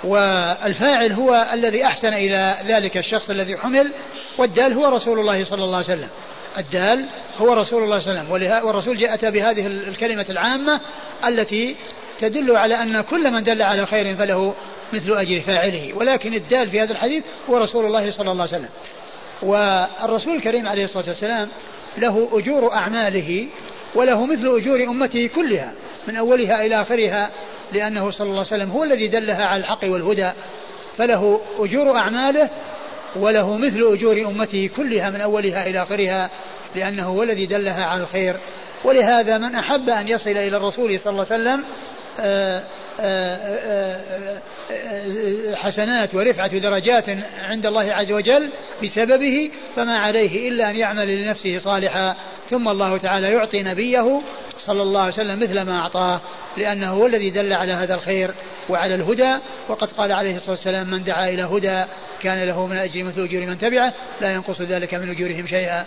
والفاعل 0.04 1.12
هو 1.12 1.50
الذي 1.54 1.86
أحسن 1.86 2.14
إلى 2.14 2.56
ذلك 2.66 2.98
الشخص 2.98 3.30
الذي 3.30 3.58
حمل 3.58 3.92
والدال 4.38 4.74
هو 4.74 4.86
رسول 4.86 5.20
الله 5.20 5.44
صلى 5.44 5.64
الله 5.64 5.78
عليه 5.78 5.88
وسلم. 5.88 6.10
الدال 6.58 7.06
هو 7.38 7.54
رسول 7.54 7.84
الله 7.84 8.00
صلى 8.00 8.12
الله 8.12 8.34
عليه 8.34 8.48
وسلم 8.48 8.68
والرسول 8.68 8.98
جاء 8.98 9.30
بهذه 9.30 9.68
الكلمة 9.68 10.26
العامة 10.30 10.80
التي 11.28 11.76
تدل 12.20 12.58
على 12.58 12.76
أن 12.76 13.02
كل 13.02 13.32
من 13.32 13.44
دل 13.44 13.62
على 13.62 13.86
خير 13.86 14.16
فله 14.16 14.56
مثل 14.94 15.14
أجر 15.14 15.42
فاعله. 15.42 15.94
ولكن 15.94 16.34
الدال 16.34 16.70
في 16.70 16.82
هذا 16.82 16.92
الحديث 16.92 17.24
هو 17.50 17.58
رسول 17.58 17.86
الله 17.86 18.12
صلى 18.12 18.32
الله 18.32 18.44
عليه 18.44 18.58
وسلم. 18.58 18.70
والرسول 19.42 20.36
الكريم 20.36 20.68
عليه 20.68 20.84
الصلاة 20.84 21.06
والسلام 21.08 21.50
له 21.98 22.30
أجور 22.34 22.74
أعماله 22.74 23.48
وله 23.96 24.26
مثل 24.26 24.58
أجور 24.58 24.84
أمته 24.84 25.30
كلها 25.36 25.74
من 26.08 26.16
أولها 26.16 26.66
إلى 26.66 26.82
آخرها 26.82 27.30
لأنه 27.74 28.10
صلى 28.10 28.26
الله 28.26 28.46
عليه 28.52 28.64
وسلم 28.64 28.72
هو 28.72 28.84
الذي 28.84 29.08
دلها 29.08 29.46
على 29.46 29.60
الحق 29.60 29.84
والهدى. 29.84 30.32
فله 30.98 31.42
أجور 31.60 31.98
أعماله 31.98 32.50
وله 33.16 33.58
مثل 33.58 33.94
أجور 33.94 34.26
أمته 34.28 34.70
كلها 34.78 35.10
من 35.10 35.22
أولها 35.22 35.68
إلى 35.68 35.84
آخرها 35.84 36.30
لأنه 36.76 37.04
هو 37.04 37.24
الذي 37.24 37.46
دلها 37.46 37.84
على 37.86 38.02
الخير 38.02 38.36
ولهذا 38.86 39.38
من 39.38 39.56
أحب 39.56 39.90
أن 39.90 40.08
يصل 40.08 40.30
إلى 40.30 40.58
الرسول 40.58 41.00
صلى 41.00 41.12
الله 41.12 41.26
عليه 41.32 41.36
وسلم 41.36 41.64
آه، 42.20 42.64
آه، 43.00 43.36
آه، 44.72 45.56
حسنات 45.56 46.16
ورفعة 46.16 46.58
درجات 46.58 47.10
عند 47.50 47.66
الله 47.66 47.94
عز 47.94 48.12
وجل 48.12 48.50
بسببه 48.84 49.52
فما 49.76 50.00
عليه 50.00 50.50
إلا 50.50 50.70
أن 50.70 50.76
يعمل 50.76 51.24
لنفسه 51.24 51.60
صالحا. 51.60 52.16
ثم 52.50 52.68
الله 52.68 52.98
تعالى 52.98 53.28
يعطي 53.28 53.64
نبيه 53.64 54.22
صلى 54.60 54.82
الله 54.82 55.02
عليه 55.02 55.14
وسلم 55.14 55.40
مثل 55.40 55.62
ما 55.62 55.80
أعطاه 55.80 56.22
لأنه 56.58 56.90
هو 56.90 57.06
الذي 57.06 57.30
دل 57.30 57.54
على 57.54 57.74
هذا 57.74 57.96
الخير 57.96 58.32
وعلى 58.70 58.96
الهدى. 58.96 59.38
وقد 59.70 59.88
قال 59.98 60.12
عليه 60.12 60.36
الصلاة 60.36 60.56
والسلام 60.56 60.92
من 60.92 61.04
دعا 61.04 61.30
إلى 61.30 61.44
هدى 61.44 61.84
كان 62.22 62.44
له 62.44 62.68
من 62.68 62.78
أجر 62.78 63.04
مثل 63.04 63.22
أجور 63.22 63.42
من 63.46 63.58
تبعه 63.58 63.94
لا 64.22 64.34
ينقص 64.34 64.62
ذلك 64.62 64.94
من 64.94 65.10
أجورهم 65.10 65.48
شيئا. 65.48 65.86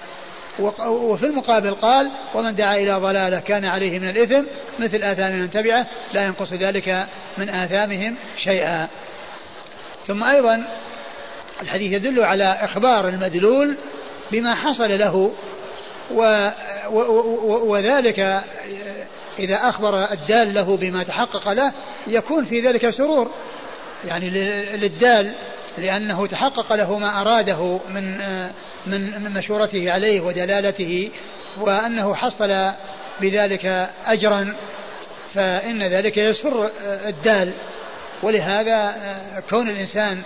وفي 0.86 1.26
المقابل 1.26 1.74
قال 1.74 2.10
ومن 2.34 2.54
دعا 2.54 2.76
إلى 2.76 2.92
ضلالة 2.92 3.40
كان 3.40 3.64
عليه 3.64 3.98
من 3.98 4.08
الإثم 4.08 4.42
مثل 4.78 5.02
آثام 5.02 5.32
من 5.32 5.50
تبعه 5.50 5.86
لا 6.12 6.24
ينقص 6.24 6.52
ذلك 6.52 7.06
من 7.38 7.50
آثامهم 7.50 8.16
شيئا. 8.36 8.88
ثم 10.06 10.24
أيضا 10.24 10.64
الحديث 11.62 11.92
يدل 11.92 12.24
على 12.24 12.44
إخبار 12.44 13.08
المدلول 13.08 13.76
بما 14.32 14.54
حصل 14.54 14.98
له 14.98 15.32
و 16.10 16.50
و 16.90 16.98
و 16.98 17.70
وذلك 17.70 18.18
إذا 19.38 19.68
أخبر 19.68 20.12
الدال 20.12 20.54
له 20.54 20.76
بما 20.76 21.02
تحقق 21.02 21.52
له 21.52 21.72
يكون 22.06 22.44
في 22.44 22.60
ذلك 22.60 22.90
سرور 22.90 23.30
يعني 24.04 24.30
للدال 24.76 25.32
لأنه 25.78 26.26
تحقق 26.26 26.72
له 26.72 26.98
ما 26.98 27.20
أراده 27.20 27.80
من 27.88 28.20
من 28.86 29.30
مشورته 29.34 29.92
عليه 29.92 30.20
ودلالته 30.20 31.10
وأنه 31.60 32.14
حصل 32.14 32.70
بذلك 33.20 33.90
أجرا 34.06 34.56
فإن 35.34 35.82
ذلك 35.82 36.16
يسر 36.16 36.70
الدال. 36.84 37.52
ولهذا 38.22 38.94
كون 39.50 39.68
الإنسان 39.68 40.22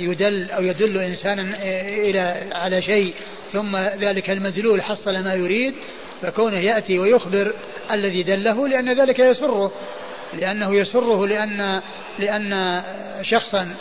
يدل 0.00 0.50
أو 0.50 0.62
يدل 0.62 0.98
إنسانا 0.98 1.56
إلى 1.88 2.48
على 2.52 2.82
شيء 2.82 3.14
ثم 3.52 3.76
ذلك 3.76 4.30
المدلول 4.30 4.82
حصل 4.82 5.24
ما 5.24 5.34
يريد 5.34 5.74
فكونه 6.22 6.58
يأتي 6.58 6.98
ويخبر 6.98 7.52
الذي 7.90 8.22
دله 8.22 8.68
لأن 8.68 9.00
ذلك 9.00 9.18
يسره. 9.18 9.72
لأنه 10.40 10.74
يسره 10.74 11.26
لأن 11.26 11.80
لأن 12.18 12.82
شخصا 13.22 13.74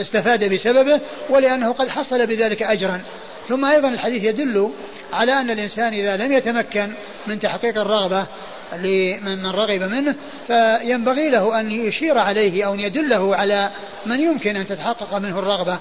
استفاد 0.00 0.54
بسببه 0.54 1.00
ولأنه 1.30 1.72
قد 1.72 1.88
حصل 1.88 2.26
بذلك 2.26 2.62
أجرا. 2.62 3.00
ثم 3.48 3.64
أيضا 3.64 3.88
الحديث 3.88 4.24
يدل 4.24 4.70
على 5.12 5.32
أن 5.32 5.50
الإنسان 5.50 5.92
إذا 5.92 6.16
لم 6.16 6.32
يتمكن 6.32 6.94
من 7.26 7.40
تحقيق 7.40 7.78
الرغبة 7.78 8.26
لمن 8.72 9.46
رغب 9.46 9.82
منه 9.82 10.14
فينبغي 10.46 11.30
له 11.30 11.60
أن 11.60 11.70
يشير 11.70 12.18
عليه 12.18 12.66
أو 12.66 12.74
أن 12.74 12.80
يدله 12.80 13.36
على 13.36 13.70
من 14.06 14.20
يمكن 14.20 14.56
أن 14.56 14.66
تتحقق 14.66 15.14
منه 15.14 15.38
الرغبة. 15.38 15.78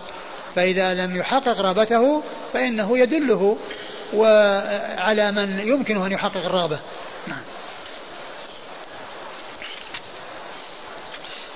فإذا 0.56 0.94
لم 0.94 1.16
يحقق 1.16 1.62
رغبته 1.62 2.24
فإنه 2.54 2.98
يدله 2.98 3.58
وعلى 4.14 5.32
من 5.32 5.60
يمكنه 5.60 6.06
أن 6.06 6.12
يحقق 6.12 6.46
الرغبة. 6.46 6.80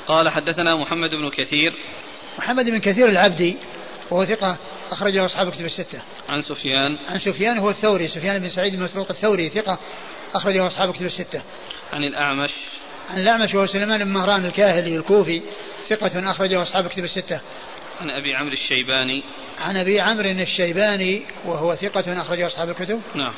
قال 0.07 0.29
حدثنا 0.29 0.75
محمد 0.75 1.15
بن 1.15 1.29
كثير 1.29 1.73
محمد 2.37 2.69
بن 2.69 2.79
كثير 2.79 3.09
العبدي 3.09 3.57
وهو 4.11 4.25
ثقة 4.25 4.57
أخرجه 4.91 5.25
أصحاب 5.25 5.51
كتب 5.51 5.65
الستة. 5.65 6.01
عن 6.29 6.41
سفيان 6.41 6.97
عن 7.09 7.19
سفيان 7.19 7.57
هو 7.57 7.69
الثوري 7.69 8.07
سفيان 8.07 8.39
بن 8.39 8.49
سعيد 8.49 8.75
بن 8.75 8.83
مسروق 8.83 9.07
الثوري 9.09 9.49
ثقة 9.49 9.79
أخرجه 10.33 10.67
أصحاب 10.67 10.93
كتب 10.93 11.05
الستة. 11.05 11.41
عن 11.91 12.03
الأعمش 12.03 12.53
عن 13.09 13.19
الأعمش 13.19 13.53
وهو 13.53 13.65
سليمان 13.65 14.03
بن 14.03 14.11
مهران 14.11 14.45
الكاهلي 14.45 14.95
الكوفي 14.95 15.41
ثقة 15.87 16.31
أخرجه 16.31 16.61
أصحاب 16.61 16.87
كتب 16.87 17.03
الستة. 17.03 17.41
عن 18.01 18.09
أبي 18.09 18.35
عمرو 18.35 18.53
الشيباني 18.53 19.23
عن 19.59 19.77
أبي 19.77 19.99
عمرو 19.99 20.31
الشيباني 20.31 21.23
وهو 21.45 21.75
ثقة 21.75 22.21
أخرجه 22.21 22.45
أصحاب 22.45 22.69
الكتب. 22.69 23.01
نعم. 23.15 23.33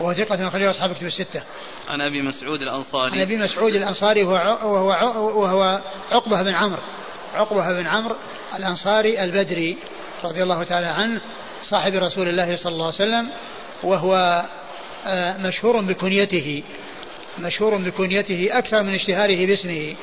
وهو 0.00 0.12
ثقة 0.12 0.48
أخرجه 0.48 0.70
أصحاب 0.70 0.90
الكتب 0.90 1.06
الستة. 1.06 1.42
عن 1.88 2.00
أبي 2.00 2.22
مسعود 2.22 2.62
الأنصاري. 2.62 3.12
عن 3.12 3.20
أبي 3.20 3.36
مسعود 3.36 3.74
الأنصاري 3.74 4.22
وهو 4.22 4.88
وهو, 4.88 5.42
وهو 5.42 5.80
عقبة 6.10 6.42
بن 6.42 6.54
عمرو. 6.54 6.82
عقبة 7.34 7.72
بن 7.72 7.86
عمرو 7.86 8.16
الأنصاري 8.56 9.24
البدري 9.24 9.76
رضي 10.24 10.42
الله 10.42 10.64
تعالى 10.64 10.86
عنه 10.86 11.20
صاحب 11.62 11.94
رسول 11.94 12.28
الله 12.28 12.56
صلى 12.56 12.72
الله 12.72 12.84
عليه 12.84 12.94
وسلم 12.94 13.28
وهو 13.82 14.44
آه، 15.06 15.36
مشهور 15.46 15.80
بكنيته 15.80 16.62
مشهور 17.38 17.76
بكنيته 17.76 18.48
أكثر 18.58 18.82
من 18.82 18.94
اشتهاره 18.94 19.46
باسمه 19.46 19.94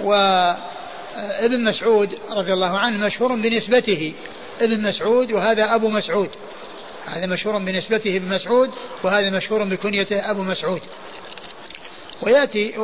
وابن 0.00 1.64
مسعود 1.64 2.18
رضي 2.30 2.52
الله 2.52 2.78
عنه 2.78 3.06
مشهور 3.06 3.34
بنسبته 3.34 4.14
ابن 4.60 4.82
مسعود 4.82 5.32
وهذا 5.32 5.74
أبو 5.74 5.88
مسعود 5.88 6.30
هذا 7.06 7.26
مشهور 7.26 7.58
بنسبته 7.58 8.16
ابن 8.16 8.28
مسعود 8.28 8.70
وهذا 9.02 9.30
مشهور 9.30 9.64
بكنيته 9.64 10.30
أبو 10.30 10.42
مسعود. 10.42 10.80
ويأتي 12.22 12.78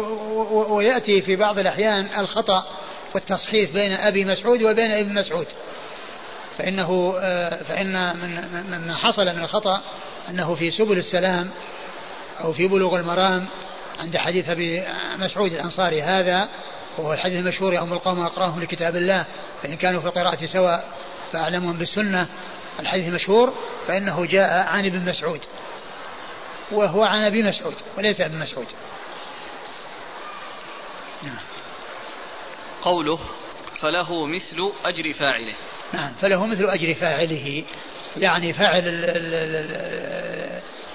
ويأتي 0.69 1.23
في 1.23 1.37
بعض 1.37 1.59
الأحيان 1.59 2.21
الخطأ 2.21 2.65
والتصحيف 3.15 3.73
بين 3.73 3.93
أبي 3.93 4.25
مسعود 4.25 4.63
وبين 4.63 4.91
ابن 4.91 5.15
مسعود. 5.15 5.47
فإنه 6.59 7.15
آه، 7.19 7.63
فإن 7.63 8.17
من 8.71 8.87
ما 8.87 8.95
حصل 8.95 9.25
من 9.25 9.43
الخطأ 9.43 9.83
أنه 10.31 10.55
في 10.55 10.71
سبل 10.71 10.99
السلام 10.99 11.51
أو 12.41 12.53
في 12.53 12.69
بلوغ 12.69 13.01
المرام 13.01 13.47
عند 14.01 14.17
حديث 14.17 14.49
أبي 14.49 14.83
مسعود 15.19 15.53
الأنصاري 15.53 16.03
هذا 16.03 16.49
وهو 16.99 17.13
الحديث 17.13 17.41
المشهور 17.41 17.75
يوم 17.75 17.93
القوم 17.93 18.21
أقراهم 18.21 18.61
لكتاب 18.61 18.97
الله 18.97 19.25
فإن 19.63 19.77
كانوا 19.77 20.01
في 20.01 20.07
القراءة 20.07 20.47
سواء 20.47 20.89
فأعلمهم 21.33 21.79
بالسنة 21.79 22.29
الحديث 22.81 23.09
المشهور 23.09 23.55
فإنه 23.87 24.27
جاء 24.27 24.67
عن 24.67 24.87
ابن 24.87 25.09
مسعود 25.09 25.41
وهو 26.73 27.03
عن 27.03 27.25
أبي 27.25 27.43
مسعود 27.43 27.75
وليس 27.99 28.21
ابن 28.21 28.39
مسعود. 28.39 28.67
نعم. 31.23 31.37
قوله 32.83 33.19
فله 33.81 34.27
مثل 34.27 34.73
أجر 34.85 35.13
فاعله. 35.13 35.55
نعم 35.93 36.15
فله 36.15 36.47
مثل 36.47 36.65
أجر 36.65 36.95
فاعله 36.95 37.65
يعني 38.17 38.53
فاعل 38.53 38.87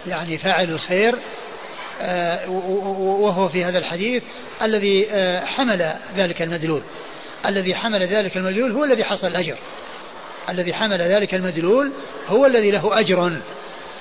يعني 0.08 0.38
فاعل 0.38 0.70
الخير 0.70 1.16
آه، 2.02 2.50
وهو 2.50 3.50
في 3.50 3.64
هذا 3.64 3.78
الحديث 3.78 4.24
الذي 4.62 5.12
آه، 5.12 5.46
حمل 5.46 5.96
ذلك 6.16 6.42
المدلول. 6.42 6.84
الذي 7.46 7.76
حمل 7.76 8.04
ذلك 8.04 8.38
المدلول 8.38 8.72
هو 8.72 8.84
الذي 8.84 9.04
حصل 9.04 9.28
الأجر. 9.28 9.58
الذي 10.52 10.74
حمل 10.74 11.02
ذلك 11.02 11.34
المدلول 11.34 11.92
هو 12.28 12.46
الذي 12.46 12.72
له 12.72 13.00
أجر. 13.00 13.42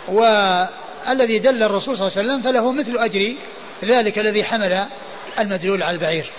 والذي 0.09 1.39
دل 1.39 1.63
الرسول 1.63 1.97
صلى 1.97 2.09
الله 2.09 2.19
عليه 2.19 2.29
وسلم 2.29 2.43
فله 2.43 2.73
مثل 2.73 2.99
أجر 2.99 3.37
ذلك 3.85 4.19
الذي 4.19 4.45
حمل 4.45 4.87
المدلول 5.39 5.83
على 5.83 5.95
البعير. 5.95 6.31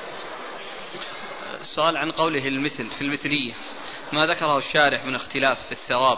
السؤال 1.61 1.97
عن 1.97 2.11
قوله 2.11 2.47
المثل 2.47 2.89
في 2.89 3.01
المثلية 3.01 3.53
ما 4.13 4.25
ذكره 4.25 4.57
الشارح 4.57 5.05
من 5.05 5.15
اختلاف 5.15 5.65
في 5.65 5.71
الثواب؟ 5.71 6.17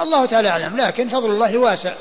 الله 0.00 0.26
تعالى 0.26 0.48
أعلم 0.48 0.76
لكن 0.76 1.08
فضل 1.08 1.30
الله 1.30 1.58
واسع. 1.58 1.94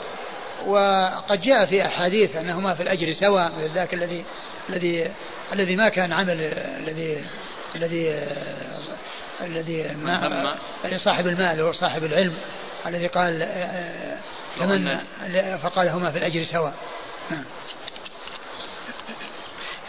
وقد 0.66 1.42
جاء 1.42 1.66
في 1.66 1.86
أحاديث 1.86 2.36
أنهما 2.36 2.76
في 2.76 2.84
الأجر 2.84 3.14
سواء 3.14 3.52
ذاك 3.74 3.94
الذي 3.94 4.26
الذي 4.70 5.12
الذي 5.54 5.76
ما 5.76 5.90
كان 5.90 6.14
عمل 6.14 6.38
الذي 6.80 7.26
الذي 7.76 8.26
الذي 9.44 9.96
ما 10.04 10.98
صاحب 10.98 11.28
المال 11.28 11.60
هو 11.60 11.74
صاحب 11.74 12.04
العلم 12.04 12.34
الذي 12.86 13.08
قال 13.08 13.48
تمنى 14.58 14.98
فقال 15.58 15.90
هما 15.90 16.12
في 16.12 16.18
الأجر 16.18 16.44
سواء. 16.44 16.74
نعم. 17.32 17.44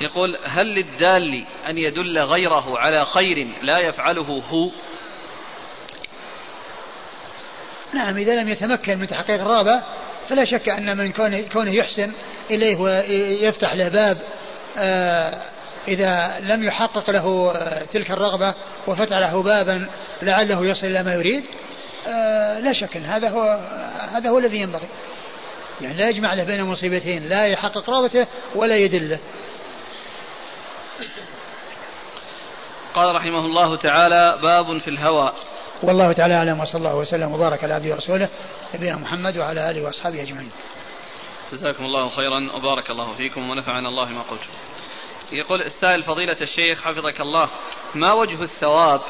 يقول 0.01 0.39
هل 0.45 0.67
للدال 0.67 1.47
أن 1.69 1.79
يدل 1.79 2.19
غيره 2.19 2.79
على 2.79 3.05
خير 3.05 3.47
لا 3.63 3.79
يفعله 3.79 4.43
هو؟ 4.51 4.71
نعم 7.95 8.17
إذا 8.17 8.43
لم 8.43 8.49
يتمكن 8.49 8.99
من 8.99 9.07
تحقيق 9.07 9.41
الرغبة 9.41 9.83
فلا 10.29 10.45
شك 10.45 10.69
أن 10.69 10.97
من 10.97 11.13
كونه 11.53 11.71
يحسن 11.71 12.13
إليه 12.51 12.77
ويفتح 12.77 13.75
له 13.75 13.89
باب 13.89 14.19
آه، 14.79 15.43
إذا 15.89 16.41
لم 16.41 16.65
يحقق 16.65 17.11
له 17.11 17.53
آه، 17.57 17.85
تلك 17.85 18.11
الرغبة 18.11 18.55
وفتح 18.87 19.17
له 19.17 19.43
بابا 19.43 19.89
لعله 20.23 20.67
يصل 20.67 20.87
إلى 20.87 21.03
ما 21.03 21.15
يريد 21.15 21.45
آه، 22.07 22.61
لا 22.61 22.73
شك 22.73 22.97
أن 22.97 23.05
هذا 23.05 23.29
هو 23.29 23.43
هذا 24.13 24.31
هو 24.31 24.39
الذي 24.39 24.61
ينبغي 24.61 24.89
يعني 25.81 25.97
لا 25.97 26.09
يجمع 26.09 26.35
له 26.35 26.45
بين 26.45 26.65
مصيبتين 26.65 27.29
لا 27.29 27.47
يحقق 27.47 27.91
رغبته 27.91 28.27
ولا 28.55 28.77
يدله 28.77 29.19
قال 32.95 33.15
رحمه 33.15 33.47
الله 33.47 33.77
تعالى 33.77 34.39
باب 34.43 34.79
في 34.79 34.89
الهوى 34.89 35.33
والله 35.83 36.13
تعالى 36.13 36.35
أعلم 36.35 36.61
وصلى 36.61 36.79
الله 36.79 36.97
وسلم 36.97 37.33
وبارك 37.33 37.65
على 37.65 37.75
عبده 37.75 37.95
ورسوله 37.95 38.29
نبينا 38.75 38.97
محمد 38.97 39.39
وعلى 39.39 39.71
آله 39.71 39.85
وأصحابه 39.85 40.23
أجمعين. 40.23 40.51
جزاكم 41.53 41.85
الله 41.85 42.09
خيرا 42.09 42.53
وبارك 42.57 42.91
الله 42.91 43.15
فيكم 43.15 43.51
ونفعنا 43.51 43.89
الله 43.89 44.11
ما 44.11 44.23
قلت. 44.23 44.41
يقول 45.33 45.63
السائل 45.63 46.03
فضيلة 46.03 46.37
الشيخ 46.43 46.83
حفظك 46.83 47.21
الله 47.21 47.51
ما 47.95 48.13
وجه 48.13 48.43
الثواب 48.43 49.01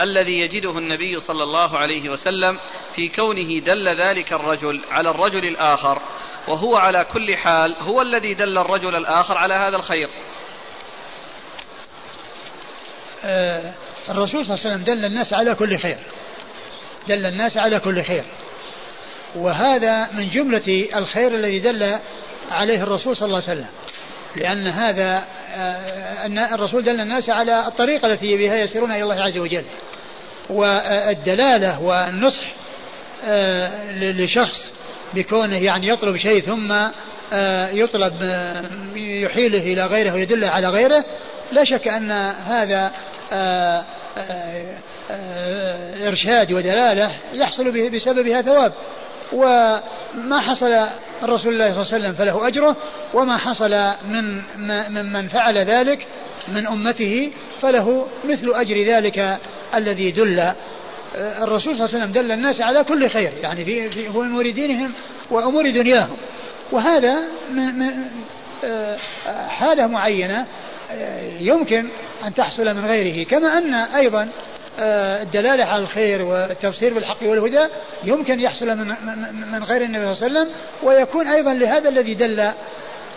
الذي 0.00 0.40
يجده 0.40 0.78
النبي 0.78 1.18
صلى 1.18 1.42
الله 1.42 1.78
عليه 1.78 2.10
وسلم 2.10 2.58
في 2.92 3.08
كونه 3.08 3.60
دل 3.60 3.88
ذلك 3.88 4.32
الرجل 4.32 4.84
على 4.90 5.10
الرجل 5.10 5.44
الآخر 5.44 6.02
وهو 6.48 6.76
على 6.76 7.04
كل 7.04 7.36
حال 7.36 7.76
هو 7.80 8.02
الذي 8.02 8.34
دل 8.34 8.58
الرجل 8.58 8.96
الآخر 8.96 9.38
على 9.38 9.54
هذا 9.54 9.76
الخير؟ 9.76 10.08
آه 13.24 13.74
الرسول 14.10 14.46
صلى 14.46 14.54
الله 14.54 14.66
عليه 14.66 14.74
وسلم 14.74 14.84
دل 14.84 15.04
الناس 15.04 15.32
على 15.32 15.54
كل 15.54 15.78
خير 15.78 15.98
دل 17.08 17.26
الناس 17.26 17.56
على 17.56 17.80
كل 17.80 18.02
خير 18.02 18.24
وهذا 19.36 20.12
من 20.12 20.28
جملة 20.28 20.88
الخير 20.96 21.34
الذي 21.34 21.58
دل 21.58 21.98
عليه 22.50 22.82
الرسول 22.82 23.16
صلى 23.16 23.26
الله 23.26 23.42
عليه 23.48 23.60
وسلم. 23.60 23.68
لأن 24.36 24.66
هذا 24.66 25.24
آه، 25.54 26.26
أن 26.26 26.38
الرسول 26.38 26.84
دل 26.84 27.00
الناس 27.00 27.30
على 27.30 27.66
الطريقة 27.66 28.08
التي 28.08 28.36
بها 28.36 28.56
يسيرون 28.56 28.90
إلى 28.90 29.02
الله 29.02 29.22
عز 29.22 29.38
وجل. 29.38 29.64
والدلالة 30.50 31.82
والنصح 31.82 32.52
آه، 33.24 33.92
لشخص 33.92 34.72
بكونه 35.14 35.56
يعني 35.56 35.88
يطلب 35.88 36.16
شيء 36.16 36.40
ثم 36.40 36.72
آه، 37.32 37.70
يطلب 37.70 38.14
يحيله 38.96 39.58
إلى 39.58 39.86
غيره 39.86 40.12
ويدله 40.14 40.48
على 40.48 40.68
غيره 40.68 41.04
لا 41.52 41.64
شك 41.64 41.88
أن 41.88 42.10
هذا 42.46 42.92
إرشاد 46.06 46.52
ودلالة 46.52 47.12
يحصل 47.32 47.90
بسببها 47.90 48.42
ثواب 48.42 48.72
وما 49.32 50.40
حصل 50.40 50.86
من 51.22 51.28
رسول 51.28 51.52
الله 51.52 51.72
صلى 51.72 51.82
الله 51.82 51.94
عليه 51.94 52.04
وسلم 52.04 52.12
فله 52.12 52.48
أجره 52.48 52.76
وما 53.14 53.36
حصل 53.36 53.90
من 54.08 54.42
من 54.56 55.12
من 55.12 55.28
فعل 55.28 55.58
ذلك 55.58 56.06
من 56.48 56.66
أمته 56.66 57.32
فله 57.60 58.06
مثل 58.24 58.52
أجر 58.54 58.82
ذلك 58.82 59.38
الذي 59.74 60.10
دل 60.10 60.38
آه، 60.38 60.54
الرسول 61.44 61.76
صلى 61.76 61.84
الله 61.84 61.94
عليه 61.94 62.04
وسلم 62.04 62.12
دل 62.12 62.32
الناس 62.32 62.60
على 62.60 62.84
كل 62.84 63.08
خير 63.08 63.32
يعني 63.42 63.64
في, 63.64 63.90
في 63.90 64.08
أمور 64.08 64.50
دينهم 64.50 64.92
وأمور 65.30 65.70
دنياهم. 65.70 66.16
وهذا 66.72 67.18
من 67.50 67.82
آه، 68.64 68.98
حالة 69.48 69.86
معينة 69.86 70.46
يمكن 71.40 71.88
أن 72.26 72.34
تحصل 72.34 72.74
من 72.74 72.86
غيره 72.86 73.26
كما 73.26 73.58
أن 73.58 73.74
أيضا 73.74 74.28
الدلالة 74.78 75.64
على 75.64 75.82
الخير 75.82 76.22
والتبصير 76.22 76.94
بالحق 76.94 77.22
والهدى 77.22 77.68
يمكن 78.04 78.40
يحصل 78.40 78.66
من, 78.66 78.94
من 79.52 79.64
غير 79.64 79.82
النبي 79.82 80.14
صلى 80.14 80.26
الله 80.26 80.40
عليه 80.40 80.50
وسلم 80.50 80.56
ويكون 80.82 81.28
أيضا 81.28 81.54
لهذا 81.54 81.88
الذي 81.88 82.14
دل 82.14 82.50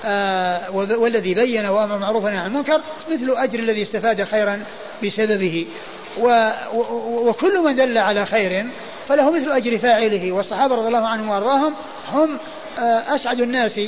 آه، 0.06 0.72
والذي 0.72 1.34
بين 1.34 1.66
وأمر 1.66 1.98
معروفا 1.98 2.40
عن 2.40 2.46
المنكر 2.46 2.82
مثل 3.12 3.34
أجر 3.38 3.60
الذي 3.60 3.82
استفاد 3.82 4.24
خيرا 4.24 4.64
بسببه. 5.04 5.68
وكل 7.04 7.60
من 7.60 7.76
دل 7.76 7.98
على 7.98 8.26
خير 8.26 8.68
فله 9.08 9.32
مثل 9.32 9.52
أجر 9.52 9.78
فاعله. 9.78 10.32
والصحابة 10.32 10.76
رضي 10.76 10.88
الله 10.88 11.08
عنهم 11.08 11.30
وأرضاهم 11.30 11.76
هم 12.08 12.38
آه، 12.80 13.16
أسعد 13.16 13.42
الناس 13.42 13.80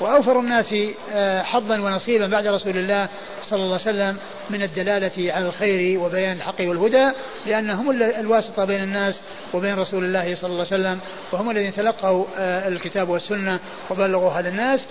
وأوفر 0.00 0.40
الناس 0.40 0.74
آه، 1.12 1.42
حظا 1.42 1.80
ونصيبا 1.80 2.26
بعد 2.26 2.46
رسول 2.46 2.76
الله 2.76 3.08
صلى 3.42 3.62
الله 3.62 3.78
عليه 3.86 3.98
وسلم 3.98 4.16
من 4.50 4.62
الدلالة 4.62 5.32
على 5.32 5.48
الخير 5.48 6.00
وبيان 6.00 6.36
الحق 6.36 6.60
والهدى 6.60 7.10
لأنهم 7.46 7.90
الواسطة 8.00 8.64
بين 8.64 8.82
الناس 8.82 9.20
وبين 9.54 9.74
رسول 9.74 10.04
الله 10.04 10.34
صلى 10.34 10.50
الله 10.50 10.66
عليه 10.72 10.82
وسلم 10.82 10.98
وهم 11.32 11.50
الذين 11.50 11.72
تلقوا 11.72 12.24
آه، 12.38 12.68
الكتاب 12.68 13.08
والسنة 13.08 13.60
وبلغوها 13.90 14.42
للناس 14.42 14.86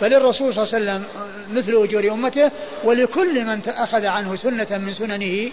فللرسول 0.00 0.54
صلى 0.54 0.64
الله 0.64 0.74
عليه 0.74 0.84
وسلم 0.84 1.04
مثل 1.50 1.72
أجور 1.72 2.12
أمته 2.12 2.50
ولكل 2.84 3.44
من 3.44 3.60
أخذ 3.68 4.06
عنه 4.06 4.36
سنة 4.36 4.78
من 4.78 4.92
سننه 4.92 5.50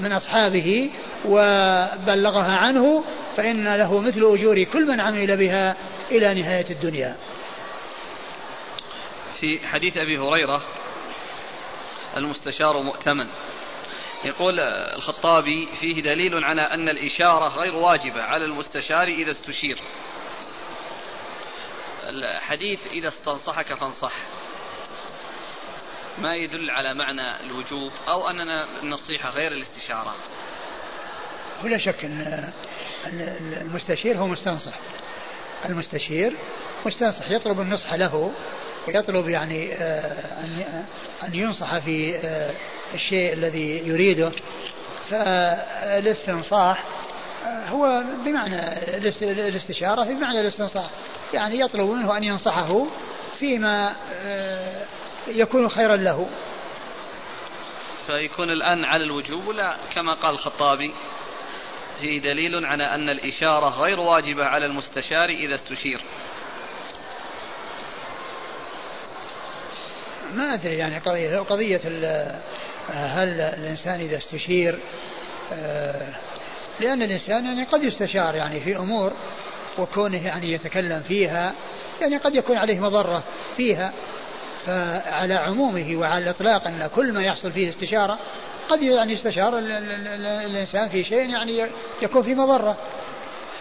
من 0.00 0.12
أصحابه 0.12 0.90
وبلغها 1.24 2.56
عنه 2.56 3.04
فإن 3.36 3.76
له 3.76 4.00
مثل 4.00 4.20
أجور 4.34 4.62
كل 4.62 4.86
من 4.86 5.00
عمل 5.00 5.36
بها 5.36 5.76
إلى 6.10 6.34
نهاية 6.34 6.66
الدنيا. 6.70 7.16
في 9.40 9.68
حديث 9.68 9.96
أبي 9.96 10.18
هريرة 10.18 10.62
المستشار 12.16 12.82
مؤتمن. 12.82 13.26
يقول 14.24 14.60
الخطابي 14.60 15.68
فيه 15.80 16.02
دليل 16.02 16.44
على 16.44 16.62
أن 16.62 16.88
الإشارة 16.88 17.48
غير 17.48 17.74
واجبة 17.74 18.22
على 18.22 18.44
المستشار 18.44 19.08
إذا 19.08 19.30
استشير. 19.30 19.78
الحديث 22.02 22.86
إذا 22.86 23.08
استنصحك 23.08 23.74
فانصح. 23.74 24.12
ما 26.18 26.34
يدل 26.36 26.70
على 26.70 26.94
معنى 26.94 27.40
الوجوب 27.40 27.92
أو 28.08 28.30
أننا 28.30 28.80
النصيحة 28.82 29.30
غير 29.30 29.52
الاستشارة. 29.52 30.14
ولا 31.64 31.78
شك 31.78 32.04
أن 32.04 32.52
المستشير 33.62 34.16
هو 34.16 34.26
مستنصح. 34.26 34.74
المستشير 35.64 36.32
مستنصح 36.86 37.30
يطلب 37.30 37.60
النصح 37.60 37.94
له. 37.94 38.32
ويطلب 38.88 39.28
يعني 39.28 39.72
آه، 39.72 40.44
أن 40.44 40.84
أن 41.24 41.34
ينصح 41.34 41.78
في 41.78 42.16
آه، 42.16 42.50
الشيء 42.94 43.32
الذي 43.32 43.88
يريده. 43.88 44.32
فالاستنصاح 45.10 46.84
آه، 47.44 47.68
هو 47.68 48.02
بمعنى 48.24 48.60
الاستشارة 49.48 50.04
بمعنى 50.04 50.40
الاستنصاح. 50.40 50.90
يعني 51.34 51.60
يطلب 51.60 51.90
منه 51.90 52.16
أن 52.16 52.24
ينصحه 52.24 52.86
فيما 53.38 53.92
يكون 55.28 55.68
خيرا 55.68 55.96
له. 55.96 56.28
فيكون 58.06 58.50
الآن 58.50 58.84
على 58.84 59.04
الوجوب 59.04 59.46
ولا 59.46 59.76
كما 59.94 60.14
قال 60.14 60.30
الخطابي 60.34 60.94
فيه 62.00 62.20
دليل 62.20 62.66
على 62.66 62.94
أن 62.94 63.08
الإشارة 63.08 63.68
غير 63.68 64.00
واجبة 64.00 64.44
على 64.44 64.66
المستشار 64.66 65.28
إذا 65.28 65.54
استشير. 65.54 66.02
ما 70.34 70.54
أدري 70.54 70.78
يعني 70.78 70.98
قضية 70.98 71.38
قضية 71.38 71.80
هل 72.88 73.40
الإنسان 73.40 74.00
إذا 74.00 74.16
استشير 74.16 74.78
آه، 75.52 76.14
لأن 76.80 77.02
الإنسان 77.02 77.44
يعني 77.44 77.64
قد 77.64 77.82
يستشار 77.82 78.34
يعني 78.34 78.60
في 78.60 78.76
أمور 78.76 79.12
وكونه 79.78 80.26
يعني 80.26 80.52
يتكلم 80.52 81.02
فيها 81.02 81.54
يعني 82.00 82.16
قد 82.16 82.34
يكون 82.34 82.56
عليه 82.56 82.80
مضرة 82.80 83.22
فيها. 83.56 83.92
فعلى 84.66 85.34
عمومه 85.34 85.96
وعلى 85.96 86.24
الإطلاق 86.24 86.66
أن 86.66 86.90
كل 86.94 87.12
ما 87.12 87.22
يحصل 87.22 87.52
فيه 87.52 87.68
استشارة 87.68 88.18
قد 88.68 88.82
يعني 88.82 89.12
يستشار 89.12 89.58
الإنسان 89.58 90.88
في 90.88 91.04
شيء 91.04 91.30
يعني 91.30 91.66
يكون 92.02 92.22
في 92.22 92.34
مضرة. 92.34 92.76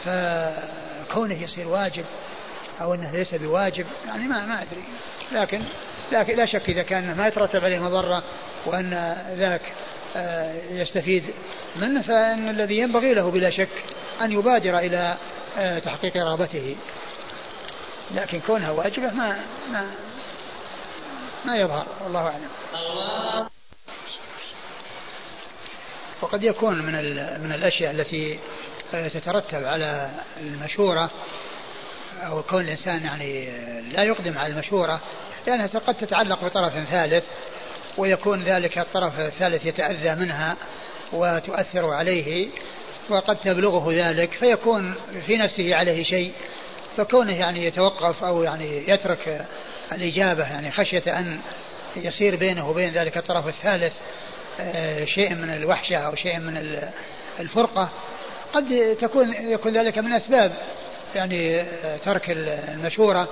فكونه 0.03 1.43
يصير 1.43 1.67
واجب 1.67 2.05
أو 2.81 2.93
أنه 2.93 3.11
ليس 3.11 3.35
بواجب 3.35 3.85
يعني 4.05 4.27
ما 4.27 4.45
ما 4.45 4.61
أدري. 4.61 4.83
لكن 5.31 5.61
لكن 6.11 6.35
لا 6.35 6.45
شك 6.45 6.69
إذا 6.69 6.83
كان 6.83 7.17
ما 7.17 7.27
يترتب 7.27 7.65
عليه 7.65 7.79
مضرة 7.79 8.23
وأن 8.65 9.15
ذاك 9.37 9.61
آه، 10.15 10.53
يستفيد 10.69 11.23
منه 11.75 12.01
فإن 12.01 12.49
الذي 12.49 12.77
ينبغي 12.77 13.13
له 13.13 13.31
بلا 13.31 13.49
شك 13.49 13.69
أن 14.21 14.31
يبادر 14.31 14.79
إلى 14.79 15.17
آه، 15.57 15.79
تحقيق 15.79 16.17
رغبته. 16.17 16.75
لكن 18.11 18.39
كونها 18.39 18.71
واجبة 18.71 19.13
ما 19.13 19.37
ما 19.71 19.91
ما 21.45 21.55
يظهر 21.55 21.87
والله 22.03 22.21
أعلم. 22.21 22.49
وقد 26.21 26.43
يكون 26.43 26.81
من 26.81 26.93
من 27.43 27.51
الأشياء 27.51 27.91
التي 27.91 28.39
آه، 28.93 29.07
تترتب 29.07 29.65
على 29.65 30.09
المشورة 30.41 31.09
أو 32.21 32.43
كون 32.43 32.61
الإنسان 32.61 33.03
يعني 33.05 33.51
لا 33.81 34.03
يقدم 34.03 34.37
على 34.37 34.53
المشورة 34.53 35.01
لأنها 35.47 35.67
قد 35.67 35.95
تتعلق 35.95 36.45
بطرف 36.45 36.73
ثالث 36.89 37.23
ويكون 37.97 38.43
ذلك 38.43 38.77
الطرف 38.77 39.19
الثالث 39.19 39.65
يتأذى 39.65 40.15
منها 40.15 40.55
وتؤثر 41.13 41.85
عليه 41.85 42.47
وقد 43.09 43.35
تبلغه 43.35 43.93
ذلك 43.93 44.33
فيكون 44.33 44.95
في 45.25 45.37
نفسه 45.37 45.75
عليه 45.75 46.03
شيء 46.03 46.33
فكونه 46.97 47.39
يعني 47.39 47.65
يتوقف 47.65 48.23
أو 48.23 48.43
يعني 48.43 48.89
يترك 48.89 49.45
الإجابة 49.91 50.43
يعني 50.43 50.71
خشية 50.71 51.19
أن 51.19 51.39
يصير 51.95 52.35
بينه 52.35 52.69
وبين 52.69 52.89
ذلك 52.89 53.17
الطرف 53.17 53.47
الثالث 53.47 53.93
آه، 54.59 55.05
شيء 55.05 55.35
من 55.35 55.53
الوحشة 55.53 55.97
أو 55.97 56.15
شيء 56.15 56.39
من 56.39 56.79
الفرقة 57.39 57.89
قد 58.53 58.97
تكون 59.01 59.33
يكون 59.33 59.73
ذلك 59.73 59.97
من 59.97 60.13
أسباب 60.13 60.51
يعني 61.15 61.61
آه، 61.61 61.97
ترك 61.97 62.31
المشورة. 62.31 63.29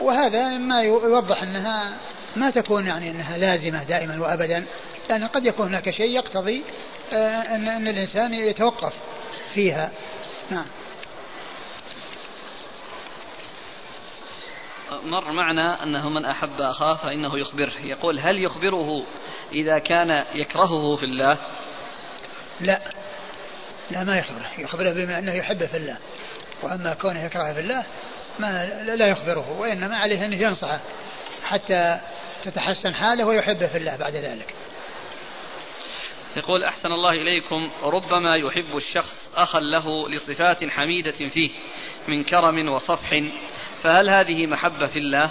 وهذا 0.00 0.58
ما 0.58 0.82
يوضح 0.82 1.42
أنها 1.42 1.96
ما 2.36 2.50
تكون 2.50 2.86
يعني 2.86 3.10
أنها 3.10 3.38
لازمة 3.38 3.84
دائما 3.84 4.20
وأبدا 4.20 4.66
لأن 5.08 5.26
قد 5.26 5.46
يكون 5.46 5.66
هناك 5.66 5.90
شيء 5.90 6.10
يقتضي 6.10 6.64
آه، 7.12 7.40
أن, 7.56 7.68
أن 7.68 7.88
الإنسان 7.88 8.34
يتوقف 8.34 8.94
فيها. 9.54 9.90
نعم. 10.50 10.66
مر 15.04 15.32
معنا 15.32 15.82
أنه 15.82 16.08
من 16.08 16.24
أحب 16.24 16.60
أخاه 16.60 16.94
فإنه 16.94 17.38
يخبره. 17.38 17.72
يقول 17.80 18.18
هل 18.20 18.44
يخبره 18.44 19.06
إذا 19.52 19.78
كان 19.78 20.24
يكرهه 20.34 20.96
في 20.96 21.04
الله؟ 21.04 21.38
لا. 22.60 22.80
لا 23.90 24.04
ما 24.04 24.18
يخبره. 24.18 24.50
يخبره 24.58 24.90
بما 24.90 25.18
أنه 25.18 25.32
يحبه 25.32 25.66
في 25.66 25.76
الله. 25.76 25.98
وأما 26.62 26.94
كونه 26.94 27.24
يكرهه 27.24 27.52
في 27.52 27.60
الله 27.60 27.84
ما 28.38 28.82
لا 28.96 29.06
يخبره 29.06 29.60
وإنما 29.60 29.96
عليه 29.96 30.24
أن 30.24 30.32
ينصحه 30.32 30.80
حتى 31.44 32.00
تتحسن 32.44 32.94
حاله 32.94 33.24
ويحبه 33.24 33.66
في 33.66 33.78
الله 33.78 33.96
بعد 33.96 34.16
ذلك. 34.16 34.54
يقول 36.36 36.64
أحسن 36.64 36.92
الله 36.92 37.10
إليكم 37.10 37.70
ربما 37.82 38.36
يحب 38.36 38.76
الشخص 38.76 39.30
أخا 39.36 39.60
له 39.60 40.08
لصفات 40.08 40.64
حميدة 40.64 41.28
فيه 41.28 41.50
من 42.08 42.24
كرم 42.24 42.68
وصفح 42.68 43.10
فهل 43.82 44.10
هذه 44.10 44.46
محبة 44.46 44.86
في 44.86 44.98
الله؟ 44.98 45.30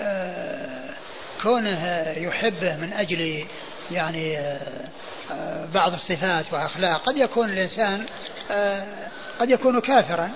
آه 0.00 0.94
كونه 1.42 2.08
يحبه 2.16 2.76
من 2.76 2.92
أجل 2.92 3.46
يعني 3.90 4.38
آه, 4.38 4.88
آه، 5.30 5.66
بعض 5.74 5.92
الصفات 5.92 6.52
وأخلاق 6.52 7.02
قد 7.02 7.16
يكون 7.16 7.50
الإنسان 7.50 8.06
آه 8.50 9.08
قد 9.40 9.50
يكون 9.50 9.80
كافرا. 9.80 10.30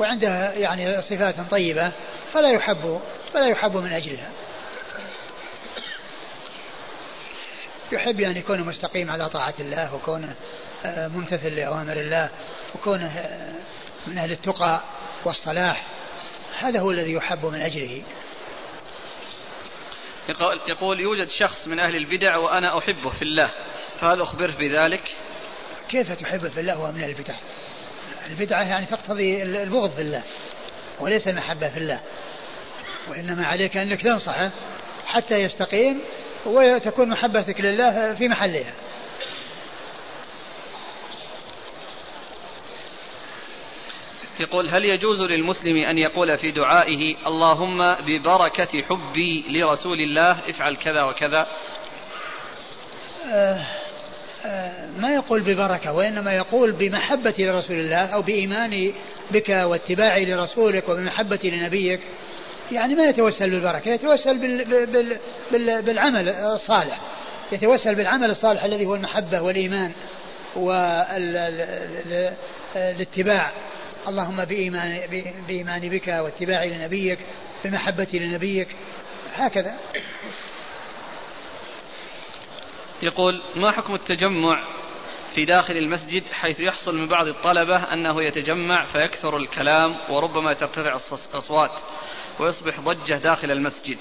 وعنده 0.00 0.52
يعني 0.52 1.02
صفات 1.02 1.34
طيبة 1.50 1.92
فلا 2.32 2.50
يحب 2.50 3.00
فلا 3.32 3.48
يحب 3.48 3.76
من 3.76 3.92
أجلها. 3.92 4.30
يحب 7.92 8.20
أن 8.20 8.36
يكون 8.36 8.60
مستقيم 8.60 9.10
على 9.10 9.28
طاعة 9.28 9.54
الله 9.60 9.94
وكونه 9.94 10.34
آه، 10.84 11.08
ممتثل 11.08 11.56
لأوامر 11.56 11.92
الله 11.92 12.30
وكونه 12.74 13.06
آه، 13.06 13.52
من 14.06 14.18
أهل 14.18 14.32
التقى 14.32 14.80
والصلاح. 15.24 15.86
هذا 16.58 16.80
هو 16.80 16.90
الذي 16.90 17.12
يحب 17.12 17.46
من 17.46 17.62
أجله. 17.62 18.02
يقول 20.66 21.00
يوجد 21.00 21.28
شخص 21.28 21.68
من 21.68 21.80
أهل 21.80 21.96
البدع 21.96 22.36
وأنا 22.36 22.78
أحبه 22.78 23.10
في 23.10 23.22
الله 23.22 23.50
فهل 23.96 24.20
أخبره 24.20 24.52
بذلك؟ 24.52 25.16
كيف 25.88 26.12
تحبه 26.12 26.48
في 26.48 26.60
الله 26.60 26.80
وهو 26.80 26.92
من 26.92 27.04
البدع؟ 27.04 27.34
البدعة 28.30 28.62
يعني 28.62 28.86
تقتضي 28.86 29.42
البغض 29.42 29.90
في 29.90 30.00
الله 30.00 30.22
وليس 31.00 31.28
المحبة 31.28 31.68
في 31.68 31.76
الله. 31.76 32.00
وإنما 33.08 33.46
عليك 33.46 33.76
أنك 33.76 34.02
تنصحه 34.02 34.50
حتى 35.06 35.34
يستقيم 35.34 36.00
وتكون 36.46 37.08
محبتك 37.08 37.60
لله 37.60 38.14
في 38.14 38.28
محلها. 38.28 38.74
يقول 44.40 44.68
هل 44.68 44.84
يجوز 44.84 45.20
للمسلم 45.20 45.76
أن 45.76 45.98
يقول 45.98 46.38
في 46.38 46.50
دعائه 46.50 47.26
اللهم 47.26 47.94
ببركة 47.94 48.82
حبي 48.82 49.44
لرسول 49.48 50.00
الله 50.00 50.30
افعل 50.30 50.76
كذا 50.76 51.02
وكذا؟ 51.02 51.46
آه 53.24 53.32
آه 53.34 53.66
ما 54.98 55.14
يقول 55.14 55.40
ببركة 55.40 55.92
وإنما 55.92 56.32
يقول 56.32 56.72
بمحبة 56.72 57.34
لرسول 57.38 57.80
الله 57.80 58.06
أو 58.06 58.22
بإيماني 58.22 58.94
بك 59.30 59.48
واتباعي 59.48 60.24
لرسولك 60.24 60.88
وبمحبتي 60.88 61.50
لنبيك. 61.50 62.00
يعني 62.72 62.94
ما 62.94 63.04
يتوسل 63.04 63.50
بالبركة 63.50 63.90
يتوسل 63.90 64.38
بال 64.38 64.64
بال 64.86 65.18
بال 65.52 65.82
بالعمل 65.82 66.28
الصالح. 66.28 67.00
يتوسل 67.52 67.94
بالعمل 67.94 68.30
الصالح 68.30 68.64
الذي 68.64 68.86
هو 68.86 68.94
المحبة 68.94 69.42
والإيمان 69.42 69.92
والاتباع. 72.74 73.50
اللهم 74.08 74.44
بإيمان 74.44 75.00
بإيماني 75.48 75.88
بك 75.88 76.08
واتباعي 76.08 76.70
لنبيك 76.70 77.18
بمحبتي 77.64 78.18
لنبيك. 78.18 78.68
هكذا. 79.34 79.74
يقول 83.02 83.42
ما 83.56 83.70
حكم 83.70 83.94
التجمع 83.94 84.68
في 85.34 85.44
داخل 85.44 85.76
المسجد 85.76 86.22
حيث 86.32 86.60
يحصل 86.60 86.94
من 86.94 87.08
بعض 87.08 87.26
الطلبة 87.26 87.92
أنه 87.92 88.22
يتجمع 88.22 88.84
فيكثر 88.84 89.36
الكلام 89.36 90.10
وربما 90.10 90.54
ترتفع 90.54 90.98
الأصوات 91.30 91.80
ويصبح 92.40 92.80
ضجة 92.80 93.14
داخل 93.14 93.50
المسجد؟ 93.50 93.98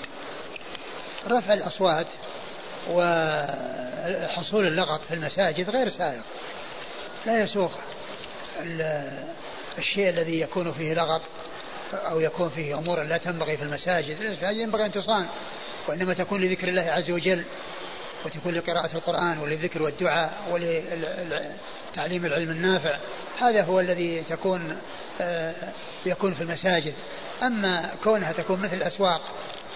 رفع 1.27 1.53
الأصوات 1.53 2.07
وحصول 2.89 4.67
اللغط 4.67 5.05
في 5.05 5.13
المساجد 5.13 5.69
غير 5.69 5.89
سائغ 5.89 6.21
لا 7.25 7.43
يسوق 7.43 7.71
الشيء 9.77 10.09
الذي 10.09 10.41
يكون 10.41 10.71
فيه 10.71 10.93
لغط 10.93 11.21
أو 11.93 12.19
يكون 12.19 12.49
فيه 12.49 12.77
أمور 12.77 13.03
لا 13.03 13.17
تنبغي 13.17 13.57
في 13.57 13.63
المساجد. 13.63 14.21
المساجد 14.21 14.57
ينبغي 14.57 14.85
أن 14.85 14.91
تصان 14.91 15.27
وإنما 15.87 16.13
تكون 16.13 16.41
لذكر 16.41 16.67
الله 16.67 16.81
عز 16.81 17.11
وجل 17.11 17.43
وتكون 18.25 18.53
لقراءة 18.53 18.95
القرآن 18.95 19.37
وللذكر 19.39 19.83
والدعاء 19.83 20.33
ولتعليم 20.51 22.25
العلم 22.25 22.51
النافع 22.51 22.99
هذا 23.39 23.63
هو 23.63 23.79
الذي 23.79 24.23
تكون 24.29 24.77
آه، 25.21 25.53
يكون 26.05 26.33
في 26.33 26.41
المساجد. 26.41 26.93
أما 27.43 27.89
كونها 28.03 28.33
تكون 28.33 28.59
مثل 28.59 28.75
الأسواق 28.75 29.21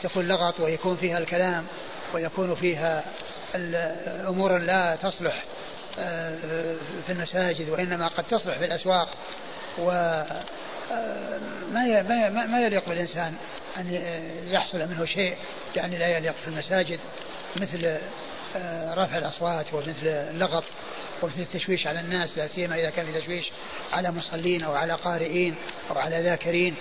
تكون 0.01 0.27
لغط 0.27 0.59
ويكون 0.59 0.97
فيها 0.97 1.17
الكلام 1.17 1.65
ويكون 2.13 2.55
فيها 2.55 3.03
أمور 4.27 4.57
لا 4.57 4.95
تصلح 4.95 5.43
آه، 5.99 6.37
في 7.05 7.11
المساجد 7.11 7.69
وإنما 7.69 8.07
قد 8.07 8.23
تصلح 8.23 8.57
في 8.57 8.65
الأسواق. 8.65 9.09
و 9.79 9.91
آه، 10.91 11.39
ما 11.71 12.29
ما 12.45 12.61
يليق 12.61 12.89
بالإنسان 12.89 13.33
أن 13.77 14.01
يحصل 14.43 14.77
منه 14.77 15.05
شيء 15.05 15.35
يعني 15.75 15.97
لا 15.97 16.07
يليق 16.07 16.35
في 16.35 16.47
المساجد 16.47 16.99
مثل 17.55 17.97
رفع 18.97 19.17
الأصوات 19.17 19.73
ومثل 19.73 20.07
اللغط 20.07 20.63
ومثل 21.21 21.41
التشويش 21.41 21.87
على 21.87 21.99
الناس 21.99 22.37
لا 22.37 22.47
سيما 22.47 22.75
إذا 22.75 22.89
كان 22.89 23.05
في 23.05 23.19
تشويش 23.19 23.51
على 23.93 24.11
مصلين 24.11 24.63
أو 24.63 24.73
على 24.73 24.93
قارئين 24.93 25.55
أو 25.91 25.97
على 25.97 26.21
ذاكرين. 26.21 26.75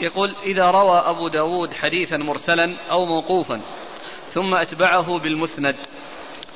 يقول 0.00 0.36
إذا 0.42 0.70
روى 0.70 0.98
أبو 0.98 1.28
داود 1.28 1.74
حديثا 1.74 2.16
مرسلا 2.16 2.76
أو 2.90 3.04
موقوفا 3.04 3.60
ثم 4.26 4.54
أتبعه 4.54 5.18
بالمسند 5.18 5.76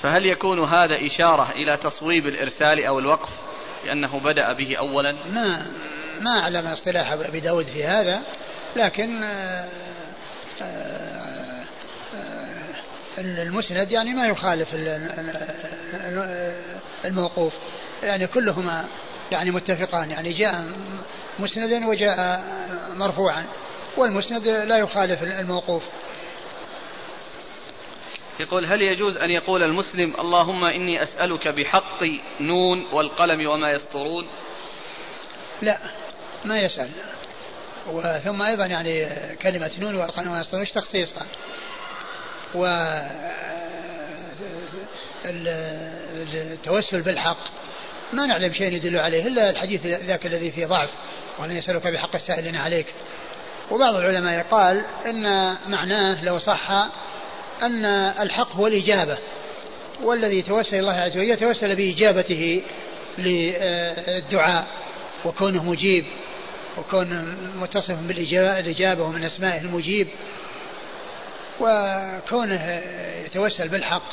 فهل 0.03 0.27
يكون 0.27 0.65
هذا 0.65 1.07
إشارة 1.07 1.51
إلى 1.51 1.77
تصويب 1.77 2.27
الإرسال 2.27 2.85
أو 2.85 2.99
الوقف 2.99 3.31
لأنه 3.85 4.21
بدأ 4.21 4.53
به 4.53 4.77
أولا؟ 4.79 5.13
ما 5.13 5.67
ما 6.21 6.31
أعلم 6.41 6.67
اصطلاح 6.67 7.13
أبي 7.13 7.41
داود 7.41 7.65
في 7.65 7.85
هذا 7.85 8.23
لكن 8.77 9.23
آه، 9.23 9.69
آه، 10.63 11.06
المسند 13.19 13.93
يعني 13.93 14.15
ما 14.15 14.27
يخالف 14.27 14.69
الموقوف. 17.05 17.53
يعني 18.03 18.27
كلهما 18.27 18.85
يعني 19.33 19.51
متفقان. 19.51 20.11
يعني 20.11 20.33
جاء 20.33 20.65
مسندا 21.39 21.87
وجاء 21.87 22.45
مرفوعا. 22.97 23.47
والمسند 23.97 24.49
لا 24.49 24.79
يخالف 24.79 25.23
الموقوف. 25.23 25.83
يقول 28.41 28.67
هل 28.67 28.83
يجوز 28.83 29.17
أن 29.17 29.31
يقول 29.31 29.63
المسلم 29.63 30.15
اللهم 30.21 30.65
إني 30.65 31.03
أسألك 31.03 31.49
بحق 31.49 32.03
نون 32.41 32.87
والقلم 32.93 33.49
وما 33.49 33.71
يسطرون 33.71 34.29
لا 35.63 35.79
ما 36.45 36.59
يسأل. 36.59 36.89
وثم 37.87 38.43
أيضا 38.43 38.67
يعني 38.67 39.07
كلمة 39.43 39.71
نون 39.79 39.95
والقلم 39.95 40.29
وما 40.29 40.41
يسطرون 40.41 40.65
تخصيصها؟ 40.65 41.27
و 42.57 42.67
التوسل 46.35 47.03
بالحق. 47.03 47.39
ما 48.13 48.27
نعلم 48.27 48.53
شيء 48.53 48.73
يدل 48.73 48.97
عليه 48.97 49.27
إلا 49.27 49.51
الحديث 49.51 49.87
ذاك 49.87 50.27
الذي 50.27 50.51
فيه 50.51 50.67
ضعف 50.67 50.91
ولن 51.39 51.57
يسألك 51.57 51.87
بحق 51.87 52.15
السائلين 52.15 52.57
عليك. 52.57 52.87
وبعض 53.71 53.95
العلماء 53.95 54.47
قال 54.51 54.85
إن 55.07 55.57
معناه 55.69 56.25
لو 56.25 56.39
صح 56.39 56.71
أن 57.63 57.85
الحق 58.21 58.53
هو 58.57 58.67
الإجابة 58.67 59.19
والذي 60.03 60.43
توسل 60.43 60.77
الله 60.77 60.93
عز 60.93 61.17
وجل 61.17 61.31
يتوسل 61.31 61.77
بإجابته 61.77 62.63
للدعاء 63.19 64.67
وكونه 65.25 65.65
مجيب 65.65 66.05
وكون 66.79 67.37
متصف 67.61 67.99
بالإجابة 67.99 69.03
ومن 69.03 69.25
أسمائه 69.25 69.61
المجيب. 69.61 70.09
وكونه 71.61 72.83
يتوسل 73.27 73.69
بالحق 73.69 74.09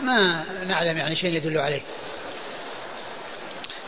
ما 0.00 0.44
نعلم 0.64 0.98
يعني 0.98 1.14
شيء 1.14 1.32
يدل 1.36 1.58
عليه. 1.58 1.82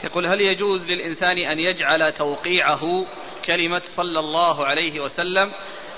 يقول 0.05 0.27
هل 0.27 0.41
يجوز 0.41 0.87
للإنسان 0.89 1.39
أن 1.39 1.59
يجعل 1.59 2.13
توقيعه 2.13 3.07
كلمة 3.45 3.83
صلى 3.97 4.21
الله 4.21 4.67
عليه 4.67 5.01
وسلم 5.01 5.53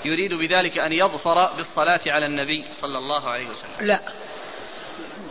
يريد 0.05 0.33
بذلك 0.33 0.77
أن 0.77 0.91
يظفر 0.91 1.53
بالصلاة 1.55 2.01
على 2.07 2.25
النبي 2.25 2.65
صلى 2.71 2.97
الله 2.97 3.29
عليه 3.29 3.47
وسلم؟ 3.49 3.87
لا. 3.87 3.99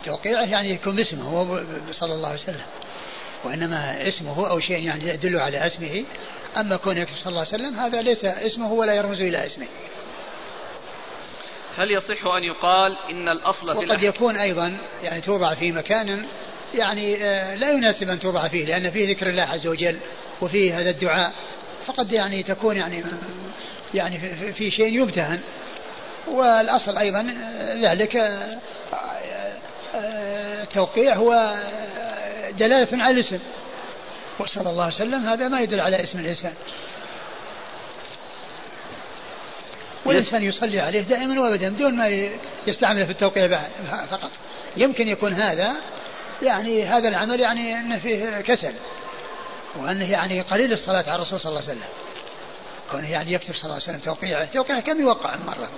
توقيعه 0.03 0.51
يعني 0.51 0.69
يكون 0.69 0.95
باسمه 0.95 1.23
هو 1.23 1.63
صلى 1.91 2.13
الله 2.13 2.27
عليه 2.27 2.39
وسلم. 2.39 2.65
وإنما 3.43 4.07
اسمه 4.07 4.49
أو 4.49 4.59
شيء 4.59 4.83
يعني 4.83 5.07
يدل 5.09 5.39
على 5.39 5.67
اسمه. 5.67 6.05
أما 6.57 6.77
كون 6.77 6.97
يكتب 6.97 7.15
صلى 7.15 7.29
الله 7.29 7.39
عليه 7.39 7.49
وسلم 7.49 7.79
هذا 7.79 8.01
ليس 8.01 8.25
اسمه 8.25 8.73
ولا 8.73 8.93
يرمز 8.93 9.21
إلى 9.21 9.45
اسمه. 9.45 9.67
هل 11.77 11.91
يصح 11.91 12.25
أن 12.25 12.43
يقال 12.43 12.97
إن 13.09 13.29
الأصل 13.29 13.73
في 13.73 13.85
وقد 13.85 14.03
يكون 14.03 14.35
أيضا 14.35 14.77
يعني 15.03 15.21
توضع 15.21 15.53
في 15.53 15.71
مكان 15.71 16.25
يعني 16.73 17.23
آه، 17.23 17.55
لا 17.55 17.71
يناسب 17.71 18.09
أن 18.09 18.19
توضع 18.19 18.47
فيه 18.47 18.65
لأن 18.65 18.91
فيه 18.91 19.09
ذكر 19.09 19.29
الله 19.29 19.43
عز 19.43 19.67
وجل 19.67 19.97
وفيه 20.41 20.79
هذا 20.79 20.89
الدعاء. 20.89 21.33
فقد 21.85 22.11
يعني 22.11 22.43
تكون 22.43 22.77
يعني 22.77 23.03
يعني 23.93 24.19
في 24.53 24.71
شيء 24.71 24.93
يمتهن 24.93 25.39
والأصل 26.27 26.97
أيضا 26.97 27.35
ذلك 27.81 28.17
التوقيع 30.61 31.15
هو 31.15 31.55
دلالة 32.59 33.03
على 33.03 33.13
الاسم. 33.13 33.39
وصلى 34.39 34.69
الله 34.69 34.83
عليه 34.83 34.93
وسلم 34.95 35.25
هذا 35.27 35.47
ما 35.47 35.61
يدل 35.61 35.79
على 35.79 36.03
اسم 36.03 36.19
الإنسان. 36.19 36.53
والإنسان 40.07 40.43
يصلي 40.43 40.79
عليه 40.79 41.01
دائما 41.01 41.41
وابدا 41.41 41.69
بدون 41.69 41.93
ما 41.93 42.29
يستعمله 42.67 43.05
في 43.05 43.11
التوقيع 43.11 43.47
فقط. 44.11 44.31
يمكن 44.77 45.07
يكون 45.07 45.33
هذا 45.33 45.73
يعني 46.41 46.83
هذا 46.83 47.07
العمل 47.07 47.39
يعني 47.39 47.79
أنه 47.79 47.99
فيه 47.99 48.41
كسل 48.41 48.73
وأنه 49.75 50.11
يعني 50.11 50.41
قليل 50.41 50.73
الصلاة 50.73 51.03
على 51.03 51.15
الرسول 51.15 51.39
صلى 51.39 51.49
الله 51.49 51.61
عليه 51.61 51.71
وسلم. 51.71 51.89
كونه 52.91 53.11
يعني 53.11 53.33
يكتب 53.33 53.53
صلى 53.53 53.63
الله 53.63 53.73
عليه 53.73 53.83
وسلم 53.83 53.99
توقيعه 53.99 54.45
توقيعه 54.45 54.79
كم 54.79 55.01
يوقع 55.01 55.35
مرة؟ 55.35 55.69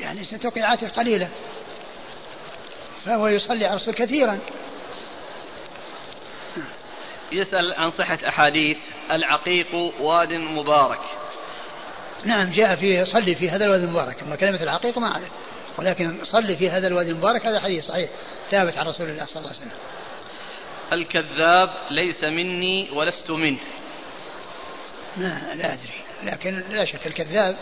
يعني 0.00 0.24
توقيعاته 0.24 0.88
قليلة. 0.88 1.28
فهو 3.04 3.28
يصلي 3.28 3.64
على 3.64 3.76
الرسول 3.76 3.94
كثيرا. 3.94 4.38
يسأل 7.32 7.74
عن 7.74 7.90
صحة 7.90 8.18
أحاديث 8.28 8.78
العقيق 9.10 9.74
واد 10.00 10.32
مبارك. 10.32 11.00
نعم 12.24 12.50
جاء 12.50 12.74
في 12.74 13.04
صلي 13.04 13.34
في 13.34 13.50
هذا 13.50 13.64
الوادي 13.64 13.84
المبارك. 13.84 14.22
أما 14.22 14.36
كلمة 14.36 14.62
العقيق 14.62 14.98
ما 14.98 15.12
أعرف. 15.12 15.30
ولكن 15.78 16.18
صلي 16.24 16.56
في 16.56 16.70
هذا 16.70 16.86
الوادي 16.86 17.10
المبارك 17.10 17.46
هذا 17.46 17.60
حديث 17.60 17.84
صحيح. 17.84 18.10
ثابت 18.50 18.78
عن 18.78 18.86
رسول 18.86 19.08
الله 19.08 19.24
صلى 19.24 19.36
الله 19.40 19.48
عليه 19.48 19.60
وسلم. 19.60 19.78
الكذاب 20.92 21.68
ليس 21.90 22.24
مني 22.24 22.90
ولست 22.90 23.30
منه. 23.30 23.58
ما 25.16 25.54
لا 25.54 25.72
أدري. 25.72 26.04
لكن 26.22 26.64
لا 26.70 26.84
شك 26.84 27.06
الكذاب 27.06 27.56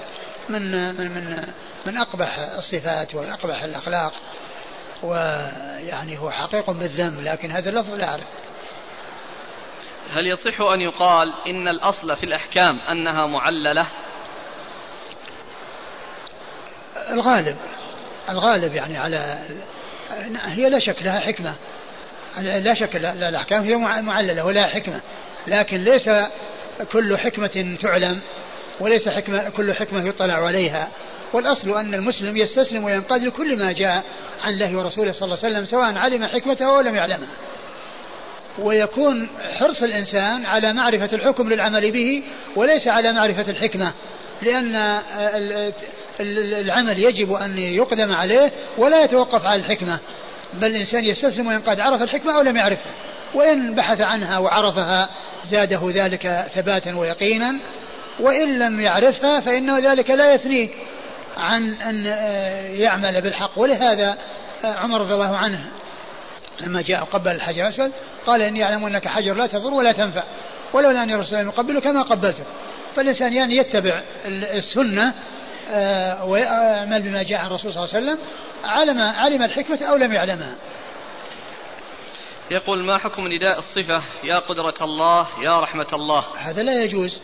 من 0.49 0.95
من 0.95 1.11
من 1.11 1.45
من 1.87 1.99
أقبح 1.99 2.39
الصفات 2.39 3.15
وأقبح 3.15 3.63
الأخلاق. 3.63 4.13
ويعني 5.03 6.19
هو 6.19 6.31
حقيق 6.31 6.71
بالذنب 6.71 7.21
لكن 7.21 7.51
هذا 7.51 7.71
اللفظ 7.71 7.95
لا 7.95 8.09
أعرف. 8.09 8.27
هل 10.11 10.27
يصح 10.27 10.61
أن 10.61 10.81
يقال 10.81 11.33
إن 11.47 11.69
الأصل 11.69 12.17
في 12.17 12.27
الأحكام 12.27 12.81
أنها 12.81 13.27
معللة؟ 13.27 13.87
الغالب 17.11 17.57
الغالب 18.29 18.75
يعني 18.75 18.99
على 18.99 19.39
هي 20.45 20.71
لا 20.71 20.79
شك 20.79 21.03
لها 21.03 21.21
حكمة. 21.21 21.55
لا 22.41 22.75
شك 22.75 22.97
الأحكام 22.97 23.63
هي 23.63 23.77
معللة 24.03 24.45
ولها 24.45 24.67
حكمة. 24.67 25.01
لكن 25.47 25.85
ليس 25.85 26.11
كل 26.93 27.19
حكمة 27.19 27.77
تعلم 27.83 28.21
وليس 28.81 29.09
حكمة 29.09 29.51
كل 29.51 29.73
حكمة 29.73 30.09
يطلع 30.09 30.47
عليها. 30.47 30.89
والأصل 31.33 31.79
أن 31.79 31.95
المسلم 31.95 32.37
يستسلم 32.37 32.85
وينقاد 32.85 33.23
لكل 33.23 33.59
ما 33.59 33.73
جاء 33.73 34.03
عن 34.43 34.53
الله 34.53 34.79
ورسوله 34.79 35.13
صلى 35.13 35.25
الله 35.25 35.39
عليه 35.45 35.55
وسلم 35.55 35.67
سواء 35.67 35.99
علم 35.99 36.25
حكمته 36.25 36.67
أو 36.67 36.81
لم 36.81 36.95
يعلمها. 36.95 37.29
ويكون 38.59 39.29
حرص 39.59 39.83
الإنسان 39.83 40.47
على 40.47 40.73
معرفة 40.73 41.09
الحكم 41.13 41.49
للعمل 41.53 41.93
به 41.93 42.23
وليس 42.57 42.89
على 42.89 43.13
معرفة 43.13 43.51
الحكمة 43.51 43.93
لأن 44.43 45.01
العمل 46.21 46.99
يجب 46.99 47.33
أن 47.33 47.59
يقدم 47.59 48.13
عليه 48.13 48.53
ولا 48.79 49.05
يتوقف 49.05 49.47
على 49.47 49.61
الحكمة. 49.61 49.99
بل 50.55 50.67
الإنسان 50.67 51.05
يستسلم 51.05 51.47
وينقاد 51.47 51.81
عرف 51.81 52.03
الحكمة 52.03 52.37
أو 52.37 52.43
لم 52.43 52.57
يعرفها. 52.57 52.93
وإن 53.35 53.75
بحث 53.75 54.01
عنها 54.01 54.39
وعرفها 54.39 55.09
زاده 55.45 55.81
ذلك 55.95 56.47
ثباتا 56.55 56.97
ويقينا. 56.97 57.55
وإن 58.21 58.59
لم 58.59 58.81
يعرفها 58.81 59.41
فإنه 59.41 59.79
ذلك 59.79 60.11
لا 60.11 60.35
يثنيه 60.35 60.69
عن 61.37 61.75
أن 61.75 62.07
يعمل 62.81 63.23
بالحق. 63.23 63.59
ولهذا 63.59 64.19
عمر 64.65 65.01
رضي 65.01 65.15
الله 65.15 65.37
عنه 65.37 65.65
لما 66.61 66.83
جاء 66.83 67.05
قبل 67.05 67.31
الحجر 67.31 67.63
الأسود 67.63 67.93
قال 68.27 68.43
إني 68.43 68.65
أعلم 68.65 68.85
أنك 68.85 69.09
حجر 69.09 69.35
لا 69.35 69.47
تضر 69.47 69.75
ولا 69.75 69.93
تنفع. 69.93 70.23
ولولا 70.73 71.03
أني 71.03 71.15
رسول 71.15 71.39
الله 71.39 71.53
يقبلك 71.53 71.87
ما 71.87 72.03
قبلتك. 72.03 72.45
فالإنسان 72.97 73.33
يعني 73.33 73.57
يتبع 73.57 74.03
السنة 74.27 75.09
آه، 75.09 75.13
ويعمل 76.25 77.03
بما 77.03 77.23
جاء 77.23 77.39
عن 77.39 77.47
الرسول 77.47 77.73
صلى 77.73 77.85
الله 77.85 77.95
عليه 77.95 78.05
وسلم. 78.05 78.19
علم 78.65 79.01
علم 79.01 79.43
الحكمة 79.43 79.83
أو 79.83 79.97
لم 79.97 80.13
يعلمها؟ 80.13 80.55
يقول 82.51 82.85
ما 82.85 82.99
حكم 82.99 83.29
نداء 83.29 83.59
الصفة؟ 83.59 84.03
يا 84.25 84.39
قدرة 84.49 84.75
الله 84.81 85.27
يا 85.43 85.61
رحمة 85.61 85.87
الله. 85.93 86.25
هذا 86.39 86.63
لا 86.63 86.83
يجوز 86.83 87.21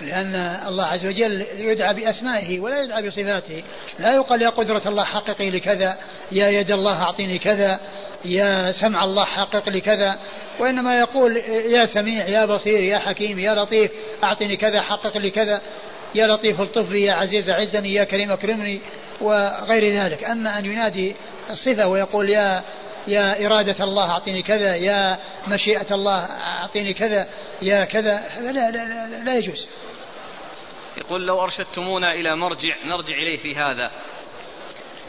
لأن 0.00 0.34
الله 0.66 0.84
عز 0.84 1.06
وجل 1.06 1.46
يدعى 1.56 1.94
بأسمائه 1.94 2.60
ولا 2.60 2.82
يدعى 2.82 3.08
بصفاته. 3.08 3.64
لا 3.98 4.14
يقال 4.14 4.42
يا 4.42 4.48
قدرة 4.48 4.82
الله 4.86 5.04
حققي 5.04 5.50
لكذا. 5.50 5.98
يا 6.32 6.48
يد 6.48 6.70
الله 6.70 7.02
أعطيني 7.02 7.38
كذا. 7.38 7.80
يا 8.24 8.72
سمع 8.72 9.04
الله 9.04 9.24
حقق 9.24 9.68
لي 9.68 9.80
كذا. 9.80 10.18
وإنما 10.60 10.98
يقول 10.98 11.36
يا 11.46 11.86
سميع 11.86 12.26
يا 12.26 12.46
بصير 12.46 12.82
يا 12.82 12.98
حكيم 12.98 13.38
يا 13.38 13.54
لطيف 13.54 13.90
أعطني 14.24 14.56
كذا 14.56 14.82
حقق 14.82 15.16
لي 15.16 15.30
كذا. 15.30 15.60
يا 16.14 16.26
لطيف 16.26 16.60
الطف 16.60 16.90
يا 16.90 17.12
عزيز 17.12 17.50
عزني 17.50 17.94
يا 17.94 18.04
كريم 18.04 18.30
اكرمني 18.30 18.80
وغير 19.20 19.84
ذلك. 19.84 20.24
أما 20.24 20.58
أن 20.58 20.64
ينادي 20.64 21.14
الصفة 21.50 21.88
ويقول 21.88 22.30
يا 22.30 22.62
يا 23.08 23.46
إرادة 23.46 23.84
الله 23.84 24.10
أعطيني 24.10 24.42
كذا 24.42 24.76
يا 24.76 25.18
مشيئة 25.48 25.94
الله 25.94 26.18
أعطيني 26.24 26.94
كذا 26.94 27.26
يا 27.62 27.84
كذا 27.84 28.16
هذا 28.16 28.52
لا, 28.52 28.70
لا, 28.70 28.88
لا, 28.88 29.24
لا 29.24 29.38
يجوز. 29.38 29.68
يقول 30.96 31.26
لو 31.26 31.42
أرشدتمونا 31.42 32.12
إلى 32.12 32.36
مرجع 32.36 32.84
نرجع 32.84 33.14
إليه 33.14 33.36
في 33.36 33.54
هذا. 33.54 33.90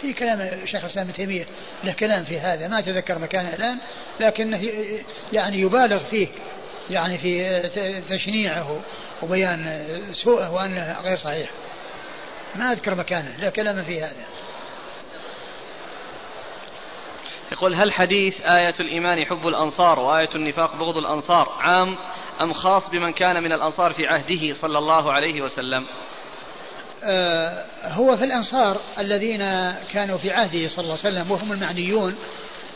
في 0.01 0.13
كلام 0.13 0.65
شيخ 0.65 0.83
الإسلام 0.83 1.05
ابن 1.05 1.13
تيمية 1.13 1.45
له 1.83 1.93
كلام 1.93 2.23
في 2.23 2.39
هذا 2.39 2.67
ما 2.67 2.79
أتذكر 2.79 3.19
مكانه 3.19 3.53
الآن 3.53 3.79
لكنه 4.19 4.61
يعني 5.33 5.59
يبالغ 5.59 6.03
فيه 6.09 6.27
يعني 6.89 7.17
في 7.17 7.61
تشنيعه. 8.09 8.81
وبيان 9.21 9.87
سوءه 10.13 10.53
وأنه 10.53 11.01
غير 11.03 11.17
صحيح. 11.17 11.49
ما 12.55 12.71
أذكر 12.71 12.95
مكانه 12.95 13.35
له 13.37 13.49
كلام 13.49 13.83
في 13.83 14.01
هذا. 14.01 14.25
يقول 17.51 17.75
هل 17.75 17.91
حديث 17.91 18.41
آية 18.41 18.73
الإيمان 18.79 19.25
حب 19.25 19.47
الأنصار 19.47 19.99
وآية 19.99 20.29
النفاق 20.35 20.75
بغض 20.75 20.97
الأنصار 20.97 21.49
عام 21.59 21.97
أم 22.41 22.53
خاص 22.53 22.89
بمن 22.89 23.13
كان 23.13 23.43
من 23.43 23.51
الأنصار 23.51 23.93
في 23.93 24.07
عهده 24.07 24.53
صلى 24.53 24.77
الله 24.77 25.13
عليه 25.13 25.41
وسلم؟ 25.41 25.87
آه 27.03 27.65
هو 27.83 28.17
في 28.17 28.23
الأنصار 28.23 28.77
الذين 28.99 29.39
كانوا 29.93 30.17
في 30.17 30.31
عهده 30.31 30.67
صلى 30.67 30.83
الله 30.83 30.97
عليه 31.03 31.15
وسلم 31.15 31.31
وهم 31.31 31.51
المعنيون 31.51 32.15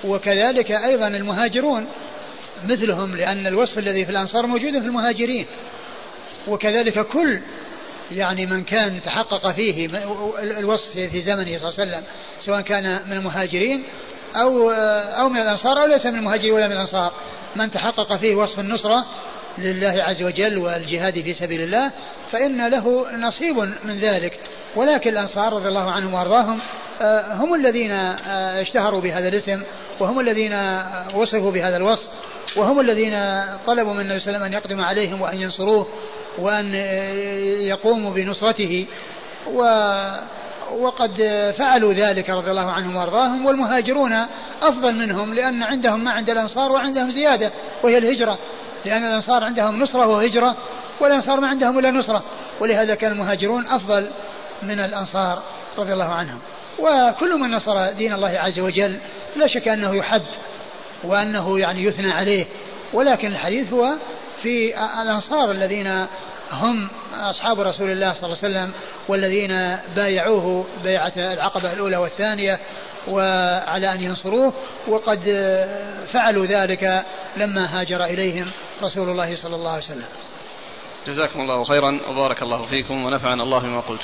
وكذلك 0.03 0.71
أيضا 0.71 1.07
المهاجرون 1.07 1.87
مثلهم 2.65 3.15
لأن 3.15 3.47
الوصف 3.47 3.77
الذي 3.77 4.05
في 4.05 4.11
الأنصار 4.11 4.47
موجود 4.47 4.71
في 4.71 4.85
المهاجرين. 4.85 5.47
وكذلك 6.47 7.07
كل 7.07 7.39
يعني 8.11 8.45
من 8.45 8.63
كان 8.63 9.01
تحقق 9.05 9.51
فيه 9.51 9.89
الوصف 10.59 10.91
في 10.91 11.21
زمنه 11.21 11.57
صلى 11.57 11.69
الله 11.69 11.73
عليه 11.79 11.91
وسلم 11.91 12.03
سواء 12.45 12.61
كان 12.61 12.99
من 13.07 13.17
المهاجرين 13.17 13.83
أو 14.35 14.71
أو 15.19 15.29
من 15.29 15.41
الأنصار 15.41 15.81
أو 15.81 15.87
ليس 15.87 16.05
من 16.05 16.15
المهاجرين 16.15 16.53
ولا 16.53 16.67
من 16.67 16.73
الأنصار. 16.73 17.11
من 17.55 17.71
تحقق 17.71 18.17
فيه 18.17 18.35
وصف 18.35 18.59
النصرة 18.59 19.05
لله 19.57 20.03
عز 20.03 20.23
وجل 20.23 20.57
والجهاد 20.57 21.21
في 21.21 21.33
سبيل 21.33 21.61
الله 21.61 21.91
فإن 22.31 22.67
له 22.67 23.15
نصيب 23.17 23.57
من 23.83 23.99
ذلك. 23.99 24.39
ولكن 24.75 25.09
الأنصار 25.09 25.53
رضي 25.53 25.67
الله 25.67 25.91
عنهم 25.91 26.13
وأرضاهم 26.13 26.59
آه، 27.01 27.33
هم 27.33 27.53
الذين 27.53 27.91
آه، 27.91 28.61
اشتهروا 28.61 29.01
بهذا 29.01 29.27
الاسم 29.27 29.63
وهم 29.99 30.19
الذين 30.19 30.53
وصفوا 31.13 31.51
بهذا 31.51 31.77
الوصف 31.77 32.07
وهم 32.57 32.79
الذين 32.79 33.43
طلبوا 33.67 33.93
من 33.93 33.99
النبي 33.99 34.19
صلى 34.19 34.35
الله 34.35 34.37
عليه 34.37 34.37
وسلم 34.37 34.43
أن 34.43 34.53
يقدم 34.53 34.81
عليهم 34.81 35.21
وأن 35.21 35.37
ينصروه. 35.37 35.87
وأن 36.39 36.75
يقوموا 37.61 38.11
بنصرته 38.11 38.85
و 39.53 39.63
وقد 40.71 41.13
فعلوا 41.57 41.93
ذلك 41.93 42.29
رضي 42.29 42.51
الله 42.51 42.71
عنهم 42.71 42.95
وأرضاهم 42.95 43.45
والمهاجرون 43.45 44.25
أفضل 44.61 44.93
منهم 44.93 45.33
لأن 45.33 45.63
عندهم 45.63 46.03
ما 46.03 46.11
عند 46.11 46.29
الأنصار 46.29 46.71
وعندهم 46.71 47.11
زيادة 47.11 47.51
وهي 47.83 47.97
الهجرة. 47.97 48.37
لأن 48.85 49.05
الأنصار 49.05 49.43
عندهم 49.43 49.83
نصرة 49.83 50.07
وهجره 50.07 50.55
والأنصار 50.99 51.39
ما 51.39 51.47
عندهم 51.47 51.79
إلا 51.79 51.91
نصرة. 51.91 52.23
ولهذا 52.59 52.95
كان 52.95 53.11
المهاجرون 53.11 53.67
أفضل 53.67 54.09
من 54.63 54.79
الأنصار 54.79 55.41
رضي 55.77 55.93
الله 55.93 56.13
عنهم. 56.13 56.39
وكل 56.79 57.39
من 57.39 57.51
نصر 57.51 57.91
دين 57.91 58.13
الله 58.13 58.39
عز 58.39 58.59
وجل 58.59 58.95
لا 59.35 59.47
شك 59.47 59.67
أنه 59.67 59.95
يحب 59.95 60.23
وأنه 61.03 61.59
يعني 61.59 61.83
يثنى 61.83 62.11
عليه. 62.11 62.45
ولكن 62.93 63.27
الحديث 63.27 63.73
هو 63.73 63.93
في 64.43 64.75
الأنصار 65.01 65.51
الذين 65.51 66.05
هم 66.51 66.87
أصحاب 67.13 67.59
رسول 67.59 67.91
الله 67.91 68.13
صلى 68.13 68.23
الله 68.23 68.37
عليه 68.43 68.47
وسلم 68.47 68.73
والذين 69.07 69.77
بايعوه 69.95 70.65
بيعة 70.83 71.13
العقبة 71.17 71.73
الأولى 71.73 71.97
والثانية 71.97 72.59
وعلى 73.07 73.93
أن 73.93 74.01
ينصروه 74.01 74.53
وقد 74.87 75.19
فعلوا 76.13 76.45
ذلك 76.45 77.05
لما 77.37 77.79
هاجر 77.79 78.03
إليهم 78.03 78.51
رسول 78.83 79.09
الله 79.09 79.35
صلى 79.35 79.55
الله 79.55 79.71
عليه 79.71 79.83
وسلم. 79.83 80.05
جزاكم 81.07 81.41
الله 81.41 81.63
خيرا 81.63 81.99
وبارك 82.09 82.41
الله 82.43 82.65
فيكم 82.65 83.03
ونفعنا 83.03 83.43
الله 83.43 83.59
بما 83.59 83.79
قلت. 83.79 84.01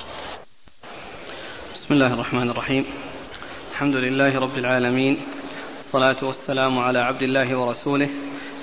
بسم 1.76 1.94
الله 1.94 2.14
الرحمن 2.14 2.50
الرحيم. 2.50 2.86
الحمد 3.72 3.96
لله 3.96 4.40
رب 4.40 4.58
العالمين 4.58 5.22
والصلاة 5.78 6.24
والسلام 6.24 6.80
على 6.80 7.00
عبد 7.00 7.24
الله 7.24 7.56
ورسوله 7.58 8.10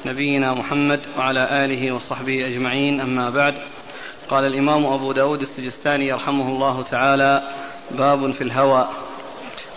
نبينا 0.06 0.54
محمد 0.54 1.00
وعلى 1.18 1.64
آله 1.64 1.92
وصحبه 1.92 2.46
أجمعين. 2.46 3.00
أما 3.00 3.30
بعد 3.30 3.54
قال 4.28 4.44
الإمام 4.44 4.86
أبو 4.86 5.12
داود 5.12 5.40
السجستاني 5.40 6.06
يرحمه 6.06 6.48
الله 6.48 6.82
تعالى 6.82 7.42
باب 7.90 8.30
في 8.30 8.42
الهوى. 8.42 8.88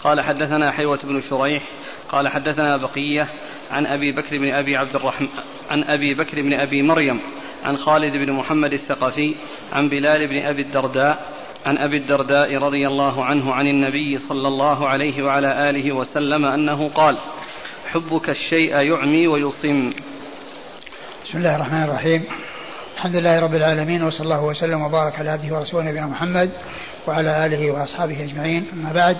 قال 0.03 0.22
حدثنا 0.22 0.72
حيوة 0.72 0.99
بن 1.03 1.22
شريح 1.22 1.64
قال 2.10 2.27
حدثنا 2.27 2.77
بقية 2.77 3.27
عن 3.72 3.85
أبي 3.85 4.11
بكر 4.11 4.38
بن 4.38 4.53
أبي 4.53 4.77
عبد 4.77 4.95
الرحمن 4.95 5.27
عن 5.69 5.84
أبي 5.84 6.14
بكر 6.14 6.41
بن 6.41 6.53
أبي 6.53 6.81
مريم 6.81 7.19
عن 7.64 7.77
خالد 7.77 8.18
بن 8.18 8.31
محمد 8.31 8.73
الثقفي 8.73 9.35
عن 9.73 9.89
بلال 9.89 10.27
بن 10.27 10.38
أبي 10.45 10.61
الدرداء 10.61 11.35
عن 11.65 11.77
أبي 11.77 11.97
الدرداء 11.97 12.57
رضي 12.57 12.88
الله 12.88 13.26
عنه 13.26 13.53
عن 13.53 13.68
النبي 13.68 14.18
صلى 14.18 14.47
الله 14.47 14.88
عليه 14.88 15.23
وعلى 15.23 15.69
آله 15.69 15.91
وسلم 15.91 16.45
أنه 16.45 16.89
قال 16.89 17.18
حبك 17.91 18.30
الشيء 18.30 18.76
يعمي 18.76 19.27
ويصم. 19.27 19.93
بسم 21.26 21.38
الله 21.38 21.56
الرحمن 21.56 21.84
الرحيم. 21.84 22.23
الحمد 22.95 23.15
لله 23.15 23.39
رب 23.39 23.56
العالمين 23.56 24.03
وصلى 24.03 24.23
الله 24.23 24.43
وسلم 24.43 24.81
وبارك 24.81 25.19
على 25.19 25.30
عبده 25.30 25.56
ورسوله 25.56 25.84
نبينا 25.85 26.07
محمد 26.07 26.49
وعلى 27.07 27.45
آله 27.45 27.72
وأصحابه 27.72 28.23
أجمعين. 28.23 28.68
أما 28.73 28.93
بعد 28.93 29.18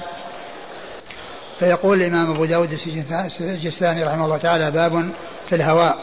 فيقول 1.60 2.02
الإمام 2.02 2.32
أبو 2.32 2.46
داود 2.46 2.72
السجستاني 2.72 4.04
رحمه 4.04 4.26
الله 4.26 4.38
تعالى 4.38 4.72
باب 4.72 5.10
في 5.50 5.56
الهواء. 5.56 5.98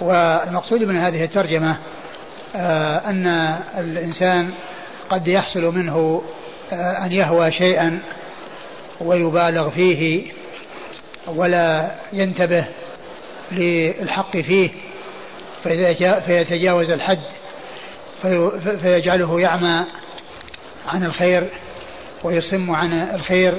والمقصود 0.00 0.82
من 0.82 0.96
هذه 0.96 1.24
الترجمة 1.24 1.76
آه، 2.56 2.96
أن 2.96 3.26
الإنسان 3.78 4.50
قد 5.10 5.28
يحصل 5.28 5.74
منه 5.74 6.22
آه، 6.72 7.06
أن 7.06 7.12
يهوى 7.12 7.52
شيئا 7.52 7.98
ويبالغ 9.00 9.70
فيه 9.70 10.32
ولا 11.26 11.90
ينتبه 12.12 12.64
للحق 13.52 14.36
فيه. 14.36 14.70
فيتجاوز 16.26 16.90
الحد 16.90 17.20
فيجعله 18.82 19.40
يعمى 19.40 19.84
عن 20.88 21.04
الخير 21.04 21.48
ويصم 22.24 22.70
عن 22.70 22.92
الخير 22.92 23.54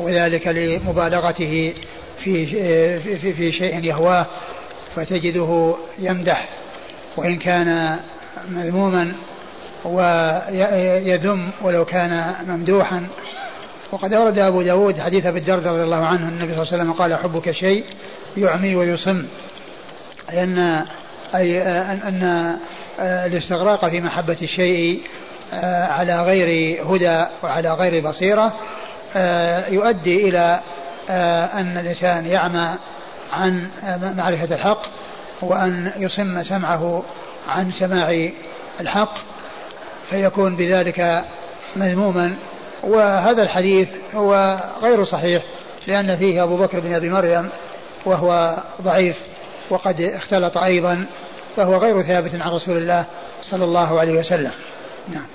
وذلك 0.00 0.46
لمبالغته 0.46 1.74
في 2.18 2.46
في 2.98 3.32
في 3.32 3.52
شيء 3.52 3.84
يهواه 3.84 4.26
فتجده 4.96 5.76
يمدح 5.98 6.48
وإن 7.16 7.38
كان 7.38 7.98
مذموما 8.48 9.12
ويذم 9.84 11.50
ولو 11.62 11.84
كان 11.84 12.34
ممدوحا. 12.48 13.06
وقد 13.92 14.12
أورد 14.12 14.38
أبو 14.38 14.62
داود 14.62 15.00
حديث 15.00 15.26
أبي 15.26 15.38
الدرداء 15.38 15.72
رضي 15.72 15.82
الله 15.82 16.06
عنه 16.06 16.28
النبي 16.28 16.54
صلى 16.54 16.62
الله 16.62 16.72
عليه 16.72 16.82
وسلم 16.82 16.92
قال 16.92 17.14
حبك 17.14 17.50
شيء 17.50 17.84
يعمي 18.36 18.76
ويصم. 18.76 19.26
أي 20.30 20.42
أن 20.42 20.84
أي 21.34 21.62
أن, 21.62 22.00
أن 22.06 22.56
الاستغراق 23.00 23.88
في 23.88 24.00
محبة 24.00 24.36
الشيء 24.42 25.02
على 25.88 26.22
غير 26.22 26.78
هدى 26.84 27.24
وعلى 27.42 27.74
غير 27.74 28.08
بصيرة 28.08 28.52
يؤدي 29.68 30.28
إلى 30.28 30.60
أن 31.54 31.78
الإنسان 31.78 32.26
يعمى 32.26 32.68
عن 33.32 33.68
معرفة 34.16 34.54
الحق 34.54 34.82
وأن 35.42 35.92
يصم 35.96 36.42
سمعه 36.42 37.02
عن 37.48 37.70
سماع 37.70 38.28
الحق 38.80 39.14
فيكون 40.10 40.56
بذلك 40.56 41.24
مذموما. 41.76 42.34
وهذا 42.82 43.42
الحديث 43.42 43.88
هو 44.14 44.58
غير 44.82 45.04
صحيح 45.04 45.42
لأن 45.86 46.16
فيه 46.16 46.42
أبو 46.42 46.56
بكر 46.56 46.80
بن 46.80 46.94
أبي 46.94 47.10
مريم 47.10 47.48
وهو 48.04 48.56
ضعيف. 48.82 49.16
وقد 49.70 50.00
اختلط 50.00 50.58
أيضا 50.58 51.06
فهو 51.56 51.76
غير 51.76 52.02
ثابت 52.02 52.34
عن 52.34 52.50
رسول 52.50 52.76
الله 52.76 53.04
صلى 53.42 53.64
الله 53.64 54.00
عليه 54.00 54.18
وسلم. 54.18 54.52
نعم. 55.08 55.26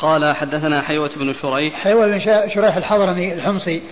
قال 0.00 0.36
حدثنا 0.36 0.82
حيوة 0.82 1.10
بن 1.16 1.32
شريح. 1.32 1.74
حيوة 1.74 2.06
بن 2.06 2.20
شريح 2.48 2.76
الحضرمي 2.76 3.32
الحمصي 3.32 3.82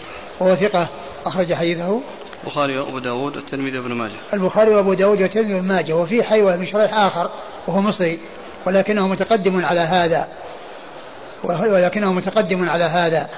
وهو 0.40 0.54
ثقة 0.54 0.88
أخرج 1.26 1.54
حديثه. 1.54 2.00
البخاري 2.44 2.78
وأبو 2.78 2.98
داود 2.98 3.36
والترمذي 3.36 3.78
وابن 3.78 3.92
ماجه. 3.92 4.14
البخاري 4.32 4.70
وأبو 4.70 4.94
داود 4.94 5.22
والترمذي 5.22 5.54
وابن 5.54 5.68
ماجه. 5.68 5.92
وفي 5.92 6.22
حيوة 6.22 6.56
بن 6.56 6.66
شريح 6.66 6.94
آخر 6.94 7.30
وهو 7.66 7.80
مصري 7.80 8.20
ولكنه 8.66 9.08
متقدم 9.08 9.64
على 9.64 9.80
هذا. 9.80 10.28
ولكنه 11.44 12.12
متقدم 12.12 12.68
على 12.68 12.84
هذا. 12.84 13.28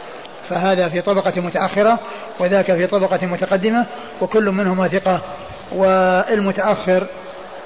فهذا 0.49 0.89
في 0.89 1.01
طبقة 1.01 1.41
متأخرة 1.41 1.99
وذاك 2.41 2.65
في 2.65 2.87
طبقة 2.87 3.27
متقدمة 3.27 3.87
وكل 4.21 4.45
منهما 4.45 4.89
ثقة. 4.89 5.21
والمتأخر 5.73 7.07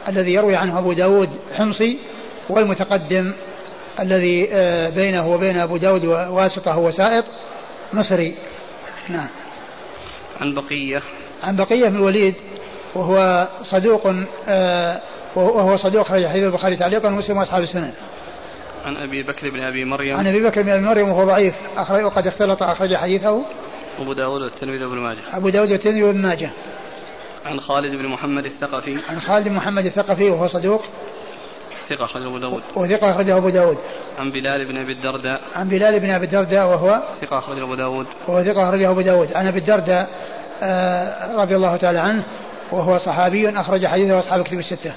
الذي 0.08 0.34
يروي 0.34 0.56
عنه 0.56 0.78
أبو 0.78 0.92
داود 0.92 1.28
حمصي 1.54 1.98
والمتقدم 2.48 3.32
الذي 4.00 4.48
آه، 4.52 4.88
بينه 4.90 5.28
وبين 5.28 5.58
أبو 5.58 5.76
داود 5.76 6.04
واسطة 6.04 6.78
وسائط 6.78 7.24
مصري. 7.92 8.36
نعم. 9.08 9.28
عن 10.40 10.54
بقية. 10.54 11.02
عن 11.42 11.56
بقية 11.56 11.88
بن 11.88 11.96
الوليد 11.96 12.34
وهو 12.94 13.48
صدوق 13.62 14.14
آه، 14.48 15.00
وهو 15.36 15.76
صدوق 15.76 16.02
خرج 16.02 16.26
حديث 16.26 16.44
البخاري 16.44 16.76
تعليقا 16.76 17.08
ومسلم 17.08 17.36
وأصحاب 17.36 17.62
السنن. 17.62 17.92
عن 18.84 18.96
أبي 18.96 19.22
بكر 19.22 19.50
بن 19.50 19.62
أبي 19.62 19.84
مريم. 19.84 20.16
عن 20.16 20.26
أبي 20.26 20.42
بكر 20.42 20.62
بن 20.62 20.68
أبي 20.68 20.82
مريم 20.82 21.08
وهو 21.08 21.24
ضعيف. 21.24 21.54
أخرج 21.76 22.04
وقد 22.04 22.26
اختلط 22.26 22.62
أخرج 22.62 22.94
حديثه. 22.94 23.42
أبو 23.98 24.12
داود 24.12 24.42
والترمذي 24.42 24.84
وابن 24.84 24.98
ماجه. 24.98 25.36
أبو 25.36 25.48
داود 25.48 25.72
والترمذي 25.72 26.02
وابن 26.02 26.22
ماجه. 26.22 26.50
عن 27.44 27.60
خالد 27.60 27.96
بن 27.96 28.06
محمد 28.06 28.44
الثقفي. 28.44 28.98
عن 29.08 29.20
خالد 29.20 29.48
بن 29.48 29.54
محمد 29.54 29.86
الثقفي 29.86 30.30
وهو 30.30 30.46
صدوق. 30.46 30.82
ثقة 31.88 32.04
أخرجه 32.04 32.26
أبو 32.26 32.38
داود. 32.38 32.62
وثقة 32.76 33.10
أخرجه 33.10 33.36
أبو 33.36 33.48
داود. 33.48 33.78
عن 34.18 34.30
بلال 34.30 34.68
بن 34.68 34.76
أبي 34.76 34.92
الدرداء. 34.92 35.40
عن 35.54 35.68
بلال 35.68 36.00
بن 36.00 36.10
أبي 36.10 36.26
الدرداء 36.26 36.66
وهو 36.66 37.02
ثقة 37.20 37.38
أخرجه 37.38 37.64
أبو 37.64 37.74
داود. 37.74 38.06
وهو 38.28 38.44
ثقة 38.44 38.68
أخرجه 38.68 38.90
أبو 38.90 39.00
داود. 39.00 39.32
عن 39.34 39.46
أبي 39.46 39.58
الدرداء 39.58 40.08
آه 40.62 41.36
رضي 41.42 41.56
الله 41.56 41.76
تعالى 41.76 41.98
عنه 41.98 42.24
وهو 42.72 42.98
صحابي 42.98 43.50
أخرج 43.50 43.86
حديثه 43.86 44.18
أصحاب 44.18 44.40
الكتب 44.40 44.58
الستة. 44.58 44.94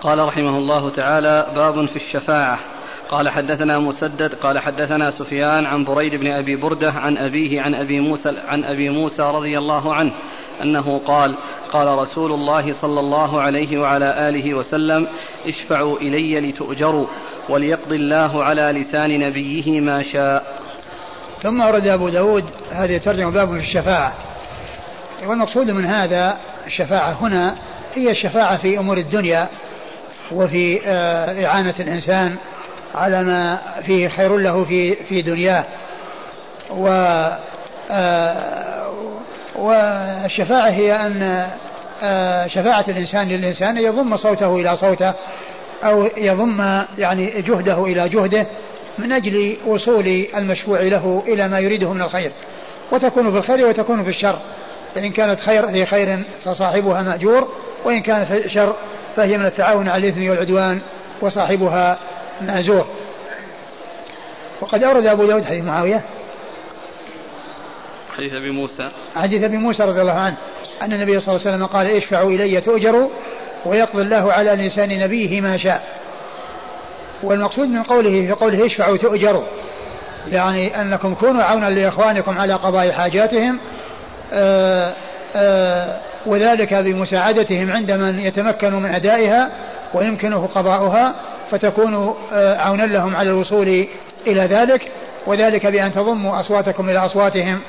قال 0.00 0.18
رحمه 0.18 0.58
الله 0.58 0.90
تعالى 0.90 1.52
باب 1.56 1.86
في 1.86 1.96
الشفاعة. 1.96 2.58
قال 3.10 3.28
حدثنا 3.28 3.78
مسدد 3.78 4.34
قال 4.34 4.58
حدثنا 4.58 5.10
سفيان 5.10 5.66
عن 5.66 5.84
بريد 5.84 6.14
بن 6.14 6.26
أبي 6.26 6.56
بردة 6.56 6.90
عن 6.90 7.16
أبيه 7.16 7.60
عن 7.60 7.74
أبي 7.74 8.00
موسى 8.00 8.30
عن 8.48 8.64
أبي 8.64 8.90
موسى 8.90 9.22
رضي 9.22 9.58
الله 9.58 9.94
عنه 9.94 10.12
أنه 10.62 10.98
قال 10.98 11.38
قال 11.72 11.98
رسول 11.98 12.32
الله 12.32 12.72
صلى 12.72 13.00
الله 13.00 13.40
عليه 13.40 13.78
وعلى 13.78 14.28
آله 14.28 14.54
وسلم 14.54 15.08
اشفعوا 15.46 15.98
إلي 15.98 16.50
لتؤجروا 16.50 17.06
وليقضي 17.48 17.96
الله 17.96 18.44
على 18.44 18.62
لسان 18.62 19.20
نبيه 19.20 19.80
ما 19.80 20.02
شاء. 20.02 20.60
ثم 21.42 21.62
أورد 21.62 21.86
أبو 21.86 22.08
داود 22.08 22.44
هذه 22.70 22.98
ترجمة 22.98 23.30
باب 23.30 23.48
في 23.48 23.58
الشفاعة. 23.58 24.14
والمقصود 25.26 25.70
من 25.70 25.84
هذا 25.84 26.36
الشفاعة 26.66 27.12
هنا 27.20 27.56
هي 27.94 28.10
الشفاعة 28.10 28.56
في 28.56 28.78
أمور 28.78 28.96
الدنيا. 28.96 29.48
وفي 30.32 30.80
آه، 30.86 31.46
إعانة 31.46 31.74
الإنسان 31.80 32.36
على 32.94 33.22
ما 33.22 33.58
فيه 33.86 34.08
خير 34.08 34.36
له 34.36 34.64
في 34.64 34.94
في 34.94 35.22
دنياه. 35.22 35.64
و 36.70 36.88
آه، 37.90 38.92
والشفاعة 39.56 40.70
هي 40.70 40.96
أن 40.96 41.46
آه، 42.02 42.46
شفاعة 42.46 42.84
الإنسان 42.88 43.28
للإنسان 43.28 43.78
يضم 43.78 44.16
صوته 44.16 44.56
إلى 44.56 44.76
صوته 44.76 45.14
أو 45.84 46.08
يضم 46.16 46.82
يعني 46.98 47.42
جهده 47.42 47.84
إلى 47.84 48.08
جهده 48.08 48.46
من 48.98 49.12
أجل 49.12 49.56
وصول 49.66 50.26
المشفوع 50.36 50.80
له 50.80 51.22
إلى 51.26 51.48
ما 51.48 51.58
يريده 51.58 51.92
من 51.92 52.02
الخير. 52.02 52.30
وتكون 52.92 53.30
في 53.30 53.38
الخير 53.38 53.66
وتكون 53.66 54.04
في 54.04 54.10
الشر. 54.10 54.38
فإن 54.94 55.10
كانت 55.10 55.40
خير 55.40 55.66
في 55.68 55.86
خير 55.86 56.18
فصاحبها 56.44 57.02
مأجور 57.02 57.48
وإن 57.84 58.00
كانت 58.00 58.32
في 58.32 58.50
شر 58.54 58.74
فهي 59.16 59.38
من 59.38 59.46
التعاون 59.46 59.88
على 59.88 60.08
الإثم 60.08 60.30
والعدوان 60.30 60.80
وصاحبها 61.20 61.98
مأزور 62.40 62.86
وقد 64.60 64.84
أورد 64.84 65.06
أبو 65.06 65.26
داود 65.26 65.44
حديث 65.44 65.64
معاوية. 65.64 66.02
حديث 68.16 68.34
أبي 68.34 68.50
موسى. 68.50 68.88
حديث 69.14 69.44
أبي 69.44 69.56
موسى 69.56 69.82
رضي 69.82 70.00
الله 70.00 70.12
عنه 70.12 70.36
أن 70.82 70.92
النبي 70.92 71.20
صلى 71.20 71.36
الله 71.36 71.46
عليه 71.46 71.56
وسلم 71.56 71.66
قال 71.66 71.86
اشفعوا 71.86 72.30
إلي 72.30 72.60
تؤجروا 72.60 73.08
ويقضي 73.66 74.02
الله 74.02 74.32
على 74.32 74.50
لسان 74.50 74.98
نبيه 74.98 75.40
ما 75.40 75.56
شاء. 75.56 75.98
والمقصود 77.22 77.68
من 77.68 77.82
قوله 77.82 78.10
في 78.10 78.32
قوله 78.32 78.66
اشفعوا 78.66 78.96
تؤجروا 78.96 79.44
يعني 80.30 80.80
أنكم 80.80 81.14
كونوا 81.14 81.42
عونا 81.42 81.70
لإخوانكم 81.70 82.38
على 82.38 82.54
قضاء 82.54 82.92
حاجاتهم 82.92 83.58
آآ 84.32 84.94
آآ 85.36 86.00
وذلك 86.26 86.74
بمساعدتهم 86.74 87.72
عند 87.72 87.90
من 87.90 88.20
يتمكن 88.20 88.74
من 88.74 88.90
أدائها 88.90 89.50
ويمكنه 89.94 90.48
قضاؤها 90.54 91.14
فتكونوا 91.50 92.14
عونا 92.32 92.82
لهم 92.82 93.16
على 93.16 93.30
الوصول 93.30 93.86
إلى 94.26 94.40
ذلك 94.40 94.92
وذلك 95.26 95.66
بأن 95.66 95.92
تضموا 95.92 96.40
أصواتكم 96.40 96.90
إلى 96.90 96.98
أصواتهم 96.98 97.60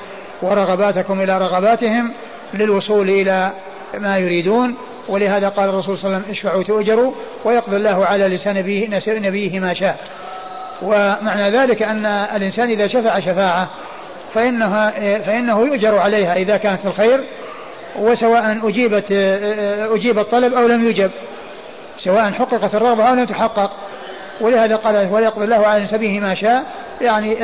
ورغباتكم 0.42 1.20
إلى 1.20 1.38
رغباتهم 1.38 2.12
للوصول 2.54 3.10
إلى 3.10 3.52
ما 3.98 4.18
يريدون. 4.18 4.74
ولهذا 5.08 5.48
قال 5.48 5.68
الرسول 5.68 5.98
صلى 5.98 6.04
الله 6.04 6.16
عليه 6.16 6.24
وسلم 6.24 6.32
اشفعوا 6.32 6.62
تؤجروا 6.62 7.12
ويقضي 7.44 7.76
الله 7.76 8.06
على 8.06 8.24
لسان 8.24 8.56
نبيه, 9.22 9.60
ما 9.60 9.74
شاء. 9.74 9.96
ومعنى 10.82 11.58
ذلك 11.58 11.82
أن 11.82 12.06
الإنسان 12.06 12.70
إذا 12.70 12.86
شفع 12.86 13.20
شفاعة 13.20 13.70
فإنها 14.34 14.90
فإنه 15.18 15.60
يؤجر 15.60 15.98
عليها 15.98 16.36
إذا 16.36 16.56
كانت 16.56 16.80
في 16.80 16.88
الخير 16.88 17.20
وسواء 17.98 18.68
أجيبت 18.68 19.12
أجيب 19.92 20.18
الطلب 20.18 20.54
أو 20.54 20.66
لم 20.66 20.88
يجب. 20.88 21.10
سواء 22.04 22.30
حققت 22.30 22.74
الرغبة 22.74 23.08
أو 23.08 23.14
لم 23.14 23.24
تحقق. 23.24 23.70
ولهذا 24.40 24.76
قال 24.76 25.08
وليقضي 25.12 25.44
الله 25.44 25.66
على 25.66 25.84
نسبه 25.84 26.20
ما 26.20 26.34
شاء. 26.34 26.64
يعني 27.00 27.34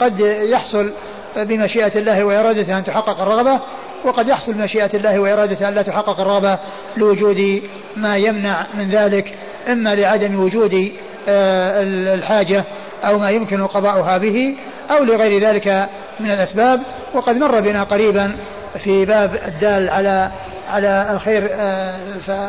قد 0.00 0.20
يحصل 0.42 0.92
بمشيئة 1.36 1.98
الله 1.98 2.24
وإرادته 2.24 2.78
أن 2.78 2.84
تحقق 2.84 3.20
الرغبة 3.20 3.60
وقد 4.04 4.28
يحصل 4.28 4.52
بمشيئة 4.52 4.90
الله 4.94 5.18
وإرادته 5.18 5.68
أن 5.68 5.74
لا 5.74 5.82
تحقق 5.82 6.20
الرغبة 6.20 6.58
لوجود 6.96 7.62
ما 7.96 8.16
يمنع 8.16 8.66
من 8.74 8.90
ذلك 8.90 9.34
إما 9.68 9.94
لعدم 9.94 10.40
وجود 10.44 10.92
آه، 11.28 11.82
الحاجة 12.14 12.64
أو 13.04 13.18
ما 13.18 13.30
يمكن 13.30 13.66
قضاؤها 13.66 14.18
به 14.18 14.56
أو 14.90 15.04
لغير 15.04 15.40
ذلك 15.40 15.88
من 16.20 16.30
الأسباب. 16.30 16.80
وقد 17.14 17.36
مر 17.36 17.60
بنا 17.60 17.82
قريبا 17.82 18.36
في 18.78 19.04
باب 19.04 19.34
الدال 19.46 19.90
على 19.90 20.30
على 20.68 21.10
الخير 21.10 21.48
آه، 21.52 21.96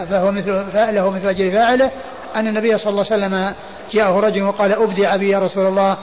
فهو 0.09 0.31
مثل 0.31 0.65
فعله 0.73 1.09
مثل 1.09 1.27
أجر 1.27 1.51
فاعله. 1.51 1.91
أن 2.35 2.47
النبي 2.47 2.77
صلى 2.77 2.89
الله 2.89 3.05
عليه 3.11 3.25
وسلم 3.25 3.53
جاءه 3.93 4.19
رجل 4.19 4.43
وقال 4.43 4.73
أبدع 4.73 5.15
بي 5.15 5.29
يا 5.29 5.39
رسول 5.39 5.67
الله. 5.67 5.97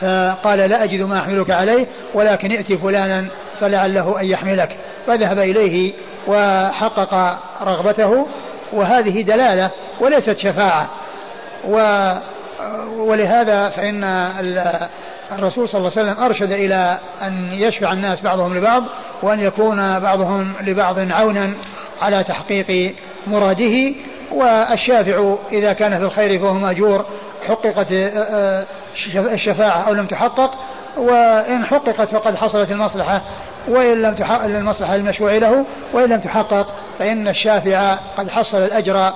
فقال 0.00 0.58
لا 0.58 0.84
أجد 0.84 1.00
ما 1.02 1.18
أحملك 1.18 1.50
عليه 1.50 1.86
ولكن 2.14 2.52
ائت 2.52 2.72
فلانا 2.72 3.24
فلعله 3.60 4.20
أن 4.20 4.24
يحملك. 4.24 4.76
فذهب 5.06 5.38
إليه 5.38 5.92
وحقق 6.26 7.38
رغبته. 7.62 8.26
وهذه 8.72 9.22
دلالة 9.22 9.70
وليست 10.00 10.36
شفاعة. 10.36 10.88
و 11.68 12.08
ولهذا 12.98 13.68
فإن 13.68 14.04
الرسول 15.32 15.68
صلى 15.68 15.78
الله 15.78 15.92
عليه 15.96 16.10
وسلم 16.10 16.24
أرشد 16.24 16.52
إلى 16.52 16.98
أن 17.22 17.52
يشفع 17.52 17.92
الناس 17.92 18.20
بعضهم 18.20 18.58
لبعض 18.58 18.84
وأن 19.22 19.40
يكون 19.40 20.00
بعضهم 20.00 20.52
لبعض 20.60 20.98
عونا 20.98 21.54
على 22.02 22.24
تحقيق 22.24 22.94
مراده 23.26 23.94
والشافع 24.32 25.36
إذا 25.52 25.72
كان 25.72 25.98
في 25.98 26.04
الخير 26.04 26.38
فهو 26.38 26.54
مأجور 26.54 27.04
حققت 27.48 27.92
آه، 27.92 28.08
آه، 28.08 28.66
الشفاعة 29.16 29.88
أو 29.88 29.94
لم 29.94 30.06
تحقق 30.06 30.50
وإن 30.96 31.64
حققت 31.64 32.08
فقد 32.08 32.36
حصلت 32.36 32.70
المصلحة 32.70 33.22
وإن 33.68 34.02
لم 34.02 34.14
تحقق 34.14 34.44
المصلحة 34.44 34.94
المشروع 34.94 35.32
له 35.32 35.64
وإن 35.92 36.08
لم 36.08 36.20
تحقق 36.20 36.66
فإن 36.98 37.28
الشافع 37.28 37.94
قد 38.16 38.28
حصل 38.28 38.58
الأجر 38.58 39.12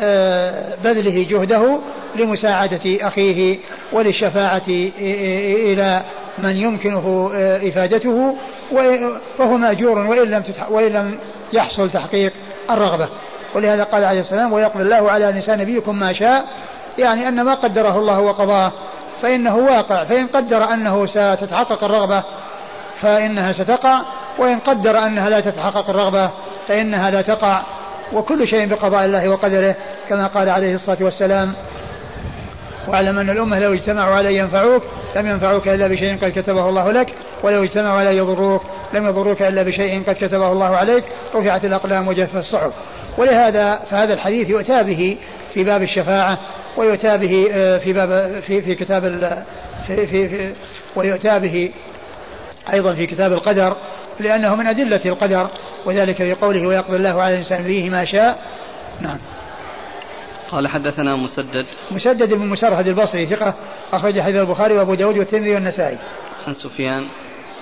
آه، 0.00 0.76
جهده 1.30 1.78
لمساعدة 2.16 3.08
أخيه 3.08 3.58
وللشفاعة 3.92 4.62
إلى 4.68 6.02
من 6.38 6.56
يمكنه 6.56 7.30
إفادته 7.68 8.36
وهو 8.72 9.56
مأجور 9.56 9.98
وإن 9.98 10.30
لم, 10.30 10.42
وإن 10.70 10.92
لم 10.92 11.18
يحصل 11.52 11.90
تحقيق 11.90 12.32
الرغبة. 12.70 13.08
ولهذا 13.54 13.84
قال 13.84 14.04
عليه 14.04 14.20
السلام 14.20 14.52
ويقضي 14.52 14.82
الله 14.82 15.10
على 15.10 15.32
نساء 15.32 15.56
نبيكم 15.56 15.98
ما 15.98 16.12
شاء. 16.12 16.44
يعني 16.98 17.28
أن 17.28 17.42
ما 17.42 17.54
قدره 17.54 17.98
الله 17.98 18.20
وقضاه 18.20 18.72
فإنه 19.22 19.56
واقع. 19.56 20.04
فإن 20.04 20.26
قدر 20.26 20.64
أنه 20.64 21.06
ستتحقق 21.06 21.84
الرغبة 21.84 22.22
فإنها 23.00 23.52
ستقع. 23.52 24.02
وإن 24.38 24.58
قدر 24.58 24.98
أنها 24.98 25.30
لا 25.30 25.40
تتحقق 25.40 25.90
الرغبة 25.90 26.30
فإنها 26.68 27.10
لا 27.10 27.22
تقع. 27.22 27.62
وكل 28.12 28.46
شيء 28.46 28.66
بقضاء 28.66 29.04
الله 29.04 29.28
وقدره 29.28 29.74
كما 30.08 30.26
قال 30.26 30.50
عليه 30.50 30.74
الصلاة 30.74 30.98
والسلام 31.00 31.52
واعلم 32.88 33.18
أن 33.18 33.30
الأمة 33.30 33.58
لو 33.58 33.72
اجتمعوا 33.72 34.14
على 34.14 34.36
ينفعوك 34.36 34.82
لم 35.16 35.26
ينفعوك 35.26 35.68
إلا 35.68 35.88
بشيء 35.88 36.16
قد 36.16 36.30
كتبه 36.30 36.68
الله 36.68 36.92
لك 36.92 37.14
ولو 37.42 37.62
اجتمعوا 37.64 37.98
على 38.00 38.16
يضروك 38.16 38.62
لم 38.92 39.06
يضروك 39.06 39.42
إلا 39.42 39.62
بشيء 39.62 40.02
قد 40.02 40.14
كتبه 40.14 40.52
الله 40.52 40.76
عليك 40.76 41.04
رفعت 41.34 41.64
الأقلام 41.64 42.08
وجف 42.08 42.36
الصحف. 42.36 42.72
ولهذا 43.18 43.80
فهذا 43.90 44.14
الحديث 44.14 44.50
يؤتى 44.50 44.82
به 44.82 45.16
في 45.54 45.64
باب 45.64 45.82
الشفاعة 45.82 46.38
ويؤتى 46.76 47.16
به 47.16 47.48
آه، 47.52 47.78
في 47.78 47.92
باب 47.92 48.40
في 48.40 48.62
في 48.62 48.74
كتاب 48.74 49.02
في 49.86 50.06
في, 50.06 50.28
في 50.28 50.52
ويؤتى 50.96 51.38
به 51.38 51.70
أيضا 52.72 52.94
في 52.94 53.06
كتاب 53.06 53.32
القدر 53.32 53.76
لأنه 54.20 54.54
من 54.54 54.66
أدلة 54.66 55.00
القدر. 55.06 55.48
وذلك 55.86 56.16
في 56.16 56.32
قوله 56.32 56.66
ويقضي 56.66 56.96
الله 56.96 57.22
على 57.22 57.32
الإنسان 57.32 57.62
فيه 57.62 57.90
ما 57.90 58.04
شاء. 58.04 58.38
نعم. 59.00 59.18
قال 60.50 60.68
حدثنا 60.68 61.16
مسدد. 61.16 61.66
مسدد 61.90 62.34
بن 62.34 62.46
مسرهد 62.46 62.88
البصري 62.88 63.26
ثقة 63.26 63.54
أخرج 63.92 64.20
حديث 64.20 64.36
البخاري 64.36 64.74
وأبو 64.74 64.94
داود 64.94 65.18
والترمذي 65.18 65.54
والنسائي. 65.54 65.98
عن 66.46 66.54
سفيان. 66.54 67.06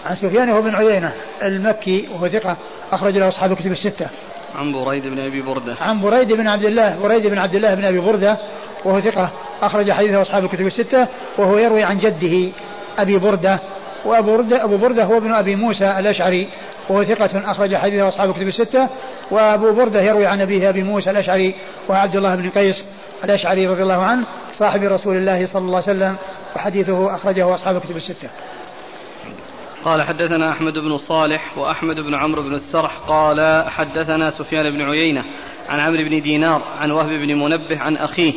عن 0.06 0.16
سفيان 0.16 0.48
هو 0.48 0.62
بن 0.62 0.74
عيينة 0.74 1.12
المكي 1.42 2.08
وهو 2.12 2.28
ثقة 2.28 2.56
أخرج 2.92 3.18
له 3.18 3.28
أصحاب 3.28 3.52
الكتب 3.52 3.72
الستة. 3.72 4.08
عن 4.54 4.72
بريد 4.72 5.06
بن 5.06 5.18
أبي 5.18 5.42
بردة. 5.42 5.76
عن 5.80 6.00
بريد 6.00 6.32
بن 6.32 6.48
عبد 6.48 6.64
الله 6.64 6.98
بريد 7.02 7.26
بن 7.26 7.38
عبد 7.38 7.54
الله 7.54 7.74
بن 7.74 7.84
أبي 7.84 7.98
بردة 7.98 8.38
وهو 8.84 9.00
ثقة 9.00 9.30
أخرج 9.62 9.90
حديثه 9.90 10.22
أصحاب 10.22 10.44
الكتب 10.44 10.66
الستة 10.66 11.08
وهو 11.38 11.58
يروي 11.58 11.82
عن 11.82 11.98
جده 11.98 12.52
أبي 12.98 13.18
بردة 13.18 13.58
وأبو 14.04 14.36
بردة, 14.36 14.64
أبو 14.64 14.76
بردة 14.76 15.04
هو 15.04 15.16
ابن 15.16 15.32
أبي 15.32 15.56
موسى 15.56 15.98
الأشعري. 15.98 16.48
وهو 16.88 17.04
ثقة 17.04 17.50
أخرج 17.50 17.74
حديثه 17.74 18.08
أصحاب 18.08 18.30
الكتب 18.30 18.46
الستة 18.46 18.88
وأبو 19.30 19.72
بردة 19.72 20.02
يروي 20.02 20.26
عن 20.26 20.40
أبيه 20.40 20.68
أبي 20.68 20.82
موسى 20.82 21.10
الأشعري 21.10 21.54
وعبد 21.88 22.16
الله 22.16 22.36
بن 22.36 22.50
قيس 22.50 22.84
الأشعري 23.24 23.66
رضي 23.66 23.82
الله 23.82 24.02
عنه 24.04 24.26
صاحب 24.58 24.82
رسول 24.82 25.16
الله 25.16 25.46
صلى 25.46 25.62
الله 25.62 25.82
عليه 25.82 25.96
وسلم 25.96 26.16
وحديثه 26.56 27.14
أخرجه 27.14 27.54
أصحاب 27.54 27.76
الكتب 27.76 27.96
الستة. 27.96 28.30
قال 29.84 30.02
حدثنا 30.02 30.52
أحمد 30.52 30.78
بن 30.78 30.96
صالح 30.96 31.58
وأحمد 31.58 31.96
بن 31.96 32.14
عمرو 32.14 32.42
بن 32.42 32.54
السرح 32.54 32.98
قال 32.98 33.64
حدثنا 33.70 34.30
سفيان 34.30 34.70
بن 34.70 34.82
عيينة 34.82 35.24
عن 35.68 35.80
عمرو 35.80 36.08
بن 36.08 36.20
دينار 36.20 36.62
عن 36.62 36.90
وهب 36.90 37.08
بن 37.08 37.34
منبه 37.34 37.80
عن 37.80 37.96
أخيه 37.96 38.32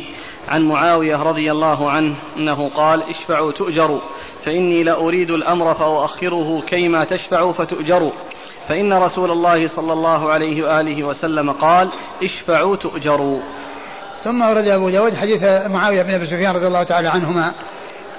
عن 0.48 0.62
معاوية 0.62 1.22
رضي 1.22 1.52
الله 1.52 1.90
عنه 1.90 2.16
أنه 2.36 2.68
قال 2.68 3.02
اشفعوا 3.02 3.52
تؤجروا 3.52 4.00
فإني 4.44 4.82
لأريد 4.82 5.30
الأمر 5.30 5.74
فأؤخره 5.74 6.60
كيما 6.60 7.04
تشفعوا 7.04 7.52
فتؤجروا. 7.52 8.12
فإن 8.68 8.92
رسول 8.92 9.30
الله 9.30 9.66
صلى 9.66 9.92
الله 9.92 10.30
عليه 10.30 10.62
وآله 10.62 11.04
وسلم 11.04 11.52
قال 11.52 11.92
اشفعوا 12.22 12.76
تؤجروا. 12.76 13.40
ثم 14.24 14.42
ورد 14.42 14.66
أبو 14.68 14.90
داود 14.90 15.14
حديث 15.14 15.42
معاوية 15.66 16.02
بن 16.02 16.14
أبي 16.14 16.26
سفيان 16.26 16.56
رضي 16.56 16.66
الله 16.66 16.82
تعالى 16.82 17.08
عنهما 17.08 17.52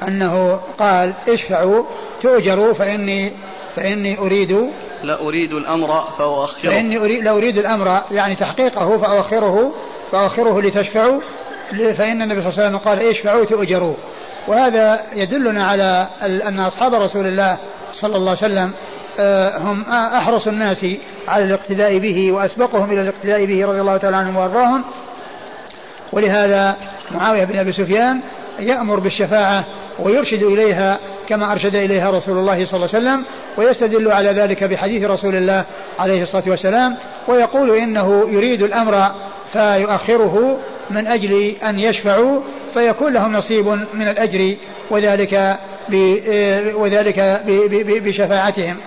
أنه 0.07 0.59
قال 0.79 1.13
اشفعوا 1.27 1.83
تؤجروا 2.21 2.73
فإني 2.73 3.31
فإني 3.75 4.19
أريد 4.19 4.51
لا 5.03 5.21
أريد 5.21 5.51
الأمر 5.51 6.03
فأؤخره 6.17 6.69
فإني 6.69 6.97
أريد 6.97 7.23
لا 7.23 7.31
أريد 7.31 7.57
الأمر 7.57 8.01
يعني 8.11 8.35
تحقيقه 8.35 8.97
فأؤخره 8.97 9.73
فأؤخره 10.11 10.61
لتشفعوا 10.61 11.21
فإن 11.71 12.21
النبي 12.21 12.41
صلى 12.41 12.49
الله 12.49 12.59
عليه 12.59 12.69
وسلم 12.69 12.77
قال 12.77 12.99
اشفعوا 12.99 13.45
تؤجروا. 13.45 13.95
وهذا 14.47 15.01
يدلنا 15.13 15.65
على 15.65 16.07
أن 16.21 16.59
أصحاب 16.59 16.93
رسول 16.93 17.27
الله 17.27 17.57
صلى 17.91 18.15
الله 18.15 18.29
عليه 18.29 18.53
وسلم 18.53 18.73
هم 19.57 19.81
أحرص 19.91 20.47
الناس 20.47 20.85
على 21.27 21.43
الاقتداء 21.43 21.97
به 21.97 22.31
وأسبقهم 22.31 22.91
إلى 22.91 23.01
الاقتداء 23.01 23.45
به 23.45 23.65
رضي 23.65 23.81
الله 23.81 23.97
تعالى 23.97 24.17
عنهم 24.17 24.35
وأرضاهم. 24.35 24.83
ولهذا 26.11 26.75
معاوية 27.11 27.43
بن 27.43 27.59
أبي 27.59 27.71
سفيان 27.71 28.19
يأمر 28.59 28.99
بالشفاعة 28.99 29.65
ويرشد 29.99 30.43
إليها 30.43 30.99
كما 31.29 31.51
أرشد 31.51 31.75
إليها 31.75 32.11
رسول 32.11 32.37
الله 32.37 32.65
صلى 32.65 32.75
الله 32.75 32.89
عليه 32.95 33.07
وسلم 33.07 33.25
ويستدل 33.57 34.11
على 34.11 34.29
ذلك 34.29 34.63
بحديث 34.63 35.03
رسول 35.03 35.35
الله 35.35 35.65
عليه 35.99 36.23
الصلاة 36.23 36.43
والسلام 36.47 36.95
ويقول 37.27 37.77
إنه 37.77 38.29
يريد 38.29 38.63
الأمر 38.63 39.11
فيؤخره 39.53 40.59
من 40.89 41.07
أجل 41.07 41.53
أن 41.63 41.79
يشفعوا 41.79 42.41
فيكون 42.73 43.13
لهم 43.13 43.33
نصيب 43.33 43.67
من 43.93 44.07
الأجر 44.07 44.55
وذلك 44.91 45.57
وذلك 46.75 47.41
بشفاعتهم. 48.05 48.77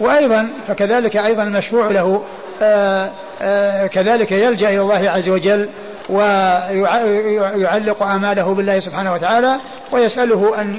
وأيضا 0.00 0.48
فكذلك 0.68 1.16
أيضا 1.16 1.42
المشفوع 1.42 1.90
له 1.90 2.22
آه، 2.62 3.10
آه، 3.42 3.86
كذلك 3.86 4.32
يلجأ 4.32 4.68
إلى 4.68 4.80
الله 4.80 5.10
عز 5.10 5.28
وجل 5.28 5.68
ويعلق 6.08 8.02
آماله 8.02 8.54
بالله 8.54 8.80
سبحانه 8.80 9.12
وتعالى 9.12 9.56
ويسأله 9.92 10.60
أن 10.60 10.78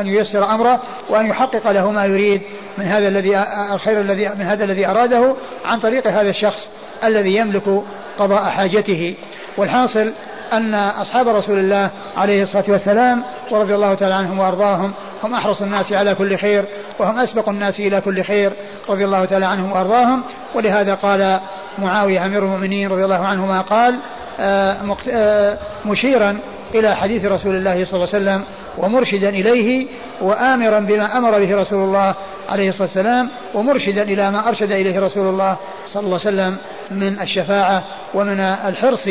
أن 0.00 0.06
ييسر 0.06 0.54
أمره 0.54 0.80
وأن 1.10 1.26
يحقق 1.26 1.70
له 1.70 1.90
ما 1.90 2.04
يريد 2.04 2.42
من 2.78 2.84
هذا 2.84 3.08
الذي 3.08 3.38
الخير 3.72 4.00
الذي 4.00 4.28
من 4.28 4.46
هذا 4.46 4.64
الذي 4.64 4.86
أراده 4.86 5.34
عن 5.64 5.80
طريق 5.80 6.06
هذا 6.06 6.30
الشخص 6.30 6.68
الذي 7.04 7.36
يملك 7.36 7.82
قضاء 8.18 8.42
حاجته. 8.42 9.14
والحاصل 9.56 10.12
أن 10.54 10.74
أصحاب 10.74 11.28
رسول 11.28 11.58
الله 11.58 11.90
عليه 12.16 12.42
الصلاة 12.42 12.64
والسلام 12.68 13.22
ورضي 13.50 13.74
الله 13.74 13.94
تعالى 13.94 14.14
عنهم 14.14 14.38
وأرضاهم 14.38 14.92
هم 15.22 15.34
أحرص 15.34 15.62
الناس 15.62 15.92
على 15.92 16.14
كل 16.14 16.36
خير 16.36 16.64
وهم 16.98 17.18
أسبق 17.18 17.48
الناس 17.48 17.80
إلى 17.80 18.00
كل 18.00 18.22
خير 18.22 18.52
رضي 18.88 19.04
الله 19.04 19.24
تعالى 19.24 19.46
عنهم 19.46 19.72
وأرضاهم. 19.72 20.22
ولهذا 20.54 20.94
قال 20.94 21.40
معاوية 21.78 22.26
أمير 22.26 22.44
المؤمنين 22.44 22.88
رضي 22.88 23.04
الله 23.04 23.26
عنهما 23.26 23.60
قال 23.60 23.98
آه، 24.40 24.96
آه، 25.10 25.58
مشيرا 25.84 26.38
إلى 26.74 26.96
حديث 26.96 27.24
رسول 27.24 27.56
الله 27.56 27.84
صلى 27.84 28.04
الله 28.04 28.14
عليه 28.14 28.24
وسلم 28.24 28.44
ومرشدا 28.78 29.28
إليه 29.28 29.86
وآمرا 30.20 30.80
بما 30.80 31.18
أمر 31.18 31.38
به 31.38 31.56
رسول 31.56 31.84
الله 31.84 32.14
عليه 32.48 32.68
الصلاة 32.68 32.88
والسلام 32.88 33.30
ومرشدا 33.54 34.02
إلى 34.02 34.30
ما 34.30 34.48
أرشد 34.48 34.72
إليه 34.72 35.00
رسول 35.00 35.28
الله 35.28 35.56
صلى 35.86 36.06
الله 36.06 36.20
عليه 36.26 36.28
وسلم 36.28 36.56
من 36.90 37.20
الشفاعة 37.20 37.84
ومن 38.14 38.40
الحرص 38.40 39.08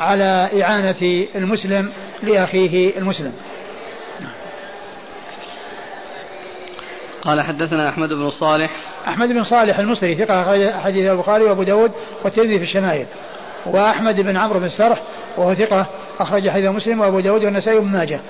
على 0.00 0.62
إعانة 0.62 1.26
المسلم 1.34 1.88
لأخيه 2.22 2.98
المسلم. 2.98 3.32
قال 7.24 7.42
حدثنا 7.42 7.88
أحمد 7.88 8.08
بن 8.08 8.30
صالح. 8.30 8.70
أحمد 9.08 9.28
بن 9.28 9.42
صالح 9.42 9.78
المصري 9.78 10.14
ثقة 10.14 10.42
أخرج 10.42 10.70
حديث 10.70 11.10
البخاري 11.10 11.44
وأبو 11.44 11.62
داود 11.62 11.92
والترمذي 12.24 12.58
في 12.58 12.62
الشمائل. 12.62 13.06
وأحمد 13.66 14.20
بن 14.20 14.36
عمرو 14.36 14.58
بن 14.58 14.64
السرح 14.64 15.02
وهو 15.36 15.54
ثقة 15.54 15.86
أخرج 16.20 16.48
حديث 16.48 16.66
مسلم 16.66 17.00
وأبو 17.00 17.20
داود 17.20 17.44
والنسائي 17.44 17.78
وابن 17.78 17.88
ماجه. 17.88 18.20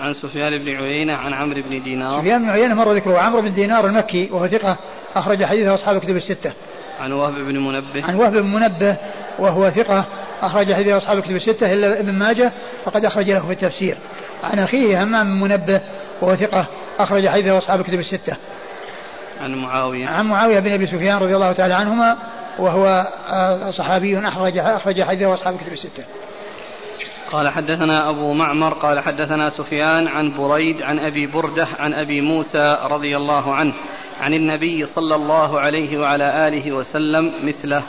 عن 0.00 0.12
سفيان 0.12 0.58
بن 0.58 0.68
عيينة 0.68 1.12
عن 1.12 1.34
عمرو 1.34 1.62
بن 1.62 1.82
دينار. 1.82 2.20
سفيان 2.20 2.42
بن 2.42 2.50
عيينة 2.50 2.74
مر 2.74 2.92
ذكره. 2.92 3.18
عمرو 3.18 3.42
بن 3.42 3.54
دينار 3.54 3.86
المكي 3.86 4.28
وهو 4.32 4.46
ثقة 4.46 4.76
أخرج 5.14 5.44
حديثه 5.44 5.74
أصحاب 5.74 5.96
الكتب 5.96 6.16
الستة. 6.16 6.52
عن 7.00 7.12
وهب 7.12 7.34
بن 7.34 7.58
منبه. 7.58 8.04
عن 8.04 8.14
وهب 8.14 8.32
بن 8.32 8.46
منبه 8.46 8.96
وهو 9.38 9.70
ثقة 9.70 10.04
أخرج 10.42 10.72
حديث 10.72 10.88
أصحاب 10.88 11.18
الكتب 11.18 11.36
الستة 11.36 11.72
إلا 11.72 12.00
ابن 12.00 12.12
ماجه 12.12 12.52
فقد 12.84 13.04
أخرج 13.04 13.30
له 13.30 13.46
في 13.46 13.52
التفسير. 13.52 13.96
عن 14.42 14.58
أخيه 14.58 15.02
همام 15.02 15.24
بن 15.24 15.40
منبه 15.40 15.80
وهو 16.22 16.34
ثقة 16.34 16.66
أخرج 16.98 17.28
حديثه 17.28 17.58
أصحاب 17.58 17.80
الكتب 17.80 17.98
الستة. 17.98 18.36
عن 19.40 19.54
معاوية. 19.54 20.06
عن 20.06 20.26
معاوية 20.26 20.60
بن 20.60 20.72
أبي 20.72 20.86
سفيان 20.86 21.16
رضي 21.16 21.34
الله 21.34 21.52
تعالى 21.52 21.74
عنهما 21.74 22.16
وهو 22.58 23.06
آه، 23.30 23.70
صحابي 23.70 24.18
أخرج 24.18 24.58
أخرج 24.58 25.02
حديثه 25.02 25.34
أصحاب 25.34 25.54
الكتب 25.54 25.72
الستة. 25.72 26.04
قال 27.32 27.48
حدثنا 27.48 28.10
أبو 28.10 28.32
معمر 28.32 28.74
قال 28.74 29.00
حدثنا 29.00 29.48
سفيان 29.48 30.08
عن 30.08 30.32
بريد 30.32 30.82
عن 30.82 30.98
أبي 30.98 31.26
بردة 31.26 31.66
عن 31.78 31.94
أبي 31.94 32.20
موسى 32.20 32.78
رضي 32.90 33.16
الله 33.16 33.54
عنه 33.54 33.74
عن 34.20 34.34
النبي 34.34 34.86
صلى 34.86 35.14
الله 35.14 35.60
عليه 35.60 35.98
وعلى 35.98 36.48
آله 36.48 36.72
وسلم 36.72 37.46
مثله. 37.46 37.82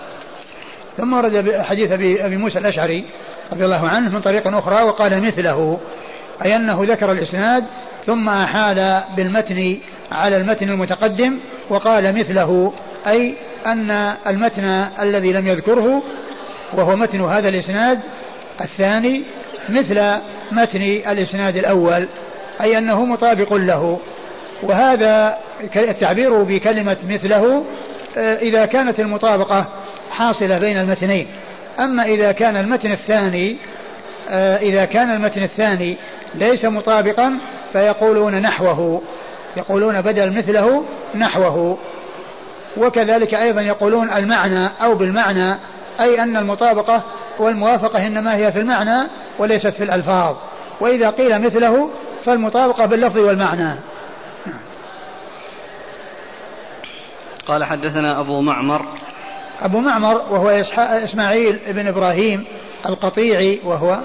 ثم 0.98 1.14
ورد 1.14 1.62
حديث 1.62 1.92
أبي 2.22 2.38
موسى 2.38 2.60
الأشعري 2.60 3.06
رضي 3.52 3.66
الله 3.66 3.88
عنه 3.88 4.10
من 4.14 4.22
طريق 4.22 4.48
أخرى 4.48 4.84
وقال 4.84 5.26
مثله 5.26 5.80
أي 6.46 6.56
أنه 6.56 6.84
ذكر 6.84 7.12
الإسناد 7.12 7.66
ثم 8.06 8.30
أحال 8.30 9.04
بالمتن 9.18 9.78
على 10.12 10.38
المتن 10.38 10.70
المتقدم 10.70 11.40
وقال 11.70 12.18
مثله 12.20 12.74
أي 13.08 13.36
أن 13.66 13.92
المتن 14.28 14.64
الذي 15.00 15.34
لم 15.34 15.48
يذكره 15.48 16.04
وهو 16.74 16.96
متن 16.96 17.22
هذا 17.22 17.50
الإسناد 17.50 18.00
الثاني 18.62 19.24
مثل 19.70 20.20
متن 20.52 20.82
الإسناد 20.82 21.58
الأول 21.58 22.08
أي 22.62 22.78
أنه 22.78 23.06
مطابق 23.06 23.54
له. 23.54 24.00
وهذا 24.64 25.38
التعبير 25.76 26.44
بكلمة 26.44 26.98
مثله 27.10 27.66
آه، 28.18 28.36
إذا 28.36 28.66
كانت 28.66 29.00
المطابقة 29.00 29.66
حاصلة 30.12 30.58
بين 30.58 30.78
المتنين. 30.78 31.28
أما 31.80 32.06
إذا 32.06 32.32
كان 32.32 32.58
المتن 32.58 32.92
الثاني 32.92 33.58
آه، 34.30 34.58
إذا 34.58 34.86
كان 34.86 35.12
المتن 35.12 35.44
الثاني 35.44 35.98
ليس 36.36 36.66
مطابقا 36.66 37.38
فيقولون 37.74 38.42
نحوه 38.42 39.02
يقولون 39.58 40.02
بدل 40.02 40.38
مثله 40.38 40.86
نحوه. 41.16 41.78
وكذلك 42.78 43.34
أيضا 43.34 43.62
يقولون 43.62 44.14
المعنى 44.14 44.70
أو 44.84 44.96
بالمعنى 44.96 45.58
أي 46.02 46.22
أن 46.22 46.38
المطابقة 46.38 47.04
والموافقة 47.40 48.08
إنما 48.08 48.36
هي 48.36 48.52
في 48.52 48.60
المعنى 48.60 49.10
وليست 49.40 49.68
في 49.68 49.84
الألفاظ. 49.84 50.36
وإذا 50.82 51.10
قيل 51.10 51.42
مثله 51.42 51.90
فالمطابقة 52.26 52.86
باللفظ 52.86 53.18
والمعنى. 53.18 53.76
قال 57.48 57.64
حدثنا 57.64 58.22
أبو 58.22 58.42
معمر. 58.42 58.86
أبو 59.62 59.80
معمر 59.80 60.14
وهو 60.14 60.50
إسماعيل 60.78 61.60
بن 61.68 61.88
إبراهيم 61.88 62.46
القطيعي 62.86 63.60
وهو 63.64 64.00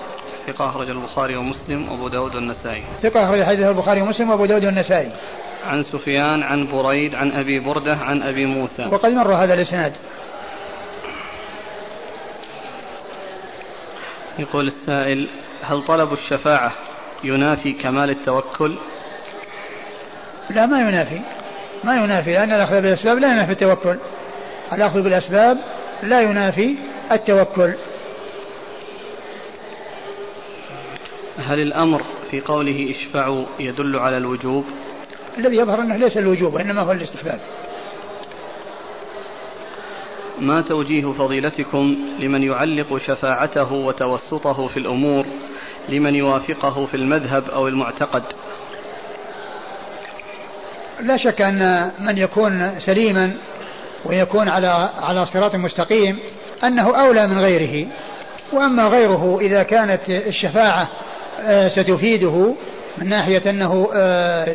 ثقة 0.53 0.67
أخرج 0.67 0.91
البخاري 0.91 1.37
ومسلم 1.37 1.93
وأبو 1.93 2.09
داود 2.09 2.35
والنسائي. 2.35 2.83
ثقة 3.03 3.25
أخرج 3.25 3.43
حديث 3.43 3.67
البخاري 3.67 4.03
ومسلم 4.03 4.31
وأبو 4.31 4.47
داود 4.47 4.65
والنسائي. 4.65 5.11
عن 5.65 5.83
سفيان 5.83 6.43
عن 6.43 6.67
بريد 6.67 7.15
عن 7.15 7.33
أبي 7.33 7.61
بردة 7.61 7.97
عن 7.97 8.23
أبي 8.23 8.47
موسى. 8.47 8.87
وقد 8.87 9.13
مر 9.13 9.35
هذا 9.35 9.55
الإسناد. 9.55 9.93
يقول 14.39 14.67
السائل 14.67 15.29
هل 15.63 15.83
طلب 15.83 16.13
الشفاعة 16.13 16.73
ينافي 17.25 17.73
كمال 17.73 18.11
التوكل؟ 18.11 18.79
لا 20.51 20.67
ما 20.67 20.81
ينافي. 20.81 21.21
ما 21.85 21.97
ينافي. 21.97 22.33
لأن 22.33 22.53
الأخذ 22.53 22.83
بالأسباب 22.83 23.19
لا 23.19 23.33
ينافي 23.33 23.53
التوكل. 23.53 23.99
الأخذ 24.73 25.03
بالأسباب 25.05 25.59
لا 26.03 26.21
ينافي 26.21 26.77
التوكل. 27.13 27.75
هل 31.41 31.61
الأمر 31.61 32.03
في 32.31 32.41
قوله 32.41 32.91
اشفعوا 32.91 33.47
يدل 33.59 33.97
على 33.97 34.17
الوجوب؟ 34.17 34.65
الذي 35.39 35.57
يظهر 35.57 35.81
أنه 35.81 35.97
ليس 35.97 36.17
الوجوب 36.17 36.55
وإنما 36.55 36.83
هو 36.83 36.93
الاستحباب. 36.93 37.41
ما 40.41 40.63
توجيه 40.63 41.13
فضيلتكم 41.13 41.97
لمن 42.19 42.43
يعلق 42.43 42.97
شفاعته 42.97 43.73
وتوسطه 43.73 44.67
في 44.67 44.77
الأمور 44.77 45.27
لمن 45.89 46.15
يوافقه 46.15 46.85
في 46.85 46.95
المذهب 46.95 47.51
أو 47.51 47.69
المعتقد؟ 47.69 48.23
لا 51.01 51.17
شك 51.17 51.43
أن 51.43 51.91
من 52.01 52.19
يكون 52.19 52.79
سليما 52.79 53.33
ويكون 54.05 54.49
على 54.49 54.91
على 55.01 55.27
صراط 55.27 55.55
مستقيم 55.55 56.19
أنه 56.65 57.01
أولى 57.01 57.27
من 57.27 57.39
غيره. 57.39 57.87
وأما 58.53 58.89
غيره 58.89 59.39
إذا 59.41 59.63
كانت 59.63 60.01
الشفاعة 60.11 60.89
ستفيده 61.69 62.55
من 62.99 63.09
ناحية 63.09 63.51
أنه 63.51 63.89
آه، 63.95 64.55